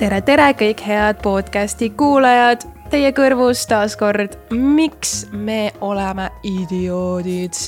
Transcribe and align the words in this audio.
tere, 0.00 0.20
tere 0.24 0.46
kõik 0.56 0.80
head 0.86 1.18
podcasti 1.20 1.90
kuulajad, 1.98 2.62
teie 2.88 3.10
kõrvus 3.12 3.66
taas 3.68 3.98
kord, 4.00 4.32
miks 4.54 5.26
me 5.32 5.74
oleme 5.84 6.30
idioodid. 6.46 7.58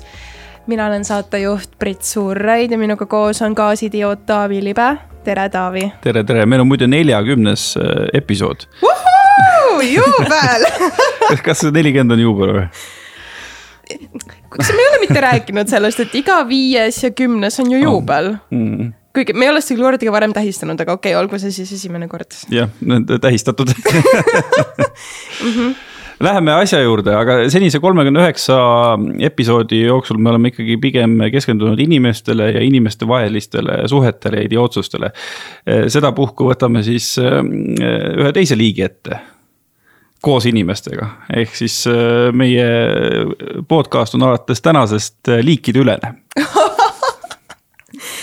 mina 0.67 0.87
olen 0.87 1.05
saatejuht 1.05 1.77
Brit 1.79 2.03
Suurraid 2.03 2.73
ja 2.73 2.79
minuga 2.79 3.07
koos 3.07 3.43
on 3.43 3.55
kaasidioot 3.55 4.25
Taavi 4.27 4.63
Libe. 4.65 4.97
tere, 5.25 5.49
Taavi. 5.49 5.93
tere, 6.01 6.25
tere, 6.25 6.47
meil 6.47 6.61
on 6.61 6.67
muide 6.67 6.87
neljakümnes 6.87 7.77
äh, 7.77 8.09
episood. 8.15 8.65
juubel 9.95 10.67
kas 11.45 11.59
see 11.59 11.71
nelikümmend 11.71 12.17
on 12.17 12.21
juubel 12.21 12.57
või? 12.57 12.67
kas 14.57 14.73
me 14.73 14.81
ei 14.81 14.89
ole 14.89 15.05
mitte 15.05 15.21
rääkinud 15.21 15.69
sellest, 15.69 16.01
et 16.01 16.15
iga 16.15 16.41
viies 16.49 17.03
ja 17.05 17.11
kümnes 17.11 17.61
on 17.61 17.73
ju 17.73 17.83
juubel 17.83 18.37
mm.? 18.51 19.02
Kuigi 19.15 19.37
me 19.37 19.47
ei 19.47 19.53
ole 19.53 19.63
seda 19.65 19.85
kordagi 19.85 20.13
varem 20.13 20.35
tähistanud, 20.37 20.81
aga 20.81 20.97
okei 20.97 21.13
okay,, 21.15 21.21
olgu 21.21 21.41
see 21.41 21.55
siis 21.55 21.73
esimene 21.79 22.09
kord. 22.09 22.37
jah, 22.53 22.69
tähistatud 23.21 23.73
mm. 23.73 25.55
-hmm. 25.55 25.73
Läheme 26.23 26.53
asja 26.55 26.79
juurde, 26.79 27.11
aga 27.19 27.35
senise 27.51 27.81
kolmekümne 27.83 28.21
üheksa 28.23 28.57
episoodi 29.27 29.81
jooksul 29.81 30.21
me 30.23 30.31
oleme 30.31 30.53
ikkagi 30.53 30.77
pigem 30.79 31.17
keskendunud 31.33 31.81
inimestele 31.83 32.51
ja 32.53 32.63
inimestevahelistele 32.63 33.89
suhetele 33.91 34.37
ja 34.37 34.47
idiootsustele. 34.47 35.11
sedapuhku 35.89 36.47
võtame 36.53 36.83
siis 36.87 37.17
äh, 37.19 37.41
ühe 38.23 38.33
teise 38.33 38.59
liigi 38.59 38.87
ette 38.87 39.19
koos 40.23 40.47
inimestega, 40.47 41.09
ehk 41.35 41.57
siis 41.59 41.81
äh, 41.91 42.31
meie 42.33 42.69
podcast 43.69 44.15
on 44.15 44.23
alates 44.23 44.63
tänasest 44.63 45.35
liikide 45.43 45.83
ülene 45.83 46.15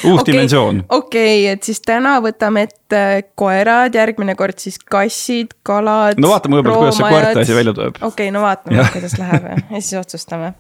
uus 0.04 0.22
okay, 0.22 0.34
dimensioon. 0.34 0.84
okei 0.90 1.44
okay,, 1.44 1.54
et 1.54 1.64
siis 1.64 1.82
täna 1.86 2.18
võtame 2.24 2.66
ette 2.68 3.02
koerad, 3.40 3.96
järgmine 3.96 4.36
kord 4.40 4.60
siis 4.62 4.80
kassid, 4.80 5.56
kalad. 5.66 6.20
no 6.22 6.32
vaatame 6.32 6.60
võib-olla, 6.60 6.78
kuidas 6.84 7.00
see 7.00 7.10
koerte 7.10 7.44
asi 7.44 7.58
välja 7.58 7.74
tuleb. 7.78 8.00
okei 8.00 8.08
okay,, 8.12 8.32
no 8.36 8.44
vaatame, 8.46 8.86
kuidas 8.94 9.18
läheb 9.20 9.50
ja 9.50 9.82
siis 9.82 10.00
otsustame. 10.00 10.54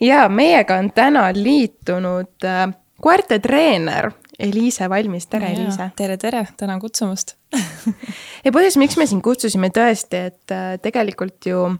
ja 0.00 0.24
meiega 0.32 0.80
on 0.80 0.90
täna 0.96 1.28
liitunud 1.36 2.48
äh, 2.48 2.64
koerte 3.00 3.40
treener 3.42 4.12
Eliise 4.40 4.88
Valmis, 4.88 5.26
tere 5.28 5.52
Eliise. 5.52 5.90
tere, 5.96 6.16
tere, 6.16 6.46
tänan 6.56 6.80
kutsumast 6.80 7.36
ja 8.44 8.52
põhjus, 8.54 8.80
miks 8.80 8.96
me 8.96 9.06
sind 9.10 9.24
kutsusime 9.24 9.72
tõesti, 9.74 10.26
et 10.32 10.56
äh, 10.56 10.74
tegelikult 10.82 11.52
ju 11.52 11.70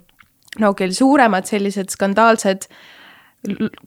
no 0.60 0.72
küll 0.76 0.92
suuremad 0.96 1.46
sellised 1.48 1.94
skandaalsed 1.94 2.66
äh, 2.66 2.88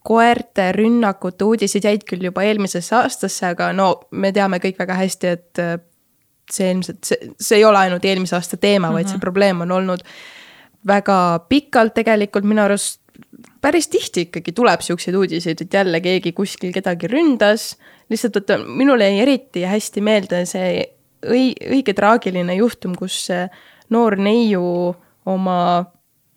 koerte 0.03 0.71
rünnakute 0.73 1.45
uudised 1.45 1.85
jäid 1.85 2.05
küll 2.09 2.25
juba 2.25 2.43
eelmisesse 2.47 2.95
aastasse, 2.97 3.51
aga 3.53 3.69
no 3.75 3.89
me 4.11 4.31
teame 4.33 4.57
kõik 4.63 4.79
väga 4.81 4.97
hästi, 4.97 5.33
et 5.37 5.61
äh, 5.61 5.75
see 6.51 6.71
ilmselt, 6.73 7.03
see, 7.05 7.29
see 7.39 7.59
ei 7.61 7.67
ole 7.67 7.83
ainult 7.85 8.05
eelmise 8.05 8.35
aasta 8.37 8.57
teema 8.57 8.87
mm, 8.87 8.89
-hmm. 8.89 8.97
vaid 8.97 9.07
see 9.07 9.17
mhm. 9.17 9.25
probleem 9.27 9.61
on 9.61 9.71
olnud 9.71 10.03
väga 10.87 11.45
pikalt 11.49 11.93
tegelikult 11.93 12.43
minu 12.43 12.63
arust 12.65 12.99
päris 13.61 13.87
tihti 13.87 14.27
ikkagi 14.27 14.51
tuleb 14.51 14.81
siukseid 14.81 15.15
uudiseid, 15.15 15.61
et 15.61 15.73
jälle 15.73 16.01
keegi 16.01 16.31
kuskil 16.31 16.73
kedagi 16.73 17.07
ründas. 17.07 17.77
lihtsalt 18.09 18.35
vaata, 18.35 18.57
minule 18.57 19.09
jäi 19.09 19.19
eriti 19.19 19.63
hästi 19.63 20.01
meelde 20.01 20.45
see 20.45 20.83
õi-, 21.25 21.55
õige 21.71 21.93
traagiline 21.93 22.55
juhtum, 22.55 22.95
kus 22.95 23.29
noor 23.89 24.17
neiu 24.19 24.95
oma 25.25 25.85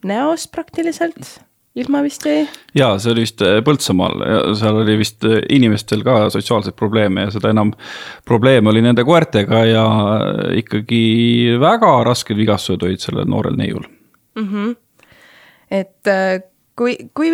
näost 0.05 0.53
praktiliselt 0.53 1.41
ilma 1.77 2.03
vist 2.05 2.25
jäi? 2.27 2.47
jaa, 2.77 2.97
see 3.03 3.13
oli 3.13 3.27
vist 3.27 3.45
äh, 3.45 3.59
Põltsamaal 3.67 4.25
ja 4.25 4.41
seal 4.59 4.81
oli 4.83 4.97
vist 5.01 5.25
äh, 5.29 5.39
inimestel 5.53 6.05
ka 6.07 6.19
sotsiaalseid 6.33 6.77
probleeme 6.79 7.27
ja 7.27 7.35
seda 7.35 7.53
enam 7.53 7.73
probleem 8.29 8.67
oli 8.73 8.83
nende 8.85 9.05
koertega 9.07 9.65
ja 9.69 9.87
äh, 10.17 10.59
ikkagi 10.63 11.05
väga 11.63 11.93
rasked 12.09 12.37
vigastused 12.39 12.85
olid 12.87 13.05
sellel 13.05 13.29
noorel 13.31 13.59
neiul 13.61 13.85
mm. 14.39 14.49
-hmm. 14.49 14.77
et 15.71 16.53
kui, 16.77 16.97
kui 17.17 17.31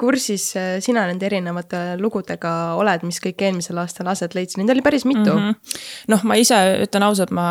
kursis 0.00 0.46
äh, 0.56 0.68
sina 0.84 1.04
nende 1.08 1.28
erinevate 1.28 1.80
lugudega 2.00 2.52
oled, 2.80 3.04
mis 3.08 3.20
kõik 3.22 3.44
eelmisel 3.46 3.78
aastal 3.82 4.08
aset 4.12 4.34
leidsid, 4.36 4.62
neid 4.62 4.72
oli 4.72 4.84
päris 4.84 5.04
mitu. 5.08 5.34
Mm 5.34 5.44
-hmm.. 5.44 5.78
noh, 6.14 6.24
ma 6.24 6.38
ise 6.40 6.58
ütlen 6.86 7.06
ausalt, 7.06 7.30
ma 7.30 7.48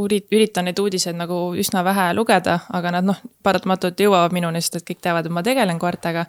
üritan 0.00 0.68
neid 0.68 0.80
uudiseid 0.80 1.18
nagu 1.18 1.42
üsna 1.60 1.84
vähe 1.84 2.10
lugeda, 2.16 2.58
aga 2.72 2.96
nad 2.98 3.12
noh, 3.12 3.22
paratamatult 3.42 4.00
jõuavad 4.00 4.32
minuni, 4.36 4.60
sest 4.60 4.80
et 4.80 4.90
kõik 4.90 5.02
teavad, 5.02 5.26
et 5.26 5.32
ma 5.32 5.42
tegelen 5.42 5.78
koertega. 5.78 6.26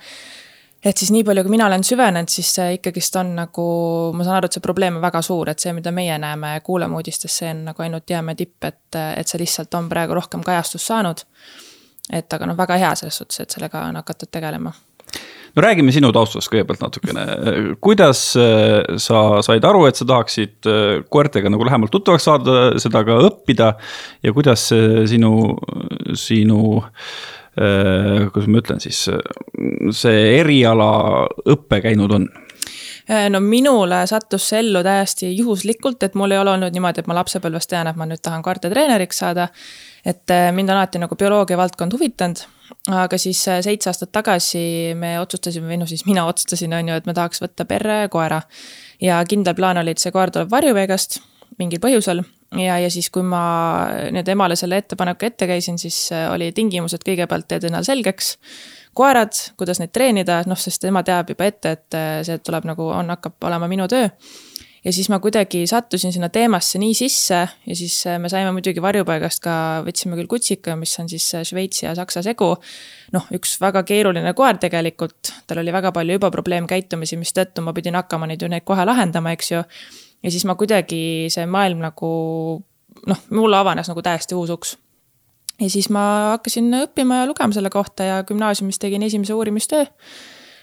Et 0.81 0.97
siis 0.97 1.11
nii 1.13 1.21
palju, 1.23 1.43
kui 1.43 1.51
mina 1.53 1.67
olen 1.67 1.83
süvenenud, 1.85 2.29
siis 2.29 2.55
see 2.55 2.71
ikkagist 2.73 3.15
on 3.15 3.35
nagu, 3.37 3.65
ma 4.17 4.23
saan 4.25 4.39
aru, 4.39 4.47
et 4.49 4.55
see 4.57 4.63
probleem 4.65 4.95
on 4.97 5.01
väga 5.01 5.21
suur, 5.21 5.49
et 5.49 5.59
see, 5.59 5.73
mida 5.77 5.91
meie 5.91 6.17
näeme 6.17 6.55
ja 6.55 6.61
kuuleme 6.61 6.97
uudistes, 6.97 7.35
see 7.37 7.51
on 7.53 7.65
nagu 7.67 7.83
ainult 7.85 8.09
jäämäe 8.09 8.35
tipp, 8.35 8.63
et, 8.63 8.97
et 9.15 9.27
see 9.27 9.39
lihtsalt 9.43 9.77
on 9.77 9.89
praegu 9.89 10.17
rohkem 10.17 10.41
kajastust 10.41 10.89
saanud 10.89 11.21
et 12.11 12.33
aga 12.33 12.47
noh, 12.49 12.57
väga 12.57 12.77
hea 12.81 12.95
selles 12.99 13.17
suhtes, 13.21 13.39
et 13.43 13.57
sellega 13.57 13.87
on 13.89 13.99
hakatud 14.01 14.31
tegelema 14.31 14.73
no 15.55 15.63
räägime 15.63 15.91
sinu 15.93 16.11
taustast 16.15 16.51
kõigepealt 16.51 16.83
natukene. 16.83 17.25
kuidas 17.83 18.23
äh, 18.39 18.97
sa 19.01 19.41
said 19.45 19.65
aru, 19.67 19.85
et 19.89 19.99
sa 19.99 20.07
tahaksid 20.07 20.69
äh, 20.69 21.01
koertega 21.11 21.51
nagu 21.51 21.67
lähemalt 21.67 21.91
tuttavaks 21.91 22.27
saada, 22.29 22.59
seda 22.81 23.03
ka 23.07 23.19
õppida 23.27 23.73
ja 24.23 24.33
kuidas 24.35 24.69
see 24.71 25.05
sinu, 25.11 25.57
sinu 26.15 26.61
äh, 26.79 28.29
kuidas 28.31 28.47
ma 28.47 28.63
ütlen 28.63 28.83
siis, 28.83 29.03
see 29.97 30.23
eriala 30.39 30.93
õpe 31.51 31.83
käinud 31.83 32.19
on? 32.19 32.31
no 33.11 33.39
minule 33.43 34.05
sattus 34.07 34.45
see 34.47 34.61
ellu 34.61 34.79
täiesti 34.85 35.33
juhuslikult, 35.33 36.03
et 36.05 36.13
mul 36.15 36.31
ei 36.31 36.39
ole 36.39 36.53
olnud 36.53 36.71
niimoodi, 36.71 37.01
et 37.01 37.09
ma 37.09 37.17
lapsepõlvest 37.17 37.73
tean, 37.73 37.89
et 37.89 37.97
ma 37.99 38.05
nüüd 38.07 38.21
tahan 38.23 38.45
koertetreeneriks 38.45 39.19
saada 39.19 39.49
et 40.05 40.33
äh, 40.33 40.49
mind 40.55 40.69
on 40.69 40.77
alati 40.77 41.01
nagu 41.01 41.15
bioloogia 41.15 41.57
valdkond 41.59 41.93
huvitanud, 41.93 42.43
aga 42.95 43.17
siis 43.21 43.41
äh, 43.51 43.61
seitse 43.65 43.91
aastat 43.91 44.11
tagasi 44.15 44.93
me 44.97 45.15
otsustasime, 45.21 45.69
või 45.69 45.81
noh, 45.81 45.89
siis 45.89 46.05
mina 46.07 46.25
otsustasin, 46.29 46.73
on 46.77 46.91
ju, 46.91 46.99
et 47.01 47.09
me 47.09 47.15
tahaks 47.17 47.43
võtta 47.43 47.67
perre 47.69 48.03
koera. 48.11 48.41
ja 49.01 49.21
kindel 49.27 49.55
plaan 49.57 49.81
oli, 49.81 49.95
et 49.95 50.03
see 50.03 50.13
koer 50.13 50.31
tuleb 50.31 50.51
varjupaigast 50.51 51.21
mingil 51.59 51.81
põhjusel. 51.83 52.23
Ja, 52.57 52.75
ja 52.83 52.89
siis, 52.91 53.07
kui 53.09 53.23
ma 53.23 53.41
nüüd 54.11 54.27
emale 54.27 54.57
selle 54.59 54.81
ettepaneku 54.81 55.25
ette 55.25 55.47
käisin, 55.47 55.77
siis 55.79 56.09
äh, 56.11 56.27
oli 56.33 56.51
tingimus, 56.51 56.93
et 56.95 57.05
kõigepealt 57.07 57.47
teed 57.47 57.69
endale 57.69 57.87
selgeks. 57.87 58.35
Koerad, 58.97 59.37
kuidas 59.55 59.79
neid 59.79 59.93
treenida, 59.95 60.41
noh, 60.51 60.59
sest 60.59 60.81
tema 60.83 60.99
teab 61.07 61.29
juba 61.31 61.47
ette, 61.47 61.77
et 61.77 61.99
see 62.27 62.41
tuleb 62.43 62.65
nagu, 62.67 62.89
on, 62.91 63.13
hakkab 63.13 63.47
olema 63.47 63.69
minu 63.71 63.87
töö 63.87 64.09
ja 64.85 64.93
siis 64.93 65.09
ma 65.09 65.19
kuidagi 65.21 65.63
sattusin 65.69 66.13
sinna 66.13 66.29
teemasse 66.33 66.79
nii 66.81 66.93
sisse 66.97 67.39
ja 67.67 67.75
siis 67.77 67.95
äh, 68.09 68.17
me 68.19 68.29
saime 68.29 68.51
muidugi 68.55 68.81
varjupaigast 68.81 69.43
ka, 69.43 69.53
võtsime 69.85 70.17
küll 70.19 70.29
kutsika, 70.31 70.75
mis 70.79 70.93
on 70.99 71.09
siis 71.11 71.27
äh, 71.37 71.45
Šveitsi 71.47 71.85
ja 71.85 71.95
Saksa 71.97 72.23
segu. 72.25 72.55
noh, 73.13 73.27
üks 73.37 73.57
väga 73.61 73.83
keeruline 73.87 74.33
koer 74.37 74.57
tegelikult, 74.61 75.33
tal 75.47 75.61
oli 75.61 75.73
väga 75.73 75.91
palju 75.95 76.17
juba 76.17 76.31
probleemkäitumisi, 76.33 77.19
mistõttu 77.21 77.63
ma 77.65 77.73
pidin 77.77 77.99
hakkama 77.99 78.29
neid 78.29 78.41
ju 78.41 78.49
neid 78.51 78.65
kohe 78.65 78.85
lahendama, 78.85 79.35
eks 79.37 79.51
ju. 79.51 79.63
ja 80.23 80.33
siis 80.33 80.45
ma 80.49 80.57
kuidagi, 80.57 81.29
see 81.33 81.45
maailm 81.45 81.83
nagu 81.85 82.11
noh, 83.07 83.27
mulle 83.29 83.61
avanes 83.61 83.91
nagu 83.91 84.01
täiesti 84.05 84.37
uus 84.37 84.49
uks 84.49 84.77
ja 85.61 85.69
siis 85.69 85.89
ma 85.93 86.03
hakkasin 86.35 86.73
õppima 86.85 87.21
ja 87.21 87.29
lugema 87.29 87.53
selle 87.53 87.69
kohta 87.69 88.07
ja 88.07 88.21
gümnaasiumis 88.25 88.81
tegin 88.81 89.03
esimese 89.05 89.37
uurimistöö 89.37 89.85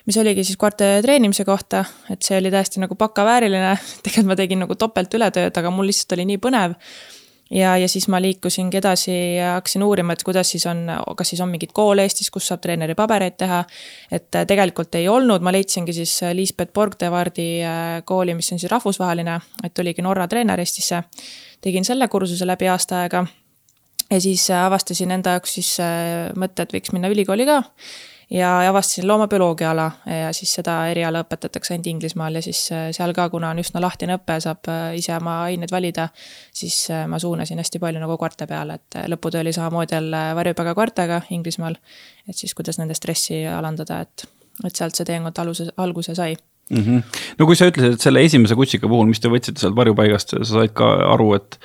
mis 0.09 0.17
oligi 0.17 0.47
siis 0.49 0.57
koerte 0.57 0.87
treenimise 1.05 1.45
kohta, 1.45 1.85
et 2.09 2.25
see 2.25 2.39
oli 2.41 2.51
täiesti 2.53 2.81
nagu 2.81 2.97
bakavääriline, 2.97 3.77
tegelikult 4.03 4.33
ma 4.33 4.37
tegin 4.41 4.65
nagu 4.65 4.77
topelt 4.81 5.15
ületööd, 5.15 5.53
aga 5.61 5.73
mul 5.75 5.91
lihtsalt 5.91 6.17
oli 6.17 6.25
nii 6.33 6.41
põnev 6.43 6.77
ja, 7.51 7.77
ja 7.77 7.89
siis 7.89 8.09
ma 8.09 8.21
liikusingi 8.23 8.79
edasi 8.81 9.15
ja 9.37 9.55
hakkasin 9.57 9.83
uurima, 9.83 10.13
et 10.13 10.23
kuidas 10.27 10.51
siis 10.53 10.67
on, 10.69 10.85
kas 11.17 11.33
siis 11.33 11.41
on 11.45 11.51
mingeid 11.53 11.73
koole 11.77 12.05
Eestis, 12.05 12.31
kus 12.35 12.49
saab 12.51 12.63
treeneri 12.65 12.97
pabereid 12.99 13.39
teha. 13.41 13.63
et 14.13 14.35
äh, 14.35 14.47
tegelikult 14.47 14.95
ei 14.95 15.09
olnud, 15.09 15.45
ma 15.45 15.53
leidsingi 15.53 15.93
siis 15.97 16.19
äh, 16.23 16.35
Liisbeth 16.37 16.73
Borgdevardi 16.73 17.49
äh, 17.65 18.03
kooli, 18.04 18.34
mis 18.34 18.53
on 18.53 18.61
siis 18.61 18.71
rahvusvaheline, 18.72 19.39
et 19.65 19.75
tuligi 19.75 20.03
Norra 20.03 20.28
treener 20.28 20.61
Eestisse. 20.61 21.03
tegin 21.61 21.84
selle 21.84 22.09
kursuse 22.09 22.47
läbi 22.47 22.69
aasta 22.69 23.03
aega. 23.03 23.27
ja 24.11 24.21
siis 24.21 24.51
avastasin 24.51 25.11
enda 25.11 25.37
jaoks 25.37 25.54
siis 25.54 25.75
mõtte, 26.37 26.63
et 26.63 26.72
võiks 26.72 26.93
minna 26.93 27.09
ülikooli 27.09 27.47
ka 27.47 27.63
ja 28.30 28.69
avastasin 28.69 29.09
loomabioloogia 29.09 29.71
ala 29.71 29.91
ja 30.07 30.33
siis 30.33 30.53
seda 30.59 30.75
eriala 30.91 31.22
õpetatakse 31.25 31.75
ainult 31.75 31.86
Inglismaal 31.86 32.39
ja 32.39 32.42
siis 32.45 32.60
äh, 32.72 32.89
seal 32.97 33.15
ka, 33.16 33.28
kuna 33.33 33.53
on 33.54 33.63
üsna 33.63 33.80
lahtine 33.80 34.19
õpe, 34.19 34.39
saab 34.45 34.69
äh, 34.69 34.91
ise 35.01 35.15
oma 35.16 35.39
aineid 35.47 35.72
valida, 35.72 36.09
siis 36.54 36.77
äh, 36.92 37.07
ma 37.09 37.21
suunasin 37.22 37.60
hästi 37.63 37.80
palju 37.83 38.03
nagu 38.03 38.19
koerte 38.21 38.47
peale, 38.51 38.78
et 38.78 39.01
lõputöö 39.09 39.45
oli 39.45 39.54
samamoodi 39.57 39.97
jälle 39.97 40.22
varjupaiga 40.36 40.75
koertega 40.75 41.22
Inglismaal. 41.30 41.78
et 42.28 42.36
siis, 42.36 42.54
kuidas 42.54 42.78
nende 42.78 42.95
stressi 42.95 43.47
alandada, 43.47 44.03
et, 44.04 44.28
et 44.65 44.77
sealt 44.77 44.97
see 44.98 45.09
teekond 45.09 45.45
aluse, 45.45 45.71
alguse 45.77 46.15
sai 46.15 46.36
mm. 46.70 46.82
-hmm. 46.82 47.20
no 47.38 47.47
kui 47.47 47.56
sa 47.56 47.68
ütlesid, 47.70 47.97
et 47.97 48.04
selle 48.04 48.22
esimese 48.24 48.56
kutsika 48.59 48.88
puhul, 48.88 49.06
mis 49.09 49.20
te 49.20 49.30
võtsite 49.32 49.60
sealt 49.62 49.76
varjupaigast, 49.76 50.34
sa 50.38 50.48
said 50.48 50.74
ka 50.76 50.88
aru, 51.15 51.32
et. 51.38 51.59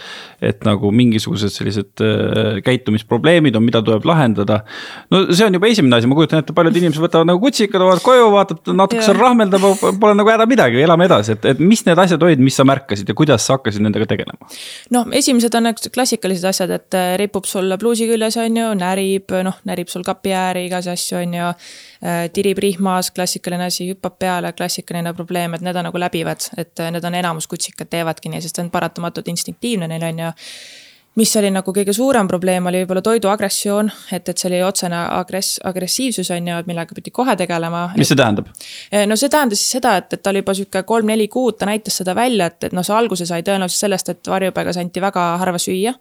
et 0.43 0.65
nagu 0.67 0.89
mingisugused 0.91 1.53
sellised 1.55 2.01
äh, 2.03 2.57
käitumisprobleemid 2.65 3.55
on, 3.55 3.63
mida 3.63 3.81
tuleb 3.81 4.03
lahendada. 4.05 4.63
no 5.11 5.21
see 5.31 5.45
on 5.45 5.53
juba 5.53 5.69
esimene 5.71 5.95
asi, 5.95 6.07
ma 6.07 6.15
kujutan 6.15 6.43
ette, 6.43 6.55
paljud 6.55 6.75
inimesed 6.75 7.03
võtavad 7.03 7.29
nagu 7.29 7.39
kutsika, 7.39 7.79
toovad 7.79 8.01
koju, 8.03 8.25
vaatad 8.33 8.73
natuke 8.75 9.05
seal 9.05 9.19
rahmeldab, 9.19 9.63
pole 10.01 10.17
nagu 10.19 10.33
häda 10.33 10.47
midagi, 10.49 10.81
elame 10.83 11.07
edasi, 11.07 11.37
et, 11.37 11.45
et 11.53 11.63
mis 11.63 11.85
need 11.87 11.99
asjad 11.99 12.23
olid, 12.27 12.43
mis 12.43 12.59
sa 12.59 12.67
märkasid 12.67 13.07
ja 13.07 13.15
kuidas 13.15 13.47
sa 13.47 13.57
hakkasid 13.57 13.85
nendega 13.85 14.09
tegelema? 14.09 14.51
noh, 14.91 15.07
esimesed 15.15 15.55
on 15.55 15.69
need 15.69 15.87
klassikalised 15.95 16.49
asjad, 16.51 16.75
et 16.75 16.99
äh, 16.99 17.15
ripub 17.23 17.47
sul 17.47 17.71
pluusi 17.79 18.09
küljes, 18.09 18.37
on 18.43 18.59
ju, 18.59 18.67
närib, 18.79 19.31
noh, 19.47 19.59
närib 19.63 19.91
sul 19.91 20.03
kapi 20.03 20.35
ääri, 20.35 20.67
igasuguseid 20.67 20.93
asju, 20.93 21.17
on 21.23 21.33
ju 21.37 21.49
tirib 22.33 22.59
rihmas, 22.59 23.11
klassikaline 23.15 23.69
asi, 23.71 23.87
hüppab 23.93 24.17
peale, 24.19 24.53
klassikaline 24.53 25.13
probleem, 25.15 25.53
et 25.55 25.63
need 25.63 25.77
on 25.79 25.87
nagu 25.87 25.99
läbivad, 25.99 26.49
et 26.57 26.79
äh, 26.83 26.91
need 26.91 27.05
on 27.07 27.15
enamus 27.15 27.47
kutsikad 27.47 27.91
teevadki 27.91 28.31
nii, 28.31 28.41
sest 28.43 28.59
see 28.59 28.65
on 28.65 28.71
paratamatult 28.73 29.29
instinktiivne 29.31 29.87
neil 29.87 30.09
on 30.09 30.25
ju 30.25 30.33
mis 31.19 31.33
oli 31.37 31.49
nagu 31.53 31.73
kõige 31.75 31.93
suurem 31.93 32.27
probleem, 32.29 32.65
oli 32.69 32.81
võib-olla 32.81 33.03
toidu 33.05 33.29
agressioon, 33.29 33.89
et, 34.15 34.29
et 34.29 34.39
see 34.39 34.49
oli 34.49 34.61
otsene 34.65 34.97
agress-, 35.19 35.59
agressiivsus 35.69 36.31
on 36.33 36.49
ju, 36.49 36.59
millega 36.69 36.97
pidi 36.97 37.13
kohe 37.13 37.35
tegelema. 37.37 37.83
mis 37.97 38.09
see 38.09 38.17
tähendab? 38.17 38.49
Eh, 38.89 39.05
no 39.09 39.17
see 39.19 39.29
tähendas 39.33 39.61
siis 39.61 39.77
seda, 39.77 39.95
et, 40.01 40.09
et 40.17 40.23
ta 40.23 40.33
oli 40.33 40.41
juba 40.41 40.55
sihuke 40.57 40.83
kolm-neli 40.89 41.27
kuud, 41.33 41.59
ta 41.59 41.69
näitas 41.69 41.99
seda 42.01 42.15
välja, 42.17 42.49
et, 42.49 42.69
et 42.69 42.73
noh, 42.73 42.85
see 42.85 42.97
alguse 42.97 43.27
sai 43.29 43.45
tõenäoliselt 43.45 43.85
sellest, 43.85 44.09
et 44.09 44.33
varjupaigas 44.33 44.81
anti 44.81 45.03
väga 45.03 45.27
harva 45.43 45.61
süüa. 45.61 45.93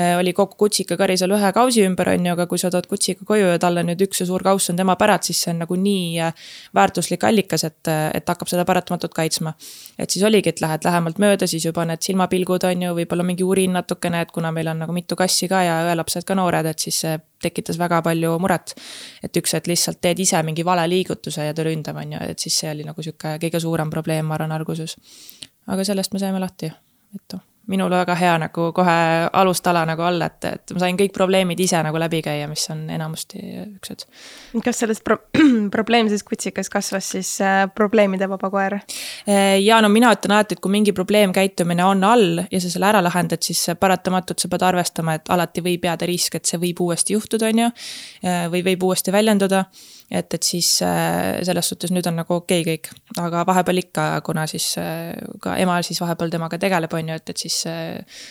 Eh, 0.00 0.18
oli 0.18 0.32
kogu 0.32 0.54
kutsikakari 0.56 1.16
seal 1.20 1.34
ühe 1.36 1.48
kausi 1.52 1.82
ümber, 1.84 2.08
on 2.14 2.24
ju, 2.24 2.32
aga 2.32 2.46
kui 2.48 2.60
sa 2.62 2.70
tood 2.72 2.86
kutsika 2.88 3.26
koju 3.28 3.50
ja 3.50 3.58
talle 3.60 3.82
nüüd 3.84 4.00
üks 4.06 4.22
suur 4.24 4.40
kauss 4.46 4.70
on 4.72 4.78
tema 4.78 4.94
pärad, 4.96 5.26
siis 5.26 5.42
see 5.44 5.50
on 5.52 5.58
nagu 5.60 5.76
nii 5.76 6.04
eh, 6.24 6.46
väärtuslik 6.78 7.26
allikas, 7.28 7.66
et, 7.68 7.90
et 8.16 8.32
hakkab 8.32 8.48
seda 8.48 8.64
paratamatult 8.68 9.12
kaitsma. 9.16 9.52
et 9.98 10.08
siis 10.10 10.24
oligi, 10.24 10.54
et 10.54 10.62
lähed 10.64 10.86
lähemalt 10.86 11.20
mööda, 11.20 11.48
siis 11.50 11.66
juba 11.66 11.84
need 11.90 12.06
silmapilgud 12.06 12.64
on 12.70 12.86
ju, 12.86 12.94
võib-olla 13.00 13.26
mingi 13.26 13.44
urin 13.44 13.76
natukene, 13.76 14.22
et 14.24 14.32
kuna 14.32 14.54
meil 14.56 14.70
on 14.72 14.80
nagu 14.86 14.94
mitu 14.96 15.18
kassi 15.20 15.50
ka 15.52 15.60
ja 15.66 15.76
õelapsed 15.90 16.24
ka 16.24 16.38
noored, 16.38 16.70
et 16.70 16.86
siis 16.86 17.02
see 17.04 17.18
tekitas 17.42 17.76
väga 17.82 18.00
palju 18.06 18.38
muret. 18.40 18.74
et 19.22 19.36
üks 19.36 19.52
hetk 19.58 19.68
lihtsalt 19.68 20.00
teed 20.00 20.24
ise 20.24 20.40
mingi 20.46 20.64
vale 20.64 20.86
liigutuse 20.88 21.44
ja 21.44 21.52
ta 21.52 21.66
ründab, 21.66 22.00
on 22.00 22.16
ju, 22.16 22.24
et 22.30 22.38
siis 22.38 22.62
see 22.62 22.72
oli 22.72 22.88
nagu 22.88 23.02
sihuke 23.02 23.36
kõige 23.42 23.60
suurem 23.60 23.92
probleem, 23.92 24.24
ma 24.24 24.38
arvan, 24.40 24.56
alguses. 24.56 24.96
aga 25.66 25.84
sellest 25.84 26.16
me 26.16 26.24
saime 26.24 26.40
lahti, 26.40 26.72
et 27.14 27.36
noh 27.36 27.49
minul 27.70 27.92
väga 27.94 28.14
hea 28.18 28.32
nagu 28.42 28.70
kohe 28.74 28.96
alustala 29.40 29.84
nagu 29.88 30.02
olla, 30.02 30.26
et, 30.30 30.46
et 30.48 30.74
ma 30.74 30.82
sain 30.82 30.98
kõik 30.98 31.12
probleemid 31.14 31.60
ise 31.62 31.80
nagu 31.86 32.00
läbi 32.02 32.22
käia, 32.24 32.48
mis 32.50 32.66
on 32.72 32.82
enamasti 32.90 33.40
niisugused. 33.40 34.06
kas 34.64 34.82
sellest 34.82 35.04
pro 35.06 35.20
probleemsest 35.76 36.26
kutsikas 36.28 36.70
kasvas 36.72 37.12
siis 37.14 37.32
äh, 37.44 37.62
probleemide 37.74 38.28
vaba 38.30 38.50
koer? 38.52 38.80
Äh, 38.80 39.60
ja 39.62 39.80
no 39.82 39.90
mina 39.92 40.12
ütlen 40.16 40.34
alati, 40.36 40.58
et 40.58 40.64
kui 40.64 40.74
mingi 40.74 40.94
probleemkäitumine 40.96 41.84
on 41.86 42.04
all 42.06 42.42
ja 42.50 42.60
sa 42.60 42.72
selle 42.72 42.90
ära 42.90 43.04
lahendad, 43.04 43.42
siis 43.46 43.62
paratamatult 43.80 44.42
sa 44.42 44.50
pead 44.50 44.66
arvestama, 44.66 45.18
et 45.20 45.30
alati 45.30 45.64
võib 45.64 45.86
jääda 45.86 46.08
risk, 46.10 46.40
et 46.40 46.50
see 46.50 46.60
võib 46.60 46.82
uuesti 46.86 47.16
juhtuda, 47.16 47.50
on 47.50 47.64
ju. 47.64 47.72
Äh, 48.26 48.44
või 48.52 48.64
võib 48.66 48.90
uuesti 48.90 49.14
väljenduda 49.14 49.64
et, 50.10 50.34
et 50.34 50.42
siis 50.42 50.68
äh, 50.82 51.40
selles 51.46 51.68
suhtes 51.70 51.92
nüüd 51.94 52.06
on 52.10 52.18
nagu 52.20 52.34
okei 52.34 52.62
okay 52.64 52.76
kõik, 52.76 52.90
aga 53.22 53.44
vahepeal 53.46 53.82
ikka, 53.84 54.06
kuna 54.26 54.46
siis 54.50 54.72
äh, 54.80 55.14
ka 55.42 55.56
ema 55.62 55.80
siis 55.86 56.00
vahepeal 56.02 56.32
temaga 56.34 56.58
tegeleb, 56.58 56.94
on 56.98 57.12
ju, 57.12 57.18
et, 57.20 57.34
et 57.34 57.44
siis 57.46 57.60
äh, 57.70 58.22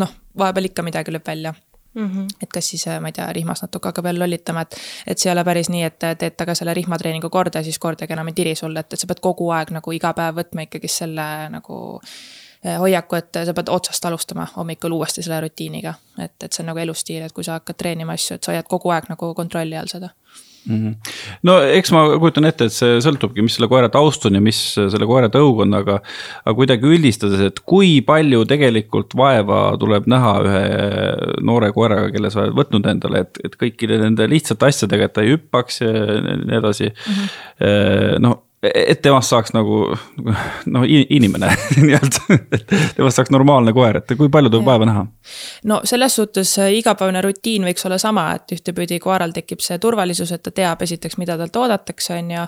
noh, 0.00 0.14
vahepeal 0.38 0.70
ikka 0.70 0.86
midagi 0.86 1.14
lööb 1.14 1.26
välja 1.26 1.54
Mm 1.94 2.06
-hmm. 2.06 2.26
et 2.42 2.52
kas 2.52 2.68
siis, 2.70 2.84
ma 3.00 3.08
ei 3.08 3.12
tea, 3.12 3.32
rihmas 3.32 3.62
natuke 3.62 3.88
hakkab 3.88 4.06
jälle 4.06 4.18
lollitama, 4.18 4.60
et, 4.60 4.76
et 5.06 5.18
see 5.18 5.30
ei 5.30 5.32
ole 5.32 5.44
päris 5.44 5.68
nii, 5.68 5.82
et 5.82 5.98
teed 5.98 6.36
taga 6.36 6.54
selle 6.54 6.74
rihmatreeningu 6.74 7.30
korda 7.30 7.58
ja 7.58 7.64
siis 7.64 7.78
kordagi 7.78 8.12
enam 8.12 8.28
ei 8.28 8.32
tiri 8.32 8.54
sulle, 8.54 8.80
et, 8.80 8.92
et 8.92 9.00
sa 9.00 9.06
pead 9.06 9.20
kogu 9.20 9.50
aeg 9.50 9.70
nagu 9.70 9.92
iga 9.92 10.12
päev 10.14 10.36
võtma 10.36 10.62
ikkagi 10.62 10.88
selle 10.88 11.48
nagu 11.50 11.98
hoiaku, 12.78 13.16
et 13.16 13.40
sa 13.46 13.54
pead 13.54 13.68
otsast 13.68 14.04
alustama 14.04 14.46
hommikul 14.56 14.92
uuesti 14.92 15.22
selle 15.22 15.40
rutiiniga. 15.40 15.94
et, 16.18 16.42
et 16.42 16.52
see 16.52 16.62
on 16.62 16.66
nagu 16.66 16.78
elustiil, 16.78 17.22
et 17.22 17.32
kui 17.32 17.44
sa 17.44 17.52
hakkad 17.52 17.76
treenima 17.76 18.12
asju, 18.12 18.34
et 18.34 18.44
sa 18.44 18.52
hoiad 18.52 18.68
kogu 18.68 18.90
aeg 18.90 19.08
nagu 19.08 19.34
kontrolli 19.34 19.76
all 19.76 19.88
seda. 19.88 20.08
No 21.48 21.56
eks 21.62 21.92
ma 21.94 22.02
kujutan 22.20 22.48
ette, 22.48 22.68
et 22.68 22.74
see 22.74 22.98
sõltubki, 23.04 23.44
mis 23.44 23.56
selle 23.56 23.68
koera 23.70 23.88
taust 23.92 24.26
on 24.28 24.36
ja 24.36 24.42
mis 24.44 24.58
selle 24.76 25.08
koera 25.08 25.30
tõug 25.32 25.62
on, 25.64 25.72
aga. 25.78 26.00
aga 26.44 26.56
kuidagi 26.58 26.90
üldistades, 26.90 27.40
et 27.46 27.62
kui 27.64 28.00
palju 28.06 28.44
tegelikult 28.50 29.16
vaeva 29.18 29.62
tuleb 29.80 30.08
näha 30.10 30.34
ühe 30.44 30.62
noore 31.46 31.72
koeraga, 31.76 32.10
kelle 32.12 32.30
sa 32.32 32.44
oled 32.44 32.58
võtnud 32.58 32.90
endale, 32.92 33.24
et, 33.24 33.40
et 33.44 33.56
kõikide 33.60 34.00
nende 34.02 34.28
lihtsate 34.30 34.68
asjadega, 34.68 35.08
et 35.08 35.16
ta 35.16 35.24
ei 35.24 35.34
hüppaks 35.34 35.82
ja 35.82 35.90
nii 36.44 36.60
edasi 36.60 36.90
mm. 36.90 37.18
-hmm. 37.18 38.22
no 38.26 38.36
et 38.62 39.00
temast 39.02 39.32
saaks 39.32 39.54
nagu 39.56 39.78
noh, 40.74 40.82
inimene 40.84 41.48
nii-öelda, 41.80 42.38
et 42.58 42.74
temast 42.96 43.20
saaks 43.20 43.32
normaalne 43.32 43.72
koer, 43.76 44.00
et 44.02 44.12
kui 44.18 44.28
palju 44.32 44.52
tuleb 44.52 44.66
vaeva 44.68 44.88
näha? 44.88 45.04
no 45.70 45.80
selles 45.88 46.18
suhtes 46.18 46.52
äh, 46.60 46.74
igapäevane 46.80 47.22
rutiin 47.24 47.64
võiks 47.68 47.86
olla 47.88 47.98
sama, 48.00 48.26
et 48.36 48.56
ühtepidi 48.56 49.00
koeral 49.00 49.32
tekib 49.36 49.64
see 49.64 49.80
turvalisus, 49.80 50.32
et 50.36 50.44
ta 50.44 50.52
teab 50.52 50.84
esiteks, 50.84 51.16
mida 51.20 51.38
talt 51.40 51.56
oodatakse, 51.56 52.18
on 52.18 52.34
ju. 52.34 52.44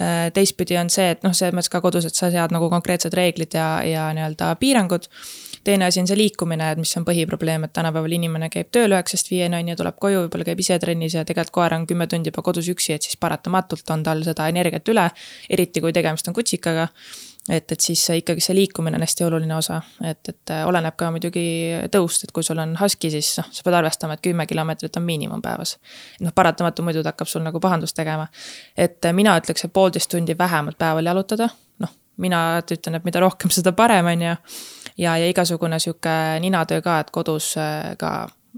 Äh, 0.00 0.28
teistpidi 0.34 0.76
on 0.80 0.92
see, 0.92 1.14
et 1.14 1.24
noh, 1.24 1.32
selles 1.36 1.56
mõttes 1.56 1.72
ka 1.72 1.80
kodus, 1.84 2.08
et 2.08 2.18
sa 2.18 2.30
sead 2.32 2.52
nagu 2.54 2.68
konkreetsed 2.72 3.16
reeglid 3.16 3.56
ja, 3.56 3.68
ja 3.88 4.10
nii-öelda 4.16 4.52
piirangud 4.60 5.08
teine 5.64 5.88
asi 5.88 6.00
on 6.00 6.08
see 6.10 6.18
liikumine, 6.18 6.70
et 6.72 6.80
mis 6.80 6.92
on 6.98 7.06
põhiprobleem, 7.06 7.66
et 7.66 7.74
tänapäeval 7.76 8.16
inimene 8.16 8.50
käib 8.52 8.70
tööl 8.74 8.94
üheksast 8.96 9.30
viieni 9.32 9.58
on 9.58 9.72
ju, 9.72 9.76
tuleb 9.80 10.00
koju, 10.00 10.24
võib-olla 10.24 10.48
käib 10.48 10.64
ise 10.64 10.78
trennis 10.82 11.16
ja 11.16 11.24
tegelikult 11.24 11.54
koer 11.54 11.76
on 11.76 11.86
kümme 11.86 12.06
tundi 12.10 12.32
juba 12.32 12.44
kodus 12.46 12.68
üksi, 12.72 12.94
et 12.96 13.06
siis 13.06 13.16
paratamatult 13.20 13.90
on 13.94 14.02
tal 14.06 14.24
seda 14.26 14.48
energiat 14.52 14.88
üle. 14.92 15.10
eriti 15.50 15.80
kui 15.80 15.92
tegemist 15.92 16.28
on 16.28 16.34
kutsikaga 16.34 16.88
et, 17.48 17.72
et 17.72 17.80
siis 17.80 18.02
ikkagi 18.18 18.42
see 18.44 18.56
liikumine 18.56 18.96
on 18.96 19.04
hästi 19.04 19.24
oluline 19.26 19.56
osa, 19.56 19.80
et, 20.04 20.20
et 20.28 20.52
äh, 20.54 20.62
oleneb 20.68 20.96
ka 21.00 21.10
muidugi 21.12 21.44
tõust, 21.92 22.24
et 22.24 22.32
kui 22.34 22.46
sul 22.46 22.60
on 22.62 22.76
husky, 22.80 23.10
siis 23.12 23.34
noh, 23.40 23.50
sa 23.52 23.66
pead 23.66 23.76
arvestama, 23.80 24.16
et 24.16 24.24
kümme 24.24 24.46
kilomeetrit 24.48 24.96
on 25.00 25.04
miinimum 25.04 25.42
päevas. 25.44 25.76
noh, 26.24 26.32
paratamatu 26.34 26.86
muidu 26.86 27.02
ta 27.02 27.12
hakkab 27.12 27.28
sul 27.28 27.44
nagu 27.44 27.60
pahandust 27.60 27.96
tegema. 27.96 28.26
et 28.76 29.04
äh, 29.04 29.12
mina 29.12 29.36
ütleks, 29.40 29.66
et 29.66 29.72
poolteist 29.72 30.10
tundi 30.10 30.38
vähemalt 30.38 30.78
päeval 30.78 31.12
jalutada, 31.12 31.48
noh, 31.84 31.92
mina 32.16 32.46
ütlen, 32.62 32.96
et 32.96 33.04
mida 33.04 33.20
rohkem, 33.20 33.52
seda 33.52 33.72
parem, 33.72 34.08
on 34.14 34.26
ju 34.28 34.36
ja, 34.98 35.16
ja 35.18 35.28
igasugune 35.28 35.78
sihuke 35.78 36.14
ninatöö 36.40 36.82
ka, 36.82 36.98
et 37.00 37.10
kodus 37.14 37.54
äh, 37.58 37.94
ka 37.98 38.14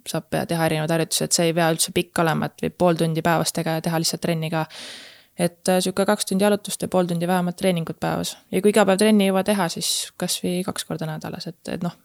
saab 0.07 0.29
teha 0.49 0.69
erinevaid 0.69 0.93
harjutusi, 0.93 1.25
et 1.25 1.37
see 1.37 1.51
ei 1.51 1.55
pea 1.57 1.69
üldse 1.73 1.93
pikk 1.97 2.23
olema, 2.25 2.51
et 2.51 2.67
võib 2.67 2.79
pool 2.79 2.99
tundi 3.01 3.25
päevas 3.25 3.55
tega 3.57 3.79
teha 3.83 4.01
lihtsalt 4.03 4.23
trenni 4.23 4.51
ka. 4.53 4.67
et 5.39 5.69
äh, 5.69 5.81
sihuke 5.85 6.07
kaks 6.09 6.29
tundi 6.29 6.45
jalutust 6.45 6.83
ja 6.83 6.89
pool 6.89 7.07
tundi 7.07 7.29
vähemalt 7.29 7.57
treeningut 7.57 8.01
päevas 8.01 8.37
ja 8.53 8.63
kui 8.63 8.73
iga 8.73 8.87
päev 8.89 8.99
trenni 8.99 9.25
ei 9.25 9.33
jõua 9.33 9.45
teha, 9.45 9.69
siis 9.69 10.13
kasvõi 10.17 10.63
kaks 10.65 10.85
korda 10.85 11.09
nädalas, 11.09 11.47
et, 11.47 11.61
et 11.69 11.83
noh. 11.83 11.97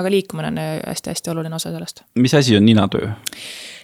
Aga 0.00 0.10
liikumine 0.12 0.52
on 0.52 0.62
hästi-hästi 0.62 1.30
oluline 1.34 1.54
osa 1.54 1.72
sellest. 1.72 2.04
mis 2.14 2.34
asi 2.34 2.56
on 2.56 2.64
ninatöö? 2.64 3.12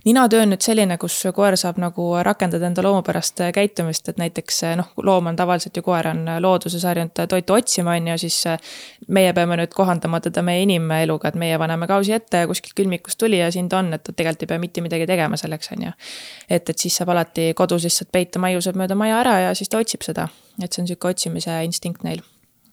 ninatöö 0.06 0.42
on 0.42 0.52
nüüd 0.54 0.62
selline, 0.62 0.96
kus 1.02 1.16
koer 1.34 1.56
saab 1.58 1.80
nagu 1.82 2.06
rakendada 2.26 2.68
enda 2.68 2.82
loomupärast 2.84 3.42
käitumist, 3.54 4.08
et 4.08 4.20
näiteks 4.20 4.60
noh, 4.78 4.92
loom 5.02 5.30
on 5.32 5.38
tavaliselt 5.38 5.76
ju 5.76 5.82
koer 5.86 6.06
on 6.12 6.22
looduses 6.42 6.84
harjunud 6.86 7.24
toitu 7.32 7.56
otsima, 7.56 7.96
on 7.98 8.12
ju, 8.12 8.18
siis 8.26 8.38
meie 9.08 9.32
peame 9.36 9.58
nüüd 9.58 9.74
kohandama 9.74 10.20
teda 10.22 10.44
meie 10.46 10.62
inimeluga, 10.66 11.32
et 11.32 11.40
meie 11.42 11.58
paneme 11.58 11.90
kausi 11.90 12.14
ette 12.14 12.44
ja 12.44 12.50
kuskilt 12.50 12.76
külmikust 12.78 13.18
tuli 13.18 13.42
ja 13.42 13.50
siin 13.52 13.68
ta 13.72 13.82
on, 13.82 13.92
et 13.98 14.04
ta 14.06 14.14
tegelikult 14.14 14.46
ei 14.46 14.52
pea 14.52 14.62
mitte 14.62 14.84
midagi 14.84 15.10
tegema 15.10 15.38
selleks, 15.40 15.72
on 15.74 15.88
ju. 15.88 15.92
et, 16.48 16.70
et 16.70 16.78
siis 16.78 16.96
saab 16.96 17.10
alati 17.16 17.50
kodus 17.58 17.88
lihtsalt 17.88 18.12
peita 18.12 18.42
maiused 18.42 18.78
mööda 18.78 18.94
maja 18.94 19.20
ära 19.24 19.38
ja 19.48 19.58
siis 19.58 19.72
ta 19.72 19.82
otsib 19.82 20.06
seda, 20.06 20.28
et 20.62 20.70
see 20.70 20.84
on 20.84 20.90
sihuke 20.92 21.10
otsimise 21.10 21.58
instinkt 21.66 22.06
neil 22.06 22.22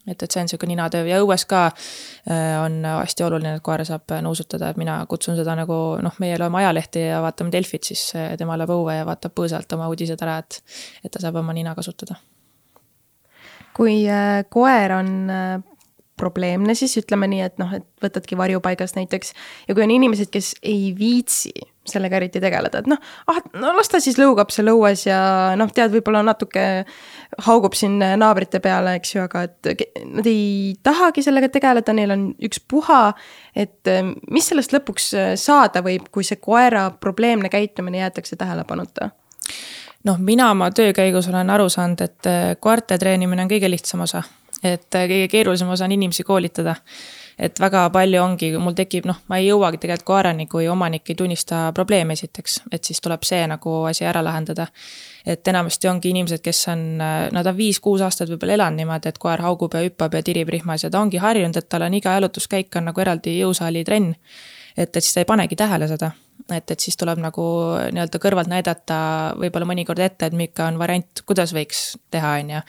et, 0.06 0.22
et 0.22 0.30
see 0.30 0.40
on 0.40 0.48
niisugune 0.48 0.74
ninatöö 0.74 1.06
ja 1.08 1.20
õues 1.22 1.46
ka 1.48 1.64
äh, 1.66 2.54
on 2.60 2.80
hästi 2.84 3.26
oluline, 3.26 3.56
et 3.58 3.64
koera 3.64 3.86
saab 3.88 4.16
nuusutada, 4.24 4.70
et 4.70 4.80
mina 4.80 4.98
kutsun 5.10 5.38
seda 5.38 5.56
nagu 5.58 5.78
noh, 6.04 6.20
meie 6.22 6.38
loeme 6.40 6.60
ajalehti 6.62 7.06
ja 7.08 7.20
vaatame 7.24 7.52
Delfit, 7.54 7.90
siis 7.90 8.06
äh, 8.18 8.32
tema 8.40 8.58
läheb 8.60 8.74
õue 8.76 8.98
ja 8.98 9.08
vaatab 9.08 9.36
põõsalt 9.36 9.76
oma 9.76 9.88
uudised 9.92 10.20
ära, 10.24 10.38
et, 10.44 10.60
et 11.04 11.12
ta 11.12 11.22
saab 11.22 11.40
oma 11.42 11.56
nina 11.56 11.74
kasutada. 11.76 12.18
kui 13.74 14.04
äh, 14.06 14.44
koer 14.50 14.92
on 15.00 15.14
probleemne, 16.16 16.74
siis 16.78 16.94
ütleme 17.00 17.26
nii, 17.26 17.40
et 17.42 17.56
noh, 17.58 17.72
et 17.74 17.86
võtadki 18.02 18.36
varjupaigas 18.38 18.94
näiteks 18.94 19.32
ja 19.68 19.74
kui 19.74 19.82
on 19.82 19.90
inimesed, 19.90 20.30
kes 20.30 20.54
ei 20.62 20.92
viitsi 20.98 21.50
sellega 21.88 22.16
eriti 22.16 22.40
tegeleda, 22.40 22.80
et 22.80 22.88
noh, 22.88 23.00
ah, 23.28 23.40
no 23.60 23.72
las 23.76 23.90
ta 23.92 24.00
siis 24.00 24.16
lõugab 24.20 24.52
seal 24.54 24.70
õues 24.72 25.04
ja 25.06 25.18
noh, 25.58 25.70
tead, 25.74 25.92
võib-olla 25.92 26.22
natuke 26.24 26.84
haugub 27.44 27.76
siin 27.76 27.98
naabrite 28.00 28.60
peale, 28.64 28.96
eks 28.98 29.14
ju, 29.14 29.24
aga 29.26 29.44
et 29.48 29.84
nad 30.04 30.28
ei 30.30 30.74
tahagi 30.86 31.24
sellega 31.26 31.50
tegeleda, 31.52 31.94
neil 31.96 32.14
on 32.14 32.26
ükspuha. 32.48 33.00
et 33.54 33.90
eh, 33.90 34.02
mis 34.30 34.48
sellest 34.48 34.72
lõpuks 34.74 35.10
eh, 35.18 35.32
saada 35.40 35.82
võib, 35.84 36.08
kui 36.14 36.24
see 36.24 36.40
koera 36.40 36.88
probleemne 36.90 37.50
käitumine 37.52 38.00
jäetakse 38.00 38.36
tähelepanuta? 38.40 39.10
noh, 40.04 40.18
mina 40.18 40.50
oma 40.52 40.70
töö 40.70 40.92
käigus 40.92 41.28
olen 41.28 41.50
aru 41.50 41.68
saanud, 41.68 42.00
et 42.00 42.30
eh, 42.30 42.54
koerte 42.60 42.98
treenimine 42.98 43.44
on 43.44 43.52
kõige 43.52 43.70
lihtsam 43.70 44.06
osa, 44.06 44.22
et 44.62 44.88
kõige 44.88 45.28
keerulisem 45.28 45.68
osa 45.68 45.84
on 45.84 45.92
inimesi 45.98 46.24
koolitada 46.24 46.78
et 47.38 47.60
väga 47.60 47.84
palju 47.94 48.22
ongi, 48.22 48.50
mul 48.58 48.76
tekib, 48.78 49.08
noh, 49.10 49.20
ma 49.28 49.38
ei 49.40 49.48
jõuagi 49.48 49.80
tegelikult 49.82 50.06
koerani, 50.08 50.46
kui 50.50 50.68
omanik 50.68 51.10
ei 51.10 51.18
tunnista 51.18 51.66
probleemi 51.74 52.16
esiteks, 52.16 52.60
et 52.72 52.84
siis 52.84 53.00
tuleb 53.04 53.24
see 53.26 53.42
nagu 53.50 53.76
asi 53.90 54.06
ära 54.08 54.22
lahendada. 54.24 54.66
et 55.26 55.48
enamasti 55.48 55.88
ongi 55.88 56.10
inimesed, 56.12 56.42
kes 56.44 56.66
on, 56.68 56.82
nad 57.32 57.46
on 57.46 57.56
viis-kuus 57.56 58.02
aastat 58.04 58.28
võib-olla 58.28 58.58
elanud 58.58 58.76
niimoodi, 58.76 59.08
et 59.08 59.18
koer 59.18 59.40
haugub 59.40 59.72
ja 59.72 59.80
hüppab 59.86 60.14
ja 60.14 60.22
tirib 60.22 60.52
rihmas 60.52 60.84
ja 60.84 60.90
ta 60.90 61.00
ongi 61.00 61.16
harjunud, 61.16 61.56
et 61.56 61.68
tal 61.68 61.86
on 61.86 61.94
iga 61.94 62.12
jalutuskäik 62.18 62.76
on 62.76 62.90
nagu 62.90 63.00
eraldi 63.00 63.38
jõusaali 63.38 63.84
trenn. 63.84 64.14
et, 64.76 64.96
et 64.96 65.02
siis 65.02 65.14
ta 65.14 65.24
ei 65.24 65.30
panegi 65.32 65.56
tähele 65.56 65.88
seda 65.88 66.12
et, 66.52 66.70
et 66.70 66.80
siis 66.80 66.96
tuleb 67.00 67.20
nagu 67.22 67.44
nii-öelda 67.94 68.20
kõrvalt 68.20 68.50
näidata 68.52 68.96
võib-olla 69.40 69.68
mõnikord 69.68 70.02
ette, 70.04 70.28
et 70.28 70.36
milline 70.36 70.66
on 70.66 70.78
variant, 70.80 71.22
kuidas 71.26 71.54
võiks 71.56 71.82
teha, 72.12 72.34
on 72.40 72.52
ju. 72.52 72.60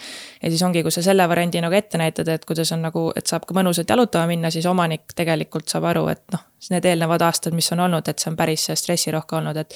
ja 0.41 0.51
siis 0.53 0.63
ongi, 0.63 0.84
kui 0.86 0.94
sa 0.96 1.03
selle 1.03 1.27
variandi 1.27 1.62
nagu 1.63 1.75
ette 1.75 2.00
näitad, 2.00 2.29
et 2.32 2.46
kuidas 2.48 2.72
on 2.75 2.86
nagu, 2.86 3.10
et 3.17 3.27
saab 3.27 3.48
ka 3.48 3.58
mõnusalt 3.58 3.91
jalutama 3.91 4.32
minna, 4.32 4.51
siis 4.53 4.67
omanik 4.70 5.12
tegelikult 5.15 5.72
saab 5.72 5.89
aru, 5.91 6.08
et 6.13 6.24
noh, 6.36 6.46
need 6.72 6.88
eelnevad 6.88 7.22
aastad, 7.27 7.53
mis 7.58 7.67
on 7.75 7.84
olnud, 7.86 8.08
et 8.08 8.22
see 8.22 8.32
on 8.32 8.39
päris 8.39 8.70
stressirohke 8.74 9.39
olnud, 9.41 9.60
et. 9.65 9.75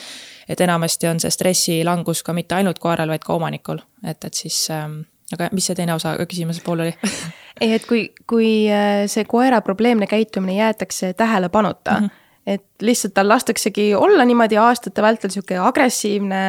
et 0.50 0.62
enamasti 0.62 1.08
on 1.08 1.20
see 1.22 1.30
stressilangus 1.30 2.24
ka 2.24 2.34
mitte 2.34 2.56
ainult 2.56 2.80
koeral, 2.80 3.12
vaid 3.12 3.26
ka 3.26 3.36
omanikul, 3.36 3.84
et, 4.04 4.24
et 4.26 4.34
siis 4.34 4.64
ähm, 4.74 5.02
aga 5.36 5.52
mis 5.54 5.68
see 5.70 5.78
teine 5.78 5.94
osa 5.94 6.16
küsimuse 6.24 6.64
pool 6.66 6.88
oli 6.88 6.96
ei, 7.62 7.76
et 7.76 7.86
kui, 7.86 8.08
kui 8.26 8.50
äh, 8.72 9.04
see 9.12 9.28
koera 9.30 9.62
probleemne 9.62 10.08
käitumine 10.08 10.56
jäetakse 10.58 11.14
tähelepanuta 11.14 12.00
mm, 12.00 12.08
-hmm 12.08 12.29
et 12.50 12.66
lihtsalt 12.82 13.14
tal 13.14 13.28
lastaksegi 13.30 13.92
olla 13.96 14.26
niimoodi 14.26 14.58
aastate 14.58 15.04
vältel 15.04 15.32
sihuke 15.34 15.58
agressiivne, 15.62 16.40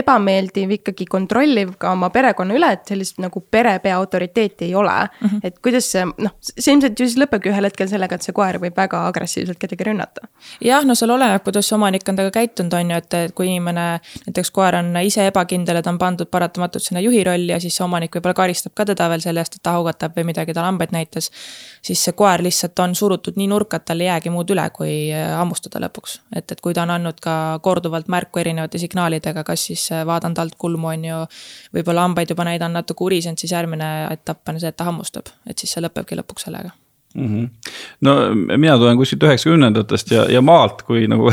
ebameeldiv, 0.00 0.74
ikkagi 0.78 1.06
kontrolliv 1.10 1.74
ka 1.80 1.92
oma 1.96 2.10
perekonna 2.14 2.56
üle, 2.58 2.70
et 2.76 2.90
sellist 2.92 3.18
nagu 3.22 3.40
perepea 3.50 3.96
autoriteeti 3.96 4.68
ei 4.68 4.74
ole 4.74 4.92
mm. 4.92 5.28
-hmm. 5.28 5.40
et 5.42 5.58
kuidas 5.64 5.90
see, 5.92 6.04
noh, 6.06 6.34
see 6.44 6.74
ilmselt 6.74 7.00
ju 7.00 7.08
siis 7.08 7.18
lõpebki 7.22 7.50
ühel 7.52 7.68
hetkel 7.70 7.88
sellega, 7.88 8.14
et 8.14 8.26
see 8.26 8.36
koer 8.36 8.60
võib 8.62 8.76
väga 8.76 9.06
agressiivselt 9.08 9.58
kedagi 9.58 9.88
rünnata. 9.88 10.28
jah, 10.64 10.84
no 10.84 10.94
seal 10.94 11.10
oleneb, 11.16 11.42
kuidas 11.44 11.72
omanik 11.72 12.08
on 12.08 12.16
temaga 12.16 12.36
käitunud, 12.38 12.74
on 12.78 12.90
ju, 12.90 12.96
et, 13.02 13.34
kui 13.34 13.48
inimene, 13.48 13.86
näiteks 14.26 14.50
koer 14.50 14.78
on 14.82 14.94
ise 15.02 15.26
ebakindel 15.26 15.80
ja 15.80 15.82
ta 15.82 15.90
on 15.90 15.98
pandud 15.98 16.30
paratamatult 16.30 16.84
sinna 16.84 17.00
juhi 17.00 17.24
rolli 17.24 17.52
ja 17.52 17.60
siis 17.60 17.80
omanik 17.80 18.14
võib-olla 18.14 18.34
karistab 18.34 18.74
ka 18.74 18.84
teda 18.84 19.08
veel 19.08 19.24
selle 19.24 19.40
eest, 19.40 19.58
et 19.58 19.62
ta 19.62 19.74
haugatab 19.78 20.14
või 20.16 20.28
midagi, 20.30 20.54
ta 20.54 20.62
lambaid 20.62 20.92
näitas. 20.92 21.30
Siis 21.82 22.02
see 22.04 22.16
koer 22.18 22.42
lihtsalt 22.44 22.78
on 22.84 22.94
surutud 22.94 23.38
nii 23.38 23.48
nurka, 23.50 23.78
et 23.78 23.86
tal 23.90 24.00
ei 24.00 24.10
jäägi 24.10 24.32
muud 24.34 24.50
üle, 24.54 24.64
kui 24.74 24.94
hammustada 25.12 25.82
lõpuks. 25.86 26.18
et, 26.36 26.52
et 26.52 26.60
kui 26.60 26.74
ta 26.74 26.82
on 26.86 26.94
andnud 26.96 27.20
ka 27.20 27.36
korduvalt 27.62 28.08
märku 28.08 28.42
erinevate 28.42 28.78
signaalidega, 28.78 29.44
kas 29.44 29.68
siis 29.70 29.88
äh, 29.92 30.04
vaadanud 30.06 30.38
alt 30.38 30.58
kulmu, 30.58 30.92
on 30.94 31.04
ju, 31.04 31.22
võib-olla 31.74 32.06
hambaid 32.08 32.34
juba 32.34 32.48
näidanud 32.48 32.80
natuke 32.80 33.04
urisenud, 33.04 33.38
siis 33.38 33.52
järgmine 33.52 33.88
etapp 34.12 34.48
on 34.48 34.60
see, 34.60 34.68
et 34.68 34.76
ta 34.76 34.88
hammustab, 34.88 35.32
et 35.46 35.58
siis 35.58 35.72
see 35.74 35.84
lõpebki 35.84 36.18
lõpuks 36.18 36.48
sellega 36.48 36.74
mm. 37.18 37.28
-hmm. 37.28 37.74
no 38.06 38.14
mina 38.56 38.78
tulen 38.78 38.96
kuskilt 38.96 39.22
üheksakümnendatest 39.28 40.10
ja, 40.14 40.24
ja 40.32 40.42
maalt, 40.42 40.82
kui 40.88 41.06
nagu 41.10 41.30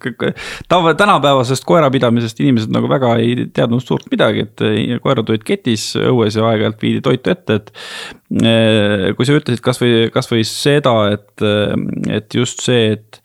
tava, 0.72 0.94
tänapäevasest 0.94 1.64
koerapidamisest 1.64 2.40
inimesed 2.40 2.72
nagu 2.74 2.88
väga 2.88 3.16
ei 3.22 3.48
teadnud 3.52 3.84
suurt 3.84 4.10
midagi, 4.10 4.46
et 4.46 5.00
koerad 5.02 5.30
olid 5.30 5.46
ketis 5.46 5.92
õues 6.00 6.36
ja 6.38 6.48
aeg-ajalt 6.50 6.82
viidi 6.82 7.00
toitu 7.04 7.30
ette, 7.30 7.60
et. 7.60 7.72
Eh, 8.42 9.12
kui 9.14 9.22
sa 9.22 9.36
ütlesid 9.38 9.62
kasvõi, 9.62 10.08
kasvõi 10.10 10.42
seda, 10.44 10.94
et, 11.14 11.44
et 12.10 12.34
just 12.34 12.64
see, 12.66 12.96
et 12.96 13.20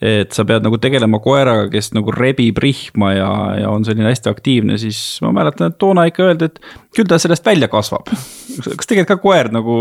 et 0.00 0.32
sa 0.32 0.46
pead 0.48 0.64
nagu 0.64 0.78
tegelema 0.80 1.20
koeraga, 1.20 1.66
kes 1.72 1.92
nagu 1.92 2.12
rebib 2.14 2.58
rihma 2.62 3.12
ja, 3.12 3.32
ja 3.60 3.72
on 3.72 3.84
selline 3.84 4.08
hästi 4.08 4.30
aktiivne, 4.32 4.78
siis 4.80 5.20
ma 5.24 5.34
mäletan, 5.36 5.74
et 5.74 5.78
toona 5.80 6.06
ikka 6.08 6.24
öeldi, 6.30 6.48
et 6.48 6.56
küll 6.96 7.08
ta 7.08 7.20
sellest 7.20 7.44
välja 7.44 7.68
kasvab. 7.68 8.08
kas 8.08 8.88
tegelikult 8.88 9.10
ka 9.12 9.20
koer 9.20 9.52
nagu 9.52 9.76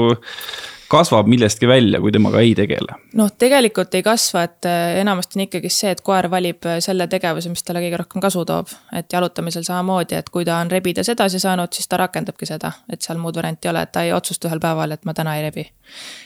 kasvab 0.89 1.27
millestki 1.29 1.67
välja, 1.67 1.99
kui 2.01 2.11
temaga 2.11 2.41
ei 2.41 2.55
tegele? 2.57 2.95
noh, 3.17 3.29
tegelikult 3.37 3.93
ei 3.97 4.03
kasva, 4.05 4.43
et 4.47 4.65
äh, 4.65 4.97
enamasti 5.01 5.37
on 5.37 5.43
ikkagi 5.45 5.69
see, 5.73 5.91
et 5.93 6.01
koer 6.05 6.29
valib 6.31 6.65
äh, 6.65 6.79
selle 6.83 7.05
tegevuse, 7.11 7.51
mis 7.53 7.63
talle 7.65 7.83
kõige 7.83 7.99
rohkem 8.01 8.23
kasu 8.23 8.43
toob. 8.49 8.71
et 8.97 9.13
jalutamisel 9.13 9.65
samamoodi, 9.67 10.17
et 10.17 10.29
kui 10.33 10.45
ta 10.47 10.57
on 10.63 10.71
rebides 10.71 11.11
edasi 11.13 11.39
saanud, 11.39 11.73
siis 11.75 11.87
ta 11.87 11.99
rakendabki 12.01 12.49
seda, 12.49 12.71
et 12.89 13.05
seal 13.05 13.21
muud 13.21 13.37
varianti 13.37 13.69
ei 13.69 13.73
ole, 13.73 13.83
et 13.85 13.91
ta 13.93 14.03
ei 14.05 14.13
otsusta 14.13 14.49
ühel 14.49 14.61
päeval, 14.63 14.95
et 14.95 15.05
ma 15.05 15.13
täna 15.17 15.35
ei 15.37 15.45
rebi. 15.45 15.67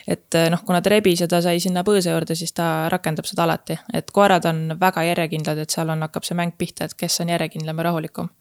et 0.08 0.40
äh, 0.40 0.48
noh, 0.54 0.64
kuna 0.64 0.82
ta 0.82 0.94
rebis 0.96 1.26
ja 1.26 1.28
ta 1.28 1.42
sai 1.44 1.60
sinna 1.64 1.84
põõsa 1.84 2.16
juurde, 2.16 2.36
siis 2.36 2.56
ta 2.56 2.88
rakendab 2.94 3.28
seda 3.28 3.44
alati, 3.44 3.78
et 3.94 4.12
koerad 4.16 4.48
on 4.48 4.78
väga 4.80 5.04
järjekindlad, 5.10 5.60
et 5.60 5.76
seal 5.76 5.92
on, 5.92 6.08
hakkab 6.08 6.24
see 6.24 6.40
mäng 6.40 6.56
pihta, 6.58 6.88
et 6.88 6.96
kes 6.96 7.20
on 7.24 7.36
järjekindlam 7.36 7.84
ja 7.84 7.90
rahulikum. 7.90 8.32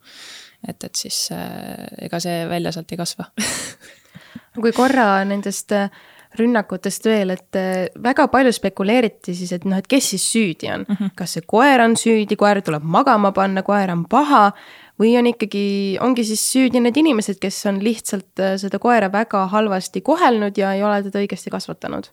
et, 0.69 0.85
et 0.85 0.95
siis 0.95 1.29
äh, 1.35 2.07
ega 2.07 2.23
see 2.23 2.47
välja 2.49 2.73
sealt 2.73 2.93
ei 2.95 3.00
kasva 3.00 3.26
kui 4.62 4.73
korra 4.76 5.25
nendest 5.25 5.73
äh, 5.73 5.91
rünnakutest 6.39 7.07
veel, 7.07 7.35
et 7.35 7.59
äh, 7.59 7.89
väga 8.05 8.29
palju 8.33 8.53
spekuleeriti 8.57 9.35
siis, 9.37 9.53
et 9.53 9.67
noh, 9.69 9.79
et 9.79 9.89
kes 9.91 10.12
siis 10.15 10.25
süüdi 10.33 10.71
on 10.73 10.87
mm. 10.89 10.97
-hmm. 10.97 11.11
kas 11.17 11.37
see 11.37 11.45
koer 11.47 11.85
on 11.85 11.97
süüdi, 11.97 12.37
koer 12.37 12.62
tuleb 12.62 12.83
magama 12.85 13.33
panna, 13.33 13.62
koer 13.62 13.91
on 13.91 14.05
paha 14.09 14.53
või 15.01 15.17
on 15.19 15.27
ikkagi, 15.27 15.99
ongi 16.01 16.25
siis 16.25 16.43
süüdi 16.53 16.81
need 16.81 16.97
inimesed, 16.97 17.41
kes 17.41 17.67
on 17.67 17.83
lihtsalt 17.85 18.41
äh, 18.41 18.57
seda 18.57 18.79
koera 18.79 19.12
väga 19.12 19.47
halvasti 19.53 20.01
kohelnud 20.01 20.59
ja 20.59 20.73
ei 20.73 20.83
ole 20.83 21.03
teda 21.03 21.23
õigesti 21.23 21.51
kasvatanud 21.51 22.11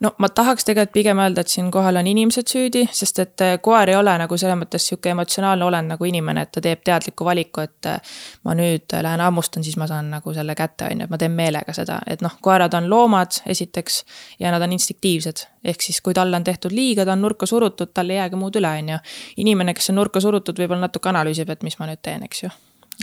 no 0.00 0.12
ma 0.18 0.28
tahaks 0.28 0.64
tegelikult 0.64 0.92
pigem 0.92 1.20
öelda, 1.20 1.40
et 1.40 1.52
siinkohal 1.52 1.96
on 1.96 2.06
inimesed 2.06 2.50
süüdi, 2.50 2.84
sest 2.92 3.18
et 3.22 3.44
äh, 3.44 3.54
koer 3.62 3.90
ei 3.90 3.96
ole 3.96 4.12
nagu 4.20 4.36
selles 4.38 4.58
mõttes 4.60 4.88
sihuke 4.88 5.10
emotsionaalne 5.12 5.64
olend 5.64 5.92
nagu 5.94 6.08
inimene, 6.08 6.44
et 6.46 6.52
ta 6.52 6.62
teeb 6.64 6.82
teadliku 6.84 7.24
valiku, 7.28 7.64
et 7.64 7.88
äh, 7.90 8.16
ma 8.44 8.54
nüüd 8.58 8.96
lähen 9.06 9.24
hammustan, 9.24 9.64
siis 9.64 9.78
ma 9.80 9.88
saan 9.90 10.10
nagu 10.12 10.34
selle 10.36 10.54
kätte, 10.58 10.90
on 10.90 11.00
ju, 11.00 11.08
et 11.08 11.14
ma 11.14 11.20
teen 11.20 11.36
meelega 11.36 11.74
seda, 11.76 12.00
et 12.06 12.24
noh, 12.24 12.36
koerad 12.44 12.76
on 12.76 12.90
loomad, 12.92 13.40
esiteks, 13.46 14.02
ja 14.42 14.52
nad 14.54 14.62
on 14.62 14.76
instinktiivsed. 14.76 15.46
ehk 15.66 15.82
siis, 15.82 16.00
kui 16.00 16.14
talle 16.14 16.36
on 16.36 16.44
tehtud 16.44 16.72
liiga, 16.72 17.04
ta 17.04 17.16
on 17.16 17.24
nurka 17.24 17.46
surutud, 17.46 17.90
tal 17.94 18.10
ei 18.10 18.20
jäägi 18.20 18.36
muud 18.36 18.60
üle, 18.60 18.70
on 18.82 18.92
ju. 18.94 18.98
inimene, 19.36 19.74
kes 19.74 19.90
on 19.90 20.00
nurka 20.02 20.20
surutud, 20.20 20.58
võib-olla 20.58 20.86
natuke 20.86 21.08
analüüsib, 21.08 21.50
et 21.50 21.64
mis 21.66 21.78
ma 21.78 21.88
nüüd 21.90 22.02
teen, 22.02 22.22
eks 22.22 22.44
ju. 22.44 22.52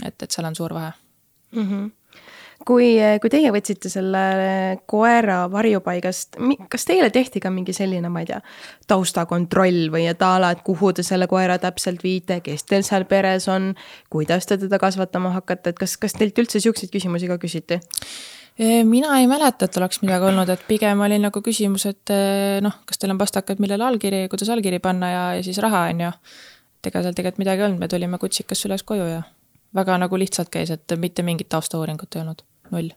et, 0.04 0.22
et 0.22 0.30
seal 0.30 0.46
on 0.46 0.56
suur 0.56 0.74
vahe 0.74 0.92
mm. 1.52 1.68
-hmm 1.68 1.92
kui, 2.66 2.88
kui 3.20 3.30
teie 3.32 3.50
võtsite 3.54 3.90
selle 3.92 4.22
koera 4.90 5.44
varjupaigast, 5.52 6.38
kas 6.72 6.86
teile 6.88 7.10
tehti 7.14 7.42
ka 7.42 7.52
mingi 7.52 7.74
selline, 7.76 8.10
ma 8.12 8.24
ei 8.24 8.30
tea, 8.30 8.40
taustakontroll 8.90 9.90
või 9.94 10.06
et 10.10 10.22
a 10.24 10.34
la, 10.42 10.52
et 10.54 10.62
kuhu 10.66 10.92
te 10.96 11.04
selle 11.06 11.28
koera 11.30 11.58
täpselt 11.62 12.04
viite, 12.04 12.40
kes 12.44 12.66
teil 12.68 12.86
seal 12.86 13.06
peres 13.10 13.48
on, 13.52 13.72
kuidas 14.12 14.48
te 14.48 14.58
teda 14.60 14.80
kasvatama 14.82 15.34
hakkate, 15.38 15.74
et 15.74 15.82
kas, 15.82 15.98
kas 16.00 16.16
teilt 16.18 16.38
üldse 16.40 16.62
siukseid 16.64 16.92
küsimusi 16.94 17.30
ka 17.30 17.38
küsiti? 17.42 17.80
mina 18.86 19.16
ei 19.18 19.26
mäleta, 19.26 19.66
et 19.66 19.76
oleks 19.80 19.98
midagi 20.04 20.28
olnud, 20.28 20.50
et 20.52 20.60
pigem 20.68 21.00
oli 21.02 21.16
nagu 21.18 21.40
küsimus, 21.42 21.88
et 21.90 22.12
noh, 22.62 22.76
kas 22.86 23.02
teil 23.02 23.10
on 23.10 23.18
pastakad, 23.18 23.58
millele 23.58 23.82
allkiri, 23.82 24.28
kuidas 24.30 24.52
allkiri 24.54 24.78
panna 24.78 25.10
ja, 25.10 25.24
ja 25.40 25.42
siis 25.42 25.58
raha, 25.58 25.88
on 25.90 26.04
ju. 26.06 26.12
et 26.78 26.92
ega 26.92 27.02
seal 27.02 27.18
tegelikult 27.18 27.42
midagi 27.42 27.64
ei 27.64 27.68
olnud, 27.68 27.82
me 27.82 27.90
tulime 27.90 28.22
kutsikasse 28.22 28.70
üles 28.70 28.86
koju 28.86 29.10
ja 29.10 29.24
väga 29.74 29.98
nagu 29.98 30.22
lihtsalt 30.22 30.54
käis, 30.54 30.70
et 30.70 30.98
mitte 31.02 31.26
mingit 31.26 31.50
taustauuringut 31.50 32.14
ei 32.14 32.22
olnud 32.22 32.46
null. 32.72 32.92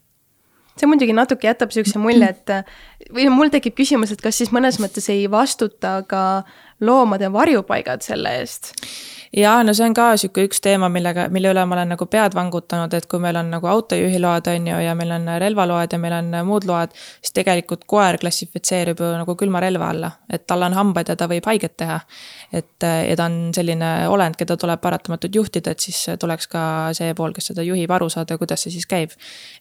see 0.78 0.86
muidugi 0.86 1.14
natuke 1.16 1.48
jätab 1.48 1.72
niisuguse 1.72 1.98
mulje, 1.98 2.28
et 2.30 3.10
või 3.14 3.26
mul 3.34 3.50
tekib 3.50 3.74
küsimus, 3.80 4.12
et 4.14 4.22
kas 4.22 4.38
siis 4.38 4.52
mõnes 4.54 4.78
mõttes 4.78 5.08
ei 5.10 5.26
vastuta 5.30 5.98
ka 6.06 6.22
loomade 6.80 7.32
varjupaigad 7.32 8.04
selle 8.06 8.36
eest? 8.40 8.74
jaa, 9.36 9.62
no 9.64 9.74
see 9.76 9.86
on 9.88 9.94
ka 9.96 10.08
sihuke 10.20 10.44
üks 10.48 10.62
teema, 10.64 10.88
millega, 10.92 11.26
mille 11.32 11.50
üle 11.52 11.64
ma 11.68 11.76
olen 11.76 11.92
nagu 11.92 12.06
pead 12.10 12.34
vangutanud, 12.36 12.94
et 12.96 13.06
kui 13.10 13.20
meil 13.22 13.36
on 13.36 13.50
nagu 13.52 13.68
autojuhiload, 13.68 14.48
on 14.54 14.68
ju, 14.70 14.78
ja 14.84 14.94
meil 14.98 15.12
on 15.18 15.28
relvaload 15.42 15.92
ja 15.92 15.98
meil 16.00 16.16
on 16.18 16.30
muud 16.48 16.64
load, 16.68 16.94
siis 17.20 17.34
tegelikult 17.36 17.84
koer 17.90 18.18
klassifitseerub 18.22 19.02
ju 19.04 19.10
nagu 19.20 19.36
külma 19.38 19.60
relva 19.64 19.90
alla, 19.92 20.10
et 20.32 20.46
tal 20.48 20.64
on 20.64 20.76
hambaid 20.76 21.12
ja 21.12 21.18
ta 21.18 21.28
võib 21.30 21.46
haiget 21.50 21.76
teha. 21.76 22.00
et 22.52 22.86
ja 23.08 23.16
ta 23.16 23.28
on 23.28 23.52
selline 23.54 23.90
olend, 24.08 24.36
keda 24.38 24.56
tuleb 24.56 24.80
paratamatult 24.80 25.34
juhtida, 25.34 25.76
et 25.76 25.84
siis 25.84 26.16
tuleks 26.20 26.48
ka 26.48 26.62
see 26.96 27.12
pool, 27.14 27.36
kes 27.36 27.52
seda 27.52 27.64
juhib, 27.66 27.90
aru 27.92 28.08
saada, 28.08 28.38
kuidas 28.38 28.64
see 28.64 28.72
siis 28.78 28.88
käib. 28.88 29.12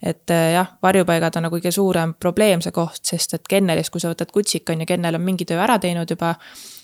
et 0.01 0.31
jah, 0.53 0.77
varjupaigad 0.83 1.35
on 1.37 1.49
nagu 1.49 1.59
kõige 1.59 1.75
suurem 1.75 2.15
probleem, 2.19 2.63
see 2.63 2.71
koht, 2.71 3.03
sest 3.03 3.35
et 3.35 3.47
kennelis, 3.47 3.91
kui 3.91 3.99
sa 3.99 4.13
võtad 4.13 4.31
kutsika, 4.31 4.73
on 4.73 4.85
ju, 4.85 4.87
kennel 4.87 5.19
on 5.19 5.27
mingi 5.27 5.45
töö 5.45 5.59
ära 5.59 5.79
teinud 5.79 6.09
juba 6.09 6.35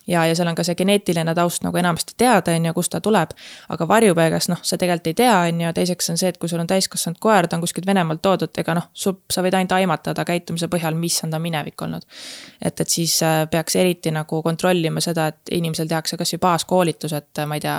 ja, 0.08 0.26
ja 0.28 0.36
seal 0.36 0.48
on 0.48 0.56
ka 0.56 0.66
see 0.68 0.76
geneetiline 0.80 1.36
taust 1.36 1.64
nagu 1.66 1.78
enamasti 1.80 2.16
teada, 2.18 2.56
on 2.56 2.68
ju, 2.68 2.74
kust 2.74 2.92
ta 2.94 3.02
tuleb. 3.02 3.34
aga 3.70 3.88
varjupaigas, 3.88 4.50
noh, 4.52 4.62
sa 4.62 4.78
tegelikult 4.78 5.12
ei 5.12 5.18
tea, 5.24 5.34
on 5.50 5.62
ju, 5.62 5.74
teiseks 5.74 6.10
on 6.14 6.20
see, 6.20 6.32
et 6.34 6.38
kui 6.38 6.50
sul 6.52 6.62
on 6.64 6.70
täiskasvanud 6.70 7.20
koer, 7.24 7.48
ta 7.48 7.58
on 7.58 7.64
kuskilt 7.64 7.88
Venemaalt 7.88 8.22
toodud, 8.22 8.54
ega 8.58 8.78
noh, 8.78 8.90
sa 8.94 9.44
võid 9.46 9.58
ainult 9.58 9.76
aimata 9.78 10.14
ta 10.14 10.26
käitumise 10.28 10.70
põhjal, 10.72 10.98
mis 11.00 11.20
on 11.26 11.34
ta 11.34 11.40
minevik 11.40 11.82
olnud. 11.82 12.08
et, 12.62 12.80
et 12.80 12.90
siis 12.90 13.20
äh, 13.24 13.44
peaks 13.52 13.76
eriti 13.76 14.12
nagu 14.12 14.42
kontrollima 14.44 15.02
seda, 15.02 15.28
et 15.34 15.56
inimesel 15.60 15.88
tehakse 15.88 16.18
kasvõi 16.18 16.42
baaskoolitus, 16.48 17.14
et 17.14 17.40
äh, 17.40 17.48
ma 17.48 17.60
ei 17.60 17.64
tea, 17.64 17.78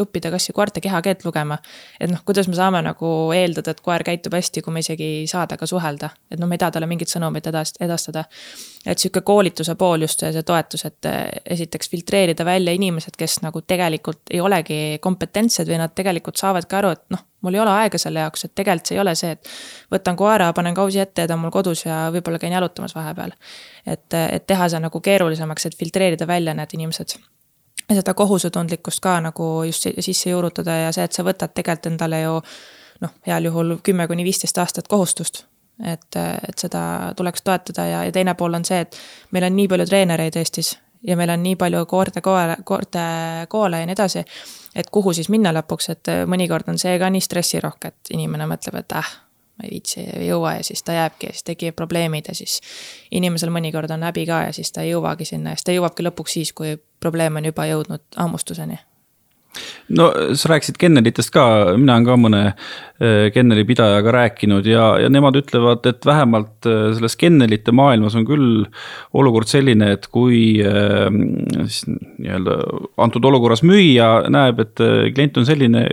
õppida 0.00 0.30
kasvõi 0.34 0.54
koerte 0.56 0.82
kehakeelt 0.84 1.24
lugema. 1.24 1.58
et 2.00 2.10
noh, 2.10 2.20
kuidas 2.24 2.48
me 2.48 2.56
saame 2.58 2.82
nagu 2.84 3.10
eeldada, 3.34 3.74
et 3.74 3.80
koer 3.84 4.04
käitub 4.06 4.34
hästi, 4.34 4.62
kui 4.62 4.72
me 4.72 4.82
isegi 4.84 5.04
ei 5.20 5.26
saa 5.30 5.46
temaga 5.46 5.66
suhelda, 5.66 6.10
et 6.30 6.40
noh, 6.40 6.48
me 6.48 6.58
ei 6.58 6.62
taha 6.62 6.76
talle 6.76 6.88
mingit 6.90 7.12
sõnumit 7.12 7.46
edast-, 7.50 7.80
edastada. 7.84 8.24
et 8.86 8.98
sihuke 8.98 9.20
koolituse 9.24 9.74
pool 9.80 10.04
just 10.04 10.20
see, 10.20 10.32
see 10.32 10.42
toetus, 10.42 10.84
et 10.84 11.10
esiteks 11.56 11.90
filtreerida 11.90 12.44
välja 12.44 12.72
inimesed, 12.72 13.16
kes 13.18 13.40
nagu 13.42 13.62
tegelikult 13.62 14.30
ei 14.30 14.40
olegi 14.40 14.98
kompetentsed 15.00 15.68
või 15.68 15.78
nad 15.80 15.94
tegelikult 15.94 16.40
saavadki 16.40 16.76
aru, 16.76 16.90
et 16.96 17.04
noh, 17.14 17.24
mul 17.44 17.54
ei 17.54 17.60
ole 17.60 17.76
aega 17.84 18.00
selle 18.00 18.24
jaoks, 18.24 18.46
et 18.46 18.54
tegelikult 18.54 18.90
see 18.90 18.98
ei 18.98 19.02
ole 19.04 19.14
see, 19.18 19.36
et 19.36 19.52
võtan 19.92 20.16
koera, 20.16 20.50
panen 20.56 20.76
kausi 20.76 21.00
ette 21.02 21.24
ja 21.24 21.30
ta 21.30 21.36
on 21.36 21.44
mul 21.44 21.54
kodus 21.54 21.84
ja 21.86 22.06
võib-olla 22.14 22.40
käin 22.42 22.56
jalutamas 22.56 22.96
vahepeal. 22.96 23.36
et, 23.86 24.08
et 24.14 24.46
teha 24.46 24.68
see 24.68 24.82
nagu 24.84 25.00
keerulisemaks, 25.00 25.66
et 25.66 25.78
filtreerida 25.78 26.26
välja 26.26 26.56
need 26.56 26.76
inimesed 26.78 27.18
seda 27.90 28.14
kohusetundlikkust 28.14 29.00
ka 29.00 29.18
nagu 29.20 29.48
just 29.66 29.86
sisse 29.98 30.30
juurutada 30.30 30.76
ja 30.86 30.92
see, 30.92 31.04
et 31.04 31.12
sa 31.12 31.24
võtad 31.26 31.52
tegelikult 31.54 31.92
endale 31.92 32.20
ju 32.22 32.38
noh, 33.04 33.12
heal 33.26 33.50
juhul 33.50 33.76
kümme 33.82 34.06
kuni 34.08 34.24
viisteist 34.24 34.58
aastat 34.58 34.88
kohustust. 34.88 35.44
et, 35.84 36.16
et 36.16 36.58
seda 36.58 37.12
tuleks 37.16 37.42
toetada 37.42 37.86
ja, 37.86 38.04
ja 38.04 38.12
teine 38.12 38.34
pool 38.38 38.54
on 38.54 38.64
see, 38.64 38.80
et 38.80 38.96
meil 39.34 39.44
on 39.44 39.56
nii 39.56 39.68
palju 39.68 39.86
treenereid 39.90 40.36
Eestis 40.38 40.76
ja 41.02 41.16
meil 41.16 41.30
on 41.34 41.42
nii 41.42 41.56
palju 41.56 41.86
koorte 41.86 42.20
koole, 42.20 42.56
koorte 42.64 43.02
koole 43.48 43.80
ja 43.80 43.86
nii 43.86 43.96
edasi, 43.96 44.24
et 44.74 44.90
kuhu 44.90 45.12
siis 45.12 45.28
minna 45.28 45.52
lõpuks, 45.52 45.90
et 45.90 46.12
mõnikord 46.30 46.70
on 46.70 46.78
see 46.78 46.94
ka 46.98 47.10
nii 47.10 47.20
stressirohke, 47.20 47.90
et 47.90 48.14
inimene 48.14 48.46
mõtleb, 48.48 48.78
et 48.80 48.96
äh, 48.96 49.10
ma 49.58 49.66
ei 49.68 49.74
viitsi, 49.76 50.00
ei 50.00 50.28
jõua 50.28 50.56
ja 50.58 50.64
siis 50.66 50.82
ta 50.82 50.96
jääbki 50.96 51.26
ja 51.30 51.36
siis 51.36 51.46
tekivad 51.50 51.76
probleemid 51.78 52.28
ja 52.28 52.34
siis 52.34 52.60
inimesel 53.10 53.52
mõnikord 53.54 53.92
on 53.94 54.02
häbi 54.02 54.26
ka 54.26 54.40
ja 54.48 54.56
siis 54.56 54.72
ta 54.72 54.82
ei 54.82 54.90
jõuagi 54.94 55.28
sinna 55.28 55.54
ja 55.54 55.60
siis 55.60 55.68
ta 55.68 55.76
jõuabki 55.76 56.06
lõpuks 56.08 56.38
siis, 56.38 56.52
kui 56.52 56.76
probleem 57.00 57.36
on 57.36 57.52
juba 57.52 57.68
jõudnud 57.70 58.04
hammustuseni 58.16 58.80
no 59.94 60.10
sa 60.34 60.50
rääkisid 60.52 60.78
kennelitest 60.80 61.32
ka, 61.34 61.44
mina 61.78 61.96
olen 61.96 62.06
ka 62.06 62.16
mõne 62.20 62.42
äh, 62.48 63.28
kenneli 63.34 63.64
pidajaga 63.68 64.14
rääkinud 64.14 64.66
ja, 64.68 64.86
ja 65.02 65.10
nemad 65.12 65.36
ütlevad, 65.38 65.86
et 65.90 66.06
vähemalt 66.06 66.68
äh, 66.68 66.90
selles 66.96 67.16
kennelite 67.20 67.74
maailmas 67.76 68.16
on 68.18 68.26
küll 68.28 68.64
olukord 69.16 69.50
selline, 69.50 69.92
et 69.98 70.08
kui 70.14 70.58
äh, 70.64 71.08
siis 71.66 71.84
nii-öelda 71.88 72.58
antud 73.04 73.24
olukorras 73.30 73.64
müüja 73.66 74.28
näeb, 74.32 74.62
et 74.64 74.84
klient 75.14 75.40
on 75.40 75.46
selline, 75.48 75.84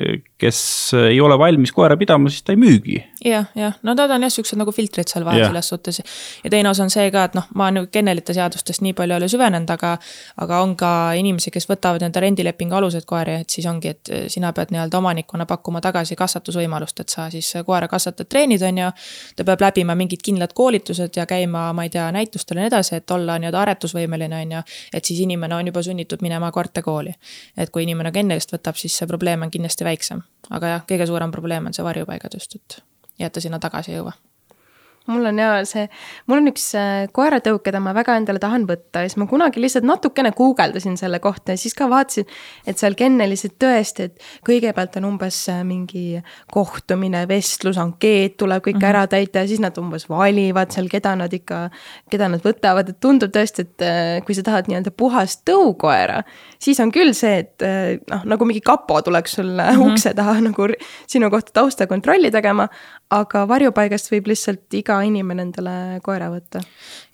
kes 0.41 0.61
ei 0.97 1.19
ole 1.21 1.37
valmis 1.39 1.73
koera 1.75 1.97
pidama, 1.99 2.31
siis 2.31 2.45
ta 2.45 2.55
ei 2.55 2.61
müügi. 2.61 2.97
jah, 3.25 3.49
jah, 3.57 3.77
no 3.85 3.93
nad 3.97 4.15
on 4.15 4.25
jah, 4.25 4.33
siuksed 4.33 4.59
nagu 4.59 4.73
filtrid 4.75 5.11
seal 5.11 5.25
vahel 5.27 5.45
selles 5.49 5.69
suhtes. 5.73 6.01
Ja 6.43 6.49
teine 6.53 6.71
osa 6.71 6.85
on 6.85 6.93
see 6.93 7.11
ka, 7.13 7.27
et 7.29 7.37
noh, 7.37 7.45
ma 7.57 7.69
nagu 7.73 7.89
kennelite 7.91 8.33
seadustest 8.37 8.81
nii 8.85 8.95
palju 8.97 9.15
ei 9.15 9.21
ole 9.21 9.29
süvenenud, 9.31 9.69
aga 9.75 9.97
aga 10.41 10.61
on 10.63 10.75
ka 10.79 10.91
inimesi, 11.19 11.51
kes 11.53 11.67
võtavad 11.69 12.03
enda 12.05 12.23
rendilepingu 12.23 12.77
alused 12.77 13.05
koeri, 13.09 13.41
et 13.43 13.50
siis 13.51 13.67
ongi, 13.70 13.91
et 13.91 14.12
eh, 14.12 14.24
sina 14.31 14.51
pead 14.55 14.72
nii-öelda 14.74 14.98
omanikuna 14.98 15.46
pakkuma 15.50 15.81
tagasi 15.81 16.15
kasvatusvõimalust, 16.20 17.03
et 17.03 17.13
sa 17.13 17.27
siis 17.34 17.51
koera 17.67 17.88
kasvatad, 17.91 18.29
treenid, 18.29 18.63
on 18.67 18.81
ju. 18.84 18.89
ta 19.36 19.46
peab 19.48 19.65
läbima 19.67 19.96
mingid 19.96 20.24
kindlad 20.25 20.55
koolitused 20.58 21.17
ja 21.17 21.25
käima, 21.29 21.67
ma 21.74 21.86
ei 21.88 21.93
tea, 21.93 22.08
näitustel 22.15 22.58
ja 22.58 22.65
nii 22.65 22.72
edasi, 22.74 22.96
et 23.01 23.12
olla 23.12 23.38
nii-öelda 23.41 23.62
aretusvõimeline, 23.62 24.41
on 24.46 24.58
ju. 24.58 24.63
et 24.93 25.05
siis 25.05 25.20
inimene 25.27 25.55
on 25.55 25.72
juba 25.74 25.84
sunnitud 25.84 26.22
minema 26.22 26.51
koertekooli. 26.51 27.13
et 27.58 27.70
kui 27.70 27.84
inimene 27.84 28.12
kennelist 28.12 28.53
võtab, 28.53 28.79
siis 28.79 28.98
see 28.98 29.08
probleem 29.08 29.41
on 29.41 29.51
kindlasti 29.51 29.88
väiksem. 29.88 30.22
aga 30.50 30.75
jah, 30.75 30.88
kõige 30.88 31.08
suurem 31.08 31.31
probleem 31.31 31.65
on 31.65 31.74
see 31.74 31.86
varjupaigad 31.86 32.39
just, 32.39 32.55
et 32.55 32.84
jätta 33.20 33.41
sinna 33.41 33.60
tagasi 33.60 33.91
ei 33.91 34.01
jõua 34.01 34.17
mul 35.08 35.25
on 35.25 35.39
ja 35.39 35.50
see, 35.65 35.88
mul 36.29 36.41
on 36.41 36.50
üks 36.51 36.67
äh, 36.77 37.08
koeratõuk, 37.13 37.63
keda 37.65 37.79
ma 37.81 37.93
väga 37.98 38.20
endale 38.20 38.41
tahan 38.41 38.67
võtta 38.70 39.01
ja 39.01 39.10
siis 39.10 39.17
ma 39.17 39.25
kunagi 39.29 39.62
lihtsalt 39.63 39.86
natukene 39.88 40.29
guugeldasin 40.38 40.98
selle 41.00 41.17
kohta 41.24 41.55
ja 41.55 41.62
siis 41.62 41.74
ka 41.77 41.88
vaatasin, 41.89 42.27
et 42.70 42.77
seal 42.77 42.93
kennelis, 43.00 43.43
et 43.48 43.55
tõesti, 43.62 44.10
et 44.10 44.27
kõigepealt 44.48 45.00
on 45.01 45.08
umbes 45.10 45.39
äh, 45.50 45.63
mingi 45.65 46.22
kohtumine, 46.53 47.24
vestlus, 47.29 47.79
ankeet 47.81 48.38
tuleb 48.41 48.62
kõik 48.62 48.77
mm 48.77 48.84
-hmm. 48.84 48.89
ära 48.91 49.08
täita 49.10 49.41
ja 49.41 49.50
siis 49.50 49.63
nad 49.63 49.77
umbes 49.81 50.05
valivad 50.10 50.70
seal, 50.75 50.89
keda 50.91 51.15
nad 51.17 51.34
ikka, 51.34 51.63
keda 52.12 52.29
nad 52.29 52.46
võtavad, 52.46 52.93
et 52.93 53.00
tundub 53.01 53.34
tõesti, 53.34 53.65
et 53.65 53.88
äh, 53.88 54.22
kui 54.25 54.38
sa 54.38 54.46
tahad 54.46 54.70
nii-öelda 54.70 54.93
puhast 54.93 55.41
tõukoera, 55.50 56.22
siis 56.60 56.79
on 56.79 56.91
küll 56.93 57.13
see, 57.17 57.41
et 57.41 57.65
noh, 58.10 58.22
nagu 58.25 58.46
mingi 58.46 58.62
kapo 58.62 59.01
tuleks 59.01 59.34
sulle 59.39 59.63
mm 59.63 59.77
-hmm. 59.77 59.91
ukse 59.91 60.13
taha 60.13 60.39
nagu 60.41 60.67
sinu 61.08 61.29
kohta 61.29 61.51
taustakontrolli 61.53 62.31
tegema, 62.31 62.67
aga 63.10 63.48
varjupaigast 63.48 64.12
võib 64.12 64.29
lihtsalt 64.31 64.74
iga 64.74 64.90
inimene 65.05 65.45
endale 65.48 65.74
koera 66.03 66.29
võtta. 66.33 66.62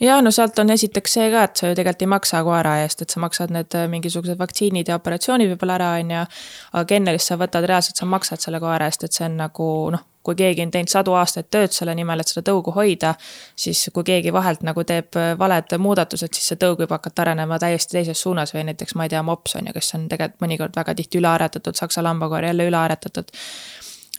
ja 0.03 0.17
no 0.21 0.31
sealt 0.33 0.59
on 0.59 0.73
esiteks 0.73 1.17
see 1.17 1.29
ka, 1.33 1.43
et 1.47 1.61
sa 1.61 1.71
ju 1.71 1.77
tegelikult 1.77 2.05
ei 2.05 2.11
maksa 2.15 2.43
koera 2.47 2.75
eest, 2.83 3.01
et 3.01 3.13
sa 3.13 3.21
maksad 3.23 3.53
need 3.53 3.77
äh, 3.77 3.87
mingisugused 3.91 4.39
vaktsiinid 4.39 4.89
ja 4.89 4.97
operatsioonid 4.99 5.53
võib-olla 5.53 5.77
ära, 5.79 5.93
on 6.01 6.13
ju. 6.15 6.25
aga 6.73 6.85
kennelist 6.89 7.31
sa 7.31 7.39
võtad 7.39 7.67
reaalselt, 7.69 7.99
sa 7.99 8.09
maksad 8.09 8.43
selle 8.43 8.61
koera 8.63 8.89
eest, 8.89 9.05
et 9.05 9.13
see 9.13 9.25
on 9.29 9.37
nagu 9.43 9.69
noh, 9.95 10.05
kui 10.27 10.35
keegi 10.35 10.65
on 10.65 10.73
teinud 10.73 10.91
sadu 10.91 11.13
aastaid 11.15 11.47
tööd 11.53 11.71
selle 11.71 11.93
nimel, 11.95 12.19
et 12.19 12.27
seda 12.27 12.43
tõugu 12.49 12.73
hoida, 12.75 13.13
siis 13.55 13.85
kui 13.95 14.03
keegi 14.07 14.33
vahelt 14.35 14.65
nagu 14.67 14.83
teeb 14.87 15.15
äh, 15.15 15.31
valed 15.39 15.77
muudatused, 15.79 16.33
siis 16.35 16.51
see 16.51 16.59
tõug 16.59 16.83
võib 16.83 16.91
hakata 16.97 17.27
arenema 17.27 17.59
täiesti 17.63 17.99
teises 17.99 18.21
suunas 18.25 18.51
või 18.55 18.67
näiteks 18.71 18.97
ma 18.99 19.07
ei 19.07 19.15
tea, 19.15 19.23
mops 19.23 19.55
on 19.59 19.69
ju, 19.69 19.77
kes 19.77 19.93
on 19.95 20.09
tegelikult 20.11 20.43
mõnikord 20.43 20.79
väga 20.81 20.97
tihti 20.99 21.21
ülearetatud, 21.21 21.79
saksa 21.79 22.03
lambakoer 22.03 22.49
jälle 22.49 22.67
ülearetatud 22.67 23.31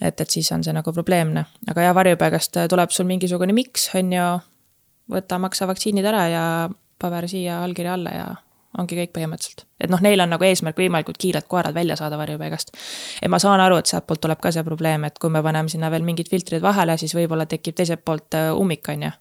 et, 0.01 0.21
et 0.21 0.29
siis 0.29 0.51
on 0.55 0.63
see 0.63 0.73
nagu 0.75 0.93
probleemne, 0.93 1.45
aga 1.69 1.87
jah, 1.87 1.95
varjupaigast 1.97 2.61
tuleb 2.71 2.93
sul 2.95 3.07
mingisugune 3.09 3.55
miks, 3.55 3.89
on 3.99 4.13
ju, 4.15 4.27
võta, 5.11 5.39
maksa 5.41 5.67
vaktsiinid 5.69 6.05
ära 6.05 6.27
ja 6.31 6.43
paber 6.99 7.27
siia, 7.31 7.63
allkiri 7.63 7.91
alla 7.91 8.13
ja 8.13 8.29
ongi 8.77 8.97
kõik 8.99 9.13
põhimõtteliselt. 9.15 9.65
et 9.81 9.89
noh, 9.89 10.01
neil 10.03 10.21
on 10.21 10.29
nagu 10.29 10.45
eesmärk 10.45 10.77
võimalikult 10.77 11.17
kiirelt 11.17 11.47
koerad 11.49 11.73
välja 11.73 11.95
saada 11.97 12.17
varjupaigast. 12.17 12.71
et 13.21 13.29
ma 13.29 13.39
saan 13.39 13.61
aru, 13.61 13.79
et 13.81 13.89
sealtpoolt 13.89 14.21
tuleb 14.21 14.41
ka 14.41 14.51
see 14.51 14.63
probleem, 14.63 15.05
et 15.05 15.17
kui 15.19 15.29
me 15.29 15.41
paneme 15.43 15.69
sinna 15.69 15.89
veel 15.91 16.05
mingid 16.05 16.29
filtrid 16.29 16.61
vahele, 16.61 16.97
siis 16.97 17.15
võib-olla 17.15 17.45
tekib 17.49 17.75
teiselt 17.75 18.05
poolt 18.05 18.37
äh, 18.37 18.51
ummik, 18.53 18.87
on 18.89 19.07
ju. 19.07 19.11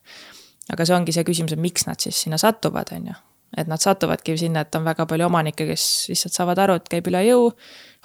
aga 0.73 0.85
see 0.85 0.97
ongi 0.97 1.17
see 1.17 1.25
küsimus, 1.25 1.57
et 1.57 1.63
miks 1.63 1.87
nad 1.89 2.01
siis 2.01 2.21
sinna 2.27 2.39
satuvad, 2.39 2.93
on 2.93 3.13
ju. 3.13 3.19
Et 3.57 3.69
nad 3.71 3.81
satuvadki 3.81 4.37
sinna, 4.39 4.67
et 4.67 4.75
on 4.77 4.85
väga 4.85 5.07
palju 5.09 5.29
omanikke, 5.29 5.67
kes 5.71 5.85
lihtsalt 6.11 6.37
saavad 6.37 6.59
aru, 6.65 6.81
et 6.81 6.91
käib 6.93 7.09
üle 7.11 7.23
jõu 7.27 7.49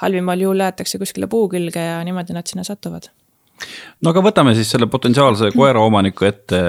halvimal 0.03 0.39
juhul 0.39 0.63
jäetakse 0.63 1.01
kuskile 1.01 1.27
puu 1.29 1.49
külge 1.51 1.83
ja 1.83 1.99
niimoodi 2.05 2.35
nad 2.35 2.47
sinna 2.49 2.65
satuvad 2.67 3.11
no 4.01 4.11
aga 4.11 4.23
võtame 4.25 4.53
siis 4.57 4.71
selle 4.73 4.87
potentsiaalse 4.91 5.51
koeraomaniku 5.55 6.25
ette. 6.27 6.59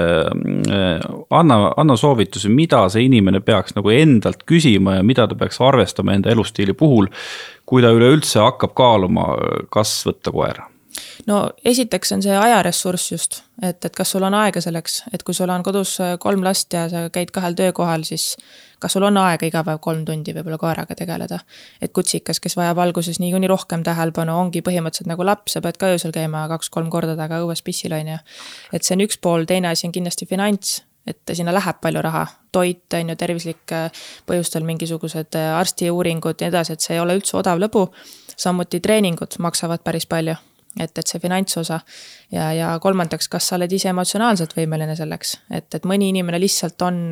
anna, 1.30 1.56
anna 1.76 1.96
soovitusi, 1.96 2.50
mida 2.52 2.84
see 2.92 3.06
inimene 3.08 3.40
peaks 3.44 3.74
nagu 3.78 3.90
endalt 3.94 4.44
küsima 4.48 4.98
ja 4.98 5.06
mida 5.06 5.26
ta 5.30 5.38
peaks 5.38 5.60
arvestama 5.64 6.14
enda 6.14 6.30
elustiili 6.30 6.76
puhul. 6.76 7.08
kui 7.66 7.82
ta 7.82 7.90
üleüldse 7.96 8.42
hakkab 8.44 8.74
kaaluma, 8.76 9.30
kas 9.72 10.02
võtta 10.06 10.32
koera 10.32 10.68
no 11.26 11.38
esiteks 11.64 12.12
on 12.12 12.22
see 12.24 12.36
ajaressurss 12.36 13.12
just, 13.12 13.40
et, 13.62 13.84
et 13.84 13.96
kas 13.96 14.14
sul 14.14 14.24
on 14.26 14.34
aega 14.34 14.60
selleks, 14.64 15.02
et 15.12 15.22
kui 15.22 15.34
sul 15.34 15.50
on 15.50 15.62
kodus 15.66 15.96
kolm 16.20 16.44
last 16.44 16.72
ja 16.72 16.86
sa 16.92 17.06
käid 17.12 17.32
kahel 17.34 17.56
töökohal, 17.58 18.06
siis 18.08 18.34
kas 18.82 18.96
sul 18.96 19.06
on 19.06 19.16
aega 19.20 19.48
iga 19.48 19.64
päev 19.66 19.80
kolm 19.84 20.04
tundi 20.04 20.34
võib-olla 20.36 20.58
koeraga 20.60 20.96
tegeleda. 20.98 21.38
et 21.80 21.92
kutsikas, 21.92 22.40
kes 22.40 22.56
vajab 22.56 22.78
alguses 22.78 23.20
niikuinii 23.20 23.50
rohkem 23.50 23.84
tähelepanu, 23.86 24.38
ongi 24.38 24.62
põhimõtteliselt 24.62 25.10
nagu 25.10 25.26
laps, 25.26 25.56
sa 25.56 25.62
pead 25.64 25.78
ka 25.80 25.92
öösel 25.94 26.12
käima 26.12 26.46
kaks-kolm 26.52 26.90
korda 26.90 27.16
taga 27.16 27.40
õues 27.44 27.62
pissil, 27.64 27.92
on 27.92 28.14
ju. 28.14 28.18
et 28.72 28.82
see 28.82 28.96
on 28.96 29.06
üks 29.06 29.20
pool, 29.20 29.46
teine 29.46 29.72
asi 29.72 29.88
on 29.88 29.94
kindlasti 29.94 30.26
finants 30.26 30.82
et 31.06 31.34
sinna 31.36 31.52
läheb 31.52 31.82
palju 31.84 32.00
raha, 32.00 32.24
toit 32.52 32.94
on 32.96 33.12
ju, 33.12 33.16
tervislik 33.20 33.74
põhjustel 34.24 34.64
mingisugused 34.64 35.36
arstiuuringud 35.36 36.40
ja 36.40 36.48
nii 36.48 36.54
edasi, 36.54 36.72
et 36.72 36.80
see 36.80 36.96
ei 36.96 37.02
ole 37.02 37.18
üldse 37.18 37.36
odav 37.36 37.60
lõbu. 37.60 37.90
samuti 38.36 38.80
treeningud 38.80 39.36
maksavad 39.38 39.84
päris 39.84 40.06
palju 40.06 40.34
et, 40.80 40.98
et 40.98 41.06
see 41.06 41.20
finantsosa. 41.22 41.80
ja, 42.32 42.52
ja 42.52 42.74
kolmandaks, 42.82 43.28
kas 43.28 43.48
sa 43.48 43.58
oled 43.58 43.72
ise 43.72 43.88
emotsionaalselt 43.92 44.56
võimeline 44.56 44.96
selleks, 44.96 45.38
et, 45.50 45.68
et 45.74 45.84
mõni 45.88 46.10
inimene 46.14 46.40
lihtsalt 46.40 46.82
on 46.82 47.06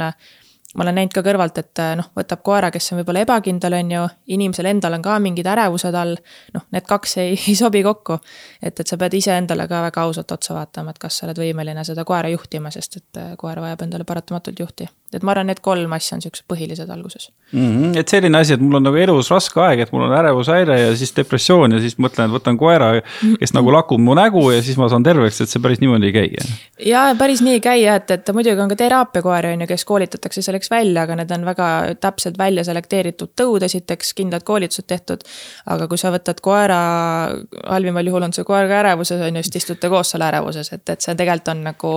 ma 0.74 0.86
olen 0.86 0.94
näinud 1.00 1.12
ka 1.12 1.22
kõrvalt, 1.24 1.58
et 1.60 1.82
noh, 1.98 2.08
võtab 2.16 2.42
koera, 2.46 2.70
kes 2.72 2.92
on 2.92 3.00
võib-olla 3.00 3.24
ebakindel, 3.26 3.76
on 3.76 3.90
ju, 3.96 4.06
inimesel 4.36 4.70
endal 4.70 4.96
on 4.96 5.04
ka 5.04 5.18
mingid 5.22 5.48
ärevused 5.52 5.98
all, 5.98 6.16
noh, 6.54 6.66
need 6.72 6.88
kaks 6.88 7.16
ei, 7.22 7.36
ei 7.50 7.56
sobi 7.58 7.82
kokku. 7.84 8.18
et, 8.62 8.80
et 8.80 8.86
sa 8.86 8.96
pead 8.96 9.14
iseendale 9.18 9.68
ka 9.68 9.82
väga 9.88 10.06
ausalt 10.06 10.32
otsa 10.32 10.56
vaatama, 10.56 10.94
et 10.94 11.02
kas 11.02 11.20
sa 11.20 11.28
oled 11.28 11.44
võimeline 11.44 11.84
seda 11.84 12.04
koera 12.08 12.32
juhtima, 12.32 12.70
sest 12.70 13.00
et 13.02 13.22
koer 13.38 13.60
vajab 13.60 13.86
endale 13.88 14.08
paratamatult 14.08 14.64
juhti 14.64 14.88
et 15.16 15.24
ma 15.24 15.34
arvan, 15.34 15.48
need 15.50 15.60
kolm 15.64 15.92
asja 15.92 16.16
on 16.16 16.22
siuksed 16.24 16.46
põhilised 16.48 16.90
alguses 16.92 17.28
mm. 17.52 17.60
-hmm. 17.60 17.98
et 18.00 18.08
selline 18.08 18.38
asi, 18.38 18.54
et 18.56 18.60
mul 18.60 18.78
on 18.78 18.86
nagu 18.86 18.96
elus 18.96 19.30
raske 19.30 19.60
aeg, 19.60 19.84
et 19.84 19.92
mul 19.92 20.06
on 20.06 20.14
ärevushäire 20.16 20.78
ja 20.80 20.96
siis 20.96 21.12
depressioon 21.16 21.76
ja 21.76 21.80
siis 21.80 21.98
mõtlen, 21.98 22.30
et 22.30 22.36
võtan 22.36 22.58
koera, 22.58 22.92
kes 23.40 23.52
nagu 23.56 23.72
lakub 23.72 24.00
mu 24.00 24.16
nägu 24.16 24.44
ja 24.50 24.62
siis 24.62 24.78
ma 24.80 24.88
saan 24.88 25.04
terveks, 25.04 25.40
et 25.44 25.52
see 25.52 25.62
päris 25.62 25.80
niimoodi 25.80 26.08
ei 26.08 26.12
käi. 26.12 26.28
ja 26.86 27.04
päris 27.18 27.42
nii 27.44 27.58
ei 27.58 27.64
käi 27.64 27.84
jah, 27.84 28.00
et, 28.00 28.10
et 28.10 28.32
muidugi 28.32 28.60
on 28.64 28.72
ka 28.72 28.78
teraapiakoeri 28.84 29.52
on 29.52 29.66
ju, 29.66 29.70
kes 29.74 29.84
koolitatakse 29.84 30.42
selle 30.42 30.61
treeninguteks 30.62 30.70
välja, 30.70 31.02
aga 31.02 31.16
need 31.16 31.30
on 31.30 31.44
väga 31.44 31.94
täpselt 32.00 32.38
välja 32.38 32.64
selekteeritud 32.64 33.32
tõud, 33.36 33.62
esiteks 33.62 34.14
kindlad 34.14 34.42
koolitused 34.42 34.86
tehtud. 34.86 35.22
aga 35.66 35.88
kui 35.88 35.98
sa 35.98 36.10
võtad 36.10 36.40
koera, 36.40 37.30
halvimal 37.66 38.06
juhul 38.06 38.22
on 38.22 38.32
see 38.32 38.44
koer 38.44 38.68
ka 38.68 38.80
ärevuses, 38.80 39.20
on 39.20 39.36
ju, 39.36 39.42
siis 39.42 39.52
te 39.52 39.58
istute 39.58 39.88
koos 39.88 40.10
seal 40.10 40.22
ärevuses, 40.22 40.72
et, 40.72 40.88
et 40.88 41.00
see 41.00 41.14
tegelikult 41.14 41.48
on 41.48 41.62
nagu 41.64 41.92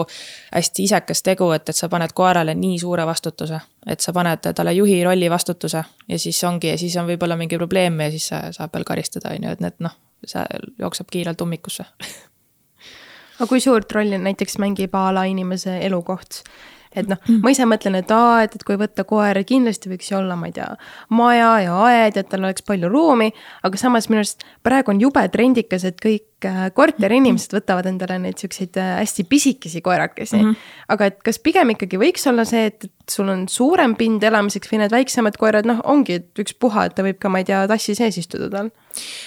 hästi 0.53 0.83
isekas 0.83 1.23
tegu, 1.23 1.51
et, 1.51 1.69
et 1.69 1.75
sa 1.75 1.89
paned 1.89 2.13
koerale 2.13 2.55
nii 2.55 2.79
suure 2.79 3.05
vastutuse. 3.05 3.59
et 3.87 3.99
sa 3.99 4.13
paned 4.13 4.53
talle 4.55 4.73
juhi 4.73 5.03
rolli 5.03 5.29
vastutuse 5.29 5.83
ja 6.07 6.19
siis 6.19 6.43
ongi 6.43 6.69
ja 6.69 6.77
siis 6.77 6.95
on 6.97 7.05
võib-olla 7.07 7.35
mingi 7.37 7.57
probleem 7.57 7.99
ja 8.01 8.09
siis 8.11 8.29
saab 8.29 8.73
veel 8.73 8.83
karistada, 8.83 9.29
on 9.29 9.43
ju, 9.43 9.51
et 9.51 9.59
need 9.59 9.75
noh, 9.79 9.93
see 10.25 10.45
jookseb 10.79 11.11
kiirelt 11.11 11.41
ummikusse 11.41 11.85
aga 13.37 13.47
kui 13.47 13.59
suurt 13.61 13.91
rolli 13.91 14.17
näiteks 14.17 14.57
mängib 14.57 14.95
a 14.95 15.11
la 15.13 15.25
inimese 15.29 15.77
elukoht? 15.85 16.41
Et 16.95 17.09
noh, 17.11 17.19
ma 17.43 17.53
ise 17.53 17.67
mõtlen, 17.69 17.99
et 17.99 18.11
aa, 18.15 18.43
et, 18.45 18.55
et 18.55 18.65
kui 18.67 18.77
võtta 18.79 19.05
koer, 19.07 19.41
kindlasti 19.47 19.91
võiks 19.91 20.11
ju 20.11 20.19
olla, 20.19 20.37
ma 20.39 20.49
ei 20.49 20.55
tea, 20.55 20.69
maja 21.15 21.51
ja 21.65 21.79
aed, 21.87 22.19
et 22.21 22.29
tal 22.31 22.45
oleks 22.45 22.65
palju 22.65 22.89
ruumi, 22.91 23.31
aga 23.67 23.81
samas 23.81 24.09
minu 24.11 24.23
arust 24.23 24.45
praegu 24.65 24.93
on 24.93 25.01
jube 25.03 25.25
trendikas, 25.33 25.87
et 25.87 25.99
kõik 26.01 26.25
äh, 26.47 26.65
korteriinimesed 26.75 27.55
võtavad 27.57 27.89
endale 27.89 28.17
neid 28.21 28.41
siukseid 28.41 28.77
äh, 28.81 28.95
hästi 29.01 29.25
pisikesi 29.29 29.81
koerakesi 29.85 30.37
mm. 30.37 30.49
-hmm. 30.49 30.75
aga 30.95 31.09
et 31.11 31.21
kas 31.25 31.39
pigem 31.39 31.75
ikkagi 31.75 31.99
võiks 32.01 32.25
olla 32.29 32.45
see, 32.45 32.65
et 32.71 32.89
sul 33.09 33.29
on 33.29 33.45
suurem 33.49 33.95
pind 33.95 34.23
elamiseks 34.23 34.71
või 34.71 34.81
need 34.81 34.93
väiksemad 34.93 35.37
koerad, 35.37 35.67
noh, 35.69 35.81
ongi, 35.83 36.19
et 36.21 36.41
ükspuha, 36.41 36.87
et 36.87 36.95
ta 36.97 37.05
võib 37.05 37.19
ka, 37.21 37.29
ma 37.29 37.41
ei 37.41 37.45
tea, 37.45 37.65
tassi 37.69 37.95
sees 37.97 38.17
istuda 38.17 38.49
tal 38.49 38.71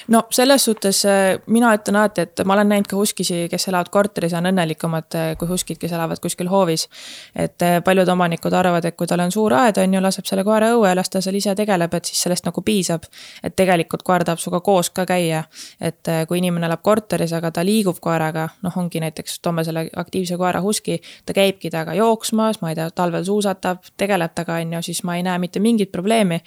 no 0.09 0.23
selles 0.33 0.65
suhtes 0.65 1.05
äh, 1.07 1.39
mina 1.47 1.75
ütlen 1.77 1.99
alati, 2.01 2.25
et 2.27 2.43
ma 2.45 2.57
olen 2.57 2.71
näinud 2.73 2.89
ka 2.89 2.97
huskisi, 2.97 3.47
kes 3.51 3.69
elavad 3.69 3.91
korteris, 3.93 4.35
on 4.35 4.49
õnnelikumad 4.51 5.19
kui 5.39 5.49
huskid, 5.49 5.79
kes 5.81 5.93
elavad 5.93 6.21
kuskil 6.23 6.49
hoovis. 6.49 6.89
et 7.37 7.63
paljud 7.85 8.09
omanikud 8.09 8.53
arvavad, 8.53 8.85
et 8.85 8.97
kui 8.97 9.07
tal 9.07 9.21
on 9.21 9.33
suur 9.33 9.53
aed, 9.55 9.79
on 9.83 9.95
ju, 9.95 10.03
laseb 10.03 10.27
selle 10.27 10.45
koera 10.45 10.73
õue, 10.75 10.95
las 10.97 11.11
ta 11.13 11.21
seal 11.25 11.37
ise 11.37 11.55
tegeleb, 11.55 11.95
et 11.95 12.05
siis 12.05 12.23
sellest 12.23 12.47
nagu 12.49 12.63
piisab. 12.63 13.05
et 13.43 13.57
tegelikult 13.57 14.03
koer 14.03 14.25
tahab 14.25 14.41
sinuga 14.41 14.61
koos 14.61 14.91
ka 14.91 15.07
käia. 15.07 15.45
et 15.81 16.09
kui 16.29 16.39
inimene 16.39 16.67
elab 16.67 16.83
korteris, 16.83 17.08
aga 17.37 17.51
ta 17.55 17.65
liigub 17.65 18.01
koeraga, 18.01 18.49
noh, 18.63 18.77
ongi 18.77 19.01
näiteks, 19.01 19.39
toome 19.43 19.65
selle 19.65 19.89
aktiivse 19.97 20.37
koera 20.37 20.61
huski, 20.65 21.01
ta 21.27 21.37
käibki 21.37 21.71
temaga 21.71 21.95
jooksmas, 21.99 22.61
ma 22.63 22.73
ei 22.73 22.79
tea, 22.79 22.91
talvel 22.91 23.25
suusatab, 23.25 23.87
tegeleb 23.97 24.35
temaga, 24.35 24.61
on 24.65 24.77
ju, 24.79 24.83
siis 24.91 25.03
ma 25.05 25.17
ei 25.17 25.25
näe 25.27 25.39
mitte 25.39 25.61
mingit 25.61 25.93
probleemi 25.93 26.43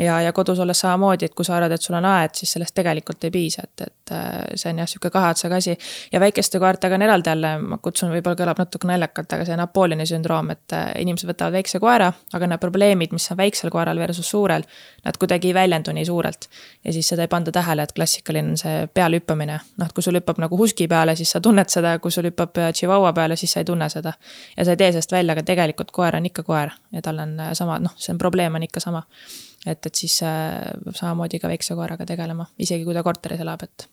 ja, 0.00 0.20
ja 0.20 0.32
kodus 0.32 0.58
olles 0.58 0.80
samamoodi, 0.80 1.24
et 1.24 1.34
kui 1.34 1.44
sa 1.44 1.56
arvad, 1.56 1.72
et 1.72 1.82
sul 1.82 1.94
on 1.98 2.04
aed, 2.08 2.34
siis 2.38 2.52
sellest 2.56 2.74
tegelikult 2.74 3.24
ei 3.24 3.30
piisa, 3.34 3.62
et, 3.64 3.86
et 3.86 4.12
äh, 4.14 4.30
see 4.58 4.72
on 4.72 4.80
jah, 4.82 4.88
sihuke 4.90 5.10
kahe 5.14 5.30
otsaga 5.30 5.58
asi. 5.62 5.76
ja 6.12 6.20
väikeste 6.20 6.58
koertega 6.58 6.98
on 6.98 7.02
eraldi 7.02 7.30
jälle, 7.30 7.52
ma 7.62 7.78
kutsun, 7.82 8.10
võib-olla 8.14 8.38
kõlab 8.38 8.62
natuke 8.64 8.90
naljakalt, 8.90 9.32
aga 9.36 9.46
see 9.46 9.58
Napoleoni 9.58 10.06
sündroom, 10.08 10.50
et 10.54 10.74
äh, 10.74 10.90
inimesed 11.02 11.30
võtavad 11.30 11.58
väikse 11.58 11.80
koera, 11.82 12.10
aga 12.34 12.50
need 12.50 12.62
probleemid, 12.62 13.14
mis 13.14 13.30
on 13.30 13.38
väiksel 13.38 13.70
koeral 13.74 14.00
versus 14.02 14.30
suurel, 14.30 14.66
nad 15.04 15.18
kuidagi 15.20 15.52
ei 15.52 15.54
väljendu 15.54 15.94
nii 15.94 16.06
suurelt. 16.10 16.48
ja 16.84 16.92
siis 16.92 17.08
seda 17.08 17.22
ei 17.22 17.28
panda 17.28 17.52
tähele, 17.52 17.82
et 17.82 17.92
klassikaline 17.92 18.54
on 18.54 18.58
see 18.58 18.88
peale 18.94 19.20
hüppamine. 19.20 19.60
noh, 19.78 19.86
et 19.86 19.92
kui 19.92 20.02
sul 20.02 20.18
hüppab 20.18 20.42
nagu 20.42 20.58
husky 20.58 20.88
peale, 20.88 21.16
siis 21.16 21.30
sa 21.30 21.40
tunned 21.40 21.70
seda, 21.70 21.98
kui 21.98 22.10
sul 22.10 22.30
hüppab 22.30 22.58
äh, 22.58 22.72
chihuahua 22.72 23.12
peale, 23.12 23.36
siis 23.36 23.52
sa 23.52 23.62
ei 23.62 23.70
tunne 23.70 23.88
seda. 23.88 24.12
ja 24.56 24.64
sa 24.64 24.74
ei 24.74 24.76
tee 24.76 24.92
sellest 24.92 25.12
välja, 25.12 25.32
aga 25.32 25.42
tegelikult 25.42 25.90
koer 25.94 26.16
on 26.16 26.26
ikka 26.26 26.42
koer 26.42 26.74
ja 26.92 27.02
tal 27.02 27.18
on 27.18 27.38
sama, 27.52 27.78
noh, 27.78 27.94
see 27.96 28.12
on 28.12 28.18
probleem 28.18 28.54
on 28.54 28.62
ikka 28.62 28.80
sama 28.80 29.02
et, 29.66 29.80
et 29.86 29.94
siis 29.94 30.20
peab 30.22 30.92
äh, 30.92 30.96
samamoodi 31.00 31.40
ka 31.42 31.50
väikse 31.50 31.76
koeraga 31.78 32.06
tegelema, 32.08 32.46
isegi 32.60 32.86
kui 32.86 32.96
ta 32.96 33.04
korteris 33.06 33.42
elab, 33.44 33.64
et 33.66 33.86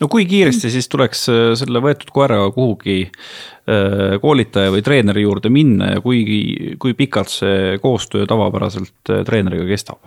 no 0.00 0.08
kui 0.12 0.26
kiiresti 0.28 0.72
siis 0.72 0.88
tuleks 0.92 1.26
äh, 1.32 1.44
selle 1.58 1.82
võetud 1.84 2.12
koeraga 2.14 2.50
kuhugi 2.56 2.98
äh, 3.04 4.16
koolitaja 4.22 4.72
või 4.74 4.84
treeneri 4.86 5.24
juurde 5.24 5.52
minna 5.52 5.94
ja 5.94 6.02
kui, 6.04 6.24
kui 6.80 6.96
pikalt 6.98 7.32
see 7.32 7.78
koostöö 7.82 8.28
tavapäraselt 8.30 9.14
treeneriga 9.26 9.68
kestab? 9.70 10.02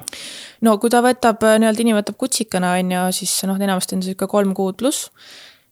no 0.66 0.78
kui 0.82 0.94
ta 0.94 1.04
võtab, 1.06 1.44
nii-öelda 1.46 1.86
inimene 1.86 2.02
võtab 2.02 2.18
kutsikana, 2.26 2.78
on 2.82 2.96
ju, 2.96 3.04
siis 3.22 3.38
noh, 3.50 3.60
enamasti 3.62 3.98
on 3.98 4.06
see 4.06 4.18
ikka 4.18 4.30
kolm 4.32 4.56
kuud 4.58 4.80
pluss 4.82 5.12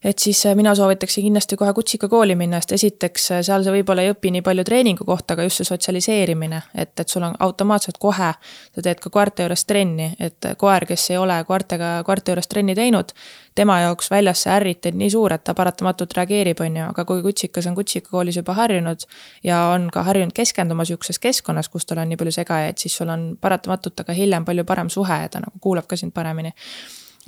et 0.06 0.20
siis 0.20 0.46
äh, 0.46 0.56
mina 0.56 0.76
soovitaksin 0.76 1.24
kindlasti 1.24 1.58
kohe 1.58 1.74
kutsika 1.74 2.08
kooli 2.08 2.36
minna, 2.36 2.60
sest 2.62 2.76
esiteks 2.78 3.32
äh, 3.32 3.40
seal 3.48 3.64
sa 3.66 3.72
võib-olla 3.74 4.04
ei 4.06 4.12
õpi 4.14 4.30
nii 4.36 4.44
palju 4.46 4.64
treeningu 4.68 5.06
kohta, 5.08 5.34
aga 5.34 5.48
just 5.48 5.62
see 5.62 5.70
sotsialiseerimine, 5.70 6.60
et, 6.76 6.92
et 7.02 7.10
sul 7.10 7.24
on 7.26 7.34
automaatselt 7.40 7.98
kohe, 8.02 8.28
sa 8.76 8.84
teed 8.86 9.02
ka 9.02 9.10
koerte 9.10 9.46
juures 9.46 9.66
trenni, 9.66 10.12
et 10.22 10.50
koer, 10.62 10.86
kes 10.86 11.08
ei 11.10 11.18
ole 11.18 11.40
koertega 11.48 11.90
koerte 12.06 12.36
juures 12.36 12.52
trenni 12.52 12.76
teinud, 12.78 13.16
tema 13.58 13.80
jaoks 13.82 14.12
väljas 14.14 14.44
see 14.46 14.54
ärriteid 14.54 15.00
nii 15.00 15.10
suur, 15.10 15.34
et 15.34 15.44
ta 15.44 15.56
paratamatult 15.58 16.14
reageerib, 16.18 16.62
on 16.62 16.78
ju, 16.82 16.90
aga 16.94 17.06
kui 17.10 17.24
kutsikas 17.26 17.66
on 17.72 17.78
kutsikakoolis 17.80 18.38
juba 18.38 18.54
harjunud 18.60 19.08
ja 19.44 19.64
on 19.74 19.90
ka 19.94 20.04
harjunud 20.06 20.36
keskenduma 20.38 20.86
sihukeses 20.86 21.20
keskkonnas, 21.24 21.72
kus 21.74 21.90
tal 21.90 22.04
on 22.04 22.14
nii 22.14 22.22
palju 22.22 22.36
segajaid, 22.38 22.78
siis 22.78 22.94
sul 23.02 23.10
on 23.10 23.32
paratamatult 23.42 24.06
aga 24.06 24.14
hiljem 24.14 24.46
palju 24.46 24.68
parem 24.70 24.94
suhe 24.94 25.20
ja 25.24 25.34
ta 25.34 25.42
nagu 25.42 25.58
kuulab 25.64 25.90
ka 25.90 25.98
sind 25.98 26.14
paremini 26.14 26.54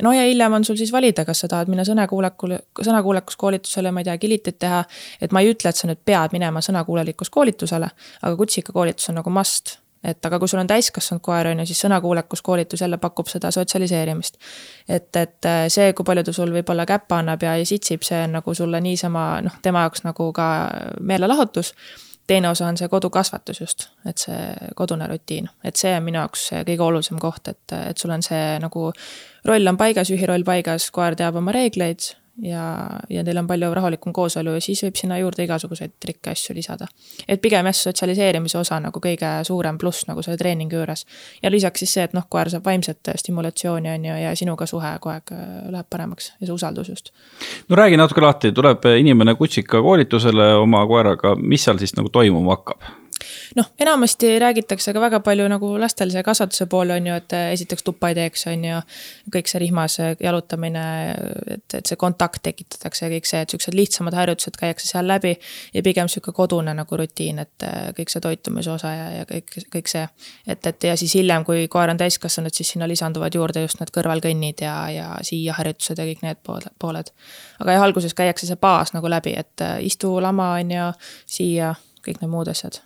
no 0.03 0.13
ja 0.13 0.27
hiljem 0.27 0.53
on 0.53 0.65
sul 0.65 0.77
siis 0.79 0.91
valida, 0.93 1.25
kas 1.25 1.43
sa 1.43 1.49
tahad 1.51 1.71
minna 1.71 1.85
sõnakuulekule, 1.87 2.59
sõnakuulekuskoolitusele, 2.81 3.91
ma 3.91 4.03
ei 4.03 4.09
tea, 4.09 4.17
kilitit 4.21 4.59
teha. 4.59 4.83
et 5.21 5.33
ma 5.33 5.41
ei 5.41 5.51
ütle, 5.53 5.69
et 5.69 5.79
sa 5.79 5.89
nüüd 5.89 6.03
pead 6.05 6.35
minema 6.37 6.61
sõnakuulelikkuskoolitusele, 6.65 7.91
aga 8.21 8.39
kutsikakoolitus 8.39 9.09
on 9.11 9.21
nagu 9.21 9.33
must 9.33 9.77
et 10.07 10.25
aga 10.25 10.39
kui 10.39 10.47
sul 10.49 10.61
on 10.61 10.69
täiskasvanud 10.69 11.21
koer, 11.25 11.49
on 11.51 11.61
ju, 11.61 11.65
siis 11.69 11.81
sõnakuulekuskoolitus 11.85 12.83
jälle 12.83 12.99
pakub 13.01 13.27
seda 13.27 13.51
sotsialiseerimist. 13.51 14.37
et, 14.87 15.15
et 15.15 15.45
äh, 15.45 15.65
see, 15.73 15.93
kui 15.93 16.05
palju 16.05 16.23
ta 16.23 16.33
sul 16.33 16.53
võib-olla 16.53 16.85
käppa 16.85 17.21
annab 17.23 17.43
ja, 17.43 17.57
ja 17.57 17.65
sitsib, 17.65 18.05
see 18.07 18.21
on 18.27 18.37
nagu 18.37 18.53
sulle 18.53 18.81
niisama 18.81 19.29
noh, 19.45 19.57
tema 19.61 19.87
jaoks 19.87 20.05
nagu 20.05 20.29
ka 20.33 20.47
meelelahutus 21.01 21.73
teine 22.27 22.49
osa 22.49 22.67
on 22.67 22.77
see 22.77 22.89
kodukasvatus 22.91 23.61
just, 23.61 23.87
et 24.05 24.19
see 24.19 24.69
kodune 24.75 25.07
rutiin, 25.07 25.49
et 25.63 25.75
see 25.79 25.93
on 25.95 26.03
minu 26.03 26.19
jaoks 26.19 26.49
kõige 26.67 26.83
olulisem 26.83 27.19
koht, 27.21 27.47
et, 27.47 27.75
et 27.77 27.97
sul 27.97 28.11
on 28.11 28.23
see 28.25 28.57
nagu 28.63 28.91
roll 29.47 29.73
on 29.73 29.79
paigas, 29.79 30.11
juhi 30.11 30.27
roll 30.29 30.43
paigas, 30.47 30.89
koer 30.91 31.15
teab 31.15 31.39
oma 31.39 31.55
reegleid 31.55 32.11
ja, 32.41 32.89
ja 33.09 33.23
teil 33.23 33.37
on 33.37 33.47
palju 33.47 33.69
rahulikum 33.73 34.13
kooselu 34.13 34.57
ja 34.57 34.61
siis 34.61 34.83
võib 34.85 34.97
sinna 34.99 35.17
juurde 35.19 35.45
igasuguseid 35.45 35.95
trikke, 35.99 36.33
asju 36.35 36.55
lisada. 36.55 36.87
et 37.27 37.41
pigem 37.41 37.65
jah, 37.69 37.77
sotsialiseerimise 37.77 38.57
osa 38.59 38.79
nagu 38.83 39.01
kõige 39.03 39.31
suurem 39.47 39.77
pluss 39.77 40.07
nagu 40.07 40.21
selle 40.25 40.37
treeningu 40.37 40.77
juures. 40.77 41.05
ja 41.43 41.51
lisaks 41.51 41.83
siis 41.83 41.93
see, 41.97 42.05
et 42.09 42.13
noh, 42.17 42.27
koer 42.29 42.51
saab 42.53 42.65
vaimset 42.65 43.13
stimulatsiooni, 43.15 43.89
on 43.89 44.05
ju, 44.05 44.19
ja 44.23 44.35
sinuga 44.35 44.65
suhe 44.65 44.93
kogu 45.01 45.15
aeg 45.15 45.33
äh, 45.33 45.47
läheb 45.73 45.89
paremaks 45.89 46.31
ja 46.39 46.45
see 46.45 46.53
usaldus 46.53 46.89
just. 46.89 47.11
no 47.69 47.75
räägi 47.75 47.97
natuke 47.97 48.21
lahti, 48.21 48.51
tuleb 48.51 48.85
inimene 48.97 49.35
kutsika 49.35 49.81
koolitusele 49.81 50.53
oma 50.61 50.85
koeraga, 50.87 51.35
mis 51.35 51.63
seal 51.63 51.81
siis 51.81 51.95
nagu 51.97 52.09
toimuma 52.13 52.57
hakkab? 52.57 53.06
Noh, 53.55 53.65
enamasti 53.79 54.39
räägitakse 54.39 54.93
ka 54.93 55.01
väga 55.01 55.19
palju 55.25 55.47
nagu 55.51 55.69
lastel 55.79 56.11
see 56.13 56.23
kasvatuse 56.23 56.67
pool 56.69 56.91
on 56.95 57.07
ju, 57.07 57.15
et 57.21 57.33
eh, 57.33 57.51
esiteks 57.55 57.85
tuppa 57.85 58.11
ei 58.11 58.17
teeks, 58.17 58.47
on 58.51 58.65
ju. 58.65 58.81
kõik 59.33 59.49
see 59.51 59.61
rihmas 59.61 59.97
jalutamine, 60.23 60.85
et, 61.57 61.65
et 61.79 61.89
see 61.89 61.99
kontakt 61.99 62.41
tekitatakse 62.45 63.05
ja 63.05 63.11
kõik 63.11 63.29
see, 63.29 63.41
et 63.43 63.53
siuksed 63.53 63.75
lihtsamad 63.77 64.15
harjutused 64.17 64.57
käiakse 64.59 64.87
seal 64.87 65.07
läbi. 65.07 65.35
ja 65.73 65.83
pigem 65.83 66.07
sihuke 66.11 66.31
kodune 66.31 66.73
nagu 66.77 66.97
rutiin, 66.97 67.39
et 67.43 67.67
eh, 67.67 67.89
kõik 67.97 68.13
see 68.13 68.23
toitumise 68.23 68.71
osa 68.71 68.93
ja, 68.93 69.07
ja 69.19 69.27
kõik, 69.29 69.57
kõik 69.73 69.91
see. 69.91 70.07
et, 70.47 70.65
et 70.65 70.89
ja 70.91 70.97
siis 70.97 71.15
hiljem, 71.19 71.45
kui 71.45 71.67
koer 71.67 71.93
on 71.93 72.01
täiskasvanud, 72.01 72.53
siis 72.53 72.75
sinna 72.75 72.87
lisanduvad 72.87 73.35
juurde 73.35 73.65
just 73.65 73.81
need 73.81 73.93
kõrvalkõnnid 73.95 74.63
ja, 74.65 74.75
ja 74.93 75.07
siiaharjutused 75.21 75.97
ja 75.97 76.07
kõik 76.11 76.25
need 76.25 76.43
pooled. 76.79 77.13
aga 77.59 77.77
jah, 77.77 77.87
alguses 77.87 78.13
käiakse 78.17 78.49
see 78.49 78.61
baas 78.61 78.93
nagu 78.93 79.09
läbi, 79.09 79.35
et 79.37 79.65
eh, 79.65 79.79
istu 79.89 80.17
lama 80.21 80.53
on 80.59 80.75
ju, 80.77 80.91
siia, 81.25 81.73
kõik 82.05 82.21
need 82.21 82.31
muud 82.31 82.51
asjad 82.51 82.81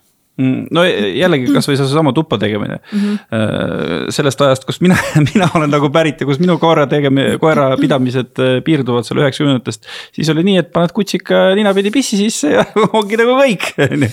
no 0.70 0.84
jällegi 0.86 1.52
kasvõi 1.54 1.76
seesama 1.78 2.12
tuppa 2.16 2.38
tegemine 2.40 2.78
mm. 2.80 3.00
-hmm. 3.00 4.10
sellest 4.14 4.40
ajast, 4.46 4.66
kust 4.68 4.82
mina, 4.84 4.96
mina 5.32 5.48
olen 5.54 5.70
nagu 5.72 5.90
pärit 5.92 6.20
ja 6.20 6.28
kus 6.28 6.40
minu 6.42 6.58
koera 6.62 6.86
tegemine, 6.90 7.36
koera 7.42 7.70
pidamised 7.80 8.40
äh, 8.42 8.54
piirduvad 8.64 9.06
seal 9.06 9.22
üheksakümnendatest. 9.22 9.86
siis 10.12 10.30
oli 10.32 10.44
nii, 10.46 10.56
et 10.62 10.72
paned 10.72 10.94
kutsika 10.96 11.42
ninapidi 11.58 11.90
pissi 11.94 12.16
sisse 12.20 12.54
ja 12.56 12.64
ongi 12.98 13.18
nagu 13.20 13.36
kõik, 13.40 13.70
on 13.88 14.06
ju. 14.06 14.10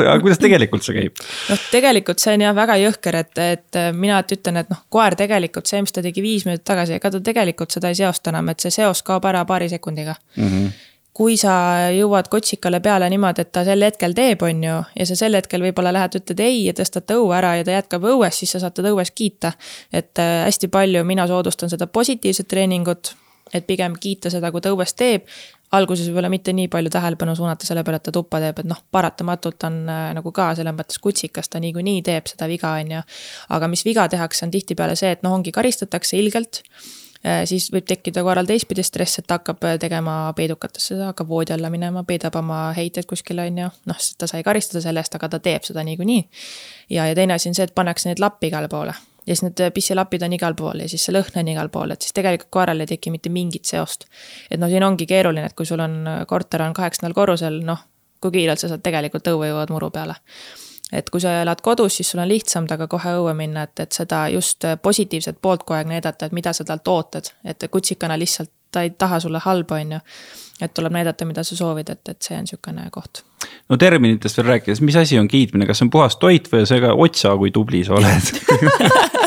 aga 0.00 0.18
kuidas 0.24 0.42
tegelikult 0.42 0.86
see 0.86 0.98
käib? 0.98 1.24
noh, 1.50 1.64
tegelikult 1.72 2.22
see 2.22 2.36
on 2.36 2.46
jah 2.46 2.56
väga 2.56 2.78
jõhker, 2.84 3.20
et, 3.24 3.42
et 3.46 3.80
mina 3.96 4.20
ütlen, 4.22 4.60
et 4.62 4.70
noh, 4.70 4.84
koer 4.92 5.16
tegelikult 5.18 5.70
see, 5.70 5.82
mis 5.84 5.94
ta 5.94 6.04
tegi 6.04 6.22
viis 6.24 6.46
minutit 6.48 6.66
tagasi, 6.68 6.98
ega 7.00 7.10
ta 7.10 7.22
tegelikult 7.24 7.72
seda 7.72 7.90
ei 7.90 7.98
seosta 7.98 8.34
enam, 8.34 8.52
et 8.52 8.62
see 8.62 8.74
seos 8.74 9.02
kaob 9.06 9.26
ära 9.30 9.44
paari 9.48 9.68
sekundiga 9.72 10.14
mm. 10.36 10.46
-hmm 10.46 10.86
kui 11.16 11.36
sa 11.40 11.52
jõuad 11.94 12.28
kotsikale 12.30 12.80
peale 12.80 13.08
niimoodi, 13.10 13.42
et 13.42 13.52
ta 13.52 13.64
sel 13.66 13.82
hetkel 13.82 14.14
teeb, 14.16 14.42
on 14.46 14.64
ju, 14.64 14.76
ja 14.96 15.06
sa 15.08 15.16
sel 15.18 15.34
hetkel 15.36 15.64
võib-olla 15.64 15.92
lähed, 15.94 16.20
ütled 16.20 16.42
ei 16.44 16.64
ja 16.68 16.74
tõstad 16.76 17.06
ta 17.08 17.18
õue 17.18 17.34
ära 17.36 17.56
ja 17.58 17.66
ta 17.66 17.74
jätkab 17.74 18.06
õues, 18.12 18.38
siis 18.42 18.54
sa 18.54 18.62
saad 18.62 18.76
teda 18.78 18.92
õues 18.94 19.10
kiita. 19.14 19.52
et 19.92 20.18
äh, 20.22 20.44
hästi 20.46 20.70
palju 20.70 21.04
mina 21.04 21.26
soodustan 21.26 21.70
seda 21.72 21.86
positiivset 21.90 22.48
treeningut, 22.48 23.14
et 23.54 23.66
pigem 23.66 23.96
kiita 24.00 24.30
seda, 24.30 24.52
kui 24.54 24.62
ta 24.62 24.70
õues 24.70 24.94
teeb. 24.94 25.26
alguses 25.72 26.06
võib-olla 26.08 26.30
mitte 26.30 26.52
nii 26.52 26.66
palju 26.68 26.90
tähelepanu 26.90 27.34
suunata 27.38 27.66
selle 27.66 27.84
peale, 27.86 28.00
et 28.00 28.06
ta 28.06 28.14
tuppa 28.14 28.40
teeb, 28.42 28.58
et 28.58 28.66
noh, 28.70 28.78
paratamatult 28.90 29.66
on 29.66 29.82
äh, 29.90 30.06
nagu 30.14 30.32
ka 30.32 30.54
selles 30.54 30.74
mõttes 30.78 31.02
kutsikas, 31.02 31.50
ta 31.50 31.58
niikuinii 31.58 32.02
teeb 32.06 32.30
seda 32.30 32.46
viga, 32.50 32.76
on 32.78 32.96
ju. 32.96 33.02
aga 33.58 33.68
mis 33.68 33.84
viga 33.84 34.06
tehakse, 34.08 34.46
on 34.46 34.54
tihtipeale 34.54 34.94
see, 34.98 35.10
et 35.10 35.26
noh, 35.26 35.34
ongi 35.34 35.50
karistatakse 35.54 36.18
ilgelt 36.22 36.62
siis 37.20 37.66
võib 37.72 37.84
tekkida 37.84 38.22
koeral 38.24 38.48
teistpidi 38.48 38.82
stress, 38.86 39.20
et 39.20 39.26
ta 39.28 39.36
hakkab 39.38 39.64
tegema 39.80 40.32
peidukatesse, 40.36 40.96
ta 40.96 41.10
hakkab 41.10 41.28
voodi 41.28 41.52
alla 41.52 41.70
minema, 41.70 42.04
peidab 42.08 42.38
oma 42.40 42.70
heiteid 42.76 43.08
kuskile, 43.10 43.44
on 43.50 43.58
ju. 43.64 43.68
noh, 43.90 44.00
ta 44.18 44.28
sai 44.30 44.42
karistada 44.46 44.80
selle 44.84 45.02
eest, 45.04 45.14
aga 45.18 45.28
ta 45.34 45.42
teeb 45.44 45.66
seda 45.68 45.84
niikuinii. 45.84 46.22
ja, 46.96 47.06
ja 47.06 47.14
teine 47.14 47.36
asi 47.36 47.50
on 47.52 47.58
see, 47.58 47.68
et 47.68 47.74
pannakse 47.74 48.08
neid 48.08 48.22
lappi 48.24 48.48
igale 48.48 48.68
poole 48.72 48.94
ja 49.26 49.34
siis 49.36 49.42
need 49.44 49.60
pissilapid 49.74 50.22
on 50.22 50.32
igal 50.32 50.56
pool 50.56 50.80
ja 50.80 50.88
siis 50.88 51.04
see 51.04 51.14
lõhn 51.14 51.42
on 51.42 51.52
igal 51.52 51.68
pool, 51.72 51.92
et 51.92 52.02
siis 52.02 52.16
tegelikult 52.16 52.50
koeral 52.56 52.80
ei 52.80 52.88
teki 52.90 53.12
mitte 53.14 53.32
mingit 53.32 53.68
seost. 53.68 54.08
et 54.50 54.60
noh, 54.60 54.70
siin 54.72 54.84
ongi 54.86 55.06
keeruline, 55.06 55.46
et 55.46 55.56
kui 55.56 55.68
sul 55.68 55.80
on, 55.84 56.00
korter 56.26 56.64
on 56.64 56.74
kaheksandal 56.74 57.14
korrusel, 57.14 57.60
noh, 57.66 57.84
kui 58.20 58.32
kiirelt 58.40 58.62
sa 58.62 58.72
saad 58.72 58.82
tegelikult 58.84 59.28
õue 59.28 59.52
jõuad 59.52 59.72
muru 59.76 59.90
peale 59.94 60.16
et 60.92 61.10
kui 61.10 61.20
sa 61.22 61.40
elad 61.42 61.60
kodus, 61.62 61.96
siis 61.96 62.10
sul 62.10 62.22
on 62.22 62.28
lihtsam 62.28 62.66
temaga 62.66 62.88
kohe 62.90 63.16
õue 63.20 63.34
minna, 63.38 63.62
et, 63.68 63.80
et 63.80 63.92
seda 63.92 64.24
just 64.32 64.66
positiivset 64.82 65.38
poolt 65.42 65.64
kogu 65.64 65.78
aeg 65.78 65.90
näidata, 65.92 66.26
et 66.26 66.36
mida 66.36 66.52
sa 66.56 66.64
talt 66.64 66.88
ootad, 66.88 67.32
et 67.44 67.68
kutsikana 67.70 68.18
lihtsalt 68.18 68.50
ta 68.70 68.82
ei 68.86 68.90
taha 68.90 69.20
sulle 69.20 69.40
halba, 69.44 69.80
on 69.82 69.92
ju. 69.92 70.00
Et 70.62 70.74
tuleb 70.74 70.94
näidata, 70.94 71.28
mida 71.28 71.44
sa 71.46 71.56
soovid, 71.56 71.90
et, 71.92 72.02
et 72.08 72.22
see 72.22 72.36
on 72.36 72.46
niisugune 72.46 72.86
koht. 72.94 73.24
no 73.68 73.76
terminitest 73.80 74.40
veel 74.40 74.52
rääkides, 74.54 74.82
mis 74.84 74.96
asi 74.96 75.18
on 75.18 75.28
kiitmine, 75.28 75.66
kas 75.66 75.80
see 75.80 75.88
on 75.88 75.94
puhas 75.94 76.18
toit 76.20 76.50
või 76.52 76.66
see 76.68 76.80
ka 76.82 76.94
otsa, 76.94 77.36
kui 77.40 77.54
tubli 77.54 77.84
sa 77.86 77.96
oled? 77.98 78.32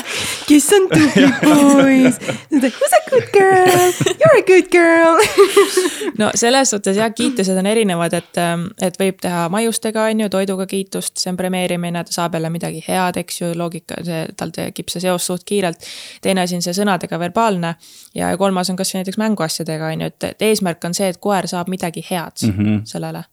Kes 0.48 0.68
on 0.76 0.90
tubli 0.92 1.30
poiss, 1.42 2.20
who's 2.52 2.94
a 2.94 3.02
good 3.10 3.30
girl, 3.32 3.94
you 4.06 4.28
are 4.30 4.38
a 4.38 4.46
good 4.46 4.70
girl. 4.72 5.18
No 6.18 6.30
selles 6.36 6.70
suhtes 6.70 6.98
jah, 6.98 7.10
kiitused 7.16 7.58
on 7.58 7.66
erinevad, 7.66 8.14
et, 8.14 8.38
et 8.86 8.98
võib 9.00 9.18
teha 9.22 9.48
maiustega, 9.50 10.04
on 10.12 10.20
ju, 10.22 10.28
toiduga 10.30 10.68
kiitust, 10.70 11.16
see 11.18 11.32
on 11.32 11.40
premeerimine, 11.40 12.04
ta 12.06 12.14
saab 12.14 12.36
jälle 12.38 12.52
midagi 12.54 12.84
head, 12.86 13.18
eks 13.24 13.42
ju, 13.42 13.50
loogika, 13.58 13.98
see, 14.06 14.20
tal 14.38 14.54
tekib 14.54 14.92
see 14.94 15.02
seos 15.02 15.26
suht 15.26 15.46
kiirelt. 15.50 15.88
teine 16.22 16.44
asi 16.46 16.60
on 16.60 16.66
see 16.66 16.76
sõnadega 16.78 17.18
verbaalne 17.20 17.74
ja 18.14 18.30
kolmas 18.38 18.70
on 18.70 18.78
kasvõi 18.78 19.02
näiteks 19.02 19.18
mänguasjadega, 19.22 19.90
on 19.96 20.06
ju, 20.06 20.12
et, 20.14 20.30
et 20.30 20.46
eesmärk 20.50 20.86
on 20.86 20.94
see, 20.94 21.10
et 21.10 21.22
koer 21.24 21.48
saab 21.48 21.72
midagi 21.72 22.04
head 22.10 22.44
mm 22.44 22.54
-hmm. 22.58 22.82
sellele. 22.86 23.24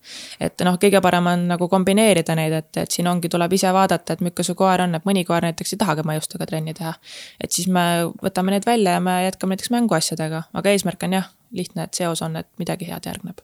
et 0.41 0.65
noh, 0.65 0.79
kõige 0.79 1.01
parem 1.03 1.27
on 1.27 1.49
nagu 1.49 1.69
kombineerida 1.69 2.35
neid, 2.39 2.53
et, 2.53 2.77
et 2.77 2.91
siin 2.91 3.09
ongi, 3.11 3.29
tuleb 3.29 3.53
ise 3.53 3.73
vaadata, 3.73 4.13
et 4.13 4.21
milline 4.21 4.47
su 4.47 4.55
koer 4.55 4.87
on, 4.87 4.95
et 4.95 5.05
mõni 5.05 5.25
koer 5.27 5.43
näiteks 5.43 5.75
ei 5.75 5.79
tahagi 5.85 6.03
maiustega 6.07 6.47
trenni 6.47 6.75
teha 6.75 6.95
et 7.41 7.53
siis 7.53 7.69
me 7.69 7.85
võtame 8.23 8.55
need 8.55 8.67
välja 8.67 8.97
ja 8.97 9.05
me 9.05 9.21
jätkame 9.25 9.57
näiteks 9.57 9.73
mänguasjadega, 9.75 10.43
aga 10.55 10.75
eesmärk 10.75 11.07
on 11.07 11.19
jah, 11.19 11.31
lihtne, 11.53 11.89
et 11.89 11.95
seos 11.95 12.23
on, 12.23 12.37
et 12.41 12.49
midagi 12.59 12.89
head 12.91 13.07
järgneb 13.07 13.41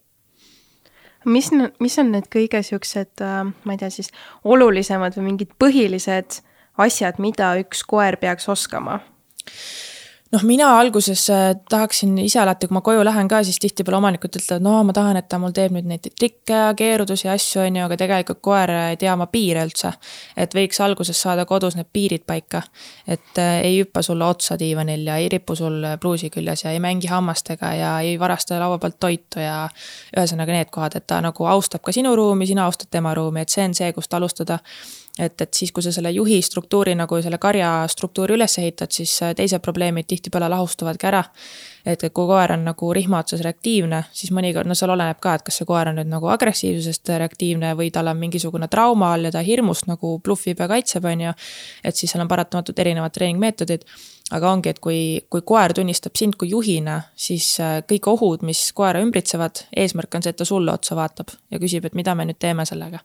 mis, 1.27 1.51
mis 1.83 1.99
on 1.99 2.13
need 2.15 2.29
kõige 2.33 2.63
siuksed, 2.63 3.17
äh, 3.25 3.43
ma 3.65 3.75
ei 3.75 3.81
tea 3.81 3.91
siis, 3.91 4.13
olulisemad 4.45 5.17
või 5.19 5.33
mingid 5.33 5.57
põhilised 5.63 6.41
asjad, 6.87 7.21
mida 7.23 7.55
üks 7.63 7.83
koer 7.89 8.19
peaks 8.23 8.49
oskama? 8.53 9.01
Noh, 10.33 10.43
mina 10.43 10.69
alguses 10.81 11.23
äh, 11.31 11.55
tahaksin 11.71 12.17
ise 12.19 12.41
alati, 12.41 12.67
kui 12.67 12.75
ma 12.75 12.83
koju 12.85 13.05
lähen 13.07 13.29
ka, 13.31 13.43
siis 13.47 13.59
tihtipeale 13.63 13.99
omanikud 14.01 14.39
ütlevad, 14.41 14.65
no 14.65 14.81
ma 14.87 14.95
tahan, 14.97 15.19
et 15.21 15.29
ta 15.31 15.39
mul 15.43 15.55
teeb 15.55 15.75
nüüd 15.77 15.87
neid 15.87 16.09
trikke 16.19 16.57
ja 16.57 16.73
keerudusi 16.79 17.29
ja 17.29 17.37
asju, 17.37 17.63
on 17.63 17.79
ju, 17.79 17.85
aga 17.87 17.99
tegelikult 18.01 18.43
koer 18.45 18.73
ei 18.75 18.99
tea 19.01 19.13
oma 19.15 19.29
piire 19.31 19.63
üldse. 19.67 19.93
et 20.37 20.55
võiks 20.55 20.81
alguses 20.83 21.21
saada 21.23 21.47
kodus 21.47 21.77
need 21.79 21.91
piirid 21.93 22.27
paika. 22.27 22.63
et 23.07 23.39
äh, 23.39 23.61
ei 23.69 23.81
hüppa 23.81 24.03
sulle 24.03 24.25
otsa 24.25 24.59
diivanil 24.59 25.07
ja 25.07 25.17
ei 25.23 25.29
ripu 25.33 25.57
sul 25.57 25.85
pruusi 26.01 26.31
küljes 26.31 26.65
ja 26.65 26.75
ei 26.75 26.81
mängi 26.81 27.07
hammastega 27.07 27.75
ja 27.75 27.95
ei 28.01 28.19
varasta 28.19 28.59
laua 28.61 28.79
pealt 28.79 29.01
toitu 29.01 29.41
ja 29.41 29.69
ühesõnaga 30.17 30.53
need 30.53 30.71
kohad, 30.71 30.97
et 30.97 31.07
ta 31.07 31.21
nagu 31.21 31.47
austab 31.47 31.83
ka 31.83 31.93
sinu 31.93 32.17
ruumi, 32.17 32.47
sina 32.47 32.67
austad 32.67 32.91
tema 32.91 33.15
ruumi, 33.15 33.41
et 33.47 33.49
see 33.49 33.65
on 33.65 33.75
see, 33.75 33.93
kust 33.93 34.15
alustada 34.15 34.59
et, 35.19 35.41
et 35.41 35.55
siis, 35.55 35.73
kui 35.73 35.83
sa 35.83 35.93
selle 35.93 36.11
juhi 36.13 36.41
struktuuri 36.43 36.95
nagu 36.99 37.19
selle 37.25 37.39
karja 37.41 37.71
struktuuri 37.89 38.37
üles 38.37 38.59
ehitad, 38.61 38.93
siis 38.93 39.15
äh, 39.25 39.33
teised 39.37 39.63
probleemid 39.65 40.09
tihtipeale 40.09 40.49
lahustuvadki 40.53 41.09
ära. 41.09 41.25
et, 41.87 42.03
kui 42.03 42.27
koer 42.27 42.51
on 42.53 42.65
nagu 42.67 42.89
rihma 42.95 43.21
otsas 43.23 43.45
reaktiivne, 43.47 44.01
siis 44.13 44.33
mõnikord, 44.35 44.67
no 44.67 44.75
seal 44.75 44.91
oleneb 44.91 45.21
ka, 45.23 45.37
et 45.39 45.45
kas 45.47 45.61
see 45.61 45.69
koer 45.69 45.93
on 45.93 46.01
nüüd 46.01 46.11
nagu 46.11 46.27
agressiivsusest 46.35 47.13
reaktiivne 47.23 47.77
või 47.79 47.93
tal 47.95 48.11
on 48.11 48.19
mingisugune 48.19 48.67
trauma 48.69 49.13
all 49.15 49.29
ja 49.29 49.31
ta 49.31 49.45
hirmust 49.47 49.87
nagu 49.87 50.17
bluffib 50.19 50.61
ja 50.61 50.69
kaitseb, 50.69 51.07
on 51.07 51.25
ju. 51.29 51.33
et 51.85 51.97
siis 51.97 52.11
seal 52.11 52.25
on 52.25 52.29
paratamatult 52.29 52.79
erinevad 52.83 53.15
treeningmeetodid 53.15 53.87
aga 54.35 54.51
ongi, 54.51 54.73
et 54.75 54.81
kui, 54.83 55.01
kui 55.31 55.45
koer 55.47 55.73
tunnistab 55.73 56.19
sind 56.19 56.35
kui 56.35 56.51
juhina, 56.51 57.01
siis 57.15 57.61
äh, 57.63 57.79
kõik 57.87 58.11
ohud, 58.11 58.43
mis 58.43 58.73
koera 58.75 58.99
ümbritsevad, 59.05 59.69
eesmärk 59.77 60.19
on 60.19 60.27
see, 60.27 60.35
et 60.35 60.43
ta 60.43 60.45
sulle 60.49 60.75
otsa 60.75 60.99
vaatab 60.99 61.31
ja 61.55 61.63
küsib, 61.63 61.87
et 61.87 61.95
mida 61.95 62.17
me 62.19 62.27
nüüd 62.27 62.43
teeme 62.43 62.67
sellega 62.67 63.05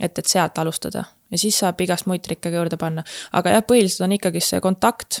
et, 0.00 0.18
et 0.18 0.26
sealt 0.26 0.58
alustada 0.58 1.04
ja 1.30 1.38
siis 1.40 1.58
saab 1.60 1.80
igast 1.84 2.08
muid 2.08 2.24
trikke 2.24 2.50
ka 2.50 2.54
juurde 2.54 2.78
panna. 2.80 3.04
aga 3.32 3.58
jah, 3.58 3.66
põhiliselt 3.66 4.06
on 4.06 4.14
ikkagi 4.16 4.42
see 4.44 4.60
kontakt, 4.64 5.20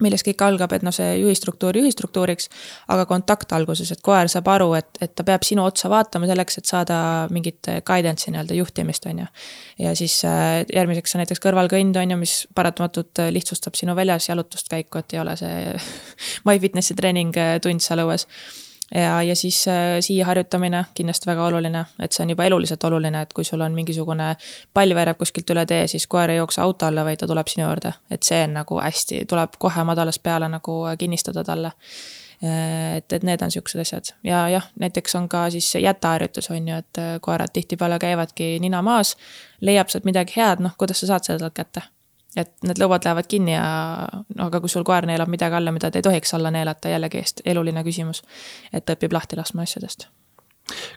millest 0.00 0.24
kõik 0.24 0.40
algab, 0.46 0.72
et 0.72 0.84
noh, 0.84 0.94
see 0.94 1.08
juhistruktuur 1.20 1.76
juhistruktuuriks, 1.76 2.48
aga 2.92 3.04
kontakt 3.08 3.52
alguses, 3.52 3.90
et 3.92 4.00
koer 4.04 4.30
saab 4.32 4.48
aru, 4.48 4.70
et, 4.78 4.88
et 5.04 5.12
ta 5.14 5.26
peab 5.28 5.44
sinu 5.44 5.66
otsa 5.66 5.90
vaatama 5.92 6.28
selleks, 6.30 6.56
et 6.56 6.70
saada 6.70 7.00
mingit 7.32 7.68
guidance'i 7.86 8.32
nii-öelda 8.32 8.56
juhtimist, 8.56 9.06
on 9.10 9.22
ju. 9.24 9.28
ja 9.84 9.92
siis 9.98 10.16
äh, 10.28 10.62
järgmiseks 10.72 11.14
on 11.14 11.24
näiteks 11.24 11.44
kõrvalkõnd, 11.44 12.00
on 12.00 12.16
ju, 12.16 12.20
mis 12.22 12.34
paratamatult 12.56 13.22
lihtsustab 13.36 13.76
sinu 13.78 13.96
väljas 13.98 14.30
jalutust 14.30 14.72
käiku, 14.72 15.04
et 15.04 15.14
ei 15.14 15.22
ole 15.22 15.36
see 15.40 15.76
MyFitnessi 16.48 16.96
treening 16.96 17.36
tund 17.62 17.84
seal 17.84 18.06
õues 18.06 18.26
ja, 18.94 19.22
ja 19.22 19.36
siis 19.36 19.68
äh, 19.68 19.98
siia 20.00 20.26
harjutamine 20.26 20.84
kindlasti 20.94 21.30
väga 21.30 21.46
oluline, 21.46 21.84
et 22.02 22.12
see 22.12 22.24
on 22.24 22.32
juba 22.34 22.44
eluliselt 22.44 22.84
oluline, 22.84 23.22
et 23.22 23.32
kui 23.32 23.44
sul 23.44 23.60
on 23.60 23.74
mingisugune 23.74 24.32
pall 24.74 24.94
veereb 24.94 25.18
kuskilt 25.18 25.50
üle 25.54 25.66
tee, 25.66 25.86
siis 25.90 26.06
koer 26.10 26.34
ei 26.34 26.40
jookse 26.40 26.62
auto 26.64 26.88
alla, 26.88 27.04
vaid 27.06 27.20
ta 27.22 27.28
tuleb 27.30 27.48
sinu 27.50 27.66
juurde. 27.66 27.92
et 28.10 28.22
see 28.22 28.42
on 28.44 28.56
nagu 28.60 28.80
hästi, 28.80 29.24
tuleb 29.28 29.58
kohe 29.58 29.84
madalast 29.84 30.22
peale 30.22 30.48
nagu 30.48 30.80
kinnistada 30.98 31.44
talle. 31.44 31.72
Äh, 32.44 32.96
et, 32.96 33.12
et 33.12 33.22
need 33.22 33.42
on 33.42 33.50
siuksed 33.52 33.80
asjad 33.80 34.14
ja 34.24 34.48
jah, 34.48 34.66
näiteks 34.80 35.14
on 35.14 35.28
ka 35.28 35.50
siis 35.50 35.74
jätaharjutus 35.74 36.50
on 36.50 36.68
ju, 36.68 36.76
et 36.76 36.98
äh, 36.98 37.14
koerad 37.20 37.52
tihtipeale 37.52 37.98
käivadki 37.98 38.58
nina 38.60 38.82
maas, 38.82 39.16
leiab 39.60 39.92
sealt 39.92 40.08
midagi 40.08 40.40
head, 40.40 40.64
noh, 40.64 40.72
kuidas 40.78 41.04
sa 41.04 41.14
saad 41.14 41.28
seda 41.28 41.38
talt 41.44 41.58
kätte 41.60 41.88
et 42.38 42.50
need 42.66 42.78
lõuad 42.78 43.04
lähevad 43.04 43.26
kinni 43.30 43.54
ja 43.54 43.66
no 44.36 44.46
aga 44.46 44.60
kui 44.62 44.70
sul 44.70 44.86
koer 44.86 45.06
neelab 45.08 45.30
midagi 45.30 45.58
alla, 45.58 45.72
mida 45.74 45.90
ta 45.90 45.98
ei 45.98 46.06
tohiks 46.06 46.34
alla 46.36 46.52
neelata, 46.54 46.92
jällegi 46.92 47.22
eluline 47.44 47.84
küsimus. 47.86 48.22
et 48.72 48.84
ta 48.84 48.96
õpib 48.98 49.14
lahti 49.16 49.38
laskma 49.38 49.66
asjadest. 49.66 50.06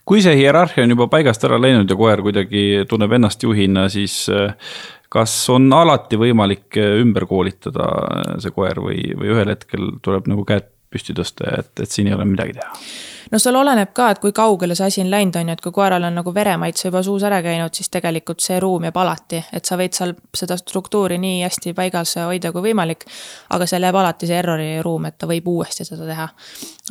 kui 0.06 0.22
see 0.22 0.36
hierarhia 0.38 0.84
on 0.84 0.94
juba 0.94 1.08
paigast 1.08 1.44
ära 1.44 1.58
läinud 1.62 1.90
ja 1.90 1.96
koer 1.98 2.22
kuidagi 2.22 2.86
tunneb 2.90 3.18
ennast 3.18 3.44
juhina, 3.44 3.88
siis 3.90 4.28
äh, 4.30 4.54
kas 5.10 5.34
on 5.50 5.72
alati 5.74 6.20
võimalik 6.22 6.78
äh, 6.78 7.00
ümber 7.02 7.26
koolitada 7.30 7.90
äh, 7.90 8.38
see 8.44 8.54
koer 8.54 8.82
või, 8.82 9.02
või 9.18 9.34
ühel 9.34 9.56
hetkel 9.56 9.98
tuleb 10.02 10.30
nagu 10.30 10.46
käed 10.46 10.70
püsti 10.94 11.16
tõsta 11.18 11.58
et, 11.58 11.74
et 11.82 11.90
siin 11.90 12.08
ei 12.08 12.14
ole 12.14 12.30
midagi 12.30 12.60
teha? 12.60 12.78
No 13.34 13.40
seal 13.42 13.56
oleneb 13.58 13.90
ka, 13.98 14.12
et 14.14 14.20
kui 14.22 14.32
kaugele 14.36 14.76
see 14.78 14.86
asi 14.86 15.02
on 15.02 15.10
läinud, 15.10 15.36
on 15.40 15.50
ju, 15.50 15.54
et 15.58 15.62
kui 15.66 15.74
koeral 15.74 16.04
on 16.06 16.14
nagu 16.20 16.34
veremaitse 16.36 16.88
juba 16.88 17.02
suus 17.04 17.24
ära 17.26 17.40
käinud, 17.42 17.74
siis 17.74 17.90
tegelikult 17.94 18.44
see 18.46 18.60
ruum 18.62 18.86
jääb 18.86 18.98
alati, 19.02 19.40
et 19.58 19.66
sa 19.66 19.78
võid 19.80 19.96
seal 19.98 20.14
seda 20.38 20.58
struktuuri 20.60 21.18
nii 21.22 21.40
hästi 21.42 21.74
paigas 21.74 22.14
hoida 22.22 22.52
kui 22.54 22.68
võimalik. 22.70 23.08
aga 23.50 23.66
seal 23.70 23.88
jääb 23.88 23.98
alati 23.98 24.30
see 24.30 24.38
errori 24.38 24.68
ruum, 24.86 25.08
et 25.10 25.18
ta 25.18 25.30
võib 25.30 25.48
uuesti 25.50 25.86
seda 25.86 26.06
teha. 26.06 26.28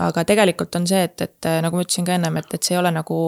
aga 0.03 0.25
tegelikult 0.25 0.75
on 0.81 0.87
see, 0.87 1.03
et, 1.03 1.21
et 1.21 1.49
nagu 1.63 1.77
ma 1.77 1.85
ütlesin 1.87 2.09
ka 2.09 2.17
ennem, 2.19 2.37
et, 2.43 2.55
et 2.55 2.63
see 2.63 2.75
ei 2.75 2.81
ole 2.81 2.91
nagu 2.91 3.19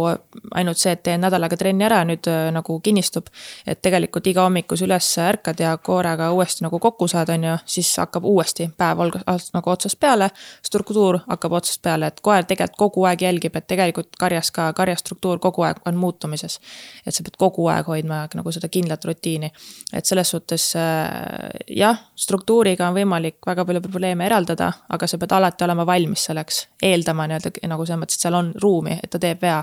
ainult 0.55 0.83
see, 0.83 0.92
et 0.96 1.03
teen 1.07 1.22
nädal 1.22 1.46
aega 1.46 1.57
trenni 1.61 1.87
ära, 1.87 2.03
nüüd 2.09 2.27
äh, 2.31 2.50
nagu 2.55 2.81
kinnistub. 2.81 3.31
et 3.66 3.83
tegelikult 3.83 4.27
iga 4.27 4.42
hommik, 4.48 4.66
kui 4.66 4.81
sa 4.81 4.88
üles 4.88 5.12
ärkad 5.22 5.61
ja 5.61 5.77
koeraga 5.79 6.33
uuesti 6.33 6.66
nagu 6.66 6.83
kokku 6.83 7.09
saad, 7.09 7.31
on 7.31 7.44
ju, 7.44 7.57
siis 7.77 7.94
hakkab 8.03 8.27
uuesti 8.27 8.70
päev 8.77 9.07
alg-, 9.07 9.22
nagu 9.55 9.70
otsast 9.70 10.00
peale. 10.00 10.31
struktuur 10.66 11.20
hakkab 11.29 11.53
otsast 11.61 11.83
peale, 11.83 12.11
et 12.11 12.20
koer 12.20 12.44
tegelikult 12.44 12.79
kogu 12.79 13.04
kogu 13.05 13.11
aeg 13.11 13.23
jälgib, 13.23 13.57
et 13.57 13.67
tegelikult 13.69 14.17
karjas 14.19 14.51
ka, 14.55 14.73
karjastruktuur 14.73 15.38
kogu 15.43 15.64
aeg 15.67 15.81
on 15.87 15.97
muutumises. 15.97 16.59
et 17.07 17.14
sa 17.14 17.23
pead 17.23 17.37
kogu 17.37 17.67
aeg 17.69 17.87
hoidma 17.87 18.29
nagu 18.35 18.53
seda 18.53 18.69
kindlat 18.69 19.05
rutiini. 19.05 19.51
et 19.93 20.05
selles 20.05 20.31
suhtes 20.31 20.77
äh, 20.77 21.51
jah, 21.69 21.99
struktuuriga 22.17 22.88
on 22.88 22.95
võimalik 22.95 23.37
väga 23.47 23.64
palju 23.64 23.81
probleeme 23.81 24.27
eraldada, 24.27 24.73
aga 24.88 25.07
sa 25.07 25.19
pead 25.19 25.33
alati 25.33 25.64
olema 25.64 25.87
valmis 25.87 26.25
selleks, 26.25 26.69
eeldama 26.83 27.27
nii-öelda 27.29 27.69
nagu 27.69 27.87
selles 27.87 28.01
mõttes, 28.01 28.17
et 28.17 28.25
seal 28.27 28.35
on 28.35 28.53
ruumi, 28.62 28.99
et 29.03 29.11
ta 29.11 29.19
teeb 29.19 29.43
vea. 29.43 29.62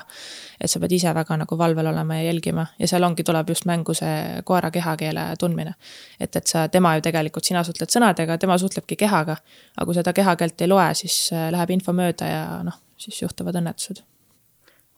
et 0.62 0.70
sa 0.70 0.80
pead 0.80 0.92
ise 0.92 1.14
väga 1.14 1.38
nagu 1.38 1.58
valvel 1.58 1.88
olema 1.88 2.20
ja 2.20 2.30
jälgima 2.30 2.68
ja 2.80 2.88
seal 2.88 3.04
ongi, 3.04 3.24
tuleb 3.24 3.50
just 3.50 3.66
mängu 3.66 3.94
see 3.98 4.44
koera 4.46 4.72
kehakeele 4.72 5.34
tundmine. 5.40 5.74
et, 6.20 6.36
et 6.36 6.48
sa, 6.48 6.68
tema 6.68 6.96
ju 6.96 7.02
tegelikult, 7.02 7.46
sina 7.46 7.64
suhtled 7.64 7.90
sõnadega, 7.90 8.38
tema 8.38 8.58
suhtlebki 8.58 8.96
kehaga. 8.96 9.36
aga 9.78 9.86
kui 9.86 9.96
seda 9.96 10.14
kehakeelt 10.14 10.62
ei 10.62 10.68
loe, 10.68 10.94
siis 10.94 11.34
äh, 11.34 11.50
läheb 11.52 11.70
info 11.80 11.94
mööda 11.94 12.30
ja 12.30 12.46
noh 12.64 12.78
siis 13.02 13.22
juhtuvad 13.22 13.58
õnnetused. 13.62 14.04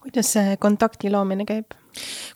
kuidas 0.04 0.32
see 0.36 0.56
kontakti 0.60 1.10
loomine 1.10 1.46
käib? 1.48 1.72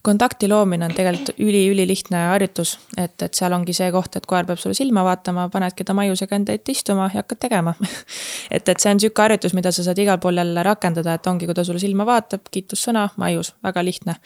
Kontakti 0.02 0.48
loomine 0.48 0.84
on 0.84 0.94
tegelikult 0.94 1.38
üli-ülilihtne 1.38 2.24
harjutus, 2.30 2.78
et, 2.96 3.16
et 3.22 3.34
seal 3.34 3.52
ongi 3.52 3.74
see 3.76 3.90
koht, 3.92 4.16
et 4.16 4.26
koer 4.26 4.46
peab 4.48 4.60
sulle 4.60 4.76
silma 4.76 5.04
vaatama, 5.06 5.48
panedki 5.52 5.84
ta 5.84 5.94
maiusega 5.96 6.36
enda 6.36 6.54
ette 6.56 6.72
istuma 6.72 7.08
ja 7.12 7.22
hakkad 7.22 7.40
tegema 7.46 7.74
et, 8.54 8.68
et 8.68 8.78
see 8.78 8.92
on 8.92 9.02
sihuke 9.02 9.24
harjutus, 9.24 9.54
mida 9.58 9.72
sa 9.74 9.84
saad 9.86 9.98
igal 10.02 10.20
pool 10.22 10.38
jälle 10.40 10.62
rakendada, 10.66 11.16
et 11.18 11.26
ongi, 11.30 11.48
kui 11.48 11.56
ta 11.56 11.64
sulle 11.66 11.82
silma 11.82 12.06
vaatab, 12.08 12.46
kiitussõna, 12.54 13.08
maius, 13.20 13.52
väga 13.64 13.84
lihtne. 13.84 14.16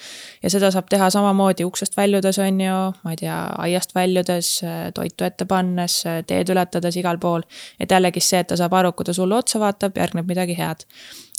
ja 0.42 0.52
seda 0.52 0.70
saab 0.74 0.90
teha 0.92 1.10
samamoodi 1.14 1.66
uksest 1.68 1.96
väljudes, 1.96 2.38
on 2.42 2.60
ju, 2.60 2.78
ma 3.04 3.16
ei 3.16 3.20
tea, 3.24 3.38
aiast 3.66 3.94
väljudes, 3.94 4.52
toitu 4.94 5.28
ette 5.28 5.48
pannes, 5.48 5.98
teed 6.26 6.54
ületades, 6.54 6.96
igal 7.00 7.18
pool. 7.18 7.42
et 7.80 7.90
jällegi 7.90 8.20
see, 8.20 8.42
et 8.42 8.52
ta 8.52 8.58
saab 8.60 8.78
aru, 8.78 8.92
kui 8.92 9.08
ta 9.08 9.16
sulle 9.16 9.36
otsa 9.38 9.60
vaatab, 9.62 9.96
järgneb 9.96 10.28
midagi 10.28 10.58
head. 10.58 10.86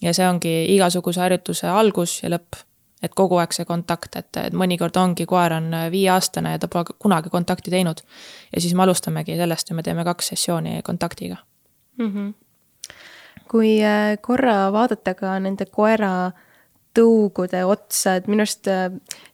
ja 0.01 0.13
see 0.13 0.27
ongi 0.27 0.53
igasuguse 0.75 1.21
harjutuse 1.21 1.67
algus 1.69 2.19
ja 2.23 2.33
lõpp 2.33 2.63
et 3.03 3.15
kogu 3.15 3.37
aeg 3.41 3.51
see 3.55 3.65
kontakt, 3.65 4.15
et, 4.15 4.29
et 4.37 4.53
mõnikord 4.53 4.95
ongi, 4.99 5.25
koer 5.29 5.57
on 5.57 5.71
viieaastane 5.91 6.55
ja 6.55 6.61
ta 6.61 6.69
pole 6.71 6.95
kunagi 6.99 7.29
kontakti 7.29 7.71
teinud. 7.71 8.01
ja 8.55 8.61
siis 8.61 8.73
me 8.73 8.83
alustamegi 8.83 9.37
sellest 9.37 9.69
ja 9.69 9.75
me 9.75 9.83
teeme 9.83 10.03
kaks 10.03 10.33
sessiooni 10.33 10.81
kontaktiga 10.83 11.37
mm. 11.97 12.09
-hmm. 12.09 12.33
kui 13.51 13.83
äh, 13.83 14.17
korra 14.21 14.71
vaadata 14.71 15.13
ka 15.13 15.39
nende 15.39 15.65
koera 15.65 16.31
tõugude 16.93 17.63
otsa, 17.65 18.17
et 18.19 18.27
minu 18.29 18.43
arust 18.43 18.67
äh, 18.69 18.91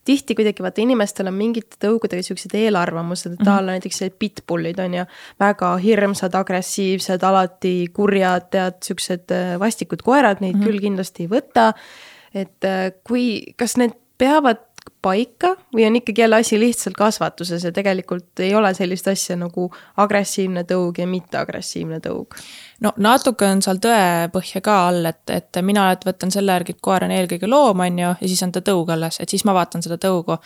tihti 0.08 0.36
kuidagi 0.38 0.64
vaata, 0.64 0.82
inimestel 0.82 1.28
on 1.28 1.36
mingite 1.36 1.80
tõugudega 1.84 2.24
siuksed 2.24 2.56
eelarvamused, 2.56 3.34
et 3.36 3.42
a 3.42 3.44
la 3.44 3.60
-hmm. 3.60 3.66
näiteks 3.76 3.98
sellised 3.98 4.20
pitbullid 4.20 4.80
on 4.80 4.94
ju. 4.94 5.06
väga 5.40 5.78
hirmsad, 5.78 6.36
agressiivsed, 6.36 7.24
alati 7.24 7.88
kurjad, 7.94 8.50
tead, 8.52 8.80
siuksed 8.84 9.32
äh, 9.32 9.60
vastikud 9.60 10.02
koerad, 10.02 10.38
neid 10.40 10.56
mm 10.56 10.62
-hmm. 10.62 10.66
küll 10.66 10.80
kindlasti 10.80 11.24
ei 11.24 11.30
võta 11.30 11.74
et 12.34 12.68
äh, 12.68 12.92
kui, 13.08 13.54
kas 13.58 13.78
need 13.80 13.96
peavad 14.20 14.66
paika 15.02 15.54
või 15.76 15.86
on 15.88 15.96
ikkagi 15.96 16.22
jälle 16.22 16.40
asi 16.44 16.60
lihtsalt 16.60 16.96
kasvatuses 16.98 17.64
ja 17.64 17.72
tegelikult 17.72 18.40
ei 18.44 18.56
ole 18.56 18.74
sellist 18.74 19.08
asja 19.08 19.38
nagu 19.40 19.70
agressiivne 19.98 20.66
tõug 20.68 21.00
ja 21.00 21.08
mitteagressiivne 21.08 22.00
tõug? 22.04 22.36
no 22.84 22.92
natuke 22.98 23.48
on 23.48 23.64
seal 23.64 23.80
tõepõhja 23.84 24.62
ka 24.64 24.76
all, 24.90 25.06
et, 25.10 25.24
et 25.36 25.62
mina 25.64 25.86
alati 25.88 26.10
võtan 26.10 26.32
selle 26.32 26.56
järgi, 26.56 26.76
et 26.76 26.84
koer 26.84 27.08
on 27.08 27.16
eelkõige 27.16 27.48
loom, 27.48 27.84
on 27.86 28.00
ju, 28.00 28.12
ja 28.22 28.32
siis 28.32 28.44
on 28.44 28.54
ta 28.56 28.64
tõug 28.66 28.92
alles, 28.96 29.20
et 29.20 29.32
siis 29.32 29.46
ma 29.48 29.56
vaatan 29.56 29.84
seda 29.86 30.00
tõugu. 30.02 30.40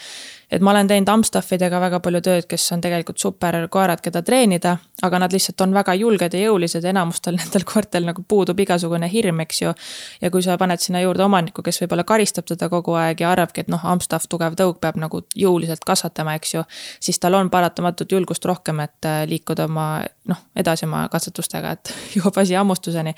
Et 0.52 0.62
ma 0.62 0.72
olen 0.72 0.88
teinud 0.88 1.10
Amstaffidega 1.10 1.80
väga 1.82 2.00
palju 2.04 2.22
tööd, 2.24 2.48
kes 2.50 2.66
on 2.76 2.82
tegelikult 2.84 3.22
super 3.22 3.58
koerad, 3.72 4.02
keda 4.04 4.22
treenida, 4.26 4.76
aga 5.04 5.20
nad 5.24 5.34
lihtsalt 5.34 5.62
on 5.66 5.74
väga 5.76 5.96
julged 6.00 6.36
ja 6.36 6.44
jõulised 6.48 6.84
ja 6.84 6.94
enamustel 6.94 7.38
nendel 7.42 7.66
koertel 7.68 8.08
nagu 8.08 8.26
puudub 8.28 8.60
igasugune 8.60 9.10
hirm, 9.12 9.44
eks 9.46 9.62
ju. 9.62 9.74
ja 10.22 10.32
kui 10.34 10.44
sa 10.46 10.58
paned 10.62 10.84
sinna 10.84 11.04
juurde 11.04 11.26
omaniku, 11.26 11.64
kes 11.66 11.82
võib-olla 11.84 12.06
karistab 12.08 12.48
teda 12.50 12.70
kogu 12.72 12.98
aeg 13.00 13.24
ja 13.24 13.32
arvabki, 13.32 13.66
et 13.66 13.72
noh, 13.72 13.84
Amstaff, 13.94 14.30
tugev 14.32 14.58
tõug 14.60 14.80
peab 14.84 15.00
nagu 15.02 15.24
jõuliselt 15.36 15.86
kasvatama, 15.88 16.38
eks 16.40 16.56
ju. 16.58 16.66
siis 17.00 17.20
tal 17.20 17.40
on 17.40 17.52
paratamatult 17.54 18.12
julgust 18.12 18.46
rohkem, 18.46 18.84
et 18.84 19.10
äh, 19.10 19.24
liikuda 19.30 19.68
oma 19.70 19.88
noh, 20.30 20.44
edasi 20.56 20.88
oma 20.88 21.06
katsetustega, 21.12 21.78
et 21.78 21.94
jõuab 22.18 22.42
asi 22.44 22.58
hammustuseni. 22.60 23.16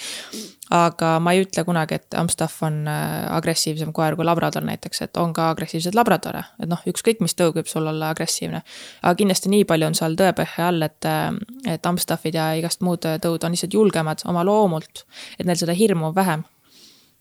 Aga 0.73 1.15
ma 1.21 1.33
ei 1.35 1.43
ütle 1.43 1.63
kunagi, 1.65 1.99
et 1.99 2.17
Amstaff 2.17 2.63
on 2.65 2.81
äh, 2.89 3.25
agressiivsem 3.35 3.91
koer 3.93 4.15
kui 4.17 4.25
labrador 4.25 4.65
näiteks, 4.65 5.03
et 5.05 5.17
on 5.21 5.33
ka 5.35 5.49
agressiivseid 5.53 5.97
labradore, 5.97 6.41
et 6.59 6.69
noh, 6.69 6.81
ükskõik 6.89 7.21
mis 7.21 7.37
tõug 7.37 7.59
võib 7.59 7.69
sul 7.69 7.85
olla 7.91 8.09
agressiivne. 8.15 8.63
aga 9.03 9.15
kindlasti 9.19 9.51
nii 9.53 9.67
palju 9.69 9.91
on 9.91 9.97
seal 9.97 10.17
tõepõhja 10.17 10.71
all, 10.71 10.81
et, 10.81 11.05
äh, 11.05 11.29
et 11.75 11.85
Amstaffid 11.85 12.35
ja 12.35 12.51
igast 12.57 12.81
muud 12.81 13.05
tõud 13.05 13.45
on 13.45 13.53
lihtsalt 13.53 13.77
julgemad 13.77 14.25
oma 14.25 14.43
loomult, 14.43 15.05
et 15.39 15.45
neil 15.45 15.61
seda 15.61 15.77
hirmu 15.77 16.09
on 16.09 16.15
vähem 16.15 16.45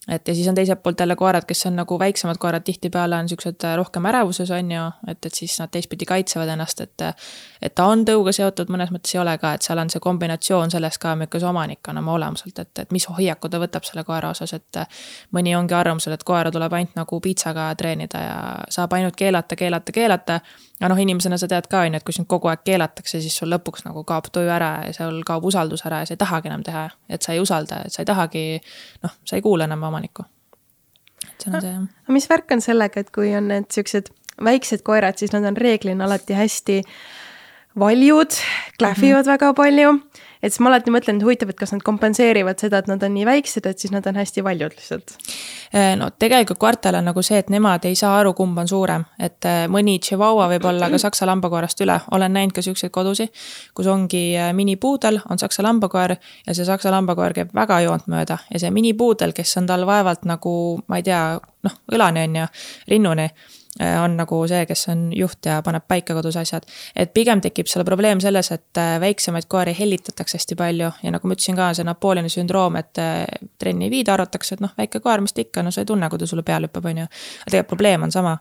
et 0.09 0.28
ja 0.28 0.35
siis 0.35 0.48
on 0.48 0.54
teiselt 0.54 0.83
poolt 0.83 1.00
jälle 1.00 1.16
koerad, 1.16 1.44
kes 1.48 1.66
on 1.66 1.76
nagu 1.76 1.98
väiksemad 1.98 2.38
koerad, 2.38 2.62
tihtipeale 2.64 3.16
on 3.16 3.28
siuksed 3.28 3.64
äh, 3.64 3.76
rohkem 3.76 4.04
ärevuses, 4.07 4.50
on 4.50 4.72
ju, 4.72 4.88
et, 5.09 5.26
et 5.26 5.35
siis 5.35 5.57
nad 5.61 5.72
teistpidi 5.72 6.04
kaitsevad 6.09 6.48
ennast, 6.57 6.80
et. 6.80 7.09
Et 7.64 7.74
ta 7.74 7.87
on 7.88 8.05
tõuga 8.05 8.33
seotud, 8.37 8.68
mõnes 8.72 8.90
mõttes 8.92 9.14
ei 9.14 9.20
ole 9.22 9.35
ka, 9.40 9.55
et 9.57 9.64
seal 9.64 9.81
on 9.81 9.90
see 9.92 10.03
kombinatsioon 10.05 10.72
sellest 10.74 11.00
ka, 11.00 11.14
milline 11.16 11.40
see 11.40 11.48
omanik 11.48 11.88
on 11.88 12.00
oma 12.03 12.12
olemuselt, 12.18 12.59
et, 12.61 12.72
et 12.85 12.92
mis 12.92 13.07
hoiaku 13.09 13.48
ta 13.48 13.61
võtab 13.62 13.87
selle 13.88 14.05
koera 14.05 14.35
osas, 14.35 14.53
et. 14.57 14.83
mõni 15.33 15.55
ongi 15.57 15.74
arvamusel, 15.74 16.12
et 16.14 16.24
koera 16.27 16.53
tuleb 16.53 16.72
ainult 16.77 16.96
nagu 16.98 17.20
piitsaga 17.20 17.70
treenida 17.79 18.20
ja 18.20 18.38
saab 18.68 18.92
ainult 18.98 19.16
keelata, 19.16 19.57
keelata, 19.57 19.92
keelata 19.92 20.40
aga 20.81 20.90
noh, 20.92 21.00
inimesena 21.00 21.38
sa 21.40 21.48
tead 21.48 21.68
ka, 21.70 21.85
on 21.87 21.94
ju, 21.94 22.00
et 22.03 22.07
kui 22.07 22.16
sind 22.16 22.29
kogu 22.31 22.50
aeg 22.50 22.64
keelatakse, 22.66 23.20
siis 23.22 23.37
sul 23.40 23.53
lõpuks 23.53 23.87
nagu 23.87 24.05
kaob 24.09 24.29
tuju 24.35 24.50
ära 24.50 24.72
ja 24.88 24.92
sul 24.96 25.22
kaob 25.27 25.46
usaldus 25.48 25.85
ära 25.88 26.03
ja 26.03 26.11
sa 26.11 26.16
ei 26.16 26.20
tahagi 26.20 26.50
enam 26.50 26.64
teha. 26.66 26.88
et 27.09 27.22
sa 27.22 27.33
ei 27.33 27.40
usalda, 27.40 27.85
et 27.87 27.94
sa 27.94 28.03
ei 28.03 28.09
tahagi, 28.11 28.44
noh, 29.05 29.14
sa 29.24 29.38
ei 29.38 29.42
kuula 29.42 29.68
enam 29.70 29.87
omanikku. 29.88 30.27
et 31.31 31.46
see 31.46 31.53
on 31.53 31.61
see 31.61 31.72
jah. 31.72 31.87
mis 32.09 32.29
värk 32.31 32.53
on 32.53 32.64
sellega, 32.64 33.00
et 33.00 33.11
kui 33.14 33.33
on 33.38 33.48
need 33.48 33.70
siuksed 33.70 34.11
väiksed 34.44 34.83
koerad, 34.83 35.18
siis 35.18 35.33
nad 35.33 35.46
on 35.46 35.57
reeglina 35.57 36.09
alati 36.09 36.35
hästi 36.35 36.81
valjud, 37.79 38.39
klähvivad 38.79 39.25
mm 39.25 39.31
-hmm. 39.31 39.33
väga 39.33 39.55
palju 39.55 40.01
et 40.45 40.53
siis 40.53 40.61
ma 40.61 40.69
alati 40.71 40.93
mõtlen, 40.93 41.19
et 41.19 41.25
huvitav, 41.25 41.51
et 41.51 41.59
kas 41.59 41.73
nad 41.73 41.83
kompenseerivad 41.85 42.61
seda, 42.61 42.83
et 42.83 42.89
nad 42.91 43.03
on 43.07 43.15
nii 43.17 43.25
väiksed, 43.27 43.65
et 43.69 43.81
siis 43.81 43.93
nad 43.95 44.05
on 44.07 44.19
hästi 44.21 44.45
valjud 44.45 44.77
lihtsalt. 44.77 45.15
Äh, 45.73 45.95
no 45.97 46.11
tegelikult 46.21 46.61
koertel 46.61 46.99
on 46.99 47.09
nagu 47.09 47.25
see, 47.25 47.39
et 47.41 47.51
nemad 47.53 47.87
ei 47.89 47.97
saa 47.99 48.13
aru, 48.21 48.35
kumb 48.37 48.59
on 48.61 48.69
suurem, 48.69 49.07
et 49.19 49.49
äh, 49.49 49.65
mõni 49.73 49.97
Chihuahua 50.05 50.51
võib 50.53 50.69
olla 50.69 50.91
ka 50.93 51.01
saksa 51.01 51.29
lambakoerast 51.31 51.81
üle, 51.87 51.97
olen 52.17 52.37
näinud 52.37 52.55
ka 52.57 52.65
siukseid 52.65 52.93
kodusi, 52.95 53.31
kus 53.77 53.89
ongi 53.91 54.25
äh, 54.37 54.53
minipuudel, 54.57 55.23
on 55.31 55.41
saksa 55.41 55.65
lambakoer 55.65 56.17
ja 56.19 56.55
see 56.55 56.69
saksa 56.69 56.93
lambakoer 56.93 57.37
käib 57.41 57.57
väga 57.57 57.81
joont 57.87 58.09
mööda 58.13 58.39
ja 58.53 58.61
see 58.61 58.73
minipuudel, 58.75 59.33
kes 59.37 59.57
on 59.63 59.71
tal 59.71 59.89
vaevalt 59.89 60.29
nagu, 60.29 60.55
ma 60.89 61.01
ei 61.01 61.09
tea, 61.09 61.25
noh, 61.41 61.83
õlani 61.97 62.29
on 62.29 62.41
ju, 62.43 62.49
rinnuni 62.93 63.31
on 63.81 64.17
nagu 64.17 64.37
see, 64.47 64.67
kes 64.67 64.89
on 64.93 65.09
juht 65.17 65.47
ja 65.47 65.59
paneb 65.67 65.83
paika 65.89 66.15
kodus 66.15 66.37
asjad. 66.37 66.63
et 66.97 67.15
pigem 67.15 67.41
tekib 67.41 67.67
selle 67.67 67.85
probleem 67.85 68.21
selles, 68.21 68.51
et 68.55 68.79
äh, 68.79 69.01
väiksemaid 69.01 69.49
koeri 69.49 69.75
hellitatakse 69.79 70.39
hästi 70.39 70.57
palju 70.57 70.91
ja 71.03 71.11
nagu 71.11 71.29
ma 71.29 71.35
ütlesin 71.35 71.59
ka, 71.59 71.73
see 71.75 71.85
Napoleoni 71.85 72.31
sündroom, 72.31 72.79
et 72.79 73.03
äh, 73.03 73.25
trenni 73.59 73.89
ei 73.89 73.91
viida, 73.91 74.15
arvatakse, 74.15 74.55
et 74.55 74.63
noh, 74.63 74.71
väike 74.79 75.03
koer, 75.03 75.25
mis 75.25 75.35
ta 75.35 75.43
ikka, 75.43 75.67
no 75.67 75.75
sa 75.75 75.83
ei 75.83 75.91
tunne, 75.91 76.09
kui 76.09 76.23
ta 76.23 76.31
sulle 76.31 76.47
peale 76.47 76.71
hüppab, 76.71 76.87
on 76.87 77.03
ju. 77.03 77.11
aga 77.11 77.51
tegelikult 77.51 77.75
probleem 77.75 78.07
on 78.07 78.15
sama. 78.15 78.39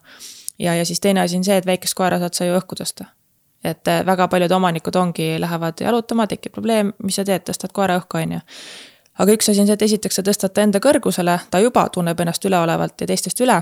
ja, 0.59 0.75
ja 0.75 0.85
siis 0.85 1.01
teine 1.01 1.25
asi 1.25 1.37
on 1.37 1.43
see, 1.43 1.57
et 1.57 1.65
väikest 1.65 1.97
koera 1.97 2.21
saad 2.21 2.37
sa 2.37 2.45
ju 2.45 2.57
õhku 2.59 2.77
tõsta 2.77 3.09
et 3.63 3.87
väga 4.05 4.27
paljud 4.27 4.51
omanikud 4.51 4.95
ongi, 4.99 5.37
lähevad 5.39 5.79
jalutama, 5.81 6.27
tekib 6.27 6.51
probleem, 6.51 6.91
mis 6.99 7.15
sa 7.15 7.23
teed, 7.23 7.45
tõstad 7.47 7.71
koera 7.73 7.95
õhku, 7.97 8.19
on 8.19 8.37
ju 8.37 8.41
aga 9.23 9.31
üks 9.37 9.49
asi 9.49 9.61
on 9.61 9.69
see, 9.69 9.77
et 9.77 9.85
esiteks 9.87 10.19
sa 10.19 10.23
tõstad 10.25 10.53
ta 10.53 10.65
enda 10.65 10.81
kõrgusele, 10.83 11.39
ta 11.49 11.61
juba 11.63 11.87
tunneb 11.93 12.19
ennast 12.19 12.45
üleolevalt 12.45 13.01
ja 13.01 13.07
teistest 13.07 13.39
üle 13.45 13.61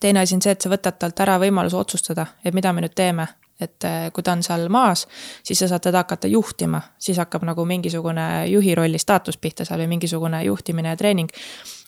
teine 0.00 0.20
asi 0.20 0.34
on 0.34 0.42
see, 0.42 0.54
et 0.54 0.60
sa 0.60 0.70
võtad 0.72 0.98
talt 1.00 1.20
ära 1.20 1.36
võimaluse 1.42 1.76
otsustada, 1.76 2.26
et 2.44 2.54
mida 2.54 2.72
me 2.72 2.84
nüüd 2.84 2.96
teeme. 2.96 3.28
et 3.60 3.84
äh, 3.84 4.06
kui 4.16 4.24
ta 4.24 4.32
on 4.32 4.40
seal 4.40 4.70
maas, 4.72 5.02
siis 5.44 5.58
sa 5.60 5.66
saad 5.68 5.82
teda 5.84 6.00
hakata 6.00 6.28
juhtima, 6.32 6.78
siis 6.96 7.18
hakkab 7.20 7.42
nagu 7.44 7.66
mingisugune 7.68 8.46
juhi 8.48 8.72
rolli 8.74 8.98
staatus 8.98 9.36
pihta 9.36 9.66
seal 9.68 9.82
või 9.82 9.90
mingisugune 9.90 10.40
juhtimine 10.46 10.88
ja 10.88 10.96
treening. 10.96 11.28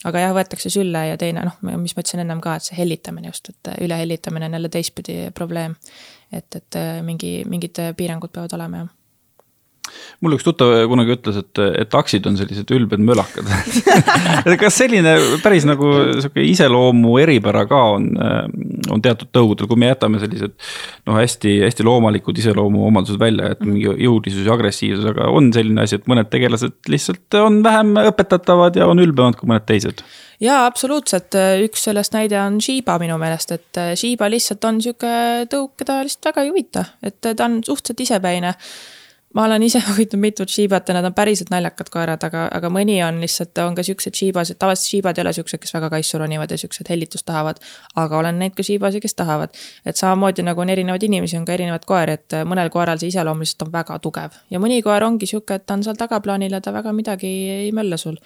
aga 0.04 0.26
jah, 0.26 0.34
võetakse 0.36 0.68
sülle 0.70 1.06
ja 1.08 1.16
teine 1.16 1.46
noh, 1.48 1.56
mis 1.62 1.96
ma 1.96 2.04
ütlesin 2.04 2.20
ennem 2.20 2.44
ka, 2.44 2.58
et 2.58 2.68
see 2.68 2.76
hellitamine 2.76 3.32
just, 3.32 3.48
et 3.48 3.72
ülehellitamine 3.80 4.50
on 4.50 4.58
jälle 4.58 4.68
teistpidi 4.68 5.30
probleem. 5.34 5.76
et, 6.32 6.56
et 6.56 6.76
äh, 6.76 7.00
mingi, 7.02 7.38
mingid 7.48 7.80
piirangud 7.96 8.32
peavad 8.36 8.52
olema, 8.60 8.84
jah 8.84 8.98
mul 10.22 10.36
üks 10.36 10.44
tuttav 10.46 10.72
kunagi 10.90 11.16
ütles, 11.16 11.38
et, 11.42 11.60
et 11.82 11.90
taksid 11.90 12.26
on 12.28 12.36
sellised 12.38 12.70
ülbed 12.74 13.02
mölakad. 13.02 13.48
Kas 14.62 14.78
selline 14.78 15.14
päris 15.42 15.66
nagu 15.68 15.90
sihuke 16.20 16.44
iseloomu 16.46 17.16
eripära 17.22 17.64
ka 17.70 17.80
on, 17.96 18.08
on 18.92 19.02
teatud 19.02 19.32
tõugudel, 19.34 19.68
kui 19.70 19.80
me 19.82 19.90
jätame 19.90 20.22
sellised 20.22 20.54
noh, 20.54 21.18
hästi-hästi 21.18 21.86
loomalikud 21.86 22.38
iseloomuomadused 22.38 23.20
välja, 23.22 23.52
et 23.56 23.64
mingi 23.66 23.88
jõulisus 24.06 24.46
ja 24.46 24.54
agressiivsus, 24.54 25.08
aga 25.12 25.30
on 25.34 25.50
selline 25.54 25.84
asi, 25.84 25.98
et 25.98 26.10
mõned 26.10 26.30
tegelased 26.32 26.78
lihtsalt 26.92 27.40
on 27.42 27.62
vähem 27.66 27.96
õpetatavad 28.06 28.78
ja 28.78 28.90
on 28.90 29.02
ülbemad 29.02 29.38
kui 29.40 29.50
mõned 29.50 29.66
teised? 29.68 30.04
Jaa, 30.42 30.64
absoluutselt, 30.66 31.36
üks 31.62 31.84
sellest 31.86 32.16
näide 32.16 32.34
on 32.42 32.56
Shiba 32.62 32.96
minu 32.98 33.14
meelest, 33.20 33.52
et 33.54 33.82
Shiba 33.98 34.26
lihtsalt 34.30 34.64
on 34.66 34.80
sihuke 34.82 35.12
tõuk, 35.50 35.76
keda 35.78 36.00
lihtsalt 36.02 36.32
väga 36.32 36.42
ei 36.42 36.50
huvita, 36.50 36.88
et 37.02 37.20
ta 37.22 37.46
on 37.46 37.60
suhteliselt 37.62 38.02
isepäine 38.06 38.56
ma 39.34 39.44
olen 39.44 39.62
ise 39.62 39.80
hoidnud 39.88 40.20
mitut 40.20 40.52
šiibat 40.52 40.88
ja 40.88 40.96
nad 40.96 41.08
on 41.08 41.14
päriselt 41.14 41.50
naljakad 41.52 41.90
koerad, 41.92 42.24
aga, 42.28 42.46
aga 42.52 42.70
mõni 42.72 42.98
on 43.06 43.20
lihtsalt, 43.22 43.58
on 43.64 43.76
ka 43.78 43.84
siuksed 43.86 44.16
šiibased, 44.18 44.58
tavaliselt 44.60 44.92
šiibad 44.94 45.18
ei 45.18 45.24
ole 45.24 45.34
siuksed, 45.36 45.62
kes 45.62 45.74
väga 45.74 45.90
kaisu 45.92 46.20
ronivad 46.22 46.50
ja 46.52 46.58
siuksed 46.60 46.90
hellitust 46.92 47.26
tahavad. 47.28 47.60
aga 47.96 48.18
olen 48.18 48.38
näinud 48.38 48.56
ka 48.56 48.66
šiibasi, 48.66 49.00
kes 49.00 49.14
tahavad. 49.14 49.54
et 49.86 49.96
samamoodi 49.96 50.42
nagu 50.42 50.60
on 50.60 50.70
erinevaid 50.70 51.02
inimesi, 51.02 51.36
on 51.36 51.44
ka 51.44 51.56
erinevaid 51.58 51.86
koeri, 51.86 52.18
et 52.18 52.38
mõnel 52.44 52.70
koeral 52.70 52.98
see 52.98 53.12
iseloom 53.12 53.40
lihtsalt 53.40 53.68
on 53.68 53.72
väga 53.72 53.98
tugev. 53.98 54.40
ja 54.50 54.58
mõni 54.58 54.82
koer 54.82 55.04
ongi 55.04 55.26
sihuke, 55.26 55.54
et 55.54 55.66
ta 55.66 55.74
on 55.74 55.84
seal 55.84 55.96
tagaplaanil 55.96 56.52
ja 56.52 56.60
ta 56.60 56.72
väga 56.72 56.92
midagi 56.92 57.32
ei 57.50 57.72
mölla 57.72 57.96
sul 57.96 58.18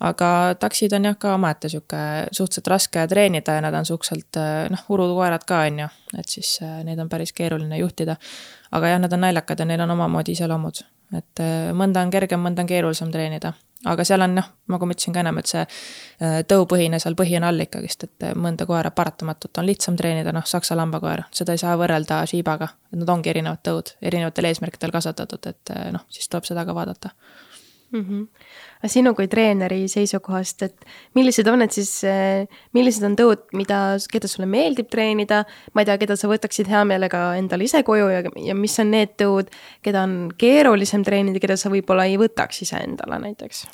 aga 0.00 0.54
taksid 0.60 0.92
on 0.94 1.08
jah 1.08 1.16
ka 1.18 1.34
omaette 1.34 1.68
sihuke 1.68 2.00
suhteliselt 2.30 2.70
raske 2.70 3.06
treenida 3.10 3.58
ja 3.58 3.62
nad 3.64 3.74
on 3.74 3.86
suhteliselt 3.86 4.38
noh, 4.70 4.84
urukoerad 4.94 5.46
ka 5.48 5.62
on 5.66 5.78
ju, 5.84 5.88
et 6.18 6.28
siis 6.28 6.58
äh, 6.62 6.82
neid 6.86 6.98
on 7.02 7.08
päris 7.08 7.32
keeruline 7.32 7.78
juhtida. 7.78 8.16
aga 8.72 8.94
jah, 8.94 9.00
nad 9.00 9.12
on 9.12 9.26
naljakad 9.26 9.58
ja 9.58 9.64
neil 9.66 9.80
on 9.80 9.96
omamoodi 9.96 10.36
iseloomud, 10.36 10.82
et 11.18 11.42
äh, 11.42 11.70
mõnda 11.74 12.04
on 12.04 12.12
kergem, 12.14 12.44
mõnda 12.44 12.62
on 12.62 12.70
keerulisem 12.70 13.10
treenida. 13.12 13.52
aga 13.86 14.04
seal 14.04 14.22
on 14.22 14.34
noh, 14.34 14.46
nagu 14.68 14.86
ma 14.86 14.94
ütlesin 14.94 15.14
ka 15.14 15.22
ennem, 15.22 15.38
et 15.38 15.50
see 15.50 15.66
tõupõhine 16.50 16.98
seal 16.98 17.14
põhi 17.18 17.36
on 17.38 17.44
all 17.46 17.62
ikkagist, 17.62 18.04
et 18.04 18.24
mõnda 18.34 18.66
koera 18.66 18.90
paratamatult 18.90 19.58
on 19.58 19.66
lihtsam 19.66 19.96
treenida, 19.96 20.32
noh, 20.34 20.46
saksa 20.46 20.76
lambakoer, 20.78 21.22
seda 21.30 21.54
ei 21.54 21.62
saa 21.62 21.76
võrrelda 21.78 22.24
Shibaga. 22.26 22.68
et 22.92 22.98
nad 22.98 23.08
ongi 23.08 23.30
erinevad 23.30 23.62
tõud, 23.66 23.94
erinevatel 24.02 24.50
eesmärkidel 24.50 24.94
kasvatatud, 24.94 25.46
et 25.46 25.76
noh, 25.94 26.06
siis 26.10 26.28
tuleb 26.28 26.50
seda 26.50 26.66
ka 26.66 26.74
vaadata 26.74 27.14
mm. 27.92 28.04
-hmm. 28.04 28.26
Aga 28.78 28.90
sinu 28.92 29.14
kui 29.18 29.28
treeneri 29.30 29.84
seisukohast, 29.90 30.62
et 30.66 30.88
millised 31.18 31.48
on 31.50 31.62
need 31.62 31.74
siis, 31.74 31.92
eh, 32.06 32.46
millised 32.76 33.04
on 33.06 33.16
tõud, 33.18 33.44
mida, 33.58 33.80
keda 34.10 34.30
sulle 34.30 34.48
meeldib 34.50 34.90
treenida, 34.92 35.44
ma 35.74 35.82
ei 35.82 35.88
tea, 35.88 35.98
keda 35.98 36.16
sa 36.18 36.30
võtaksid 36.30 36.70
hea 36.70 36.84
meelega 36.88 37.22
endale 37.38 37.66
ise 37.66 37.82
koju 37.86 38.10
ja, 38.12 38.22
ja 38.48 38.54
mis 38.58 38.78
on 38.82 38.92
need 38.94 39.16
tõud, 39.20 39.50
keda 39.86 40.04
on 40.06 40.16
keerulisem 40.38 41.04
treenida, 41.06 41.42
keda 41.42 41.58
sa 41.58 41.72
võib-olla 41.72 42.06
ei 42.08 42.18
võtaks 42.20 42.62
iseendale 42.66 43.20
näiteks? 43.22 43.64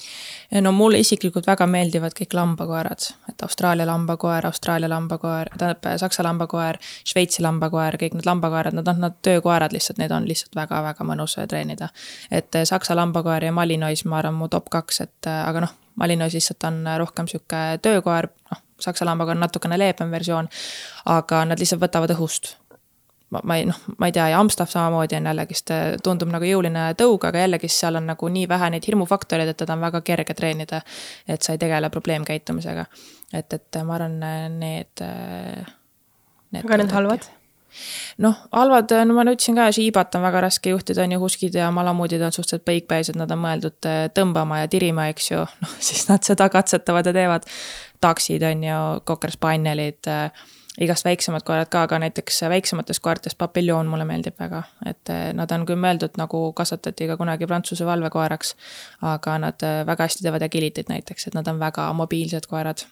no 0.65 0.73
mulle 0.73 1.01
isiklikult 1.03 1.47
väga 1.49 1.67
meeldivad 1.67 2.15
kõik 2.17 2.35
lambakoerad, 2.37 3.09
et 3.29 3.43
Austraalia 3.43 3.87
lambakoer, 3.89 4.47
Austraalia 4.47 4.89
lambakoer, 4.89 5.51
tähendab 5.59 5.99
Saksa 6.01 6.25
lambakoer, 6.25 6.79
Šveitsi 7.05 7.43
lambakoer, 7.45 7.99
kõik 8.01 8.17
need 8.17 8.29
lambakoerad, 8.29 8.77
nad 8.77 8.89
on, 8.89 9.01
nad 9.05 9.17
töökoerad 9.25 9.75
lihtsalt, 9.75 9.99
neid 10.01 10.15
on 10.15 10.29
lihtsalt 10.29 10.57
väga-väga 10.57 11.07
mõnus 11.07 11.37
treenida. 11.49 11.89
et 12.31 12.55
Saksa 12.65 12.97
lambakoer 12.97 13.45
ja 13.45 13.53
Malinois, 13.53 14.05
ma 14.05 14.19
arvan, 14.19 14.35
mu 14.39 14.49
top 14.49 14.71
kaks, 14.71 14.94
et 15.01 15.31
aga 15.31 15.65
noh, 15.67 15.73
Malinois 16.01 16.35
lihtsalt 16.35 16.65
on 16.67 16.83
rohkem 16.99 17.29
sihuke 17.31 17.65
töökoer, 17.83 18.31
noh, 18.51 18.61
Saksa 18.81 19.07
lambakoer 19.07 19.37
on 19.37 19.45
natukene 19.45 19.79
leebem 19.79 20.11
versioon, 20.11 20.49
aga 21.07 21.45
nad 21.47 21.61
lihtsalt 21.63 21.83
võtavad 21.83 22.11
õhust 22.17 22.57
ma, 23.35 23.41
ma 23.45 23.57
ei 23.59 23.67
noh, 23.69 23.79
ma 23.99 24.09
ei 24.09 24.15
tea, 24.15 24.29
ja 24.33 24.41
Amstaff 24.41 24.73
samamoodi 24.73 25.17
on 25.19 25.29
jällegist, 25.31 25.71
tundub 26.05 26.31
nagu 26.33 26.49
jõuline 26.49 26.87
tõug, 26.99 27.23
aga 27.29 27.45
jällegist 27.45 27.83
seal 27.83 27.99
on 28.01 28.09
nagu 28.11 28.31
nii 28.37 28.49
vähe 28.51 28.71
neid 28.75 28.87
hirmufaktoreid, 28.89 29.51
et 29.53 29.61
teda 29.63 29.77
on 29.77 29.85
väga 29.85 30.03
kerge 30.07 30.37
treenida. 30.39 30.83
et 31.29 31.43
sa 31.43 31.55
ei 31.55 31.59
tegele 31.59 31.91
probleemkäitumisega. 31.91 32.87
et, 33.33 33.53
et 33.53 33.81
ma 33.85 33.95
arvan, 33.99 34.19
need, 34.59 35.05
need. 36.51 36.65
aga 36.65 36.83
need 36.83 36.95
halvad? 36.99 37.31
Noh, 38.25 38.41
halvad, 38.53 38.93
no 39.09 39.17
ma 39.17 39.27
ütlesin 39.29 39.59
ka, 39.59 39.69
Shibat 39.75 40.15
on 40.19 40.27
väga 40.27 40.45
raske 40.47 40.75
juhtida, 40.75 41.05
on 41.05 41.17
ju, 41.17 41.21
huskid 41.23 41.57
ja 41.59 41.71
malamudid 41.75 42.23
on 42.25 42.35
suhteliselt 42.35 42.67
põikpäised, 42.69 43.19
nad 43.21 43.31
on 43.35 43.43
mõeldud 43.45 43.91
eh, 43.91 44.03
tõmbama 44.15 44.65
ja 44.65 44.73
tirima, 44.73 45.09
eks 45.13 45.31
ju, 45.31 45.45
noh 45.65 45.79
siis 45.79 46.09
nad 46.11 46.27
seda 46.27 46.51
katsetavad 46.53 47.11
ja 47.11 47.17
teevad. 47.17 47.49
taksid 48.05 48.43
on 48.45 48.65
ju, 48.65 48.83
cocker 49.09 49.33
spanielid 49.33 50.13
äh, 50.13 50.45
igast 50.81 51.05
väiksemad 51.05 51.45
koerad 51.47 51.71
ka, 51.71 51.85
aga 51.87 51.99
näiteks 52.03 52.43
väiksematest 52.51 53.03
koertest 53.03 53.39
papiljoon 53.39 53.87
mulle 53.91 54.07
meeldib 54.09 54.39
väga, 54.41 54.63
et 54.87 55.13
eh, 55.13 55.29
nad 55.37 55.51
on 55.55 55.67
küll 55.69 55.81
mõeldud 55.81 56.19
nagu 56.21 56.41
kasvatati 56.57 57.09
ka 57.11 57.19
kunagi 57.21 57.47
Prantsuse 57.47 57.87
valvekoeraks, 57.87 58.55
aga 59.15 59.39
nad 59.47 59.67
eh, 59.67 59.83
väga 59.87 60.09
hästi 60.09 60.27
teevad 60.27 60.47
agility't 60.49 60.91
näiteks, 60.91 61.29
et 61.29 61.39
nad 61.39 61.49
on 61.51 61.63
väga 61.63 61.93
mobiilsed 61.97 62.51
koerad. 62.51 62.87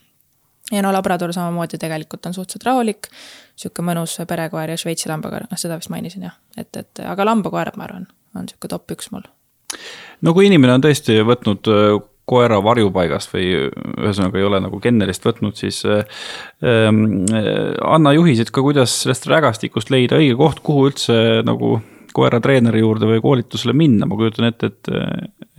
Ja 0.71 0.83
no 0.85 0.93
labrador 0.95 1.33
samamoodi 1.35 1.81
tegelikult 1.81 2.27
on 2.27 2.37
suhteliselt 2.37 2.67
rahulik, 2.69 3.11
sihuke 3.59 3.85
mõnus 3.85 4.19
perekoer 4.29 4.73
ja 4.73 4.79
Šveitsi 4.81 5.11
lambakoer, 5.11 5.49
noh 5.51 5.61
seda 5.61 5.79
vist 5.81 5.93
mainisin 5.93 6.29
jah, 6.29 6.39
et, 6.57 6.71
et 6.77 7.05
aga 7.09 7.27
lambakoerad, 7.29 7.77
ma 7.81 7.89
arvan, 7.89 8.07
on 8.39 8.49
sihuke 8.51 8.71
top 8.73 8.95
üks 8.95 9.11
mul. 9.15 9.27
No 10.23 10.35
kui 10.37 10.47
inimene 10.47 10.77
on 10.77 10.85
tõesti 10.85 11.19
võtnud 11.27 11.71
eh, 11.73 11.99
koera 12.29 12.61
varjupaigast 12.63 13.33
või 13.35 13.49
ühesõnaga 13.67 14.39
ei 14.39 14.47
ole 14.47 14.61
nagu 14.63 14.79
kennelist 14.83 15.25
võtnud, 15.27 15.57
siis 15.59 15.83
ähm, 15.85 17.25
anna 17.83 18.13
juhised 18.15 18.53
ka, 18.55 18.63
kuidas 18.63 18.95
sellest 19.03 19.27
rägastikust 19.31 19.91
leida 19.91 20.21
õige 20.21 20.37
koht, 20.39 20.63
kuhu 20.63 20.87
üldse 20.93 21.17
nagu 21.47 21.81
koeratreeneri 22.15 22.83
juurde 22.83 23.09
või 23.09 23.23
koolitusele 23.25 23.75
minna, 23.77 24.09
ma 24.09 24.19
kujutan 24.19 24.49
ette, 24.49 24.71
et, 24.73 24.91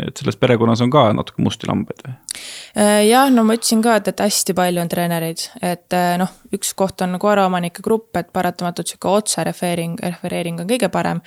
et 0.08 0.22
selles 0.22 0.38
perekonnas 0.40 0.84
on 0.86 0.94
ka 0.94 1.08
natuke 1.16 1.44
musti 1.44 1.70
lambaid 1.70 2.06
või? 2.06 2.16
Äh, 2.78 3.02
jah, 3.08 3.30
no 3.34 3.46
ma 3.48 3.58
ütlesin 3.58 3.84
ka, 3.86 3.98
et, 4.00 4.10
et 4.14 4.24
hästi 4.26 4.56
palju 4.58 4.84
on 4.84 4.92
treenereid, 4.92 5.48
et 5.62 5.98
äh, 5.98 6.14
noh, 6.22 6.32
üks 6.56 6.74
koht 6.78 7.04
on 7.06 7.18
koeraomanike 7.22 7.86
grupp, 7.86 8.12
et 8.20 8.32
paratamatult 8.34 8.94
sihuke 8.94 9.12
otse 9.12 9.46
refereering, 9.46 10.00
refereering 10.04 10.64
on 10.64 10.70
kõige 10.70 10.90
parem 10.94 11.22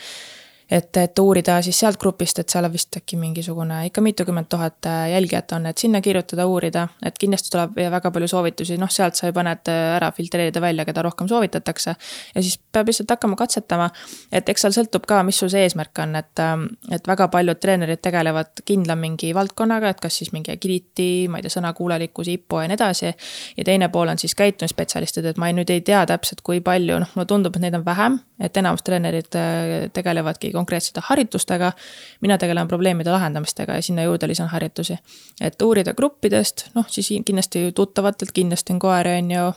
et, 0.70 0.96
et 0.96 1.18
uurida 1.18 1.60
siis 1.62 1.78
sealt 1.78 1.98
grupist, 2.00 2.40
et 2.42 2.50
seal 2.50 2.66
on 2.66 2.72
vist 2.72 2.96
äkki 2.98 3.18
mingisugune 3.20 3.84
ikka 3.86 4.02
mitukümmend 4.02 4.48
tuhat 4.50 4.86
äh, 4.86 5.10
jälgijat 5.12 5.52
on, 5.52 5.66
et 5.70 5.78
sinna 5.78 6.00
kirjutada, 6.02 6.46
uurida, 6.46 6.86
et 7.06 7.18
kindlasti 7.18 7.52
tuleb 7.54 7.76
väga 7.76 8.10
palju 8.10 8.28
soovitusi, 8.30 8.78
noh, 8.80 8.90
sealt 8.90 9.18
sa 9.18 9.30
juba 9.30 9.44
näed 9.46 9.70
äh, 9.70 9.82
ära 9.96 10.10
filtreerida 10.16 10.60
välja, 10.60 10.84
keda 10.88 11.04
rohkem 11.06 11.28
soovitatakse. 11.30 11.94
ja 12.34 12.42
siis 12.42 12.58
peab 12.72 12.90
lihtsalt 12.90 13.14
hakkama 13.14 13.38
katsetama, 13.38 13.90
et 14.32 14.48
eks 14.48 14.66
seal 14.66 14.74
sõltub 14.74 15.06
ka, 15.06 15.22
mis 15.26 15.38
sul 15.38 15.52
see 15.52 15.62
eesmärk 15.68 16.02
on, 16.02 16.16
et, 16.18 16.34
ähm, 16.42 16.66
et 16.90 17.06
väga 17.06 17.28
paljud 17.32 17.60
treenerid 17.62 18.02
tegelevad 18.02 18.64
kindla 18.66 18.98
mingi 18.98 19.32
valdkonnaga, 19.34 19.94
et 19.94 20.02
kas 20.02 20.18
siis 20.18 20.32
mingi 20.34 20.50
agility, 20.54 21.28
ma 21.30 21.38
ei 21.38 21.46
tea, 21.46 21.54
sõnakuulelikkus, 21.58 22.32
IPO 22.34 22.64
ja 22.64 22.72
nii 22.72 22.78
edasi. 22.80 23.14
ja 23.56 23.64
teine 23.64 23.88
pool 23.88 24.10
on 24.10 24.18
siis 24.18 24.34
käitumisspetsialistid, 24.34 25.30
et 25.30 25.38
ma 25.38 25.50
ei, 25.50 25.56
nüüd 25.56 25.70
ei 25.70 25.80
tea 25.86 26.02
täpselt, 26.06 26.42
kui 26.42 26.60
palju, 26.60 26.98
noh, 27.02 27.14
mulle 27.14 27.30
tundub, 27.30 27.54
et 27.56 27.62
neid 27.62 27.78
on 27.78 27.86
vähem, 27.86 28.18
et 28.42 28.56
enamus 28.56 28.82
treenerid 28.86 29.38
äh, 29.38 29.86
tegelevadki 29.94 30.55
konkreetsete 30.56 31.02
harjutustega. 31.08 31.72
mina 32.20 32.38
tegelen 32.38 32.68
probleemide 32.68 33.12
lahendamistega 33.12 33.78
ja 33.78 33.82
sinna 33.82 34.02
juurde 34.02 34.28
lisan 34.28 34.48
harjutusi. 34.48 34.98
et 35.40 35.62
uurida 35.62 35.94
gruppidest, 35.94 36.70
noh 36.74 36.86
siis 36.88 37.12
kindlasti 37.24 37.72
tuttavatelt, 37.72 38.32
kindlasti 38.32 38.72
on 38.72 38.78
koeri, 38.78 39.18
on 39.18 39.30
ju, 39.30 39.50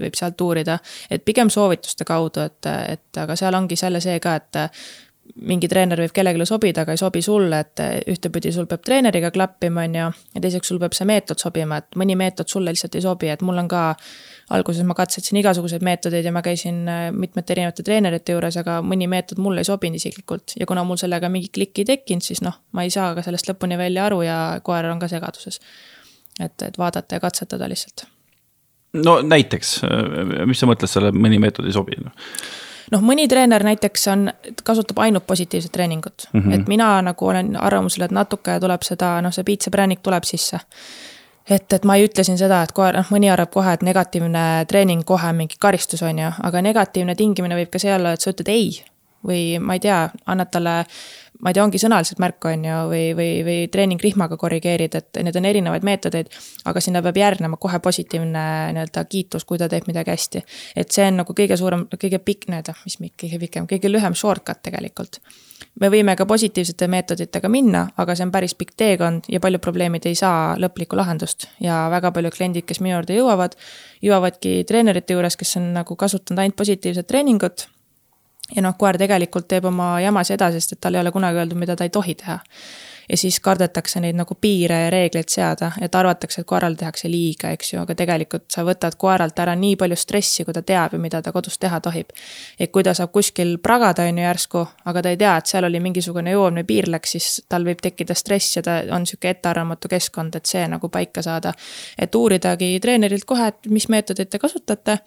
võib 0.00 0.18
sealt 0.18 0.40
uurida. 0.40 0.78
et 1.10 1.24
pigem 1.24 1.50
soovituste 1.50 2.04
kaudu, 2.04 2.40
et, 2.40 2.66
et 2.88 3.22
aga 3.22 3.36
seal 3.36 3.54
ongi 3.54 3.76
selle 3.76 4.00
see 4.00 4.20
ka, 4.20 4.34
et 4.34 4.64
mingi 5.36 5.68
treener 5.70 6.00
võib 6.00 6.12
kellelegi 6.14 6.46
sobida, 6.48 6.84
aga 6.84 6.94
ei 6.94 7.00
sobi 7.00 7.22
sulle, 7.22 7.60
et 7.60 7.82
ühtepidi 8.10 8.52
sul 8.54 8.66
peab 8.70 8.82
treeneriga 8.86 9.30
klappima, 9.34 9.84
on 9.86 9.94
ju, 9.94 10.10
ja 10.34 10.42
teiseks 10.42 10.72
sul 10.72 10.80
peab 10.82 10.96
see 10.96 11.06
meetod 11.08 11.40
sobima, 11.40 11.80
et 11.80 11.98
mõni 12.00 12.16
meetod 12.18 12.50
sulle 12.50 12.72
lihtsalt 12.74 12.98
ei 12.98 13.04
sobi, 13.04 13.30
et 13.32 13.42
mul 13.46 13.60
on 13.62 13.68
ka 13.70 13.84
alguses 14.54 14.84
ma 14.86 14.96
katsetasin 14.98 15.38
igasuguseid 15.40 15.84
meetodeid 15.86 16.26
ja 16.26 16.32
ma 16.34 16.42
käisin 16.42 16.82
äh, 16.90 17.02
mitmete 17.14 17.54
erinevate 17.54 17.84
treenerite 17.86 18.34
juures, 18.34 18.58
aga 18.60 18.80
mõni 18.82 19.06
meetod 19.10 19.40
mulle 19.42 19.62
ei 19.62 19.68
sobinud 19.68 20.00
isiklikult. 20.00 20.56
ja 20.60 20.66
kuna 20.66 20.84
mul 20.84 20.98
sellega 21.00 21.30
mingit 21.32 21.54
klikki 21.54 21.84
ei 21.84 21.90
tekkinud, 21.92 22.26
siis 22.26 22.42
noh, 22.42 22.58
ma 22.72 22.86
ei 22.86 22.90
saa 22.94 23.12
ka 23.14 23.24
sellest 23.26 23.50
lõpuni 23.50 23.78
välja 23.78 24.08
aru 24.08 24.22
ja 24.26 24.38
koer 24.66 24.90
on 24.90 25.02
ka 25.02 25.08
segaduses. 25.08 25.60
et, 26.40 26.62
et 26.62 26.78
vaadata 26.78 27.18
ja 27.18 27.20
katsetada 27.20 27.68
lihtsalt. 27.68 28.06
no 29.04 29.20
näiteks, 29.22 29.76
mis 30.46 30.60
sa 30.60 30.70
mõtled 30.70 30.90
selle 30.90 31.14
mõni 31.14 31.38
meetod 31.38 31.66
ei 31.66 31.76
sobi 31.76 32.00
no.? 32.02 32.10
Noh, 32.90 33.04
mõni 33.04 33.28
treener 33.28 33.64
näiteks 33.66 34.08
on, 34.12 34.26
kasutab 34.64 34.98
ainult 35.04 35.26
positiivset 35.26 35.72
treeningut 35.72 36.28
mm, 36.32 36.40
-hmm. 36.40 36.54
et 36.54 36.68
mina 36.68 37.02
nagu 37.02 37.26
olen 37.26 37.56
arvamusel, 37.56 38.04
et 38.04 38.16
natuke 38.16 38.58
tuleb 38.60 38.82
seda, 38.86 39.20
noh, 39.22 39.32
see 39.32 39.44
piitsa 39.44 39.70
präänik 39.70 40.02
tuleb 40.02 40.24
sisse 40.24 40.60
et, 41.50 41.72
et 41.72 41.84
ma 41.84 41.96
ei 41.96 42.06
ütle 42.06 42.24
siin 42.26 42.38
seda, 42.38 42.62
et 42.62 42.72
kohe, 42.76 42.92
noh, 42.94 43.08
mõni 43.12 43.30
arvab 43.32 43.50
kohe, 43.54 43.72
et 43.74 43.82
negatiivne 43.86 44.44
treening 44.70 45.04
kohe 45.06 45.32
mingi 45.36 45.58
karistus, 45.60 46.02
on 46.06 46.18
ju, 46.18 46.30
aga 46.46 46.62
negatiivne 46.62 47.16
tingimine 47.18 47.58
võib 47.58 47.72
ka 47.72 47.82
see 47.82 47.94
olla, 47.94 48.14
et 48.14 48.20
sa 48.20 48.34
ütled 48.34 48.52
ei. 48.52 48.70
või 49.26 49.58
ma 49.60 49.74
ei 49.76 49.80
tea, 49.84 50.08
annad 50.32 50.48
talle, 50.48 50.84
ma 51.40 51.50
ei 51.50 51.56
tea, 51.56 51.64
ongi 51.64 51.80
sõnaliselt 51.82 52.22
märku, 52.22 52.50
on 52.52 52.64
ju, 52.68 52.78
või, 52.92 53.04
või, 53.18 53.30
või 53.46 53.58
treeningrihmaga 53.72 54.38
korrigeerid, 54.40 54.96
et 54.98 55.20
need 55.24 55.36
on 55.36 55.48
erinevaid 55.50 55.86
meetodeid. 55.86 56.32
aga 56.64 56.80
sinna 56.80 57.02
peab 57.02 57.16
järgnema 57.16 57.56
kohe 57.56 57.78
positiivne 57.82 58.46
nii-öelda 58.76 59.04
kiitus, 59.10 59.44
kui 59.44 59.58
ta 59.58 59.68
teeb 59.68 59.88
midagi 59.90 60.14
hästi. 60.14 60.44
et 60.76 60.90
see 60.90 61.06
on 61.06 61.22
nagu 61.22 61.36
kõige 61.36 61.56
suurem, 61.56 61.86
kõige 61.96 62.18
pikk, 62.18 62.48
nii-öelda, 62.48 62.74
mis 62.84 62.98
kõige 63.22 63.38
pikem, 63.46 63.70
kõige 63.70 63.92
lühem 63.92 64.14
shortcut 64.14 64.62
tegelikult 64.62 65.20
me 65.80 65.90
võime 65.92 66.14
ka 66.16 66.26
positiivsete 66.28 66.88
meetoditega 66.90 67.48
minna, 67.52 67.84
aga 68.00 68.14
see 68.16 68.26
on 68.26 68.32
päris 68.34 68.54
pikk 68.58 68.74
teekond 68.80 69.28
ja 69.32 69.40
paljud 69.42 69.62
probleemid 69.64 70.06
ei 70.08 70.16
saa 70.18 70.54
lõplikku 70.60 70.98
lahendust. 70.98 71.48
ja 71.60 71.86
väga 71.90 72.12
paljud 72.12 72.36
kliendid, 72.36 72.66
kes 72.68 72.80
minu 72.80 72.96
juurde 72.96 73.16
jõuavad, 73.16 73.56
jõuavadki 74.04 74.64
treenerite 74.68 75.16
juures, 75.16 75.36
kes 75.36 75.56
on 75.60 75.72
nagu 75.76 75.96
kasutanud 75.96 76.42
ainult 76.42 76.56
positiivset 76.56 77.06
treeningut. 77.06 77.68
Ja 78.56 78.62
noh, 78.62 78.76
koer 78.78 78.98
tegelikult 78.98 79.48
teeb 79.48 79.64
oma 79.70 80.00
jamas 80.00 80.30
edasi, 80.30 80.60
sest 80.60 80.76
et 80.76 80.80
tal 80.80 80.94
ei 80.94 81.04
ole 81.04 81.12
kunagi 81.14 81.38
öeldud, 81.42 81.58
mida 81.58 81.76
ta 81.76 81.86
ei 81.86 81.94
tohi 81.94 82.14
teha 82.14 82.40
ja 83.10 83.16
siis 83.16 83.40
kardetakse 83.40 84.00
neid 84.00 84.14
nagu 84.18 84.34
piire 84.40 84.76
ja 84.84 84.90
reegleid 84.90 85.28
seada, 85.28 85.72
et 85.82 85.94
arvatakse, 85.94 86.40
et 86.40 86.46
koerale 86.46 86.78
tehakse 86.78 87.10
liiga, 87.10 87.50
eks 87.54 87.72
ju, 87.72 87.80
aga 87.82 87.94
tegelikult 87.98 88.46
sa 88.54 88.62
võtad 88.66 88.94
koeralt 89.00 89.38
ära 89.42 89.56
nii 89.58 89.76
palju 89.80 89.98
stressi, 89.98 90.44
kui 90.46 90.54
ta 90.54 90.62
teab 90.66 90.94
ju, 90.94 91.00
mida 91.02 91.22
ta 91.22 91.32
kodus 91.34 91.58
teha 91.58 91.80
tohib. 91.82 92.12
et 92.58 92.70
kui 92.72 92.84
ta 92.86 92.94
saab 92.94 93.12
kuskil 93.12 93.56
pragada, 93.58 94.06
on 94.08 94.18
ju 94.18 94.24
järsku, 94.24 94.66
aga 94.84 95.02
ta 95.02 95.14
ei 95.14 95.16
tea, 95.16 95.36
et 95.36 95.46
seal 95.46 95.66
oli 95.66 95.80
mingisugune 95.80 96.34
või 96.36 96.64
piir 96.66 96.88
läks, 96.90 97.16
siis 97.16 97.42
tal 97.48 97.64
võib 97.64 97.82
tekkida 97.82 98.14
stress 98.14 98.56
ja 98.56 98.62
ta 98.62 98.82
on 98.94 99.06
sihuke 99.06 99.30
ettearvamatu 99.30 99.88
keskkond, 99.88 100.36
et 100.36 100.46
see 100.46 100.66
nagu 100.68 100.88
paika 100.88 101.22
saada. 101.22 101.52
et 101.98 102.14
uuridagi 102.14 102.78
treenerilt 102.80 103.24
kohe, 103.24 103.48
et 103.48 103.66
mis 103.66 103.88
meetodit 103.88 104.30
te 104.30 104.38
kasutate 104.38 104.98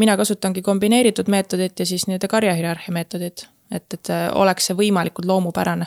mina 0.00 0.16
kasutangi 0.16 0.62
kombineeritud 0.64 1.28
meetodit 1.28 1.80
ja 1.80 1.86
siis 1.86 2.06
nii-öelda 2.08 2.28
karjahierarhia 2.28 2.92
meetodit, 2.96 3.46
et, 3.70 3.84
et 3.94 4.12
oleks 4.32 4.70
see 4.70 4.76
võimalikult 4.78 5.28
loomupärane. 5.28 5.86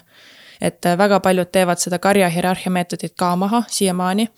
Et 0.61 0.85
äh, 0.85 0.97
väga 0.97 1.19
paljud 1.19 1.49
teevad 1.51 1.81
seda 1.81 1.99
karjahierarhia 1.99 2.71
meetodit 2.71 3.17
ka 3.17 3.35
maha 3.35 3.63
siiamaani 3.67 4.29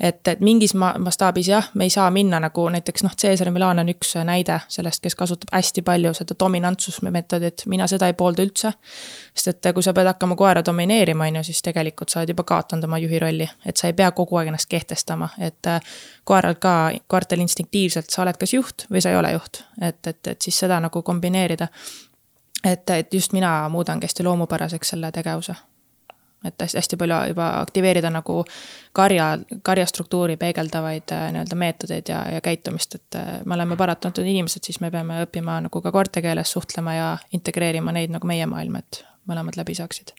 et, 0.00 0.28
et 0.28 0.40
mingis 0.40 0.74
ma-, 0.78 0.94
mastaabis 1.02 1.48
jah, 1.48 1.70
me 1.74 1.86
ei 1.88 1.90
saa 1.90 2.10
minna 2.10 2.40
nagu 2.40 2.68
näiteks 2.70 3.04
noh, 3.04 3.14
Caesar 3.22 3.50
Milan 3.50 3.82
on 3.82 3.90
üks 3.92 4.14
näide 4.24 4.60
sellest, 4.70 5.02
kes 5.02 5.16
kasutab 5.18 5.52
hästi 5.52 5.82
palju 5.86 6.12
seda 6.14 6.36
dominantsusmeetodit, 6.40 7.64
mina 7.66 7.86
seda 7.90 8.06
ei 8.06 8.16
poolda 8.18 8.44
üldse. 8.46 8.72
sest 9.34 9.66
et 9.66 9.74
kui 9.74 9.82
sa 9.82 9.94
pead 9.94 10.06
hakkama 10.06 10.36
koera 10.36 10.62
domineerima, 10.64 11.28
on 11.28 11.40
ju, 11.40 11.44
siis 11.50 11.62
tegelikult 11.62 12.10
sa 12.10 12.20
oled 12.20 12.34
juba 12.34 12.44
kaotanud 12.48 12.84
oma 12.84 12.98
juhi 12.98 13.18
rolli, 13.18 13.48
et 13.66 13.76
sa 13.76 13.90
ei 13.90 13.96
pea 13.98 14.10
kogu 14.12 14.38
aeg 14.38 14.52
ennast 14.52 14.68
kehtestama, 14.70 15.28
et 15.38 15.66
äh, 15.66 15.80
koeral 16.24 16.58
ka, 16.62 16.74
koertel 17.06 17.42
instinktiivselt 17.44 18.10
sa 18.10 18.22
oled 18.22 18.38
kas 18.38 18.54
juht 18.54 18.86
või 18.90 19.02
sa 19.02 19.14
ei 19.14 19.18
ole 19.18 19.32
juht, 19.34 19.64
et, 19.80 20.00
et, 20.06 20.20
et 20.26 20.42
siis 20.42 20.58
seda 20.58 20.80
nagu 20.80 21.02
kombineerida. 21.02 21.68
et, 22.64 22.90
et 22.90 23.14
just 23.14 23.32
mina 23.32 23.68
muudangi 23.68 24.06
hästi 24.06 24.24
loomupäraseks 24.26 24.94
selle 24.94 25.12
tegevuse 25.12 25.54
et 26.44 26.54
hästi, 26.62 26.78
hästi 26.78 26.96
palju 27.00 27.18
juba 27.32 27.48
aktiveerida 27.60 28.10
nagu 28.14 28.44
karja, 28.92 29.30
karjastruktuuri 29.66 30.36
peegeldavaid 30.36 31.14
äh, 31.14 31.26
nii-öelda 31.34 31.58
meetodeid 31.58 32.12
ja, 32.12 32.22
ja 32.34 32.40
käitumist, 32.44 32.94
et 32.94 33.18
äh, 33.18 33.32
me 33.44 33.54
oleme 33.58 33.76
paratamatud 33.76 34.26
inimesed, 34.26 34.64
siis 34.66 34.80
me 34.80 34.90
peame 34.94 35.22
õppima 35.24 35.58
nagu 35.66 35.82
ka 35.82 35.92
koerte 35.94 36.22
keeles 36.22 36.52
suhtlema 36.54 36.94
ja 36.94 37.10
integreerima 37.34 37.94
neid 37.94 38.14
nagu 38.14 38.30
meie 38.30 38.46
maailma, 38.46 38.84
et 38.84 39.02
mõlemad 39.28 39.58
läbi 39.58 39.74
saaksid 39.78 40.14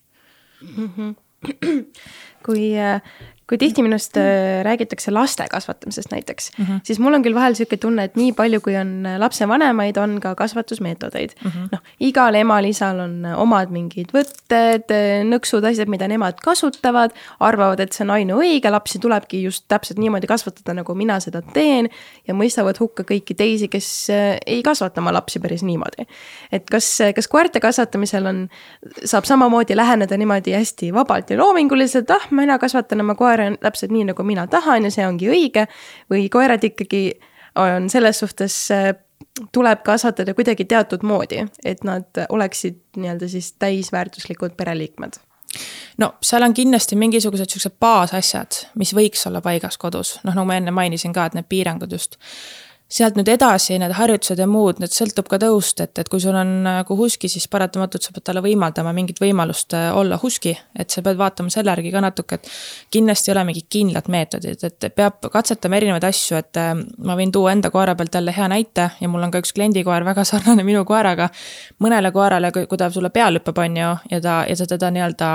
mm. 0.62 0.90
-hmm. 0.98 1.16
kui 2.46 2.72
äh, 2.80 3.02
kui 3.50 3.58
tihti 3.58 3.82
minust 3.82 4.18
äh, 4.18 4.62
räägitakse 4.66 5.12
laste 5.12 5.48
kasvatamisest 5.50 6.12
näiteks 6.12 6.52
mm, 6.58 6.66
-hmm. 6.66 6.80
siis 6.84 7.00
mul 7.00 7.14
on 7.14 7.24
küll 7.26 7.34
vahel 7.34 7.56
niisugune 7.56 7.80
tunne, 7.82 8.04
et 8.04 8.16
nii 8.16 8.34
palju, 8.38 8.62
kui 8.62 8.76
on 8.78 9.06
äh, 9.06 9.18
lapsevanemaid, 9.20 9.98
on 9.98 10.20
ka 10.22 10.36
kasvatusmeetodeid 10.36 11.34
mm 11.44 11.52
-hmm.. 11.52 11.70
noh, 11.72 11.82
igal 12.00 12.36
emal-isal 12.36 13.00
on 13.00 13.26
äh, 13.26 13.40
omad 13.40 13.74
mingid 13.74 14.14
võtted, 14.14 14.94
nõksud, 15.26 15.66
asjad, 15.66 15.90
mida 15.90 16.08
nemad 16.08 16.38
kasutavad, 16.44 17.16
arvavad, 17.40 17.80
et 17.80 17.94
see 17.94 18.06
on 18.06 18.14
ainuõige, 18.18 18.72
lapsi 18.72 19.00
tulebki 19.00 19.44
just 19.44 19.66
täpselt 19.68 20.00
niimoodi 20.00 20.28
kasvatada, 20.28 20.74
nagu 20.74 20.96
mina 20.96 21.20
seda 21.20 21.42
teen. 21.42 21.90
ja 22.28 22.34
mõistavad 22.34 22.78
hukka 22.80 23.04
kõiki 23.04 23.36
teisi, 23.36 23.68
kes 23.68 24.08
ei 24.46 24.62
kasvata 24.64 25.02
oma 25.02 25.14
lapsi 25.14 25.40
päris 25.40 25.64
niimoodi. 25.64 26.06
et 26.52 26.70
kas, 26.70 27.00
kas 27.16 27.28
koerte 27.28 27.60
kasvatamisel 27.60 28.26
on, 28.26 28.50
saab 29.06 29.26
samamoodi 29.26 29.76
läheneda 29.76 30.18
niimoodi 30.18 30.54
hästi 30.54 30.94
vabalt 30.94 31.30
ja 31.30 31.38
loominguliselt, 31.38 32.12
ah, 32.12 32.32
mina 32.32 32.60
kasvatan 32.60 33.02
oma 33.02 33.16
koera 33.16 33.39
koer 33.40 33.54
on 33.54 33.58
täpselt 33.62 33.94
nii, 33.96 34.10
nagu 34.12 34.24
mina 34.28 34.48
tahan 34.48 34.88
ja 34.88 34.92
see 34.94 35.08
ongi 35.08 35.30
õige. 35.32 35.68
või 36.12 36.28
koerad 36.30 36.64
ikkagi 36.64 37.20
on 37.56 37.90
selles 37.90 38.20
suhtes, 38.20 38.72
äh, 38.72 38.94
tuleb 39.52 39.84
kasvatada 39.84 40.34
kuidagi 40.34 40.66
teatud 40.66 41.04
moodi, 41.04 41.46
et 41.66 41.84
nad 41.84 42.26
oleksid 42.30 42.80
nii-öelda 42.98 43.28
siis 43.28 43.54
täisväärtuslikud 43.60 44.56
pereliikmed 44.58 45.20
no 45.98 46.14
seal 46.22 46.44
on 46.46 46.54
kindlasti 46.54 46.96
mingisugused 46.96 47.50
siuksed 47.50 47.80
baasasjad, 47.82 48.66
mis 48.76 48.94
võiks 48.94 49.26
olla 49.28 49.42
paigas 49.42 49.78
kodus, 49.78 50.20
noh, 50.24 50.36
nagu 50.36 50.46
ma 50.46 50.60
enne 50.60 50.72
mainisin 50.72 51.14
ka, 51.14 51.26
et 51.26 51.38
need 51.38 51.48
piirangud 51.50 51.92
just 51.92 52.20
sealt 52.90 53.18
nüüd 53.20 53.30
edasi 53.30 53.78
need 53.78 53.94
harjutused 53.94 54.40
ja 54.42 54.48
muud, 54.50 54.80
need 54.82 54.94
sõltub 54.94 55.28
ka 55.30 55.38
tõust, 55.42 55.82
et, 55.84 55.94
et 56.02 56.08
kui 56.10 56.22
sul 56.22 56.34
on 56.34 56.56
nagu 56.66 56.96
huski, 56.98 57.30
siis 57.30 57.46
paratamatult 57.52 58.08
sa 58.08 58.14
pead 58.16 58.26
talle 58.26 58.42
võimaldama 58.42 58.94
mingit 58.98 59.22
võimalust 59.22 59.76
äh, 59.78 59.92
olla 59.96 60.18
huski. 60.22 60.56
et 60.80 60.90
sa 60.90 61.04
pead 61.06 61.20
vaatama 61.20 61.54
selle 61.54 61.70
järgi 61.70 61.92
ka 61.94 62.02
natuke, 62.02 62.40
et 62.40 62.50
kindlasti 62.92 63.30
ei 63.30 63.36
ole 63.36 63.46
mingit 63.52 63.68
kindlat 63.70 64.10
meetodit, 64.10 64.64
et 64.66 64.90
peab 64.96 65.30
katsetama 65.32 65.78
erinevaid 65.78 66.10
asju, 66.10 66.42
et 66.42 66.62
äh, 66.62 66.74
ma 67.06 67.18
võin 67.20 67.32
tuua 67.32 67.54
enda 67.54 67.70
koera 67.70 67.94
pealt 67.96 68.18
jälle 68.18 68.34
hea 68.36 68.50
näite 68.50 68.90
ja 69.00 69.10
mul 69.14 69.28
on 69.28 69.38
ka 69.38 69.44
üks 69.44 69.54
kliendi 69.54 69.86
koer 69.86 70.06
väga 70.08 70.26
sarnane 70.32 70.66
minu 70.66 70.82
koeraga. 70.86 71.30
mõnele 71.86 72.12
koerale, 72.12 72.52
kui 72.58 72.78
ta 72.78 72.90
sulle 72.90 73.14
peale 73.14 73.38
hüppab, 73.38 73.62
on 73.66 73.78
ju, 73.78 73.96
ja 74.12 74.22
ta, 74.22 74.44
ja 74.50 74.56
sa 74.58 74.66
teda 74.66 74.90
nii-öelda 74.96 75.34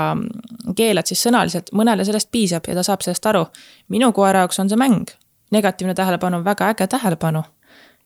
keelad 0.75 1.07
siis 1.07 1.23
sõnaliselt, 1.23 1.71
mõnele 1.71 2.03
sellest 2.03 2.31
piisab 2.35 2.67
ja 2.67 2.75
ta 2.75 2.83
saab 2.83 3.05
sellest 3.05 3.31
aru. 3.31 3.45
minu 3.87 4.11
koera 4.11 4.43
jaoks 4.43 4.59
on 4.59 4.69
see 4.69 4.79
mäng 4.79 5.15
negatiivne 5.51 5.93
tähelepanu 5.93 6.37
on 6.37 6.45
väga 6.45 6.69
äge 6.69 6.87
tähelepanu. 6.87 7.43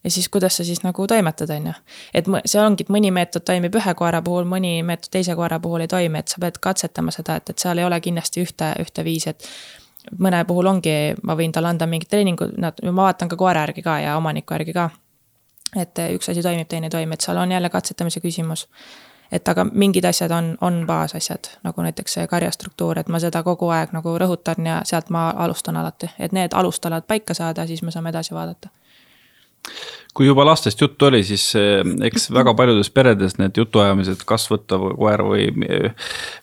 ja 0.03 0.11
siis 0.11 0.29
kuidas 0.29 0.57
sa 0.57 0.63
siis 0.63 0.83
nagu 0.83 1.07
toimetad, 1.07 1.49
on 1.49 1.67
ju. 1.67 1.73
et 2.13 2.25
see 2.45 2.61
ongi, 2.61 2.83
et 2.83 2.89
mõni 2.89 3.11
meetod 3.11 3.43
toimib 3.43 3.75
ühe 3.75 3.93
koera 3.95 4.21
puhul, 4.21 4.45
mõni 4.47 4.83
meetod 4.83 5.11
teise 5.11 5.35
koera 5.35 5.59
puhul 5.59 5.81
ei 5.83 5.87
toimi, 5.87 6.19
et 6.19 6.27
sa 6.27 6.39
pead 6.39 6.57
katsetama 6.61 7.11
seda, 7.11 7.35
et, 7.35 7.49
et 7.49 7.59
seal 7.59 7.77
ei 7.77 7.85
ole 7.85 7.99
kindlasti 8.01 8.45
ühte, 8.45 8.71
ühte 8.79 9.03
viisi, 9.03 9.29
et 9.29 9.49
mõne 10.19 10.39
puhul 10.47 10.71
ongi, 10.71 10.95
ma 11.23 11.35
võin 11.35 11.51
talle 11.51 11.67
anda 11.67 11.87
mingit 11.87 12.09
treeningu, 12.09 12.47
nad, 12.57 12.79
ma 12.83 13.09
vaatan 13.09 13.29
ka 13.29 13.35
koera 13.35 13.67
järgi 13.67 13.83
ka 13.83 13.99
ja 13.99 14.15
omaniku 14.17 14.55
järgi 14.55 14.73
ka. 14.73 14.89
et 15.75 15.99
üks 16.15 16.31
asi 16.31 16.41
toimib, 16.41 16.67
teine 16.67 16.87
ei 16.87 16.95
toimi, 16.95 17.13
et 17.13 17.21
seal 17.21 17.37
on 17.37 17.51
jälle 17.51 17.69
katsetamise 17.69 18.19
küsimus 18.19 18.67
et 19.31 19.47
aga 19.47 19.65
mingid 19.71 20.05
asjad 20.09 20.31
on, 20.31 20.53
on 20.61 20.81
baasasjad, 20.89 21.51
nagu 21.63 21.85
näiteks 21.85 22.17
see 22.17 22.27
karjastruktuur, 22.27 22.99
et 22.99 23.09
ma 23.09 23.21
seda 23.21 23.43
kogu 23.45 23.69
aeg 23.73 23.93
nagu 23.95 24.17
rõhutan 24.21 24.65
ja 24.65 24.81
sealt 24.89 25.11
ma 25.13 25.29
alustan 25.45 25.77
alati, 25.77 26.11
et 26.19 26.35
need 26.35 26.55
alustalad 26.57 27.07
paika 27.07 27.37
saada, 27.37 27.67
siis 27.69 27.83
me 27.85 27.93
saame 27.95 28.13
edasi 28.13 28.35
vaadata. 28.35 28.73
Kui 30.17 30.25
juba 30.25 30.41
lastest 30.41 30.81
juttu 30.81 31.05
oli, 31.05 31.19
siis 31.23 31.43
eh, 31.55 31.83
eks 32.07 32.29
väga 32.37 32.55
paljudes 32.57 32.89
peredes 32.89 33.37
need 33.37 33.57
jutuajamised, 33.61 34.23
kas 34.27 34.47
võtta 34.49 34.79
koer 34.81 35.21
või, 35.27 35.45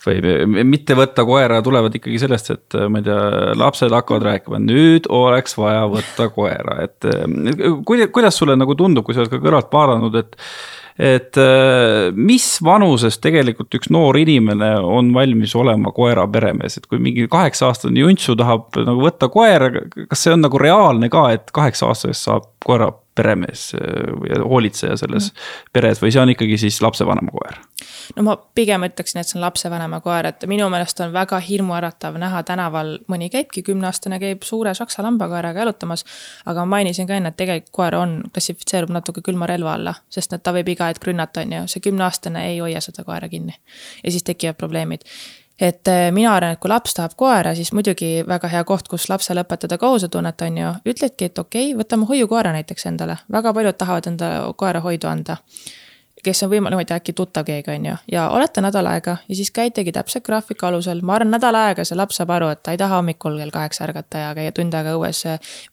või 0.07 0.47
mitte 0.62 0.95
võtta 0.97 1.26
koera, 1.26 1.59
tulevad 1.66 1.99
ikkagi 1.99 2.20
sellest, 2.22 2.53
et 2.55 2.78
ma 2.93 3.03
ei 3.03 3.09
tea, 3.09 3.18
lapsed 3.59 3.93
hakkavad 3.93 4.28
rääkima, 4.30 4.62
nüüd 4.62 5.11
oleks 5.11 5.59
vaja 5.59 5.82
võtta 5.91 6.30
koera, 6.37 6.78
et 6.87 7.11
eh, 7.11 7.68
kuidas 7.84 8.39
sulle 8.39 8.55
nagu 8.59 8.78
tundub, 8.78 9.05
kui 9.05 9.16
sa 9.16 9.24
oled 9.24 9.34
ka 9.34 9.43
kõrvalt 9.43 9.74
vaadanud, 9.74 10.22
et 10.22 10.39
et 10.99 11.36
äh, 11.36 12.09
mis 12.16 12.47
vanuses 12.64 13.18
tegelikult 13.20 13.74
üks 13.76 13.90
noor 13.92 14.16
inimene 14.16 14.72
on 14.80 15.12
valmis 15.14 15.55
olema 15.59 15.92
koera 15.97 16.24
peremees, 16.32 16.78
et 16.78 16.88
kui 16.88 17.01
mingi 17.03 17.28
kaheksa 17.32 17.70
aastane 17.70 18.01
juntsu 18.01 18.36
tahab 18.38 18.76
nagu 18.80 19.05
võtta 19.05 19.28
koera, 19.32 19.70
kas 20.07 20.24
see 20.24 20.32
on 20.32 20.44
nagu 20.47 20.61
reaalne 20.61 21.11
ka, 21.12 21.28
et 21.36 21.53
kaheksa 21.55 21.90
aastasest 21.92 22.30
saab 22.30 22.51
koera 22.66 22.90
peremees 23.16 23.70
äh, 23.78 24.10
või 24.20 24.40
hoolitseja 24.42 24.96
selles 25.00 25.30
mm. 25.30 25.46
peres 25.72 26.02
või 26.02 26.12
see 26.12 26.22
on 26.22 26.32
ikkagi 26.34 26.58
siis 26.66 26.80
lapsevanema 26.84 27.32
koer? 27.34 27.60
no 28.16 28.24
ma 28.26 28.36
pigem 28.58 28.86
ütleksin, 28.88 29.20
et 29.20 29.30
see 29.30 29.38
on 29.38 29.44
lapsevanema 29.44 30.00
koer, 30.04 30.30
et 30.30 30.46
minu 30.50 30.68
meelest 30.72 31.00
on 31.04 31.14
väga 31.14 31.38
hirmuäratav 31.46 32.18
näha 32.20 32.42
tänaval, 32.48 32.96
mõni 33.12 33.30
käibki, 33.32 33.64
kümneaastane 33.66 34.20
käib 34.22 34.44
suure 34.46 34.74
saksa 34.74 35.04
lambakoeraga 35.06 35.64
jalutamas. 35.64 36.04
aga 36.46 36.64
ma 36.64 36.76
mainisin 36.76 37.08
ka 37.08 37.18
enne, 37.18 37.32
et 37.34 37.40
tegelikult 37.40 37.74
koer 37.80 37.98
on, 37.98 38.18
klassifitseerub 38.32 38.92
natuke 38.94 39.24
külma 39.26 39.48
relva 39.50 39.74
alla, 39.78 39.94
sest 40.10 40.36
et 40.36 40.42
ta 40.42 40.54
võib 40.56 40.68
iga 40.74 40.90
hetk 40.90 41.08
rünnata, 41.08 41.46
on 41.46 41.58
ju, 41.58 41.64
see 41.72 41.88
kümneaastane 41.88 42.46
ei 42.50 42.60
hoia 42.60 42.82
seda 42.84 43.04
koera 43.04 43.28
kinni. 43.28 43.58
ja 44.04 44.12
siis 44.14 44.26
tekivad 44.26 44.58
probleemid 44.60 45.06
et 45.61 45.88
äh, 45.88 46.11
mina 46.12 46.34
arvan, 46.36 46.57
et 46.57 46.61
kui 46.61 46.70
laps 46.70 46.94
tahab 46.94 47.16
koera, 47.16 47.54
siis 47.54 47.72
muidugi 47.72 48.20
väga 48.28 48.50
hea 48.52 48.64
koht, 48.68 48.88
kus 48.88 49.09
lapsele 49.09 49.46
õpetada 49.46 49.78
kohusetunnet, 49.80 50.46
on 50.48 50.61
ju, 50.61 50.74
ütledki, 50.92 51.30
et 51.30 51.38
okei 51.38 51.72
okay,, 51.72 51.80
võtame 51.80 52.09
hoiukoera 52.11 52.52
näiteks 52.57 52.86
endale, 52.92 53.18
väga 53.32 53.54
paljud 53.57 53.80
tahavad 53.80 54.12
endale 54.12 54.54
koera 54.57 54.84
hoidu 54.84 55.09
anda 55.09 55.40
kes 56.26 56.42
on 56.42 56.50
võimalik, 56.50 56.78
ma 56.78 56.82
ei 56.82 56.88
tea, 56.88 56.98
äkki 57.00 57.14
tuttav 57.16 57.46
keegi, 57.46 57.70
on 57.72 57.86
ju, 57.90 57.96
ja 58.11 58.26
olete 58.34 58.62
nädal 58.64 58.88
aega 58.90 59.16
ja 59.28 59.36
siis 59.38 59.50
käitegi 59.54 59.92
täpselt 59.94 60.24
graafiku 60.26 60.68
alusel, 60.68 61.02
ma 61.07 61.16
arvan, 61.16 61.30
nädal 61.36 61.59
aega 61.59 61.84
see 61.86 61.98
laps 61.98 62.18
saab 62.20 62.32
aru, 62.36 62.48
et 62.54 62.62
ta 62.66 62.74
ei 62.74 62.80
taha 62.80 63.00
hommikul 63.00 63.36
kell 63.40 63.52
kaheksa 63.54 63.84
ärgata 63.86 64.24
ja 64.24 64.32
käia 64.38 64.54
tund 64.57 64.74
aega 64.74 64.96
õues 64.98 65.22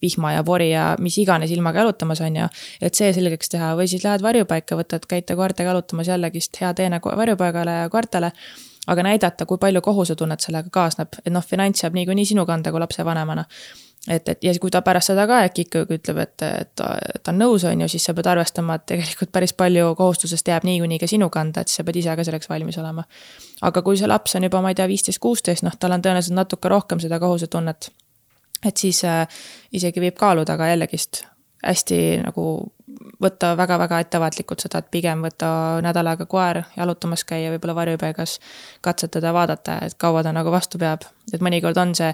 vihma 0.04 0.36
ja 0.36 0.44
pori 0.48 0.70
ja 0.72 0.92
mis 1.02 1.18
iganes 1.24 1.54
ilmaga 1.56 1.84
jalutamas, 1.84 2.22
on 2.26 2.42
ju. 2.44 2.50
et 2.82 3.00
see 3.00 3.14
selgeks 3.16 3.50
teha. 3.56 3.74
Või 3.80 3.88
siis 3.90 4.04
lähed 4.06 4.22
varjupaika, 4.26 4.78
võtad, 4.80 5.08
käite 5.10 5.38
koertega 5.40 5.74
jalutamas 5.74 6.12
jällegist 6.12 6.62
hea 6.62 6.74
teene 6.78 7.02
varjupaigale 7.04 7.80
ja 7.84 7.90
koertele 7.94 8.34
aga 8.88 9.04
näidata, 9.04 9.46
kui 9.46 9.58
palju 9.58 9.82
kohusetunnet 9.82 10.44
sellega 10.44 10.70
kaasneb, 10.72 11.16
et 11.24 11.32
noh, 11.34 11.46
finants 11.46 11.84
jääb 11.84 11.96
niikuinii 11.96 12.26
sinu 12.34 12.46
kanda 12.46 12.72
kui 12.72 12.82
lapsevanemana. 12.84 13.46
et, 14.08 14.30
et 14.30 14.44
ja 14.44 14.52
kui 14.60 14.72
ta 14.72 14.82
pärast 14.84 15.14
seda 15.14 15.24
ka 15.28 15.40
äkki 15.48 15.64
ikkagi 15.64 15.96
ütleb, 15.96 16.18
et, 16.20 16.42
et 16.44 16.72
ta, 16.76 16.90
ta 17.24 17.32
on 17.32 17.40
nõus, 17.40 17.64
on 17.64 17.82
ju, 17.82 17.88
siis 17.88 18.04
sa 18.04 18.14
pead 18.14 18.28
arvestama, 18.28 18.76
et 18.76 18.86
tegelikult 18.92 19.32
päris 19.32 19.54
palju 19.56 19.96
kohustusest 19.96 20.48
jääb 20.48 20.68
niikuinii 20.68 21.00
ka 21.00 21.08
sinu 21.08 21.30
kanda, 21.32 21.64
et 21.64 21.72
siis 21.72 21.80
sa 21.80 21.88
pead 21.88 22.02
ise 22.02 22.16
ka 22.20 22.28
selleks 22.28 22.50
valmis 22.52 22.78
olema. 22.78 23.06
aga 23.62 23.82
kui 23.82 23.98
see 23.98 24.08
laps 24.08 24.36
on 24.36 24.44
juba, 24.44 24.62
ma 24.62 24.74
ei 24.74 24.76
tea, 24.76 24.88
viisteist, 24.92 25.24
kuusteist, 25.24 25.64
noh, 25.64 25.76
tal 25.80 25.96
on 25.96 26.04
tõenäoliselt 26.04 26.36
natuke 26.36 26.70
rohkem 26.70 27.00
seda 27.00 27.20
kohusetunnet. 27.24 27.92
et 28.66 28.78
siis 28.78 29.04
äh, 29.08 29.28
isegi 29.72 30.04
võib 30.04 30.20
kaaluda, 30.20 30.60
aga 30.60 30.74
jällegist 30.74 31.24
hästi 31.64 32.00
nagu 32.26 32.74
võtta 33.22 33.54
väga-väga 33.58 34.00
ettevaatlikult 34.04 34.66
seda, 34.66 34.82
et 34.84 34.92
pigem 34.92 35.24
võtta 35.26 35.50
nädal 35.86 36.12
aega 36.12 36.26
koer 36.30 36.64
jalutamas 36.78 37.24
käia, 37.28 37.52
võib-olla 37.54 37.76
varjupaigas. 37.76 38.40
katsetada 38.82 39.34
vaadata, 39.34 39.80
et 39.86 39.96
kaua 39.98 40.24
ta 40.24 40.32
nagu 40.32 40.52
vastu 40.52 40.78
peab, 40.78 41.06
et 41.34 41.42
mõnikord 41.42 41.78
on 41.78 41.96
see 41.96 42.14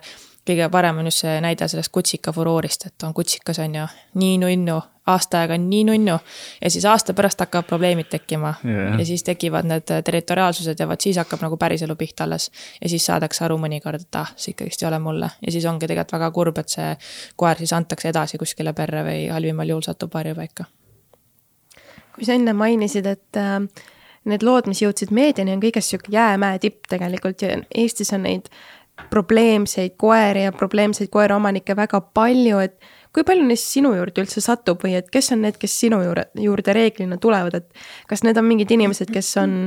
kõige 0.49 0.69
parem 0.71 1.01
on 1.01 1.09
just 1.09 1.23
see 1.23 1.39
näide 1.43 1.67
sellest 1.69 1.91
kutsika 1.93 2.33
furoorist, 2.33 2.87
et 2.89 3.05
on 3.07 3.13
kutsikas, 3.13 3.59
on 3.63 3.75
ju, 3.75 3.85
nii 4.19 4.37
nunnu, 4.41 4.77
aasta 5.09 5.43
aega 5.43 5.57
nii 5.57 5.83
nunnu. 5.87 6.17
ja 6.61 6.69
siis 6.69 6.85
aasta 6.85 7.13
pärast 7.13 7.39
hakkavad 7.39 7.67
probleemid 7.69 8.09
tekkima 8.09 8.53
yeah. 8.65 8.99
ja 8.99 9.05
siis 9.05 9.23
tekivad 9.23 9.67
need 9.69 9.91
territoriaalsused 10.05 10.79
ja 10.79 10.87
vot 10.87 11.01
siis 11.01 11.17
hakkab 11.17 11.43
nagu 11.45 11.57
päriselu 11.57 11.95
pihta 11.95 12.23
alles. 12.23 12.51
ja 12.81 12.89
siis 12.89 13.05
saadakse 13.05 13.45
aru 13.45 13.57
mõnikord, 13.57 14.01
et 14.01 14.19
ah, 14.21 14.33
see 14.35 14.53
ikkagist 14.55 14.83
ei 14.83 14.89
ole 14.89 14.99
mulle 15.03 15.31
ja 15.45 15.51
siis 15.51 15.65
ongi 15.65 15.87
tegelikult 15.87 16.17
väga 16.17 16.31
kurb, 16.31 16.57
et 16.57 16.75
see 16.75 16.89
koer 17.35 17.57
siis 17.57 17.73
antakse 17.73 18.09
edasi 18.09 18.41
kuskile 18.41 18.73
perre 18.73 19.05
või 19.05 19.29
halvimal 19.33 19.75
juhul 19.75 19.85
satub 19.85 20.13
varjupaika. 20.13 20.65
kui 22.15 22.25
sa 22.25 22.35
enne 22.35 22.53
mainisid, 22.53 23.05
et 23.05 23.37
äh, 23.37 23.61
need 24.29 24.43
lood, 24.43 24.67
mis 24.67 24.81
jõudsid 24.83 25.13
meediani, 25.15 25.55
on 25.55 25.63
kõigest 25.63 25.93
sihuke 25.93 26.11
jäämäe 26.13 26.59
tipp 26.59 26.89
tegelikult 26.89 27.41
ja 27.41 27.61
Eestis 27.75 28.13
on 28.13 28.25
neid 28.27 28.49
probleemseid 29.09 29.95
koeri 29.97 30.43
ja 30.47 30.51
probleemseid 30.55 31.09
koeraomanikke 31.13 31.75
väga 31.77 32.01
palju, 32.01 32.59
et 32.63 32.77
kui 33.13 33.25
palju 33.25 33.45
neist 33.47 33.71
sinu 33.73 33.93
juurde 33.97 34.23
üldse 34.23 34.43
satub 34.43 34.83
või 34.85 34.97
et 34.99 35.09
kes 35.13 35.31
on 35.35 35.43
need, 35.45 35.57
kes 35.61 35.79
sinu 35.85 36.01
juurde, 36.05 36.27
juurde 36.39 36.75
reeglina 36.77 37.17
tulevad, 37.21 37.57
et 37.61 37.87
kas 38.09 38.23
need 38.25 38.37
on 38.37 38.47
mingid 38.49 38.71
inimesed, 38.75 39.11
kes 39.13 39.31
on 39.41 39.57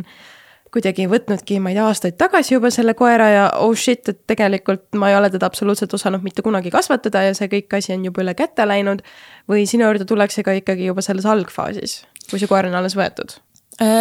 kuidagi 0.73 1.05
võtnudki, 1.11 1.59
ma 1.61 1.73
ei 1.73 1.77
tea, 1.77 1.85
aastaid 1.91 2.17
tagasi 2.21 2.55
juba 2.55 2.71
selle 2.73 2.95
koera 2.97 3.29
ja 3.29 3.45
oh 3.61 3.75
shit, 3.77 4.09
et 4.09 4.23
tegelikult 4.31 4.87
ma 4.97 5.11
ei 5.13 5.19
ole 5.19 5.29
teda 5.35 5.51
absoluutselt 5.51 5.93
osanud 5.99 6.25
mitte 6.25 6.45
kunagi 6.45 6.73
kasvatada 6.73 7.27
ja 7.27 7.37
see 7.37 7.51
kõik 7.53 7.77
asi 7.77 7.93
on 7.93 8.09
juba 8.09 8.25
üle 8.25 8.35
käte 8.39 8.65
läinud. 8.69 9.05
või 9.51 9.67
sinu 9.69 9.85
juurde 9.85 10.09
tullakse 10.09 10.43
ka 10.47 10.57
ikkagi 10.63 10.89
juba 10.89 11.05
selles 11.05 11.29
algfaasis, 11.29 12.05
kui 12.31 12.41
see 12.41 12.49
koer 12.49 12.71
on 12.71 12.79
alles 12.81 12.97
võetud 12.97 13.37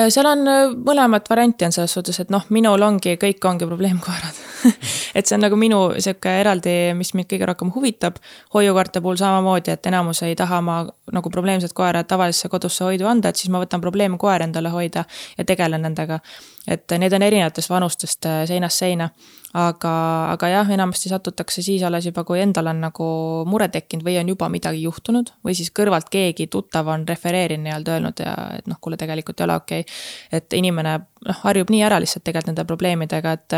seal 0.10 0.28
on 0.30 0.48
äh, 0.48 0.74
mõlemat 0.86 1.30
varianti 1.30 1.66
on 1.66 1.74
selles 1.76 1.94
suhtes, 1.96 2.20
et 2.22 2.32
noh, 2.34 2.44
minul 2.54 2.82
ongi, 2.86 3.16
kõik 3.22 3.46
ongi 3.50 3.68
probleemkoerad 3.70 4.42
et 5.18 5.28
see 5.28 5.36
on 5.36 5.44
nagu 5.46 5.58
minu 5.60 5.80
sihuke 5.98 6.34
eraldi, 6.42 6.74
mis 6.98 7.14
mind 7.18 7.30
kõige 7.32 7.48
rohkem 7.50 7.72
huvitab. 7.76 8.20
hoiukoerte 8.54 9.02
puhul 9.02 9.18
samamoodi, 9.18 9.74
et 9.74 9.86
enamus 9.90 10.22
ei 10.28 10.36
taha 10.36 10.62
ma 10.62 10.78
nagu 11.12 11.30
probleemset 11.34 11.74
koera 11.74 12.04
tavalisse 12.04 12.50
kodusse 12.50 12.84
hoidu 12.86 13.08
anda, 13.10 13.30
et 13.30 13.42
siis 13.42 13.52
ma 13.52 13.62
võtan 13.64 13.82
probleemkoer 13.82 14.46
endale 14.48 14.70
hoida 14.70 15.06
ja 15.38 15.46
tegelen 15.46 15.82
nendega. 15.88 16.20
Et 16.68 16.93
need 17.01 17.14
on 17.14 17.24
erinevatest 17.26 17.70
vanustest 17.70 18.26
äh, 18.30 18.41
seinast 18.49 18.84
seina. 18.84 19.09
Aga, 19.57 19.91
aga 20.32 20.47
jah, 20.47 20.70
enamasti 20.72 21.09
satutakse 21.12 21.59
siis 21.66 21.82
alles 21.84 22.05
juba, 22.07 22.24
kui 22.24 22.39
endal 22.39 22.70
on 22.72 22.78
nagu 22.86 23.07
mure 23.49 23.68
tekkinud 23.68 24.05
või 24.05 24.14
on 24.22 24.30
juba 24.32 24.47
midagi 24.47 24.86
juhtunud 24.86 25.34
või 25.43 25.57
siis 25.57 25.74
kõrvalt 25.76 26.07
keegi 26.14 26.47
tuttav 26.47 26.88
on 26.88 27.03
refereerinud 27.07 27.66
nii-öelda 27.68 27.97
öelnud 27.97 28.22
ja 28.24 28.36
et 28.55 28.70
noh, 28.72 28.80
kuule, 28.80 28.95
tegelikult 29.01 29.41
ei 29.41 29.49
ole 29.49 29.57
okei. 29.59 29.84
Okay.. 29.84 29.97
et 30.39 30.55
inimene 30.55 30.93
noh, 31.01 31.41
harjub 31.43 31.74
nii 31.74 31.84
ära 31.84 31.99
lihtsalt 31.99 32.24
tegelikult 32.24 32.53
nende 32.53 32.66
probleemidega, 32.70 33.34
et 33.36 33.57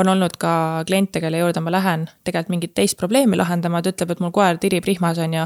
on 0.00 0.08
olnud 0.08 0.40
ka 0.40 0.84
kliente, 0.88 1.20
kelle 1.20 1.42
juurde 1.42 1.60
ma 1.60 1.74
lähen 1.74 2.08
tegelikult 2.24 2.54
mingit 2.54 2.74
teist 2.74 2.96
probleemi 2.96 3.36
lahendama, 3.36 3.82
ta 3.82 3.92
ütleb, 3.92 4.14
et 4.14 4.24
mul 4.24 4.32
koer 4.32 4.56
tirib 4.62 4.88
rihmas, 4.88 5.20
on 5.20 5.36
ju 5.36 5.44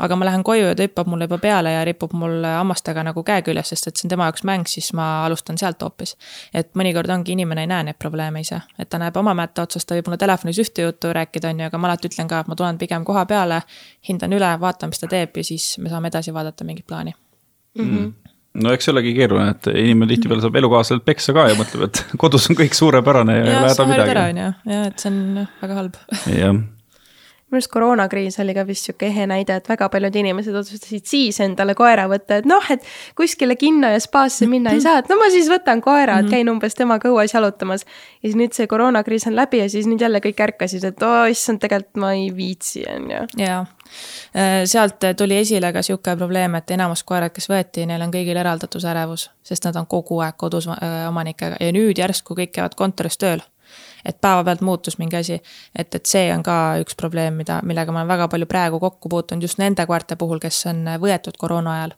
aga 0.00 0.16
ma 0.16 0.26
lähen 0.26 0.42
koju 0.44 0.66
ja 0.66 0.74
ta 0.74 0.82
hüppab 0.82 1.06
mulle 1.10 1.28
juba 1.28 1.38
peale 1.38 1.72
ja 1.72 1.84
ripub 1.86 2.12
mul 2.18 2.42
hammastega 2.42 3.04
nagu 3.06 3.22
käe 3.26 3.42
küljes, 3.46 3.70
sest 3.70 3.88
et 3.88 4.00
see 4.00 4.08
on 4.08 4.14
tema 4.14 4.26
jaoks 4.26 4.42
mäng, 4.48 4.66
siis 4.70 4.90
ma 4.96 5.06
alustan 5.26 5.58
sealt 5.60 5.82
hoopis. 5.86 6.16
et 6.54 6.72
mõnikord 6.74 7.10
ongi, 7.14 7.36
inimene 7.38 7.62
ei 7.62 7.70
näe 7.70 7.86
neid 7.90 8.00
probleeme 8.02 8.42
ise, 8.42 8.60
et 8.78 8.90
ta 8.90 8.98
näeb 8.98 9.16
oma 9.16 9.36
mätta 9.38 9.62
otsast, 9.62 9.86
ta 9.88 9.94
võib 9.94 10.10
mulle 10.10 10.18
telefonis 10.18 10.58
ühte 10.58 10.88
juttu 10.88 11.12
rääkida, 11.14 11.54
on 11.54 11.62
ju, 11.62 11.70
aga 11.70 11.78
ma 11.78 11.90
alati 11.92 12.10
ütlen 12.10 12.30
ka, 12.30 12.42
et 12.42 12.50
ma 12.50 12.58
tulen 12.58 12.78
pigem 12.78 13.06
koha 13.06 13.24
peale, 13.30 13.62
hindan 14.08 14.34
üle, 14.34 14.50
vaatan, 14.60 14.90
mis 14.90 15.02
ta 15.02 15.10
teeb 15.10 15.36
ja 15.38 15.46
siis 15.46 15.76
me 15.78 15.92
saame 15.92 16.10
edasi 16.10 16.34
vaadata 16.34 16.66
mingit 16.66 16.86
plaani 16.86 17.14
mm. 17.78 17.90
-hmm 17.90 18.12
no 18.54 18.70
eks 18.70 18.84
see 18.86 18.92
olegi 18.92 19.14
keeruline, 19.14 19.50
et 19.50 19.66
inimene 19.66 20.14
tihtipeale 20.14 20.42
saab 20.42 20.56
elukaaslaselt 20.56 21.04
peksa 21.04 21.32
ka 21.34 21.48
ja 21.50 21.56
mõtleb, 21.58 21.88
et 21.88 22.04
kodus 22.22 22.50
on 22.50 22.56
kõik 22.56 22.74
suurepärane 22.78 23.34
ja 23.38 23.44
ei 23.44 23.56
ole 23.58 23.70
häda 23.72 23.86
midagi. 23.90 24.44
ja 24.70 24.84
et 24.86 24.98
see 24.98 25.10
on 25.10 25.46
väga 25.62 25.74
halb. 25.74 25.98
jah 26.30 26.54
minu 27.54 27.62
arust 27.62 27.70
koroonakriis 27.72 28.38
oli 28.42 28.54
ka 28.56 28.64
vist 28.66 28.88
sihuke 28.88 29.06
ehe 29.06 29.26
näide, 29.30 29.56
et 29.60 29.68
väga 29.70 29.88
paljud 29.92 30.16
inimesed 30.18 30.54
otsustasid 30.58 31.06
siis 31.06 31.38
endale 31.44 31.76
koera 31.78 32.08
võtta, 32.10 32.40
et 32.40 32.48
noh, 32.48 32.64
et 32.74 32.82
kuskile 33.18 33.56
kinno 33.60 33.90
ja 33.92 34.00
spaasse 34.02 34.48
minna 34.50 34.74
ei 34.74 34.82
saa, 34.82 34.98
et 35.00 35.10
no 35.12 35.18
ma 35.20 35.30
siis 35.32 35.48
võtan 35.52 35.82
koera, 35.84 36.18
et 36.18 36.26
mhm. 36.26 36.34
käin 36.34 36.50
umbes 36.50 36.74
temaga 36.74 37.12
õues 37.12 37.34
jalutamas. 37.34 37.86
ja 38.22 38.28
siis 38.28 38.36
nüüd 38.40 38.56
see 38.56 38.66
koroonakriis 38.70 39.28
on 39.30 39.38
läbi 39.38 39.62
ja 39.62 39.70
siis 39.70 39.86
nüüd 39.90 40.02
jälle 40.02 40.20
kõik 40.24 40.42
ärkasid, 40.48 40.84
et 40.90 41.06
oo 41.06 41.22
oh, 41.22 41.30
issand, 41.30 41.62
tegelikult 41.62 42.02
ma 42.02 42.12
ei 42.18 42.28
viitsi, 42.34 42.84
on 42.90 43.08
ju. 43.14 43.22
jaa, 43.44 43.62
äh, 44.34 44.58
sealt 44.70 45.06
tuli 45.16 45.38
esile 45.38 45.72
ka 45.72 45.82
sihuke 45.86 46.16
probleem, 46.18 46.58
et 46.58 46.74
enamus 46.74 47.06
koerad, 47.06 47.32
kes 47.34 47.48
võeti, 47.52 47.86
neil 47.86 48.02
on 48.02 48.12
kõigil 48.14 48.42
eraldatusärevus, 48.42 49.30
sest 49.46 49.70
nad 49.70 49.78
on 49.78 49.86
kogu 49.86 50.20
aeg 50.26 50.36
kodus 50.40 50.68
äh, 50.68 51.04
omanikega 51.08 51.60
ja 51.60 51.74
nüüd 51.74 52.02
järsku 52.02 52.34
kõik 52.34 52.56
käivad 52.58 52.74
kontoris 52.78 53.20
tööl 53.20 53.44
et 54.04 54.20
päevapealt 54.20 54.60
muutus 54.60 54.98
mingi 54.98 55.16
asi. 55.16 55.40
et, 55.78 55.94
et 55.94 56.06
see 56.06 56.28
on 56.34 56.42
ka 56.42 56.56
üks 56.82 56.96
probleem, 56.96 57.38
mida, 57.40 57.60
millega 57.64 57.92
ma 57.92 58.02
olen 58.02 58.12
väga 58.12 58.28
palju 58.28 58.46
praegu 58.50 58.80
kokku 58.80 59.08
puutunud 59.08 59.42
just 59.42 59.58
nende 59.58 59.86
koerte 59.86 60.16
puhul, 60.20 60.40
kes 60.42 60.66
on 60.70 60.84
võetud 61.00 61.38
koroona 61.40 61.78
ajal. 61.78 61.96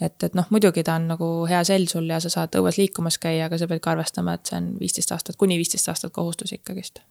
et, 0.00 0.16
et 0.22 0.34
noh, 0.34 0.46
muidugi 0.50 0.84
ta 0.84 0.98
on 1.00 1.08
nagu 1.14 1.30
hea 1.50 1.62
sell 1.64 1.88
sul 1.90 2.08
ja 2.10 2.20
sa 2.20 2.32
saad 2.32 2.58
õues 2.60 2.80
liikumas 2.80 3.18
käia, 3.18 3.46
aga 3.46 3.58
sa 3.58 3.68
pead 3.70 3.82
ka 3.84 3.94
arvestama, 3.96 4.36
et 4.36 4.46
see 4.46 4.60
on 4.60 4.70
viisteist 4.80 5.12
aastat, 5.16 5.36
kuni 5.40 5.58
viisteist 5.60 5.88
aastat 5.92 6.12
kohustus 6.12 6.52
ikkagist. 6.56 7.02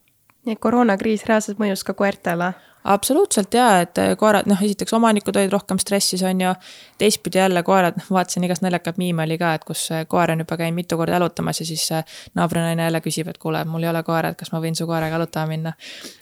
nii 0.46 0.58
et 0.58 0.62
koroonakriis 0.62 1.26
reaalselt 1.26 1.62
mõjus 1.62 1.84
ka 1.84 1.98
koertele? 1.98 2.54
Absoluutselt 2.86 3.54
jaa, 3.54 3.80
et 3.82 3.98
eh, 3.98 4.14
koerad, 4.18 4.48
noh, 4.50 4.62
esiteks 4.62 4.94
omanikud 4.94 5.36
olid 5.40 5.54
rohkem 5.54 5.80
stressis, 5.82 6.24
on 6.24 6.42
ju. 6.42 6.54
teistpidi 6.98 7.38
jälle 7.38 7.64
koerad, 7.64 7.98
noh, 8.00 8.06
vaatasin 8.18 8.44
igast 8.48 8.64
naljakat 8.64 8.98
miime 8.98 9.26
oli 9.26 9.38
ka, 9.38 9.54
et 9.58 9.66
kus 9.68 9.90
koer 10.08 10.32
on 10.32 10.46
juba 10.46 10.58
käinud 10.58 10.78
mitu 10.78 10.98
korda 10.98 11.18
jalutamas 11.18 11.60
ja 11.60 11.66
siis 11.66 11.90
naabrinaine 12.36 12.84
jälle 12.84 13.02
küsib, 13.04 13.28
et 13.28 13.38
kuule, 13.38 13.66
mul 13.66 13.84
ei 13.84 13.90
ole 13.90 14.04
koera, 14.04 14.32
et 14.32 14.40
kas 14.40 14.54
ma 14.54 14.62
võin 14.64 14.78
su 14.78 14.88
koeraga 14.88 15.18
jalutama 15.18 15.52
minna. 15.52 15.74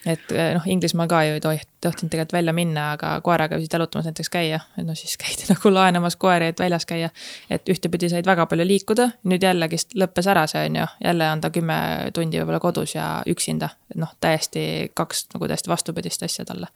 et 0.05 0.32
eh, 0.32 0.53
noh, 0.55 0.66
Inglismaal 0.66 1.11
ka 1.11 1.24
ju 1.28 1.38
ei 1.38 1.43
tohi, 1.43 1.61
tohtinud 1.84 2.11
tegelikult 2.11 2.36
välja 2.38 2.53
minna, 2.55 2.89
aga 2.97 3.13
koeraga 3.25 3.59
võisid 3.59 3.75
jalutamas 3.77 4.09
näiteks 4.09 4.31
käia. 4.34 4.59
et 4.77 4.88
noh, 4.88 4.97
siis 4.97 5.17
käidi 5.21 5.47
nagu 5.53 5.73
laenamas 5.73 6.17
koeri, 6.19 6.51
et 6.53 6.59
väljas 6.59 6.86
käia. 6.89 7.09
et 7.49 7.69
ühtepidi 7.69 8.09
said 8.11 8.27
väga 8.29 8.45
palju 8.51 8.67
liikuda, 8.67 9.09
nüüd 9.29 9.43
jällegist 9.43 9.95
lõppes 9.99 10.29
ära 10.31 10.45
see, 10.47 10.65
on 10.69 10.81
ju, 10.81 10.91
jälle 11.03 11.31
on 11.31 11.41
ta 11.41 11.51
kümme 11.53 11.79
tundi 12.13 12.41
võib-olla 12.41 12.61
kodus 12.63 12.95
ja 12.95 13.07
üksinda. 13.29 13.69
noh, 13.95 14.15
täiesti 14.21 14.91
kaks 14.93 15.27
nagu 15.34 15.47
täiesti 15.51 15.69
vastupidist 15.69 16.23
asja 16.23 16.45
talle. 16.45 16.71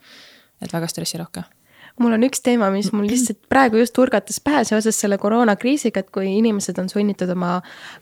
et 0.62 0.74
väga 0.74 0.88
stressirohke 0.88 1.43
mul 2.00 2.14
on 2.18 2.26
üks 2.28 2.41
teema, 2.45 2.70
mis 2.74 2.91
mul 2.93 3.08
lihtsalt 3.10 3.39
praegu 3.50 3.80
just 3.82 3.95
turgatas 3.98 4.39
pähe 4.43 4.64
seoses 4.68 5.00
selle 5.02 5.18
koroonakriisiga, 5.22 6.04
et 6.04 6.12
kui 6.14 6.30
inimesed 6.38 6.78
on 6.82 6.89
sunnitud 6.91 7.30
oma 7.34 7.58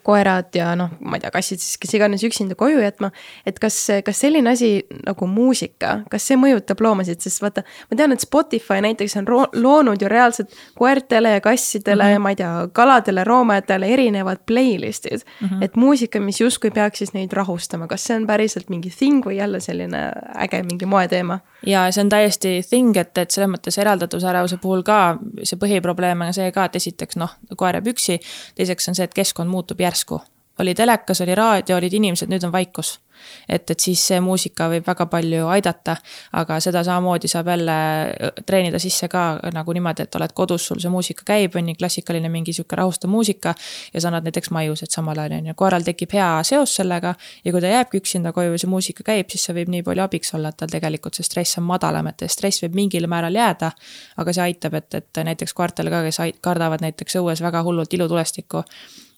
koerad 0.06 0.56
ja 0.58 0.74
noh, 0.80 0.92
ma 1.00 1.18
ei 1.18 1.24
tea, 1.24 1.32
kassid 1.34 1.64
siis 1.64 1.80
kes 1.82 1.96
iganes 1.98 2.24
üksinda 2.28 2.58
koju 2.60 2.82
jätma. 2.84 3.12
et 3.46 3.60
kas, 3.60 3.78
kas 4.06 4.20
selline 4.26 4.52
asi 4.52 4.72
nagu 5.06 5.28
muusika, 5.28 6.00
kas 6.12 6.28
see 6.28 6.40
mõjutab 6.40 6.84
loomasid, 6.84 7.22
sest 7.24 7.44
vaata, 7.44 7.64
ma 7.92 8.00
tean, 8.00 8.16
et 8.16 8.24
Spotify 8.24 8.82
näiteks 8.84 9.18
on 9.22 9.30
loonud 9.54 10.02
ju 10.02 10.12
reaalselt 10.12 10.54
koertele 10.76 11.38
ja 11.38 11.42
kassidele 11.42 12.04
mm 12.04 12.10
-hmm. 12.10 12.14
ja 12.14 12.20
ma 12.20 12.30
ei 12.30 12.36
tea, 12.36 12.54
kaladele, 12.74 13.24
roomajatele 13.24 13.88
erinevad 13.88 14.44
playlist'id 14.46 15.24
mm. 15.24 15.48
-hmm. 15.48 15.64
et 15.64 15.76
muusika, 15.76 16.20
mis 16.20 16.42
justkui 16.42 16.72
peaks 16.72 16.98
siis 16.98 17.14
neid 17.14 17.34
rahustama, 17.34 17.88
kas 17.88 18.04
see 18.04 18.18
on 18.18 18.28
päriselt 18.28 18.70
mingi 18.70 18.90
thing 18.90 19.26
või 19.26 19.38
jälle 19.38 19.60
selline 19.60 20.12
äge 20.36 20.64
mingi 20.64 20.86
moeteema? 20.86 21.40
ja 21.66 21.92
see 21.92 22.04
on 22.04 22.10
täiesti 22.10 22.62
thing, 22.70 22.98
et, 22.98 23.18
et 23.18 23.32
selles 23.32 23.50
mõttes 23.50 23.78
eraldatusärevuse 23.86 24.60
puhul 24.62 24.84
ka 24.86 25.00
see 25.44 25.60
põhiprobleem 25.62 26.26
on 26.26 26.34
see 26.36 26.52
ka, 26.56 26.68
et 26.68 26.80
esiteks 26.82 27.20
noh, 27.22 27.38
koer 27.56 27.80
jääb 27.80 27.94
üksi, 27.94 28.20
teiseks 28.58 28.92
on 28.92 28.98
see, 28.98 29.08
et 29.08 29.14
keskkond 29.16 29.52
muutub 29.52 29.82
järsku. 29.82 30.22
oli 30.60 30.76
telekas, 30.76 31.22
oli 31.22 31.36
raadio, 31.36 31.78
olid 31.78 31.94
inimesed, 31.94 32.32
nüüd 32.32 32.44
on 32.48 32.52
vaikus 32.52 33.00
et, 33.50 33.70
et 33.70 33.80
siis 33.80 34.02
see 34.08 34.20
muusika 34.24 34.68
võib 34.72 34.86
väga 34.88 35.06
palju 35.12 35.48
aidata, 35.54 35.96
aga 36.40 36.60
seda 36.64 36.84
samamoodi 36.84 37.30
saab 37.32 37.50
jälle 37.54 37.76
äh, 37.76 38.32
treenida 38.46 38.80
sisse 38.82 39.08
ka 39.12 39.26
nagu 39.54 39.76
niimoodi, 39.76 40.06
et 40.06 40.16
oled 40.20 40.34
kodus, 40.36 40.68
sul 40.68 40.82
see 40.82 40.92
muusika 40.94 41.26
käib, 41.28 41.56
on 41.56 41.70
ju, 41.72 41.78
klassikaline 41.80 42.30
mingi 42.30 42.54
sihuke 42.54 42.76
rahustav 42.76 43.12
muusika. 43.12 43.56
ja 43.94 44.02
sa 44.02 44.08
annad 44.08 44.28
näiteks 44.28 44.52
maiused 44.52 44.92
samal 44.92 45.20
ajal, 45.20 45.38
on 45.40 45.52
ju, 45.52 45.56
koeral 45.58 45.86
tekib 45.86 46.14
hea 46.14 46.30
seos 46.44 46.76
sellega 46.76 47.16
ja 47.46 47.52
kui 47.52 47.62
ta 47.62 47.72
jääbki 47.72 48.02
üksinda 48.02 48.34
koju 48.34 48.52
ja 48.56 48.62
see 48.62 48.70
muusika 48.70 49.04
käib, 49.04 49.30
siis 49.32 49.48
see 49.48 49.56
võib 49.56 49.72
nii 49.74 49.84
palju 49.86 50.06
abiks 50.06 50.34
olla, 50.38 50.52
et 50.52 50.60
tal 50.62 50.72
tegelikult 50.72 51.18
see 51.18 51.28
stress 51.28 51.60
on 51.62 51.68
madalam, 51.70 52.08
et 52.12 52.26
stress 52.32 52.64
võib 52.64 52.76
mingil 52.76 53.08
määral 53.12 53.36
jääda. 53.36 53.72
aga 54.18 54.34
see 54.34 54.44
aitab, 54.44 54.74
et, 54.74 54.94
et 54.94 55.24
näiteks 55.24 55.54
koertele 55.54 55.90
ka, 55.90 56.04
kes 56.06 56.22
kardavad 56.42 56.82
näiteks 56.82 57.20
õues 57.22 57.42
väga 57.42 57.64
hullult 57.64 57.94
ilutulestikku 57.94 58.64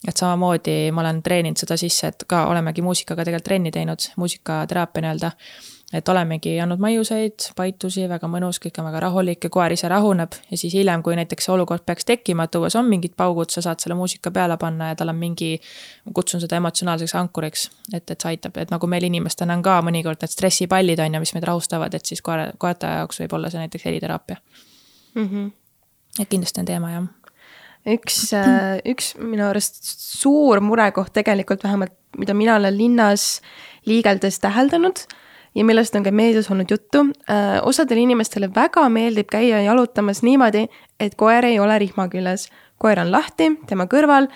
et 0.07 0.17
samamoodi 0.17 0.91
ma 0.93 1.01
olen 1.01 1.21
treeninud 1.23 1.57
seda 1.57 1.77
sisse, 1.79 2.11
et 2.11 2.25
ka 2.29 2.43
olemegi 2.51 2.83
muusikaga 2.85 3.25
tegelikult 3.25 3.47
trenni 3.47 3.71
teinud, 3.73 3.86
muusikateraapia 4.17 5.01
nii-öelda. 5.01 5.31
et 5.93 6.09
olemegi 6.09 6.57
andnud 6.59 6.81
maiuseid, 6.83 7.45
paitusi, 7.55 8.09
väga 8.11 8.27
mõnus, 8.27 8.57
kõik 8.59 8.75
on 8.81 8.89
väga 8.89 8.99
rahulik 9.05 9.45
ja 9.47 9.49
koer 9.49 9.71
ise 9.71 9.87
rahuneb 9.87 10.33
ja 10.51 10.57
siis 10.57 10.73
hiljem, 10.75 11.03
kui 11.03 11.15
näiteks 11.15 11.45
see 11.47 11.53
olukord 11.53 11.85
peaks 11.85 12.05
tekkima, 12.05 12.43
et 12.43 12.55
õues 12.59 12.75
on 12.75 12.89
mingid 12.89 13.13
paugud, 13.15 13.47
sa 13.49 13.63
saad 13.63 13.79
selle 13.79 13.95
muusika 13.95 14.31
peale 14.31 14.57
panna 14.59 14.89
ja 14.89 14.97
tal 14.99 15.13
on 15.13 15.15
mingi, 15.15 15.53
kutsun 16.13 16.43
seda 16.43 16.59
emotsionaalseks 16.59 17.15
ankuriks, 17.15 17.69
et, 17.93 18.03
et 18.03 18.19
see 18.19 18.33
aitab, 18.33 18.57
et 18.59 18.73
nagu 18.73 18.87
meil 18.87 19.07
inimestena 19.07 19.55
on 19.55 19.63
ka 19.63 19.77
mõnikord 19.87 20.19
need 20.25 20.33
stressipallid 20.35 20.99
on 20.99 21.15
ju, 21.15 21.23
mis 21.23 21.33
meid 21.37 21.47
rahustavad, 21.47 21.95
et 21.95 22.05
siis 22.05 22.21
koera, 22.21 22.49
koerte 22.57 22.91
jaoks 22.99 23.23
võib 23.23 23.37
olla 23.39 23.53
see 23.53 23.63
näiteks 23.63 23.87
heliteraapia 23.87 24.35
mm. 25.15 25.29
-hmm. 25.29 25.51
et 26.19 26.27
kindlasti 26.27 26.59
on 26.59 26.69
teema 26.73 26.91
jah 26.91 27.07
üks, 27.87 28.19
äh, 28.35 28.77
üks 28.87 29.13
minu 29.19 29.47
arust 29.47 29.79
suur 29.87 30.61
murekoht 30.63 31.13
tegelikult 31.15 31.63
vähemalt, 31.63 31.95
mida 32.19 32.35
mina 32.37 32.57
olen 32.57 32.77
linnas 32.77 33.37
liigeldes 33.87 34.39
täheldanud 34.43 35.05
ja 35.55 35.65
millest 35.65 35.95
on 35.95 36.05
ka 36.05 36.11
meedias 36.11 36.51
olnud 36.51 36.71
juttu. 36.71 37.05
Äh, 37.29 37.57
osadele 37.63 38.03
inimestele 38.05 38.49
väga 38.55 38.85
meeldib 38.93 39.31
käia 39.31 39.61
jalutamas 39.65 40.21
niimoodi, 40.23 40.67
et 40.99 41.15
koer 41.15 41.45
ei 41.45 41.59
ole 41.59 41.79
rihma 41.79 42.07
küljes. 42.11 42.49
koer 42.77 42.99
on 42.99 43.11
lahti 43.11 43.51
tema 43.67 43.87
kõrval. 43.89 44.27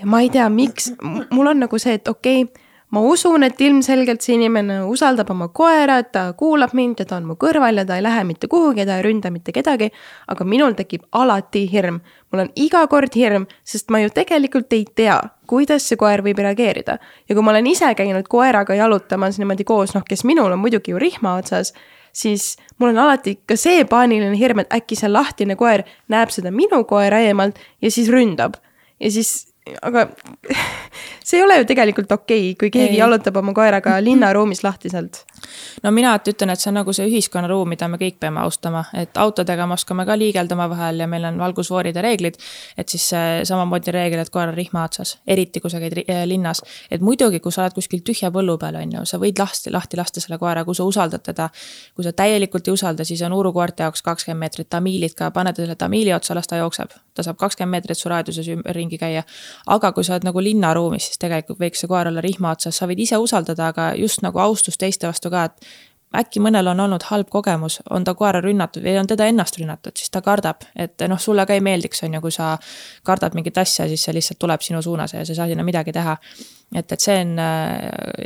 ja 0.00 0.06
ma 0.06 0.20
ei 0.20 0.30
tea, 0.30 0.48
miks, 0.48 0.92
mul 1.30 1.46
on 1.46 1.60
nagu 1.60 1.78
see, 1.78 1.94
et 1.94 2.08
okei 2.08 2.42
okay,, 2.42 2.69
ma 2.90 3.00
usun, 3.06 3.44
et 3.46 3.60
ilmselgelt 3.60 4.24
see 4.24 4.34
inimene 4.34 4.80
usaldab 4.90 5.30
oma 5.30 5.48
koera, 5.54 6.00
et 6.02 6.10
ta 6.12 6.24
kuulab 6.38 6.74
mind 6.74 7.02
ja 7.02 7.06
ta 7.06 7.18
on 7.20 7.28
mu 7.28 7.36
kõrval 7.40 7.78
ja 7.78 7.84
ta 7.86 7.98
ei 7.98 8.02
lähe 8.02 8.24
mitte 8.26 8.50
kuhugi, 8.50 8.86
ta 8.86 8.98
ei 8.98 9.04
ründa 9.06 9.30
mitte 9.30 9.52
kedagi. 9.52 9.90
aga 10.28 10.44
minul 10.44 10.74
tekib 10.74 11.06
alati 11.12 11.66
hirm, 11.70 12.00
mul 12.32 12.46
on 12.46 12.50
iga 12.56 12.86
kord 12.86 13.14
hirm, 13.14 13.46
sest 13.64 13.90
ma 13.90 14.00
ju 14.02 14.10
tegelikult 14.14 14.72
ei 14.72 14.84
tea, 14.84 15.20
kuidas 15.46 15.86
see 15.88 15.96
koer 15.96 16.22
võib 16.22 16.38
reageerida. 16.38 16.98
ja 17.28 17.34
kui 17.34 17.42
ma 17.42 17.54
olen 17.54 17.66
ise 17.66 17.94
käinud 17.94 18.28
koeraga 18.28 18.74
jalutamas 18.74 19.38
niimoodi 19.38 19.64
koos, 19.64 19.94
noh, 19.94 20.04
kes 20.06 20.24
minul 20.24 20.52
on 20.52 20.58
muidugi 20.58 20.90
ju 20.90 20.98
rihma 20.98 21.38
otsas 21.38 21.74
siis 22.12 22.56
mul 22.78 22.88
on 22.88 22.98
alati 22.98 23.36
ka 23.46 23.56
see 23.56 23.84
paaniline 23.84 24.38
hirm, 24.38 24.64
et 24.64 24.74
äkki 24.74 24.98
see 24.98 25.10
lahtine 25.10 25.56
koer 25.56 25.84
näeb 26.10 26.32
seda 26.34 26.50
minu 26.50 26.82
koera 26.88 27.20
eemalt 27.22 27.58
ja 27.82 27.90
siis 27.90 28.10
ründab. 28.10 28.58
ja 29.00 29.10
siis 29.10 29.49
aga 29.82 30.06
see 31.24 31.38
ei 31.38 31.44
ole 31.44 31.58
ju 31.58 31.66
tegelikult 31.68 32.12
okei 32.12 32.50
okay,, 32.50 32.54
kui 32.58 32.70
keegi 32.72 32.94
ei. 32.94 33.00
jalutab 33.00 33.36
oma 33.36 33.52
koeraga 33.54 33.98
linnaruumis 34.02 34.62
lahtiselt. 34.64 35.24
no 35.82 35.90
mina 35.90 36.10
alati 36.14 36.32
ütlen, 36.34 36.52
et 36.52 36.60
see 36.60 36.70
on 36.70 36.78
nagu 36.80 36.92
see 36.96 37.06
ühiskonnaruum, 37.08 37.68
mida 37.74 37.88
me 37.88 38.00
kõik 38.00 38.18
peame 38.20 38.40
austama, 38.40 38.84
et 38.96 39.20
autodega 39.20 39.66
me 39.68 39.76
oskame 39.76 40.06
ka 40.08 40.16
liigelda 40.18 40.56
omavahel 40.56 41.04
ja 41.04 41.08
meil 41.10 41.28
on 41.28 41.38
valgusfoorid 41.40 41.96
ja 41.96 42.04
reeglid. 42.04 42.38
et 42.76 42.88
siis 42.88 43.10
samamoodi 43.48 43.94
reegel, 43.94 44.24
et 44.24 44.32
koer 44.32 44.48
on 44.48 44.56
rihma 44.56 44.84
otsas, 44.88 45.18
eriti 45.26 45.60
kui 45.60 45.70
sa 45.70 45.80
käid 45.82 46.00
äh, 46.02 46.24
linnas. 46.28 46.62
et 46.90 47.04
muidugi, 47.04 47.40
kui 47.40 47.52
sa 47.52 47.66
oled 47.66 47.76
kuskil 47.76 48.04
tühja 48.06 48.32
põllu 48.34 48.56
peal, 48.58 48.80
on 48.80 48.96
ju, 48.98 49.04
sa 49.04 49.20
võid 49.20 49.38
lahti, 49.38 49.70
lahti 49.70 50.00
lasta 50.00 50.24
selle 50.24 50.40
koera, 50.40 50.64
kui 50.64 50.74
sa 50.74 50.88
usaldad 50.88 51.24
teda. 51.26 51.50
kui 51.94 52.04
sa 52.04 52.12
täielikult 52.16 52.68
ei 52.68 52.74
usalda, 52.74 53.04
siis 53.04 53.22
on 53.22 53.36
urukoerte 53.36 53.84
jaoks 53.84 54.02
kakskümmend 54.02 54.40
meetrit 54.40 54.70
tamiilid 54.72 55.14
ka, 55.14 55.30
pane 55.30 55.52
ta 55.52 55.62
selle 55.62 55.76
tamiili 55.76 56.14
otsa, 56.16 56.34
las 56.34 56.48
ta 56.48 56.56
jookseb. 56.56 56.96
ta 57.14 57.22
saab 57.22 57.36
kakskümmend 57.36 57.76
meetrit 57.76 57.98
su 57.98 58.08
raadiuses 58.08 58.48
ringi 58.74 58.98
käia 58.98 59.22
aga 59.66 59.92
kui 59.92 60.04
sa 60.06 60.16
oled 60.16 60.26
nagu 60.28 60.42
linnaruumis, 60.44 61.10
siis 61.10 61.22
tegelikult 61.22 61.60
võiks 61.60 61.82
see 61.82 61.90
koer 61.90 62.10
olla 62.10 62.24
rihma 62.24 62.54
otsas, 62.56 62.76
sa 62.76 62.88
võid 62.90 63.02
ise 63.06 63.20
usaldada, 63.20 63.70
aga 63.74 63.92
just 63.98 64.24
nagu 64.26 64.38
austus 64.42 64.78
teiste 64.80 65.08
vastu 65.10 65.30
ka, 65.30 65.44
et 65.50 65.70
äkki 66.16 66.40
mõnel 66.42 66.66
on 66.72 66.80
olnud 66.82 67.04
halb 67.06 67.28
kogemus, 67.30 67.78
on 67.90 68.04
ta 68.04 68.16
koera 68.18 68.40
rünnatud 68.42 68.82
või 68.82 68.96
on 68.98 69.08
teda 69.10 69.28
ennast 69.30 69.58
rünnatud, 69.60 69.94
siis 69.98 70.10
ta 70.10 70.22
kardab, 70.24 70.64
et 70.74 71.02
noh, 71.08 71.20
sulle 71.22 71.44
ka 71.46 71.54
ei 71.54 71.62
meeldiks, 71.62 72.02
on 72.06 72.16
ju, 72.16 72.20
kui 72.24 72.34
sa 72.34 72.56
kardad 73.06 73.36
mingit 73.38 73.58
asja, 73.62 73.86
siis 73.88 74.02
see 74.04 74.16
lihtsalt 74.16 74.40
tuleb 74.42 74.64
sinu 74.66 74.82
suunas 74.82 75.14
ja 75.14 75.22
sa 75.24 75.32
ei 75.32 75.38
saa 75.38 75.46
sinna 75.50 75.66
midagi 75.66 75.94
teha. 75.94 76.16
et, 76.74 76.92
et 76.92 77.00
see 77.00 77.16
on 77.22 77.38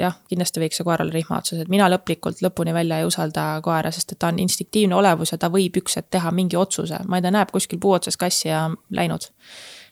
jah, 0.01 0.16
kindlasti 0.29 0.64
võiks 0.64 0.81
see 0.81 0.89
koer 0.89 1.05
olla 1.05 1.12
rihma 1.12 1.43
otsas, 1.43 1.61
et 1.61 1.68
mina 1.72 1.89
lõplikult 1.93 2.41
lõpuni 2.45 2.75
välja 2.77 3.03
ei 3.03 3.09
usalda 3.09 3.47
koera, 3.64 3.93
sest 3.93 4.16
et 4.16 4.18
ta 4.18 4.33
on 4.33 4.41
instinktiivne 4.41 4.97
olevus 4.97 5.33
ja 5.33 5.39
ta 5.39 5.53
võib 5.53 5.77
üks 5.81 6.01
hetk 6.01 6.09
teha 6.16 6.33
mingi 6.33 6.57
otsuse, 6.57 7.05
ma 7.09 7.20
ei 7.20 7.25
tea, 7.25 7.37
näeb 7.37 7.53
kuskil 7.53 7.81
puu 7.81 7.93
otsas 7.99 8.16
kassi 8.16 8.49
ja 8.49 8.70
läinud 8.91 9.29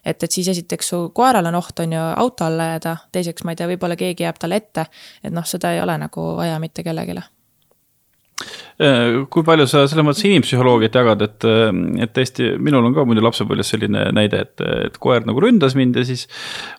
et, 0.04 0.22
et 0.22 0.30
siis 0.30 0.48
esiteks 0.52 0.92
su 0.94 1.02
koeral 1.14 1.46
on 1.50 1.60
oht, 1.60 1.78
on 1.84 1.94
ju, 1.96 2.08
auto 2.24 2.48
alla 2.48 2.72
jääda, 2.74 2.96
teiseks, 3.14 3.44
ma 3.46 3.54
ei 3.54 3.60
tea, 3.60 3.70
võib-olla 3.70 3.98
keegi 3.98 4.26
jääb 4.26 4.40
talle 4.40 4.58
ette. 4.62 4.88
et 5.22 5.32
noh, 5.34 5.46
seda 5.46 5.74
ei 5.74 5.82
ole 5.82 5.98
nagu 6.06 6.32
vaja 6.38 6.58
mitte 6.62 6.82
kellelegi 6.82 7.14
äh, 8.82 9.22
kui 9.30 9.44
palju 9.46 9.68
sa 9.70 9.84
selles 9.86 10.06
mõttes 10.06 10.24
inimpsühholoogiat 10.26 10.98
jagad, 10.98 11.22
et, 11.22 11.46
et 12.02 12.14
tõesti, 12.16 12.48
minul 12.58 12.88
on 12.88 12.96
ka 12.96 13.04
muidu 13.06 13.22
lapsepõlves 13.22 13.70
selline 13.74 14.08
näide, 14.16 14.42
et, 14.48 14.64
et 14.88 14.98
koer 15.02 15.26
nagu 15.28 15.42
ründas 15.44 15.76
mind 15.78 16.00
ja 16.00 16.06
siis. 16.08 16.26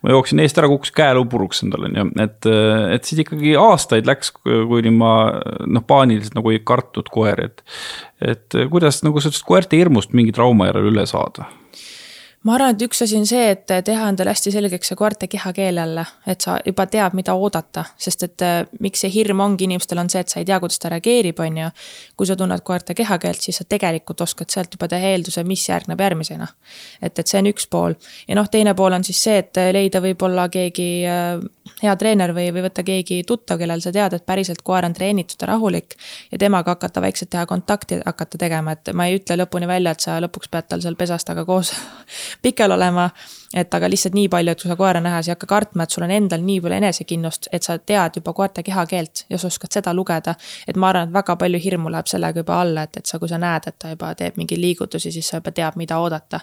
ma 0.04 0.12
jooksin 0.12 0.44
eest 0.44 0.60
ära, 0.60 0.68
kukkus 0.72 0.92
käeluu 0.96 1.26
puruks 1.32 1.64
endal 1.64 1.88
on 1.88 2.00
ju, 2.02 2.08
et, 2.26 2.52
et 2.98 3.08
siis 3.08 3.24
ikkagi 3.24 3.56
aastaid 3.60 4.10
läks, 4.10 4.34
kuni 4.44 4.92
ma 4.92 5.16
noh, 5.64 5.88
paaniliselt 5.88 6.36
nagu 6.36 6.52
ei 6.52 6.64
kartnud 6.66 7.12
koeri, 7.14 7.48
et. 7.52 7.68
et 8.34 8.62
kuidas 8.72 9.04
nagu 9.08 9.24
sellest 9.24 9.46
koerte 9.48 9.80
hirmust 9.80 10.12
mingi 10.18 10.36
trauma 10.36 10.74
järel 10.74 10.92
üle 10.92 11.08
saada 11.10 11.48
ma 12.44 12.58
arvan, 12.58 12.76
et 12.76 12.84
üks 12.84 13.00
asi 13.06 13.16
on 13.18 13.26
see, 13.28 13.44
et 13.54 13.72
teha 13.88 14.08
endale 14.12 14.34
hästi 14.34 14.52
selgeks 14.52 14.92
see 14.92 14.98
koerte 15.00 15.30
kehakeel 15.32 15.80
jälle, 15.80 16.04
et 16.28 16.44
sa 16.44 16.58
juba 16.66 16.86
tead, 16.92 17.16
mida 17.16 17.36
oodata, 17.40 17.86
sest 17.98 18.26
et 18.28 18.44
äh, 18.44 18.58
miks 18.84 19.04
see 19.06 19.12
hirm 19.14 19.40
ongi 19.46 19.68
inimestel, 19.68 20.02
on 20.02 20.12
see, 20.12 20.24
et 20.24 20.34
sa 20.34 20.42
ei 20.42 20.48
tea, 20.50 20.60
kuidas 20.64 20.82
ta 20.84 20.92
reageerib, 20.92 21.40
on 21.40 21.62
ju. 21.62 21.70
kui 22.20 22.28
sa 22.28 22.36
tunned 22.40 22.64
koerte 22.68 22.96
kehakeelt, 22.98 23.42
siis 23.42 23.62
sa 23.62 23.68
tegelikult 23.70 24.22
oskad 24.26 24.52
sealt 24.52 24.76
juba 24.76 24.90
teha 24.92 25.14
eelduse, 25.14 25.44
mis 25.48 25.64
järgneb 25.70 26.00
järgmisena. 26.00 26.48
et, 27.02 27.20
et 27.20 27.28
see 27.28 27.40
on 27.40 27.50
üks 27.54 27.70
pool 27.72 27.96
ja 28.28 28.36
noh, 28.36 28.50
teine 28.52 28.76
pool 28.76 28.94
on 28.94 29.08
siis 29.08 29.24
see, 29.24 29.38
et 29.40 29.62
leida 29.76 30.04
võib-olla 30.04 30.50
keegi 30.52 30.90
äh, 31.08 31.40
hea 31.84 31.96
treener 32.00 32.34
või, 32.36 32.50
või 32.56 32.66
võtta 32.68 32.84
keegi 32.84 33.22
tuttav, 33.28 33.60
kellel 33.62 33.82
sa 33.84 33.92
tead, 33.96 34.18
et 34.18 34.26
päriselt 34.26 34.62
koer 34.68 34.86
on 34.86 34.94
treenitud 34.94 35.40
ja 35.40 35.54
rahulik. 35.54 35.96
ja 36.32 36.38
temaga 36.38 36.76
hakata 36.76 37.02
vaikselt 37.02 37.32
teha 37.32 37.46
kontakti 37.48 38.02
hakata 38.06 38.38
tegema, 38.38 38.76
et 38.76 38.92
ma 38.94 39.08
ei 39.08 39.20
ütle 39.22 39.40
lõpuni 39.40 39.68
välja, 39.70 39.96
et 39.96 40.04
sa 40.04 40.20
lõpuks 40.24 40.52
pead 40.52 40.68
tal 40.68 40.84
seal 40.84 41.00
pesas 41.00 41.24
taga 41.24 41.46
koos 41.48 41.72
pikel 42.42 42.72
olema. 42.72 43.10
et 43.54 43.74
aga 43.74 43.86
lihtsalt 43.90 44.16
nii 44.18 44.30
palju, 44.34 44.52
et 44.52 44.62
kui 44.62 44.70
sa 44.70 44.76
koera 44.76 45.02
nähes 45.02 45.28
ei 45.28 45.32
hakka 45.32 45.46
kartma, 45.48 45.84
et 45.84 45.94
sul 45.94 46.04
on 46.04 46.12
endal 46.12 46.42
nii 46.42 46.62
palju 46.62 46.78
enesekindlust, 46.78 47.50
et 47.54 47.64
sa 47.64 47.78
tead 47.78 48.16
juba 48.18 48.34
koerte 48.34 48.64
kehakeelt 48.64 49.26
ja 49.30 49.38
sa 49.38 49.48
oskad 49.48 49.72
seda 49.72 49.94
lugeda. 49.94 50.36
et 50.68 50.76
ma 50.76 50.90
arvan, 50.90 51.08
et 51.08 51.14
väga 51.14 51.36
palju 51.36 51.60
hirmu 51.60 51.92
läheb 51.92 52.08
sellega 52.10 52.40
juba 52.40 52.62
alla, 52.62 52.84
et, 52.84 52.98
et 52.98 53.06
sa, 53.06 53.20
kui 53.20 53.30
sa 53.30 53.38
näed, 53.38 53.68
et 53.68 53.80
ta 53.80 53.94
juba 53.94 54.16
teeb 54.16 54.38
mingeid 54.38 54.62
liigutusi, 54.62 55.12
siis 55.12 55.30
sa 55.30 55.38
juba 55.38 55.52
tead, 55.52 55.78
mida 55.78 56.00
oodata. 56.00 56.40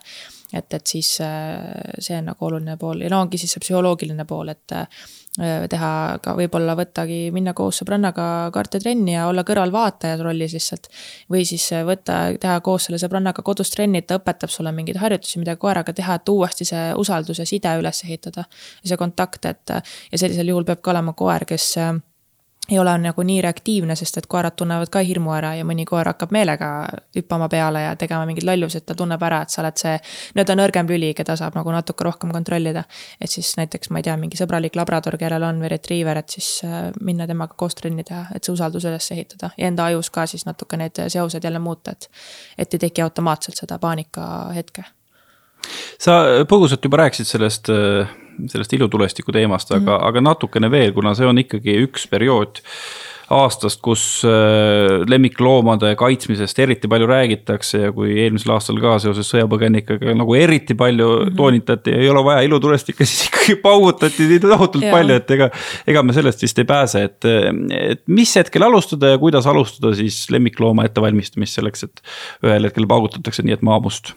Et, 0.52 0.74
et 0.74 0.86
siis 0.86 1.16
äh, 1.24 1.96
see 1.98 2.18
on 2.18 2.30
nagu 2.32 2.46
oluline 2.46 2.76
pool 2.80 3.04
ja 3.04 3.10
no 3.12 3.24
ongi 3.24 3.38
siis 3.38 3.56
see 3.56 3.64
psühholoogiline 3.64 4.26
pool, 4.28 4.52
et 4.54 4.78
Äh, 5.38 5.68
teha 5.70 6.18
ka 6.18 6.32
võib-olla 6.34 6.74
võttagi, 6.74 7.28
minna 7.30 7.52
koos 7.54 7.76
sõbrannaga 7.78 8.24
kaartetrenni 8.50 9.12
ja 9.14 9.28
olla 9.30 9.44
kõrvalvaataja 9.46 10.16
rollis 10.18 10.56
lihtsalt. 10.56 10.88
või 11.30 11.44
siis 11.46 11.68
äh, 11.70 11.84
võtta, 11.86 12.34
teha 12.34 12.56
koos 12.66 12.88
selle 12.88 12.98
sõbrannaga 12.98 13.44
kodus 13.46 13.70
trenni, 13.70 14.02
et 14.02 14.08
ta 14.10 14.18
õpetab 14.18 14.50
sulle 14.50 14.72
mingeid 14.74 14.98
harjutusi, 14.98 15.38
mida 15.38 15.54
koeraga 15.54 15.94
teha, 15.94 16.18
et 16.18 16.28
uuesti 16.34 16.66
see 16.66 16.82
usaldus 16.98 17.38
ja 17.38 17.46
side 17.46 17.76
üles 17.78 18.02
ehitada. 18.04 18.44
see 18.84 18.96
kontakt, 18.98 19.46
et 19.46 19.70
ja 19.70 20.18
sellisel 20.18 20.50
juhul 20.50 20.66
peab 20.66 20.82
ka 20.82 20.90
olema 20.90 21.14
koer, 21.14 21.46
kes 21.46 21.76
ei 22.70 22.78
ole 22.78 22.92
nagu 22.98 23.22
nii 23.26 23.40
reaktiivne, 23.42 23.96
sest 23.98 24.18
et 24.20 24.26
koerad 24.30 24.54
tunnevad 24.56 24.90
ka 24.92 25.02
hirmu 25.06 25.32
ära 25.34 25.54
ja 25.58 25.64
mõni 25.66 25.84
koer 25.88 26.12
hakkab 26.12 26.32
meelega 26.34 26.70
hüppama 27.16 27.48
peale 27.50 27.82
ja 27.82 27.96
tegema 27.98 28.26
mingeid 28.28 28.46
lollusi, 28.46 28.78
et 28.80 28.86
ta 28.86 28.94
tunneb 28.98 29.22
ära, 29.26 29.42
et 29.42 29.50
sa 29.50 29.62
oled 29.64 29.80
see 29.80 29.96
nii-öelda 30.36 30.56
nõrgem 30.60 30.90
lüli, 30.90 31.10
keda 31.18 31.36
saab 31.40 31.58
nagu 31.58 31.74
natuke 31.74 32.06
rohkem 32.06 32.32
kontrollida. 32.34 32.84
et 33.20 33.30
siis 33.30 33.52
näiteks, 33.56 33.90
ma 33.90 33.98
ei 33.98 34.08
tea, 34.08 34.16
mingi 34.20 34.38
sõbralik 34.40 34.76
labrador, 34.78 35.18
kellel 35.18 35.42
on 35.48 35.60
või 35.62 35.72
retriiver, 35.74 36.22
et 36.22 36.36
siis 36.36 36.62
äh, 36.64 36.90
minna 37.00 37.26
temaga 37.26 37.54
koos 37.56 37.74
trenni 37.74 38.04
teha, 38.04 38.26
et 38.34 38.44
see 38.44 38.54
usaldus 38.54 38.86
üles 38.86 39.10
ehitada 39.10 39.50
ja 39.56 39.66
enda 39.66 39.90
ajus 39.90 40.10
ka 40.10 40.26
siis 40.30 40.46
natuke 40.46 40.78
need 40.80 41.02
seosed 41.08 41.44
jälle 41.44 41.58
muuta, 41.58 41.90
et. 41.90 42.10
et 42.58 42.74
ei 42.74 42.86
teki 42.86 43.02
automaatselt 43.02 43.56
seda 43.56 43.78
paanika 43.78 44.50
hetke. 44.54 44.84
Sa 45.98 46.44
põgusalt 46.48 46.84
juba 46.84 47.04
rääkisid 47.04 47.28
sellest 47.28 47.70
äh, 47.74 48.08
sellest 48.48 48.72
ilutulestiku 48.72 49.32
teemast, 49.32 49.70
aga 49.70 49.80
mm, 49.80 49.86
-hmm. 49.86 50.08
aga 50.08 50.20
natukene 50.20 50.70
veel, 50.70 50.92
kuna 50.92 51.14
see 51.14 51.26
on 51.26 51.38
ikkagi 51.38 51.76
üks 51.84 52.08
periood 52.10 52.62
aastast, 53.30 53.78
kus 53.82 54.24
äh, 54.26 55.04
lemmikloomade 55.06 55.92
kaitsmisest 55.98 56.58
eriti 56.58 56.88
palju 56.90 57.06
räägitakse 57.06 57.78
ja 57.84 57.92
kui 57.94 58.16
eelmisel 58.18 58.56
aastal 58.56 58.80
ka 58.82 58.96
seoses 58.98 59.30
sõjapõgenikega 59.30 60.16
nagu 60.18 60.34
eriti 60.34 60.74
palju 60.74 61.06
mm 61.06 61.28
-hmm. 61.28 61.36
toonitati, 61.36 61.94
ei 61.94 62.08
ole 62.10 62.24
vaja 62.24 62.40
ilutulestikke, 62.48 63.06
siis 63.10 63.28
ikkagi 63.28 63.56
paugutati 63.62 64.26
nii 64.32 64.40
tohutult 64.40 64.84
ja. 64.84 64.90
palju, 64.90 65.14
et 65.14 65.30
ega. 65.30 65.50
ega 65.86 66.02
me 66.02 66.12
sellest 66.12 66.42
vist 66.42 66.58
ei 66.58 66.64
pääse, 66.64 67.04
et, 67.04 67.24
et 67.70 68.02
mis 68.08 68.34
hetkel 68.36 68.62
alustada 68.62 69.14
ja 69.14 69.18
kuidas 69.18 69.46
alustada 69.46 69.94
siis 69.94 70.26
lemmiklooma 70.30 70.84
ettevalmistamist 70.84 71.54
selleks, 71.54 71.84
et 71.84 72.02
ühel 72.42 72.66
hetkel 72.66 72.86
paugutatakse 72.86 73.42
nii, 73.46 73.54
et 73.54 73.62
maamust 73.62 74.14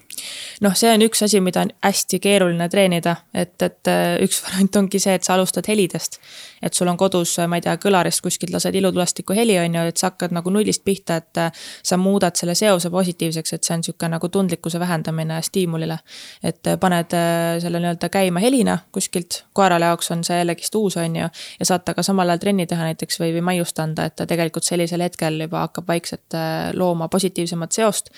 noh, 0.61 0.73
see 0.77 0.91
on 0.93 1.03
üks 1.05 1.23
asi, 1.25 1.39
mida 1.43 1.63
on 1.65 1.71
hästi 1.83 2.19
keeruline 2.23 2.67
treenida, 2.71 3.15
et, 3.33 3.55
et 3.61 3.89
äh, 3.91 4.15
üks 4.23 4.41
variant 4.45 4.81
ongi 4.83 5.01
see, 5.01 5.15
et 5.17 5.25
sa 5.25 5.35
alustad 5.37 5.67
helidest. 5.67 6.19
et 6.63 6.73
sul 6.73 6.87
on 6.87 6.97
kodus, 6.97 7.35
ma 7.51 7.57
ei 7.59 7.63
tea, 7.65 7.73
kõlarist 7.81 8.21
kuskilt 8.23 8.53
lased 8.53 8.75
ilutulestiku 8.75 9.35
heli, 9.35 9.57
on 9.59 9.75
ju, 9.75 9.81
et 9.91 9.99
sa 9.99 10.11
hakkad 10.11 10.31
nagu 10.35 10.51
nullist 10.53 10.83
pihta, 10.85 11.17
et 11.19 11.41
äh, 11.41 11.65
sa 11.83 11.97
muudad 11.99 12.37
selle 12.39 12.55
seose 12.55 12.91
positiivseks, 12.93 13.53
et 13.57 13.67
see 13.67 13.75
on 13.77 13.83
sihuke 13.83 14.09
nagu 14.11 14.29
tundlikkuse 14.29 14.79
vähendamine 14.79 15.41
stiimulile. 15.43 15.99
et 16.43 16.67
äh, 16.67 16.79
paned 16.79 17.15
selle 17.61 17.79
nii-öelda 17.83 18.09
käima 18.09 18.39
helina 18.39 18.77
kuskilt, 18.91 19.43
koerale 19.53 19.91
jaoks 19.91 20.11
on 20.11 20.23
see 20.23 20.37
jällegist 20.37 20.75
uus, 20.75 20.97
on 20.97 21.15
ju, 21.15 21.27
ja 21.59 21.65
saad 21.65 21.83
temaga 21.85 22.03
samal 22.03 22.29
ajal 22.29 22.45
trenni 22.45 22.67
teha 22.67 22.89
näiteks 22.91 23.19
või, 23.19 23.33
või 23.35 23.45
maiust 23.51 23.79
anda, 23.79 24.07
et 24.07 24.15
ta 24.15 24.27
tegelikult 24.29 24.65
sellisel 24.65 25.03
hetkel 25.03 25.43
juba 25.45 25.67
hakkab 25.67 25.87
vaikselt 25.87 26.39
looma 26.79 27.07
positiivsemat 27.11 27.71
seost 27.71 28.09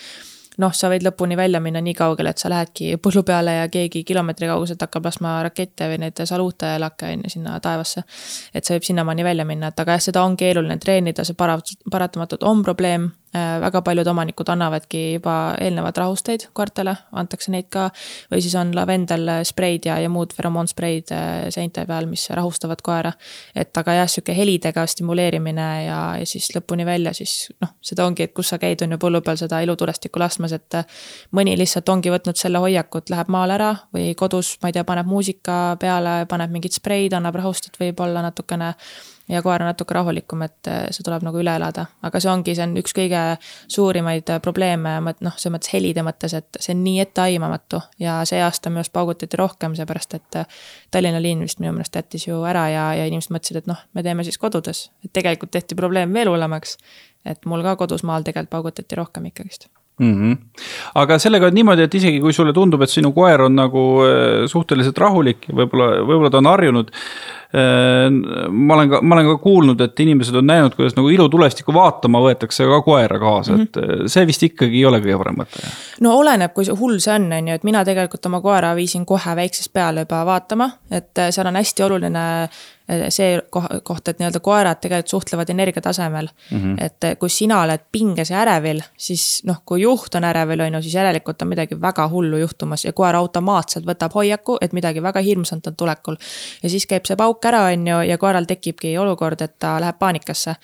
noh, 0.62 0.74
sa 0.74 0.90
võid 0.92 1.06
lõpuni 1.06 1.38
välja 1.38 1.60
minna 1.64 1.82
nii 1.84 1.94
kaugele, 1.98 2.32
et 2.32 2.42
sa 2.42 2.50
lähedki 2.52 2.96
põllu 3.04 3.24
peale 3.28 3.58
ja 3.60 3.68
keegi 3.72 4.04
kilomeetri 4.08 4.50
kauguselt 4.52 4.82
hakkab 4.82 5.10
laskma 5.10 5.38
rakette 5.48 5.90
või 5.92 6.02
neid 6.06 6.22
saluute 6.24 6.76
ja 6.76 6.80
lakke 6.82 7.12
on 7.14 7.26
ju 7.26 7.36
sinna 7.38 7.60
taevasse. 7.60 8.04
et 8.54 8.66
see 8.66 8.78
võib 8.78 8.88
sinnamaani 8.88 9.24
välja 9.24 9.46
minna, 9.46 9.74
et 9.74 9.80
aga 9.80 9.98
jah, 9.98 10.08
seda 10.10 10.24
on 10.24 10.38
keeruline 10.38 10.78
treenida, 10.80 11.24
see 11.24 11.38
para-, 11.38 11.60
paratamatult 11.92 12.44
on 12.44 12.64
probleem 12.64 13.12
väga 13.62 13.82
paljud 13.86 14.08
omanikud 14.08 14.50
annavadki 14.50 15.02
juba 15.16 15.56
eelnevad 15.62 15.98
rahusteid 15.98 16.48
koertele, 16.54 16.96
antakse 17.12 17.52
neid 17.52 17.68
ka. 17.74 17.90
või 18.32 18.42
siis 18.42 18.56
on 18.60 18.72
lavendel 18.76 19.30
spreid 19.48 19.86
ja, 19.90 19.98
ja 20.00 20.10
muud 20.10 20.34
feromoonspreid 20.36 21.12
äh, 21.12 21.48
seinte 21.54 21.86
peal, 21.86 22.08
mis 22.10 22.28
rahustavad 22.30 22.82
koera. 22.86 23.12
et 23.56 23.78
aga 23.78 23.98
jah, 24.00 24.10
sihuke 24.10 24.36
helidega 24.38 24.86
stimuleerimine 24.88 25.68
ja, 25.86 26.00
ja 26.20 26.26
siis 26.26 26.50
lõpuni 26.56 26.86
välja 26.86 27.14
siis 27.14 27.50
noh, 27.62 27.76
seda 27.82 28.06
ongi, 28.06 28.28
et 28.28 28.34
kus 28.34 28.54
sa 28.54 28.60
käid, 28.62 28.82
on 28.86 28.96
ju 28.96 29.02
põllu 29.02 29.22
peal 29.26 29.40
seda 29.42 29.62
ilutulestikku 29.66 30.20
laskmas, 30.22 30.56
et. 30.56 30.74
Äh, 30.76 30.86
mõni 31.36 31.56
lihtsalt 31.58 31.90
ongi 31.90 32.12
võtnud 32.14 32.38
selle 32.40 32.62
hoiaku, 32.64 33.02
et 33.02 33.12
läheb 33.14 33.30
maale 33.34 33.58
ära 33.58 33.72
või 33.94 34.14
kodus, 34.18 34.56
ma 34.62 34.70
ei 34.70 34.78
tea, 34.78 34.86
paneb 34.88 35.10
muusika 35.10 35.76
peale, 35.82 36.24
paneb 36.30 36.54
mingit 36.54 36.78
spreid, 36.78 37.14
annab 37.18 37.38
rahustit 37.42 37.78
võib-olla 37.80 38.24
natukene 38.26 38.74
ja 39.30 39.42
koer 39.42 39.64
on 39.64 39.70
natuke 39.70 39.94
rahulikum, 39.94 40.42
et 40.46 40.70
eh, 40.70 40.82
see 40.94 41.06
tuleb 41.06 41.26
nagu 41.26 41.40
üle 41.42 41.56
elada. 41.58 41.86
aga 42.06 42.22
see 42.22 42.32
ongi, 42.32 42.56
see 42.58 42.66
on 42.66 42.76
üks 42.82 42.94
kõige 42.98 43.22
suurimaid 43.72 44.30
eh, 44.34 44.42
probleeme, 44.44 44.96
noh, 45.06 45.38
selles 45.38 45.56
mõttes 45.56 45.74
helide 45.74 46.06
mõttes, 46.06 46.36
et 46.38 46.60
see 46.60 46.76
on 46.76 46.84
nii 46.86 47.00
etteaimamatu 47.06 47.82
ja 48.02 48.20
see 48.30 48.42
aasta 48.44 48.72
minu 48.72 48.84
arust 48.84 48.94
paugutati 48.96 49.40
rohkem, 49.40 49.78
seepärast 49.78 50.18
et 50.20 50.42
eh, 50.42 50.60
Tallinna 50.92 51.22
linn 51.22 51.46
vist 51.46 51.62
minu 51.64 51.74
meelest 51.76 51.98
jättis 51.98 52.28
ju 52.28 52.44
ära 52.48 52.68
ja, 52.74 52.86
ja 53.00 53.08
inimesed 53.10 53.34
mõtlesid, 53.34 53.64
et 53.64 53.72
noh, 53.72 53.82
me 53.94 54.06
teeme 54.06 54.28
siis 54.28 54.38
kodudes. 54.42 54.90
et 55.06 55.14
tegelikult 55.14 55.54
tehti 55.56 55.78
probleem 55.78 56.14
veel 56.14 56.30
hullemaks. 56.32 56.78
et 57.26 57.46
mul 57.46 57.66
ka 57.66 57.76
kodus 57.82 58.04
maal 58.04 58.24
tegelikult 58.24 58.54
paugutati 58.54 59.02
rohkem 59.02 59.32
ikkagist 59.32 59.70
mm. 60.00 60.14
-hmm. 60.14 60.38
aga 60.96 61.20
sellega 61.20 61.48
on 61.48 61.54
niimoodi, 61.54 61.88
et 61.88 61.96
isegi 61.96 62.20
kui 62.20 62.34
sulle 62.34 62.54
tundub, 62.54 62.82
et 62.82 62.90
sinu 62.90 63.12
koer 63.14 63.42
on 63.48 63.56
nagu 63.56 63.86
suhteliselt 64.48 64.98
rahulik 64.98 65.50
võib-olla, 65.52 66.02
võib-olla 66.04 66.30
ta 66.30 66.44
on 66.44 66.54
harjunud 66.54 66.92
Äh, 67.56 68.10
ma 68.50 68.74
olen 68.74 68.90
ka, 68.90 69.00
ma 69.02 69.16
olen 69.16 69.28
ka 69.30 69.36
kuulnud, 69.40 69.82
et 69.86 70.00
inimesed 70.04 70.36
on 70.36 70.48
näinud, 70.50 70.74
kuidas 70.76 70.96
nagu 70.98 71.08
ilutulestikku 71.14 71.72
vaatama 71.76 72.20
võetakse 72.26 72.66
ka 72.68 72.80
koera 72.84 73.20
kaasa 73.22 73.54
mm, 73.54 73.62
-hmm. 73.62 73.70
et 73.70 74.02
äh, 74.02 74.08
see 74.12 74.26
vist 74.28 74.44
ikkagi 74.44 74.82
ei 74.82 74.86
ole 74.90 75.00
kõige 75.04 75.20
parem 75.22 75.38
mõte. 75.40 75.62
no 76.04 76.18
oleneb, 76.20 76.52
kui 76.58 76.68
hull 76.68 76.98
see 77.00 77.14
on, 77.14 77.30
on 77.38 77.48
ju, 77.48 77.56
et 77.56 77.64
mina 77.64 77.86
tegelikult 77.88 78.28
oma 78.28 78.42
koera 78.44 78.74
viisin 78.76 79.06
kohe 79.06 79.36
väiksest 79.40 79.72
peale 79.74 80.04
juba 80.04 80.26
vaatama, 80.26 80.70
et 80.92 81.22
äh, 81.22 81.30
seal 81.32 81.48
on 81.48 81.56
hästi 81.62 81.86
oluline 81.86 82.26
see 83.10 83.40
koht, 83.84 84.08
et 84.08 84.20
nii-öelda 84.20 84.40
koerad 84.46 84.78
tegelikult 84.82 85.10
suhtlevad 85.10 85.50
energiatasemel 85.50 86.28
mm. 86.28 86.58
-hmm. 86.58 86.84
et 86.86 87.20
kui 87.20 87.30
sina 87.30 87.62
oled 87.62 87.82
pinges 87.92 88.30
ja 88.30 88.42
ärevil, 88.42 88.82
siis 88.98 89.42
noh, 89.46 89.62
kui 89.66 89.82
juht 89.82 90.16
on 90.16 90.24
ärevil, 90.24 90.62
on 90.62 90.74
ju, 90.74 90.82
siis 90.82 90.94
järelikult 90.94 91.42
on 91.42 91.48
midagi 91.48 91.82
väga 91.82 92.08
hullu 92.10 92.38
juhtumas 92.38 92.86
ja 92.86 92.94
koer 92.94 93.16
automaatselt 93.16 93.86
võtab 93.86 94.14
hoiaku, 94.16 94.58
et 94.62 94.74
midagi 94.74 95.02
väga 95.02 95.20
hirmsat 95.20 95.68
on 95.68 95.76
tulekul. 95.76 96.16
ja 96.64 96.70
siis 96.70 96.86
käib 96.86 97.06
see 97.06 97.16
pauk 97.16 97.46
ära, 97.46 97.64
on 97.74 97.88
ju, 97.88 98.00
ja 98.02 98.18
koeral 98.18 98.46
tekibki 98.46 98.98
olukord, 98.98 99.42
et 99.42 99.60
ta 99.60 99.80
läheb 99.82 100.00
paanikasse. 100.00 100.56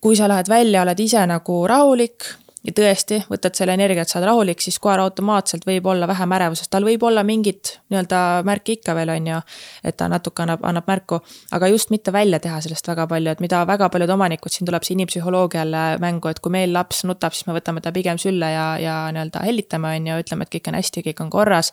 kui 0.00 0.16
sa 0.16 0.28
lähed 0.28 0.48
välja, 0.48 0.82
oled 0.82 1.00
ise 1.00 1.26
nagu 1.26 1.66
rahulik, 1.68 2.24
ja 2.62 2.72
tõesti, 2.76 3.18
võtad 3.30 3.56
selle 3.58 3.74
energia, 3.74 4.04
et 4.04 4.10
sa 4.10 4.20
oled 4.20 4.28
rahulik, 4.28 4.60
siis 4.62 4.78
koer 4.82 5.00
automaatselt 5.02 5.64
võib 5.66 5.86
olla 5.90 6.06
vähem 6.06 6.32
ärevuses, 6.36 6.68
tal 6.70 6.86
võib 6.86 7.02
olla 7.08 7.24
mingit 7.26 7.76
nii-öelda 7.90 8.20
märki 8.46 8.76
ikka 8.78 8.94
veel, 8.94 9.10
on 9.16 9.26
ju. 9.32 9.38
et 9.84 9.96
ta 9.98 10.06
natuke 10.10 10.44
annab, 10.44 10.62
annab 10.68 10.86
märku, 10.86 11.18
aga 11.52 11.70
just 11.72 11.90
mitte 11.90 12.14
välja 12.14 12.38
teha 12.42 12.60
sellest 12.62 12.88
väga 12.88 13.06
palju, 13.10 13.34
et 13.34 13.42
mida 13.42 13.64
väga 13.66 13.88
paljud 13.90 14.12
omanikud, 14.14 14.54
siin 14.54 14.68
tuleb 14.68 14.86
see 14.86 14.94
inimpsühholoogia 14.94 15.62
jälle 15.64 15.82
mängu, 16.02 16.30
et 16.30 16.38
kui 16.42 16.54
meil 16.54 16.72
laps 16.74 17.02
nutab, 17.08 17.34
siis 17.34 17.48
me 17.50 17.56
võtame 17.58 17.82
ta 17.82 17.92
pigem 17.92 18.20
sülle 18.22 18.52
ja, 18.54 18.66
ja 18.78 18.96
nii-öelda 19.14 19.42
hellitame, 19.46 19.96
on 19.98 20.06
ju, 20.12 20.20
ütleme, 20.22 20.46
et 20.46 20.54
kõik 20.54 20.70
on 20.70 20.78
hästi, 20.78 21.04
kõik 21.10 21.24
on 21.26 21.34
korras. 21.34 21.72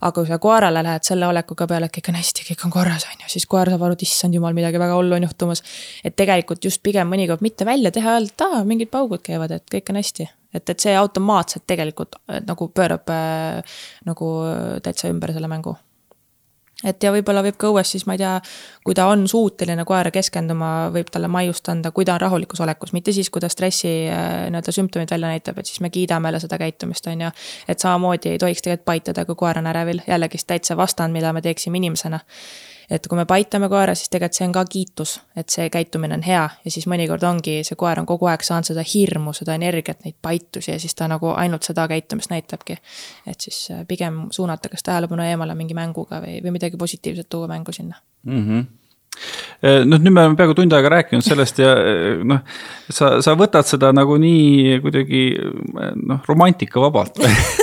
aga 0.00 0.14
kui 0.18 0.28
sa 0.28 0.38
koerale 0.38 0.82
lähed 0.82 1.06
selle 1.06 1.30
olekuga 1.30 1.68
peale, 1.70 1.86
et 1.86 1.94
kõik 1.94 2.10
on 2.10 2.18
hästi, 2.18 2.48
kõik 2.50 2.66
on 2.66 2.74
korras, 2.74 3.06
on 3.12 3.22
ju, 3.22 3.30
siis 3.36 3.46
koer 3.46 3.70
saab 3.70 3.86
aru, 3.86 3.94
et 3.94 4.02
issand 4.02 4.34
jumal, 4.34 4.54
midagi 4.56 4.82
väga 4.82 4.98
hullu 4.98 5.14
on 5.14 5.28
juhtumas. 5.28 5.62
et 6.04 6.16
tegelikult 6.16 6.64
just 6.64 6.82
pigem 6.82 7.08
mõnikord 7.08 7.40
mitte 7.40 7.64
välja 7.64 7.94
teha, 7.94 8.18
öelda, 8.18 8.34
et 8.34 8.46
aa, 8.48 8.64
mingid 8.64 8.90
paugud 8.90 9.22
käivad, 9.22 9.54
et 9.54 9.70
kõik 9.70 9.94
on 9.94 10.02
hästi 10.02 10.23
et, 10.54 10.68
et 10.70 10.86
see 10.86 10.94
automaatselt 10.96 11.66
tegelikult 11.66 12.20
äh, 12.20 12.40
nagu 12.46 12.68
pöörab 12.68 13.10
äh, 13.10 13.80
nagu 14.06 14.30
täitsa 14.82 15.10
ümber 15.12 15.34
selle 15.34 15.50
mängu. 15.50 15.76
Et 16.84 17.04
ja 17.04 17.12
võib-olla 17.14 17.40
võib 17.44 17.56
ka 17.56 17.70
õues 17.70 17.94
siis, 17.94 18.02
ma 18.04 18.16
ei 18.16 18.20
tea, 18.20 18.32
kui 18.84 18.96
ta 18.96 19.06
on 19.08 19.22
suuteline 19.30 19.86
koera 19.88 20.10
keskenduma, 20.12 20.90
võib 20.92 21.08
talle 21.12 21.30
maiust 21.32 21.70
anda, 21.72 21.94
kui 21.94 22.04
ta 22.04 22.16
on 22.16 22.20
rahulikus 22.26 22.60
olekus, 22.60 22.92
mitte 22.92 23.14
siis, 23.14 23.30
kui 23.32 23.40
ta 23.40 23.48
stressi 23.52 23.92
äh, 24.12 24.44
nii-öelda 24.52 24.74
sümptomid 24.74 25.14
välja 25.14 25.30
näitab, 25.30 25.62
et 25.62 25.70
siis 25.70 25.80
me 25.84 25.92
kiidame 25.94 26.28
jälle 26.28 26.42
seda 26.44 26.58
käitumist, 26.60 27.08
on 27.08 27.24
ju. 27.24 27.32
et 27.68 27.80
samamoodi 27.80 28.34
ei 28.34 28.42
tohiks 28.42 28.66
tegelikult 28.66 28.84
paitada, 28.90 29.24
kui 29.24 29.38
koer 29.38 29.62
on 29.62 29.70
ärevil, 29.70 30.02
jällegist 30.08 30.50
täitsa 30.50 30.76
vastand, 30.76 31.16
mida 31.16 31.32
me 31.32 31.42
teeksime 31.44 31.80
inimesena 31.80 32.20
et 32.90 33.06
kui 33.08 33.18
me 33.18 33.24
paitame 33.28 33.68
koera, 33.72 33.94
siis 33.94 34.10
tegelikult 34.12 34.38
see 34.38 34.46
on 34.48 34.54
ka 34.56 34.64
kiitus, 34.70 35.14
et 35.36 35.48
see 35.52 35.68
käitumine 35.72 36.18
on 36.18 36.24
hea 36.26 36.44
ja 36.64 36.70
siis 36.70 36.86
mõnikord 36.90 37.24
ongi, 37.28 37.58
see 37.66 37.78
koer 37.80 38.00
on 38.00 38.06
kogu 38.06 38.28
aeg 38.30 38.44
saanud 38.46 38.68
seda 38.70 38.84
hirmu, 38.94 39.34
seda 39.36 39.56
energiat, 39.58 40.04
neid 40.04 40.16
paitusi 40.22 40.72
ja 40.72 40.78
siis 40.82 40.94
ta 40.94 41.08
nagu 41.10 41.32
ainult 41.34 41.66
seda 41.66 41.88
käitumist 41.88 42.30
näitabki. 42.30 42.78
et 43.26 43.40
siis 43.40 43.68
äh, 43.70 43.84
pigem 43.88 44.26
suunata 44.30 44.68
kas 44.68 44.82
tähelepanu 44.82 45.22
eemale 45.22 45.54
mingi 45.54 45.74
mänguga 45.74 46.20
või, 46.24 46.40
või 46.44 46.56
midagi 46.58 46.76
positiivset 46.76 47.28
tuua 47.28 47.48
mängu 47.48 47.72
sinna 47.72 48.00
mm. 48.24 48.48
-hmm 48.48 48.83
noh, 49.64 49.98
nüüd 49.98 50.12
me 50.12 50.24
oleme 50.24 50.36
peaaegu 50.38 50.56
tund 50.58 50.74
aega 50.76 50.90
rääkinud 50.92 51.24
sellest 51.24 51.58
ja 51.62 51.70
eh, 51.78 52.20
noh, 52.26 52.42
sa, 52.92 53.14
sa 53.24 53.34
võtad 53.38 53.66
seda 53.68 53.90
nagu 53.96 54.16
nii 54.20 54.78
kuidagi 54.84 55.22
noh, 56.04 56.20
romantikavabalt 56.28 57.20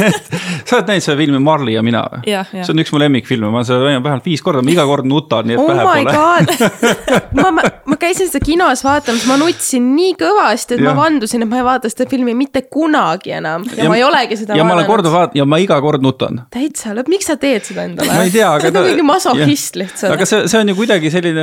sa 0.68 0.80
oled 0.80 0.89
näinud 0.89 1.06
seda 1.06 1.18
filmi 1.20 1.41
Marley 1.43 1.76
ja 1.76 1.84
mina 1.86 2.02
või? 2.10 2.24
see 2.49 2.74
on 2.74 2.82
üks 2.82 2.93
mu 2.95 3.02
lemmikfilme, 3.02 3.52
ma 3.52 3.62
olen 3.62 3.70
seda 3.70 3.86
näinud 3.86 4.06
vähemalt 4.08 4.30
viis 4.32 4.41
korda, 4.45 4.64
ma 4.66 4.74
iga 4.74 4.86
kord 4.89 5.10
nutan, 5.10 5.49
nii 5.49 5.58
et 5.58 5.62
oh 5.62 5.70
pähe 5.70 6.06
pole. 6.08 6.72
ma, 7.38 7.52
ma, 7.60 7.68
ma 7.93 7.99
käisin 8.02 8.32
seda 8.32 8.41
kinos 8.45 8.82
vaatamas, 8.86 9.28
ma 9.30 9.38
nutsin 9.41 9.91
nii 9.95 10.16
kõvasti, 10.20 10.78
et 10.78 10.84
ja. 10.84 10.89
ma 10.89 11.04
vandusin, 11.04 11.45
et 11.45 11.52
ma 11.52 11.62
ei 11.62 11.68
vaata 11.68 11.91
seda 11.91 12.10
filmi 12.10 12.34
mitte 12.38 12.64
kunagi 12.72 13.36
enam 13.38 13.68
ja, 13.70 13.84
ja 13.84 13.91
ma 13.91 13.99
ei 13.99 14.06
olegi 14.08 14.39
seda 14.41 14.56
ja 14.56 14.64
vaadanud. 14.64 14.72
ma 14.72 14.80
olen 14.80 14.89
korduvalt 14.89 15.20
vaadanud 15.20 15.41
ja 15.43 15.47
ma 15.54 15.62
iga 15.62 15.78
kord 15.84 16.06
nutan. 16.06 16.43
täitsa 16.54 16.95
lõpp, 16.97 17.12
miks 17.12 17.30
sa 17.30 17.38
teed 17.41 17.68
seda 17.68 17.86
endale? 17.89 18.10
ma 18.10 18.26
ei 18.26 18.34
tea, 18.34 18.49
aga 18.49 18.74
ta. 18.74 18.86
mingi 18.88 19.06
masohhist 19.06 19.78
lihtsalt. 19.78 20.16
aga 20.16 20.30
see, 20.30 20.47
see 20.52 20.62
on 20.62 20.74
ju 20.74 20.78
kuidagi 20.82 21.14
selline 21.14 21.40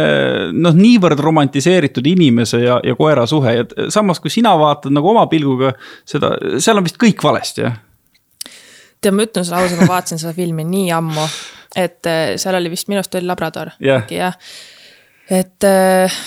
noh, 0.53 0.77
niivõrd 0.77 1.21
romantiseeritud 1.23 2.07
inimese 2.07 2.63
ja, 2.63 2.79
ja 2.85 2.97
koera 2.99 3.27
suhe. 3.29 3.55
Ja 3.61 3.91
samas, 3.93 4.21
kui 4.23 4.33
sina 4.33 4.55
vaatad 4.59 4.95
nagu 4.95 5.11
oma 5.13 5.27
pilguga 5.31 5.75
seda, 6.09 6.35
seal 6.63 6.81
on 6.81 6.89
vist 6.89 7.01
kõik 7.01 7.23
valesti, 7.25 7.67
jah? 7.67 7.79
tead, 9.01 9.15
ma 9.15 9.25
ütlen 9.29 9.47
sulle 9.47 9.63
ausalt, 9.63 9.81
ma 9.83 9.93
vaatasin 9.93 10.21
seda 10.21 10.33
filmi 10.35 10.65
nii 10.67 10.91
ammu, 10.97 11.27
et 11.79 12.09
äh, 12.11 12.33
seal 12.41 12.59
oli 12.59 12.73
vist, 12.73 12.89
minu 12.91 12.99
arust 13.03 13.15
oli 13.19 13.29
labrador. 13.29 13.71
Yeah.. 13.85 14.07
jah, 14.11 14.35
et 15.31 15.67
äh, 15.67 16.19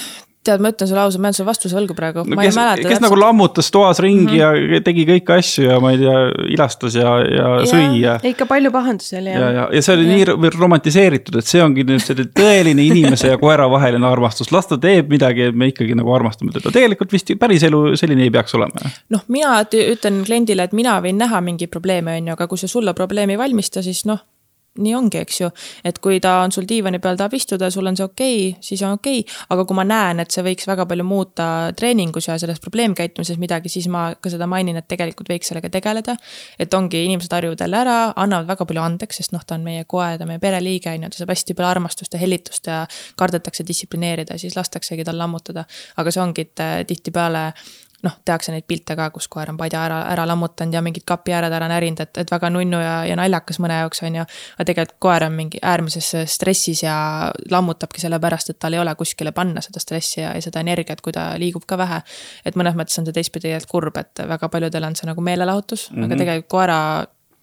tead, 0.45 0.61
ma 0.63 0.71
ütlen 0.73 0.89
sulle 0.89 1.01
ausalt, 1.03 1.21
ma 1.21 1.29
jään 1.29 1.37
sulle 1.37 1.49
vastuse 1.51 1.77
võlgu 1.77 1.95
praegu 1.97 2.23
no,. 2.25 2.37
kes, 2.39 2.55
kes 2.55 2.85
täpselt. 2.85 3.03
nagu 3.05 3.17
lammutas 3.19 3.69
toas 3.73 3.99
ringi 4.01 4.39
mm 4.39 4.41
-hmm. 4.41 4.73
ja 4.75 4.81
tegi 4.85 5.05
kõiki 5.09 5.35
asju 5.37 5.67
ja 5.67 5.77
ma 5.83 5.91
ei 5.93 5.99
tea, 6.01 6.15
ilastas 6.55 6.97
ja, 6.97 7.11
ja, 7.21 7.51
ja 7.61 7.67
sõi 7.69 7.99
ja. 8.01 8.15
ikka 8.31 8.47
palju 8.49 8.71
pahandusi 8.73 9.17
oli 9.19 9.29
jah. 9.29 9.41
ja, 9.41 9.51
ja, 9.57 9.67
ja 9.77 9.83
see 9.85 9.95
oli 9.97 10.07
ja. 10.07 10.15
nii 10.15 10.53
romantiseeritud, 10.57 11.37
et 11.37 11.51
see 11.53 11.61
ongi 11.63 11.85
nüüd 11.85 12.01
selline 12.01 12.33
tõeline 12.39 12.87
inimese 12.87 13.29
ja 13.33 13.37
koera 13.41 13.69
vaheline 13.69 14.07
armastus, 14.07 14.51
las 14.51 14.69
ta 14.71 14.79
teeb 14.81 15.13
midagi, 15.13 15.51
et 15.51 15.55
me 15.55 15.69
ikkagi 15.69 15.97
nagu 15.97 16.13
armastame 16.17 16.55
teda, 16.57 16.73
tegelikult 16.73 17.13
vist 17.13 17.29
päris 17.39 17.63
elu 17.69 17.95
selline 17.95 18.25
ei 18.25 18.33
peaks 18.33 18.57
olema. 18.57 18.91
noh, 19.09 19.25
mina 19.27 19.61
ütlen 19.61 20.23
kliendile, 20.25 20.65
et 20.65 20.73
mina 20.73 20.97
võin 21.01 21.21
näha 21.21 21.41
mingeid 21.45 21.69
probleeme, 21.69 22.17
on 22.17 22.31
ju, 22.31 22.39
aga 22.39 22.47
kui 22.47 22.57
see 22.57 22.71
sulle 22.71 22.93
probleemi 22.97 23.37
ei 23.37 23.41
valmista, 23.45 23.85
siis 23.85 24.05
noh 24.09 24.25
nii 24.79 24.93
ongi, 24.95 25.19
eks 25.19 25.41
ju. 25.41 25.49
et 25.83 25.97
kui 25.99 26.19
ta 26.23 26.37
on 26.45 26.51
sul 26.55 26.63
diivani 26.67 27.01
peal, 27.03 27.17
tahab 27.19 27.33
istuda 27.35 27.67
sul 27.73 27.89
on 27.89 27.97
see 27.99 28.05
okei 28.05 28.37
okay,, 28.51 28.61
siis 28.63 28.81
on 28.87 28.95
okei 28.95 29.19
okay.. 29.19 29.35
aga 29.51 29.65
kui 29.67 29.75
ma 29.75 29.83
näen, 29.83 30.23
et 30.23 30.31
see 30.31 30.45
võiks 30.45 30.67
väga 30.69 30.85
palju 30.87 31.03
muuta 31.07 31.47
treeningus 31.75 32.29
ja 32.29 32.37
selles 32.39 32.61
probleemkäitumises 32.63 33.39
midagi, 33.41 33.71
siis 33.73 33.89
ma 33.91 34.05
ka 34.15 34.31
seda 34.31 34.47
mainin, 34.47 34.79
et 34.79 34.87
tegelikult 34.87 35.33
võiks 35.33 35.51
sellega 35.51 35.69
tegeleda. 35.73 36.15
et 36.59 36.73
ongi, 36.73 37.03
inimesed 37.09 37.35
harjuvad 37.35 37.65
jälle 37.65 37.81
ära, 37.83 37.97
annavad 38.15 38.47
väga 38.53 38.69
palju 38.71 38.85
andeks, 38.85 39.19
sest 39.19 39.35
noh, 39.35 39.43
ta 39.43 39.59
on 39.59 39.67
meie 39.67 39.83
koer, 39.83 40.15
ta 40.17 40.23
on 40.23 40.31
meie 40.31 40.43
pereliige, 40.43 40.95
on 40.95 41.03
ju, 41.03 41.11
ta 41.11 41.23
saab 41.23 41.35
hästi 41.35 41.57
palju 41.57 41.71
armastust 41.73 42.15
ja 42.15 42.23
hellitust 42.23 42.71
ja 42.71 42.81
kardetakse 43.19 43.67
distsiplineerida, 43.67 44.39
siis 44.39 44.55
lastaksegi 44.55 45.03
tal 45.03 45.19
lammutada. 45.19 45.67
aga 45.97 46.11
see 46.11 46.23
ongi, 46.23 46.47
et 46.47 46.87
tihtipeale 46.87 47.49
noh, 48.03 48.15
tehakse 48.25 48.53
neid 48.53 48.65
pilte 48.67 48.95
ka, 48.97 49.09
kus 49.13 49.27
koer 49.31 49.51
on 49.51 49.57
padja 49.59 49.83
ära, 49.85 49.99
ära 50.11 50.25
lammutanud 50.29 50.73
ja 50.73 50.81
mingid 50.85 51.05
kapi 51.07 51.35
ääred 51.37 51.53
ära 51.53 51.67
närinud, 51.71 52.01
et, 52.03 52.17
et 52.23 52.31
väga 52.31 52.49
nunnu 52.53 52.79
ja, 52.81 52.95
ja 53.05 53.17
naljakas 53.19 53.61
mõne 53.63 53.77
jaoks, 53.81 54.03
on 54.07 54.19
ju. 54.21 54.25
aga 54.57 54.67
tegelikult 54.71 54.97
koer 55.05 55.27
on 55.27 55.37
mingi 55.37 55.61
äärmises 55.61 56.11
stressis 56.33 56.83
ja 56.83 56.95
lammutabki 57.51 58.01
sellepärast, 58.03 58.53
et 58.53 58.59
tal 58.59 58.77
ei 58.77 58.81
ole 58.81 58.95
kuskile 58.99 59.33
panna 59.35 59.61
seda 59.61 59.83
stressi 59.83 60.21
ja, 60.21 60.33
ja 60.37 60.43
seda 60.43 60.63
energiat, 60.65 61.01
kui 61.01 61.13
ta 61.15 61.31
liigub 61.41 61.65
ka 61.69 61.77
vähe. 61.77 62.01
et 62.45 62.57
mõnes 62.59 62.77
mõttes 62.77 62.99
on 62.99 63.07
see 63.07 63.15
teistpidi 63.15 63.47
tegelikult 63.47 63.71
kurb, 63.71 63.97
et 63.97 64.25
väga 64.27 64.49
paljudel 64.49 64.83
on 64.89 64.95
see 64.97 65.07
nagu 65.09 65.21
meelelahutus 65.21 65.89
mm, 65.89 65.95
-hmm. 65.95 66.05
aga 66.05 66.15
mhm. 66.15 66.21
tegelikult 66.23 66.51
koera 66.51 66.79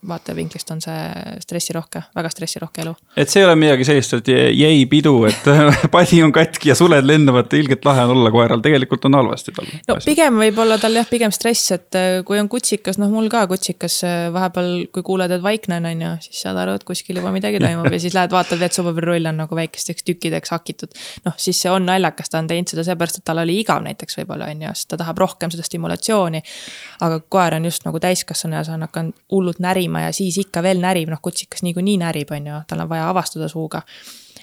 vaatevinklist 0.07 0.71
on 0.71 0.81
see 0.83 1.39
stressirohke, 1.43 2.05
väga 2.15 2.31
stressirohke 2.31 2.83
elu. 2.85 2.93
et 3.19 3.31
see 3.31 3.41
ei 3.43 3.47
ole 3.49 3.57
midagi 3.59 3.87
sellist, 3.89 4.13
et 4.21 4.29
jäi 4.31 4.85
pidu, 4.91 5.15
et 5.27 5.49
padi 5.95 6.21
on 6.23 6.31
katki 6.35 6.71
ja 6.71 6.77
suled 6.79 7.07
lendavad, 7.07 7.51
ilgelt 7.59 7.85
lahe 7.89 8.05
on 8.07 8.15
olla 8.15 8.31
koeral, 8.31 8.63
tegelikult 8.63 9.09
on 9.09 9.19
halvasti 9.19 9.55
tal. 9.57 9.67
no 9.89 9.97
asjad. 9.97 10.07
pigem 10.07 10.39
võib-olla 10.39 10.79
tal 10.79 10.95
jah, 10.95 11.09
pigem 11.11 11.35
stress, 11.35 11.73
et 11.75 11.99
äh, 11.99 12.21
kui 12.27 12.39
on 12.39 12.51
kutsikas, 12.53 13.01
noh 13.03 13.11
mul 13.11 13.27
ka 13.33 13.43
kutsikas 13.51 13.97
äh, 14.07 14.29
vahepeal, 14.35 14.71
kui 14.95 15.03
kuuled, 15.07 15.35
et 15.35 15.43
vaiknen 15.43 15.91
on 15.91 16.07
ju, 16.07 16.13
siis 16.29 16.45
saad 16.47 16.63
aru, 16.63 16.77
et 16.79 16.87
kuskil 16.87 17.19
juba 17.19 17.35
midagi 17.35 17.59
toimub 17.63 17.91
ja 17.91 18.01
siis 18.07 18.15
lähed 18.15 18.35
vaatad, 18.35 18.63
vetsupabeриrull 18.63 19.33
on 19.33 19.43
nagu 19.43 19.59
väikesteks 19.59 20.07
tükkideks 20.07 20.55
hakitud. 20.55 20.95
noh, 21.27 21.35
siis 21.37 21.59
see 21.65 21.75
on 21.75 21.91
naljakas, 21.91 22.31
ta 22.31 22.39
on 22.39 22.47
teinud 22.51 22.71
seda 22.71 22.87
seepärast, 22.87 23.19
et 23.19 23.27
tal 23.27 23.43
oli 23.43 23.59
igav 23.65 23.83
näiteks 23.83 24.21
võib-olla 24.23 24.47
on 24.55 24.63
ju, 24.69 24.73
sest 24.79 24.93
ta 24.95 25.03
tahab 25.03 25.19
rohkem 25.27 25.51
seda 25.51 25.67
stimulatsiooni. 25.67 26.43
aga 27.03 27.21
koer 27.27 27.59
on 27.59 27.67
just 27.67 27.83
nagu 27.89 27.99
täiskasvanu 27.99 28.61
ja 28.61 28.65
see 28.67 28.79
on 28.79 28.87
hakanud 28.87 29.19
hullult 29.35 29.59
närima 29.59 29.88
ja 29.97 30.13
siis 30.13 30.39
ikka 30.45 30.63
veel 30.63 30.81
närib, 30.85 31.11
noh 31.13 31.21
kutsikas 31.23 31.65
niikuinii 31.67 31.99
närib, 32.05 32.33
on 32.37 32.47
ju, 32.53 32.63
tal 32.69 32.85
on 32.85 32.91
vaja 32.91 33.09
avastada 33.11 33.49
suuga 33.49 33.83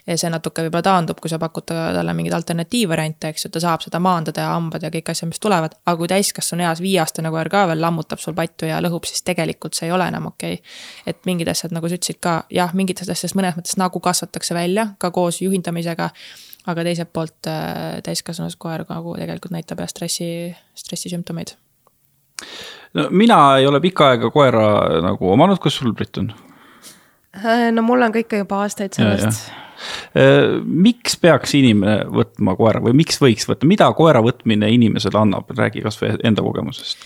ja 0.05 0.15
see 0.19 0.29
natuke 0.29 0.65
võib-olla 0.65 0.85
taandub, 0.85 1.19
kui 1.21 1.31
sa 1.31 1.39
pakud 1.41 1.65
talle 1.67 2.13
mingeid 2.17 2.35
alternatiivvariante, 2.37 3.31
eks 3.33 3.47
ju, 3.47 3.51
ta 3.53 3.61
saab 3.63 3.83
seda 3.85 3.99
maandada 4.03 4.45
ja 4.45 4.51
hambad 4.53 4.85
ja 4.85 4.91
kõik 4.93 5.09
asjad, 5.11 5.31
mis 5.31 5.41
tulevad. 5.41 5.77
aga 5.85 5.97
kui 5.99 6.09
täiskasvanu 6.11 6.65
eas 6.67 6.81
viieaastane 6.83 7.31
koer 7.33 7.49
ka 7.49 7.65
veel 7.71 7.81
lammutab 7.81 8.21
sul 8.21 8.37
pattu 8.37 8.69
ja 8.69 8.79
lõhub, 8.83 9.07
siis 9.09 9.25
tegelikult 9.25 9.77
see 9.77 9.89
ei 9.89 9.95
ole 9.95 10.07
enam 10.11 10.29
okei 10.29 10.59
okay.. 10.59 10.75
et 11.09 11.25
mingid 11.25 11.49
asjad, 11.51 11.73
nagu 11.75 11.89
sa 11.89 11.97
ütlesid 11.97 12.21
ka, 12.21 12.35
jah, 12.53 12.73
mingitest 12.77 13.09
asjadest 13.11 13.37
mõnes 13.39 13.57
mõttes 13.57 13.79
nagu 13.81 14.01
kasvatakse 14.09 14.57
välja 14.57 14.91
ka 15.01 15.11
koos 15.15 15.41
juhindamisega. 15.41 16.11
aga 16.65 16.83
teiselt 16.83 17.11
poolt 17.13 17.49
äh, 17.49 18.01
täiskasvanud 18.05 18.55
koer 18.57 18.85
nagu 18.89 19.17
tegelikult 19.17 19.53
näitab 19.53 19.81
jah 19.81 19.89
stressi, 19.89 20.29
stressisümptomeid 20.75 21.57
no 22.95 23.09
mina 23.11 23.39
ei 23.59 23.67
ole 23.67 23.81
pikka 23.83 24.13
aega 24.13 24.31
koera 24.33 24.65
nagu 25.05 25.31
omanud, 25.33 25.59
kus 25.63 25.79
sul, 25.81 25.93
Brit 25.97 26.17
on? 26.21 26.31
Äh, 27.35 27.69
no 27.75 27.83
mul 27.85 28.05
on 28.05 28.15
ka 28.15 28.23
ikka 28.23 28.43
juba 28.43 28.63
aastaid 28.63 28.95
sellest. 28.95 29.49
Äh, 30.15 30.55
miks 30.63 31.17
peaks 31.19 31.57
inimene 31.59 32.05
võtma 32.07 32.55
koera 32.59 32.81
või 32.83 32.95
miks 33.01 33.19
võiks 33.21 33.47
võtta, 33.49 33.67
mida 33.67 33.91
koera 33.97 34.23
võtmine 34.23 34.71
inimesele 34.71 35.19
annab, 35.19 35.51
räägi 35.57 35.83
kasvõi 35.85 36.15
enda 36.23 36.45
kogemusest 36.45 37.03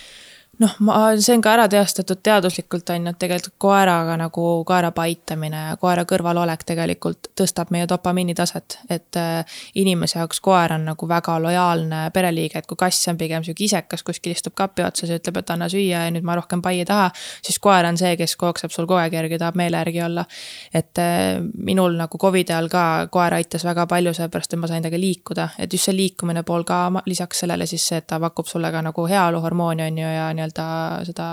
noh, 0.60 0.76
ma, 0.84 0.96
see 1.20 1.36
on 1.38 1.44
ka 1.44 1.54
ära 1.56 1.66
teostatud 1.72 2.20
teaduslikult 2.24 2.90
on 2.92 3.08
ju, 3.08 3.14
et 3.14 3.20
tegelikult 3.22 3.56
koeraga 3.64 4.16
nagu 4.20 4.46
koera 4.68 4.92
paitamine 4.96 5.62
ja 5.70 5.78
koera 5.80 6.04
kõrvalolek 6.10 6.66
tegelikult 6.68 7.30
tõstab 7.40 7.72
meie 7.72 7.88
dopamiini 7.88 8.36
taset. 8.36 8.80
et 8.90 9.16
äh, 9.18 9.60
inimese 9.80 10.20
jaoks 10.20 10.42
koer 10.44 10.74
on 10.76 10.86
nagu 10.92 11.08
väga 11.08 11.38
lojaalne 11.40 12.02
pereliige, 12.14 12.60
et 12.60 12.68
kui 12.68 12.78
kass 12.78 13.08
on 13.08 13.18
pigem 13.18 13.44
sihuke 13.44 13.64
isekas, 13.64 14.04
kuskil 14.04 14.36
istub 14.36 14.54
kapi 14.56 14.84
otsas 14.84 15.10
ja 15.10 15.20
ütleb, 15.20 15.40
et 15.40 15.54
anna 15.56 15.70
süüa 15.72 16.04
ja 16.06 16.12
nüüd 16.12 16.28
ma 16.28 16.36
rohkem 16.36 16.62
pai 16.62 16.80
ei 16.80 16.86
taha. 16.86 17.10
siis 17.42 17.60
koer 17.60 17.86
on 17.86 17.98
see, 17.98 18.16
kes 18.20 18.36
kookseb 18.36 18.76
sul 18.76 18.88
kogu 18.88 19.00
aeg 19.00 19.16
järgi, 19.16 19.40
tahab 19.40 19.56
meele 19.56 19.80
järgi 19.80 20.04
olla. 20.04 20.26
et 20.74 21.00
äh, 21.00 21.40
minul 21.56 21.96
nagu 21.96 22.18
Covidi 22.18 22.54
ajal 22.54 22.70
ka 22.70 23.08
koer 23.12 23.34
aitas 23.40 23.64
väga 23.66 23.88
palju, 23.88 24.14
sellepärast 24.14 24.54
et 24.54 24.60
ma 24.60 24.68
sain 24.68 24.84
temaga 24.84 25.00
liikuda, 25.00 25.50
et 25.58 25.74
just 25.74 25.88
see 25.88 25.96
liikumine 25.96 26.44
pool 26.44 26.64
ka 26.68 26.84
lisaks 27.06 27.46
sellele 27.46 27.66
siis 27.66 27.88
see, 27.88 28.04
et 28.04 28.08
ta 28.08 28.20
pakub 28.20 28.48
sulle 28.48 28.72
ka 28.72 28.82
nagu 28.84 29.08
heaoluhormooni 29.08 29.88
on 29.88 29.98
ju 29.98 30.08
ja 30.10 30.28
nii-öelda 30.34 30.49
nii-öelda 30.50 31.06
seda 31.06 31.30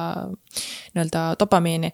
nii-öelda 0.95 1.35
dopamiini. 1.41 1.93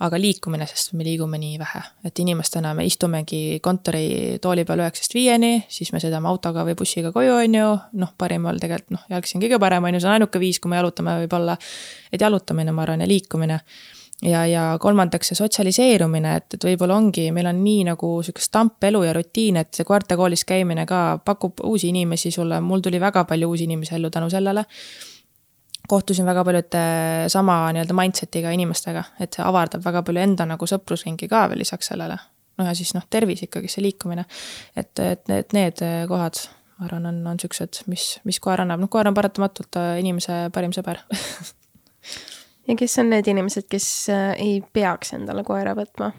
aga 0.00 0.18
liikumine, 0.18 0.66
sest 0.66 0.90
me 0.98 1.04
liigume 1.06 1.38
nii 1.38 1.54
vähe, 1.58 1.80
et 2.04 2.18
inimestena 2.18 2.72
me 2.74 2.82
istumegi 2.84 3.60
kontoritooli 3.62 4.64
peal 4.66 4.80
üheksast 4.82 5.14
viieni, 5.14 5.52
siis 5.70 5.92
me 5.94 6.00
sõidame 6.02 6.26
autoga 6.26 6.64
või 6.66 6.74
bussiga 6.74 7.12
koju, 7.14 7.36
on 7.38 7.54
ju. 7.54 7.68
noh, 8.02 8.10
parimal 8.18 8.58
tegelikult 8.58 8.96
noh, 8.96 9.04
jalgsi 9.08 9.38
on 9.38 9.44
kõige 9.44 9.60
parem, 9.62 9.86
on 9.86 9.94
ju, 9.94 10.00
see 10.02 10.10
on 10.10 10.16
ainuke 10.16 10.42
viis, 10.42 10.58
kui 10.58 10.72
me 10.72 10.82
jalutame 10.82 11.14
võib-olla. 11.22 11.54
et 12.10 12.20
jalutamine, 12.20 12.74
ma 12.74 12.82
arvan, 12.82 13.06
ja 13.06 13.06
liikumine 13.06 13.60
ja, 14.22 14.44
ja 14.46 14.62
kolmandaks 14.80 15.30
see 15.30 15.38
sotsialiseerumine, 15.38 16.36
et, 16.40 16.56
et 16.56 16.66
võib-olla 16.68 16.98
ongi, 16.98 17.28
meil 17.34 17.48
on 17.50 17.62
nii 17.64 17.86
nagu 17.90 18.16
sihukest 18.24 18.50
stampelu 18.50 19.02
ja 19.06 19.14
rutiin, 19.16 19.58
et 19.60 19.72
see 19.76 19.86
koertekoolis 19.88 20.44
käimine 20.48 20.86
ka 20.90 21.20
pakub 21.24 21.62
uusi 21.64 21.90
inimesi 21.92 22.32
sulle, 22.34 22.60
mul 22.64 22.84
tuli 22.84 23.00
väga 23.02 23.24
palju 23.28 23.50
uusi 23.50 23.68
inimesi 23.68 23.96
ellu 23.98 24.10
tänu 24.14 24.30
sellele 24.32 24.64
kohtusin 25.88 26.26
väga 26.26 26.44
paljude 26.44 26.84
sama 27.32 27.58
nii-öelda 27.72 27.96
mindset'iga 27.96 28.52
inimestega, 28.56 29.04
et 29.20 29.36
see 29.36 29.44
avardab 29.44 29.84
väga 29.84 30.02
palju 30.06 30.22
enda 30.22 30.46
nagu 30.48 30.68
sõprusringi 30.68 31.28
ka 31.30 31.46
veel 31.52 31.60
lisaks 31.64 31.92
sellele. 31.92 32.18
noh, 32.58 32.68
ja 32.68 32.74
siis 32.78 32.94
noh, 32.94 33.02
tervis 33.10 33.42
ikkagi, 33.42 33.68
see 33.68 33.82
liikumine. 33.82 34.24
et, 34.76 34.98
et 34.98 35.28
need, 35.28 35.52
need 35.52 35.82
kohad, 36.08 36.40
ma 36.78 36.88
arvan, 36.88 37.10
on, 37.10 37.20
on 37.26 37.40
siuksed, 37.40 37.84
mis, 37.90 38.14
mis 38.24 38.40
koer 38.40 38.64
annab, 38.64 38.80
noh, 38.80 38.90
koer 38.90 39.10
on 39.10 39.16
paratamatult 39.16 39.80
äh, 39.80 39.98
inimese 40.00 40.48
parim 40.54 40.72
sõber 40.72 41.02
ja 42.68 42.76
kes 42.78 42.98
on 43.02 43.10
need 43.12 43.28
inimesed, 43.30 43.68
kes 43.70 43.88
äh, 44.12 44.30
ei 44.40 44.60
peaks 44.72 45.14
endale 45.18 45.44
koera 45.46 45.76
võtma? 45.76 46.12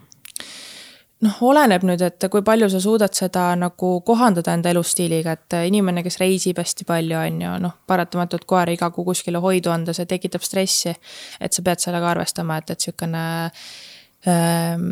Noh, 1.26 1.38
oleneb 1.50 1.86
nüüd, 1.88 2.04
et 2.06 2.28
kui 2.32 2.44
palju 2.46 2.70
sa 2.72 2.82
suudad 2.84 3.16
seda 3.18 3.48
nagu 3.60 3.92
kohandada 4.08 4.54
enda 4.56 4.72
elustiiliga, 4.74 5.36
et 5.36 5.58
inimene, 5.70 6.04
kes 6.06 6.20
reisib 6.22 6.62
hästi 6.62 6.88
palju, 6.88 7.18
on 7.20 7.42
ju, 7.46 7.56
noh, 7.66 7.76
paratamatult 7.90 8.48
koer 8.50 8.74
iga 8.76 8.90
kuu 8.96 9.08
kuskile 9.10 9.42
hoidu 9.44 9.74
anda, 9.74 9.96
see 9.96 10.08
tekitab 10.10 10.46
stressi. 10.46 10.96
et 11.40 11.54
sa 11.54 11.66
pead 11.66 11.84
sellega 11.84 12.12
arvestama, 12.14 12.60
et, 12.62 12.76
et 12.76 12.88
sihukene 12.88 13.26
ähm, 14.32 14.90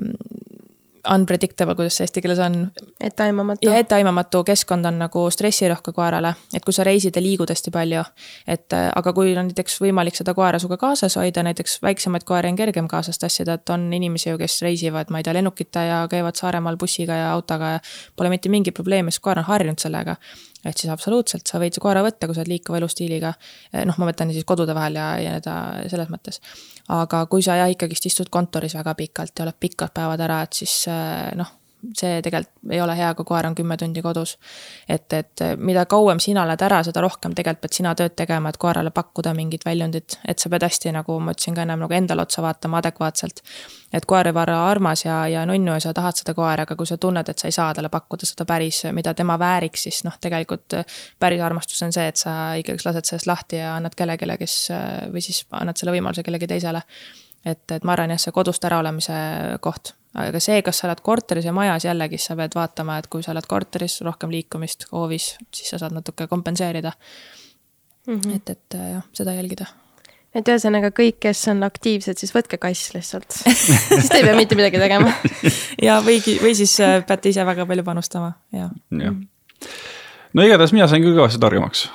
unpredictable, 1.12 1.76
kuidas 1.76 1.98
see 1.98 2.08
eesti 2.08 2.22
keeles 2.24 2.40
on? 2.40 2.72
etteaimamatu. 3.04 3.68
ja 3.68 3.78
etteaimamatu 3.78 4.44
keskkond 4.44 4.86
on 4.86 5.00
nagu 5.00 5.26
stressirohke 5.32 5.92
koerale, 5.92 6.34
et 6.56 6.66
kui 6.66 6.74
sa 6.74 6.86
reisid 6.88 7.16
ja 7.16 7.22
liigud 7.22 7.50
hästi 7.50 7.72
palju. 7.72 8.04
et 8.48 8.76
aga 8.96 9.14
kui 9.14 9.36
on 9.38 9.50
näiteks 9.50 9.80
võimalik 9.84 10.16
seda 10.16 10.34
koera 10.34 10.60
sinuga 10.60 10.78
kaasas 10.78 11.18
hoida, 11.20 11.44
näiteks 11.44 11.82
väiksemaid 11.84 12.24
koeri 12.24 12.54
on 12.54 12.56
kergem 12.56 12.88
kaasas 12.88 13.20
tassida, 13.20 13.60
et 13.60 13.70
on 13.70 13.86
inimesi 13.94 14.30
ju, 14.30 14.38
kes 14.38 14.62
reisivad, 14.62 15.12
ma 15.12 15.20
ei 15.20 15.28
tea, 15.28 15.34
lennukite 15.40 15.86
ja 15.90 16.08
käivad 16.10 16.40
Saaremaal 16.40 16.78
bussiga 16.78 17.16
ja 17.20 17.32
autoga 17.34 17.76
ja 17.76 17.80
pole 18.16 18.30
mitte 18.30 18.50
mingit 18.50 18.74
probleemi, 18.74 19.12
sest 19.12 19.24
koer 19.24 19.44
on 19.44 19.50
harjunud 19.52 19.80
sellega 19.80 20.16
et 20.66 20.78
siis 20.78 20.92
absoluutselt, 20.94 21.48
sa 21.48 21.60
võid 21.62 21.76
su 21.76 21.84
koera 21.84 22.04
võtta, 22.06 22.28
kui 22.28 22.36
sa 22.36 22.44
oled 22.44 22.54
liikuva 22.54 22.80
elustiiliga. 22.80 23.34
noh, 23.90 23.98
ma 24.00 24.12
mõtlen 24.12 24.32
siis 24.36 24.46
kodude 24.48 24.76
vahel 24.76 25.00
ja, 25.00 25.10
ja 25.22 25.40
ta 25.44 25.58
selles 25.92 26.12
mõttes. 26.14 26.40
aga 26.94 27.26
kui 27.32 27.44
sa 27.44 27.58
jah, 27.60 27.72
ikkagist 27.72 28.08
istud 28.12 28.32
kontoris 28.34 28.76
väga 28.76 28.96
pikalt 29.00 29.38
ja 29.38 29.48
oled 29.48 29.60
pikad 29.60 29.94
päevad 29.96 30.24
ära, 30.24 30.42
et 30.48 30.64
siis 30.64 30.86
noh 31.40 31.63
see 31.98 32.22
tegelikult 32.24 32.72
ei 32.72 32.80
ole 32.82 32.96
hea, 32.98 33.10
kui 33.18 33.26
koer 33.28 33.48
on 33.48 33.56
kümme 33.56 33.76
tundi 33.78 34.02
kodus. 34.02 34.38
et, 34.90 35.14
et 35.14 35.44
mida 35.58 35.86
kauem 35.90 36.20
sina 36.24 36.44
oled 36.44 36.62
ära, 36.62 36.82
seda 36.84 37.02
rohkem 37.04 37.36
tegelikult 37.36 37.64
pead 37.64 37.78
sina 37.78 37.94
tööd 37.96 38.16
tegema, 38.16 38.50
et 38.50 38.58
koerale 38.58 38.92
pakkuda 38.92 39.34
mingit 39.38 39.66
väljundit, 39.66 40.18
et 40.28 40.40
sa 40.40 40.50
pead 40.50 40.64
hästi, 40.64 40.94
nagu 40.96 41.18
ma 41.20 41.34
ütlesin 41.36 41.58
ka 41.58 41.66
ennem, 41.66 41.84
nagu 41.84 41.94
endale 41.94 42.24
otsa 42.24 42.44
vaatama 42.46 42.80
adekvaatselt. 42.84 43.42
et 43.94 44.06
koer 44.10 44.30
võib 44.32 44.40
olla 44.42 44.60
armas 44.70 45.06
ja, 45.06 45.20
ja 45.28 45.46
nunnu 45.46 45.76
ja 45.76 45.80
sa 45.84 45.94
tahad 45.94 46.18
seda 46.18 46.34
koera, 46.34 46.64
aga 46.68 46.76
kui 46.76 46.88
sa 46.90 46.98
tunned, 46.98 47.30
et 47.30 47.40
sa 47.40 47.48
ei 47.48 47.56
saa 47.56 47.74
talle 47.74 47.90
pakkuda 47.94 48.26
seda 48.26 48.46
päris, 48.46 48.84
mida 48.92 49.14
tema 49.14 49.38
vääriks, 49.40 49.84
siis 49.88 50.04
noh, 50.08 50.16
tegelikult 50.22 50.80
päris 51.20 51.42
armastus 51.42 51.84
on 51.84 51.94
see, 51.94 52.08
et 52.08 52.18
sa 52.18 52.54
ikkagi 52.60 52.88
lased 52.88 53.10
sellest 53.12 53.28
lahti 53.30 53.60
ja 53.60 53.76
annad 53.76 53.96
kellelegi, 53.96 54.38
kes 54.40 54.56
või 55.12 55.22
siis 55.22 55.44
annad 55.52 55.78
selle 55.78 55.94
võimaluse 55.94 56.24
kellelegi 56.24 56.50
teisele 56.56 56.82
et, 57.46 57.66
et 57.72 57.84
ma 57.84 57.94
arvan 57.94 58.16
jah, 58.16 58.22
see 58.24 58.34
kodust 58.36 58.66
äraolemise 58.66 59.14
koht 59.62 59.94
aga 60.14 60.40
see, 60.44 60.62
kas 60.66 60.82
sa 60.82 60.88
oled 60.88 61.02
korteris 61.06 61.46
ja 61.46 61.54
majas, 61.56 61.88
jällegi 61.88 62.20
sa 62.22 62.36
pead 62.40 62.56
vaatama, 62.58 62.98
et 63.02 63.08
kui 63.12 63.24
sa 63.26 63.34
oled 63.34 63.48
korteris, 63.50 64.00
rohkem 64.06 64.34
liikumist, 64.34 64.88
hoovis, 64.92 65.34
siis 65.54 65.74
sa 65.74 65.82
saad 65.82 65.96
natuke 65.96 66.28
kompenseerida 66.28 66.92
mm. 68.08 68.20
-hmm. 68.20 68.36
et, 68.36 68.50
et 68.50 68.78
jah, 68.94 69.08
seda 69.14 69.34
jälgida 69.34 69.66
et 70.34 70.50
ühesõnaga 70.50 70.90
kõik, 70.96 71.20
kes 71.28 71.48
on 71.54 71.64
aktiivsed, 71.64 72.18
siis 72.18 72.34
võtke 72.36 72.58
kass 72.62 72.94
lihtsalt 72.96 73.32
siis 73.38 74.10
te 74.10 74.22
ei 74.22 74.28
pea 74.28 74.36
mitte 74.38 74.58
midagi 74.60 74.82
tegema 74.82 75.14
ja 75.88 76.00
võigi, 76.06 76.40
või 76.44 76.56
siis 76.58 76.76
äh, 76.82 77.02
peate 77.08 77.34
ise 77.34 77.46
väga 77.46 77.66
palju 77.70 77.84
panustama, 77.84 78.34
ja. 78.52 78.70
jah. 79.00 79.20
no 80.34 80.48
igatahes 80.48 80.74
mina 80.74 80.88
sain 80.88 81.06
küll 81.06 81.18
kõvasti 81.18 81.42
targemaks 81.42 81.88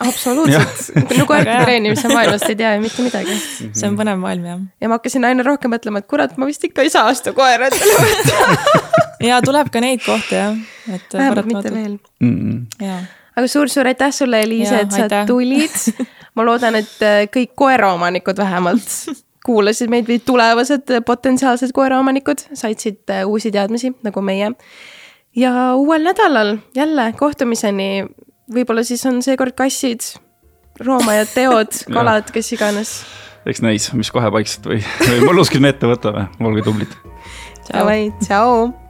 absoluutselt, 0.00 0.90
no 1.18 1.26
koerte 1.28 1.56
treenimise 1.64 2.08
maailmast 2.12 2.48
ei 2.50 2.56
tea 2.56 2.74
ju 2.74 2.84
mitte 2.84 3.04
midagi. 3.06 3.36
see 3.72 3.88
on 3.88 3.98
põnev 3.98 4.20
maailm 4.20 4.48
jah. 4.50 4.62
ja 4.80 4.90
ma 4.90 4.98
hakkasin 4.98 5.24
aina 5.28 5.46
rohkem 5.46 5.72
mõtlema, 5.72 6.02
et 6.02 6.10
kurat, 6.10 6.36
ma 6.40 6.48
vist 6.48 6.64
ikka 6.68 6.84
ei 6.84 6.92
saa 6.92 7.12
seda 7.16 7.32
koera 7.36 7.70
endale 7.70 7.98
võtta 8.02 8.86
ja 9.30 9.40
tuleb 9.44 9.70
ka 9.72 9.82
neid 9.84 10.02
kohti 10.04 10.36
jah, 10.38 10.56
et. 10.92 11.06
vähemalt 11.12 11.52
mitte 11.52 11.72
veel 11.74 11.94
mm. 12.20 12.66
-mm. 12.80 13.06
aga 13.36 13.46
suur-suur 13.48 13.88
aitäh 13.92 14.12
sulle, 14.12 14.42
Eliise, 14.42 14.80
et 14.84 14.92
sa 14.92 15.06
aitäh. 15.06 15.26
tulid. 15.26 16.04
ma 16.36 16.44
loodan, 16.44 16.76
et 16.82 17.00
äh, 17.02 17.22
kõik 17.32 17.54
koeraomanikud 17.56 18.36
vähemalt 18.36 18.92
kuulasid 19.46 19.90
meid 19.92 20.08
või 20.10 20.18
tulevased 20.26 20.92
potentsiaalsed 21.06 21.72
koeraomanikud 21.72 22.48
said 22.52 22.82
siit 22.82 23.10
äh, 23.10 23.24
uusi 23.28 23.52
teadmisi 23.54 23.94
nagu 24.04 24.20
meie. 24.20 24.52
ja 25.36 25.74
uuel 25.74 26.02
nädalal 26.02 26.56
jälle 26.74 27.12
kohtumiseni 27.18 28.06
võib-olla 28.52 28.84
siis 28.86 29.04
on 29.08 29.20
seekord 29.24 29.56
kassid, 29.58 30.06
roomajad, 30.82 31.32
teod, 31.34 31.82
kalad, 31.96 32.30
kes 32.34 32.52
iganes. 32.56 32.96
eks 33.46 33.62
näis, 33.64 33.90
mis 33.98 34.10
kohe 34.14 34.30
paikselt 34.34 34.66
või, 34.70 34.80
või 35.04 35.22
molluskid 35.28 35.62
me 35.62 35.74
ette 35.74 35.90
võtame, 35.90 36.28
olge 36.40 36.66
tublid. 36.66 36.98
Davai, 37.66 38.12
tšau. 38.22 38.85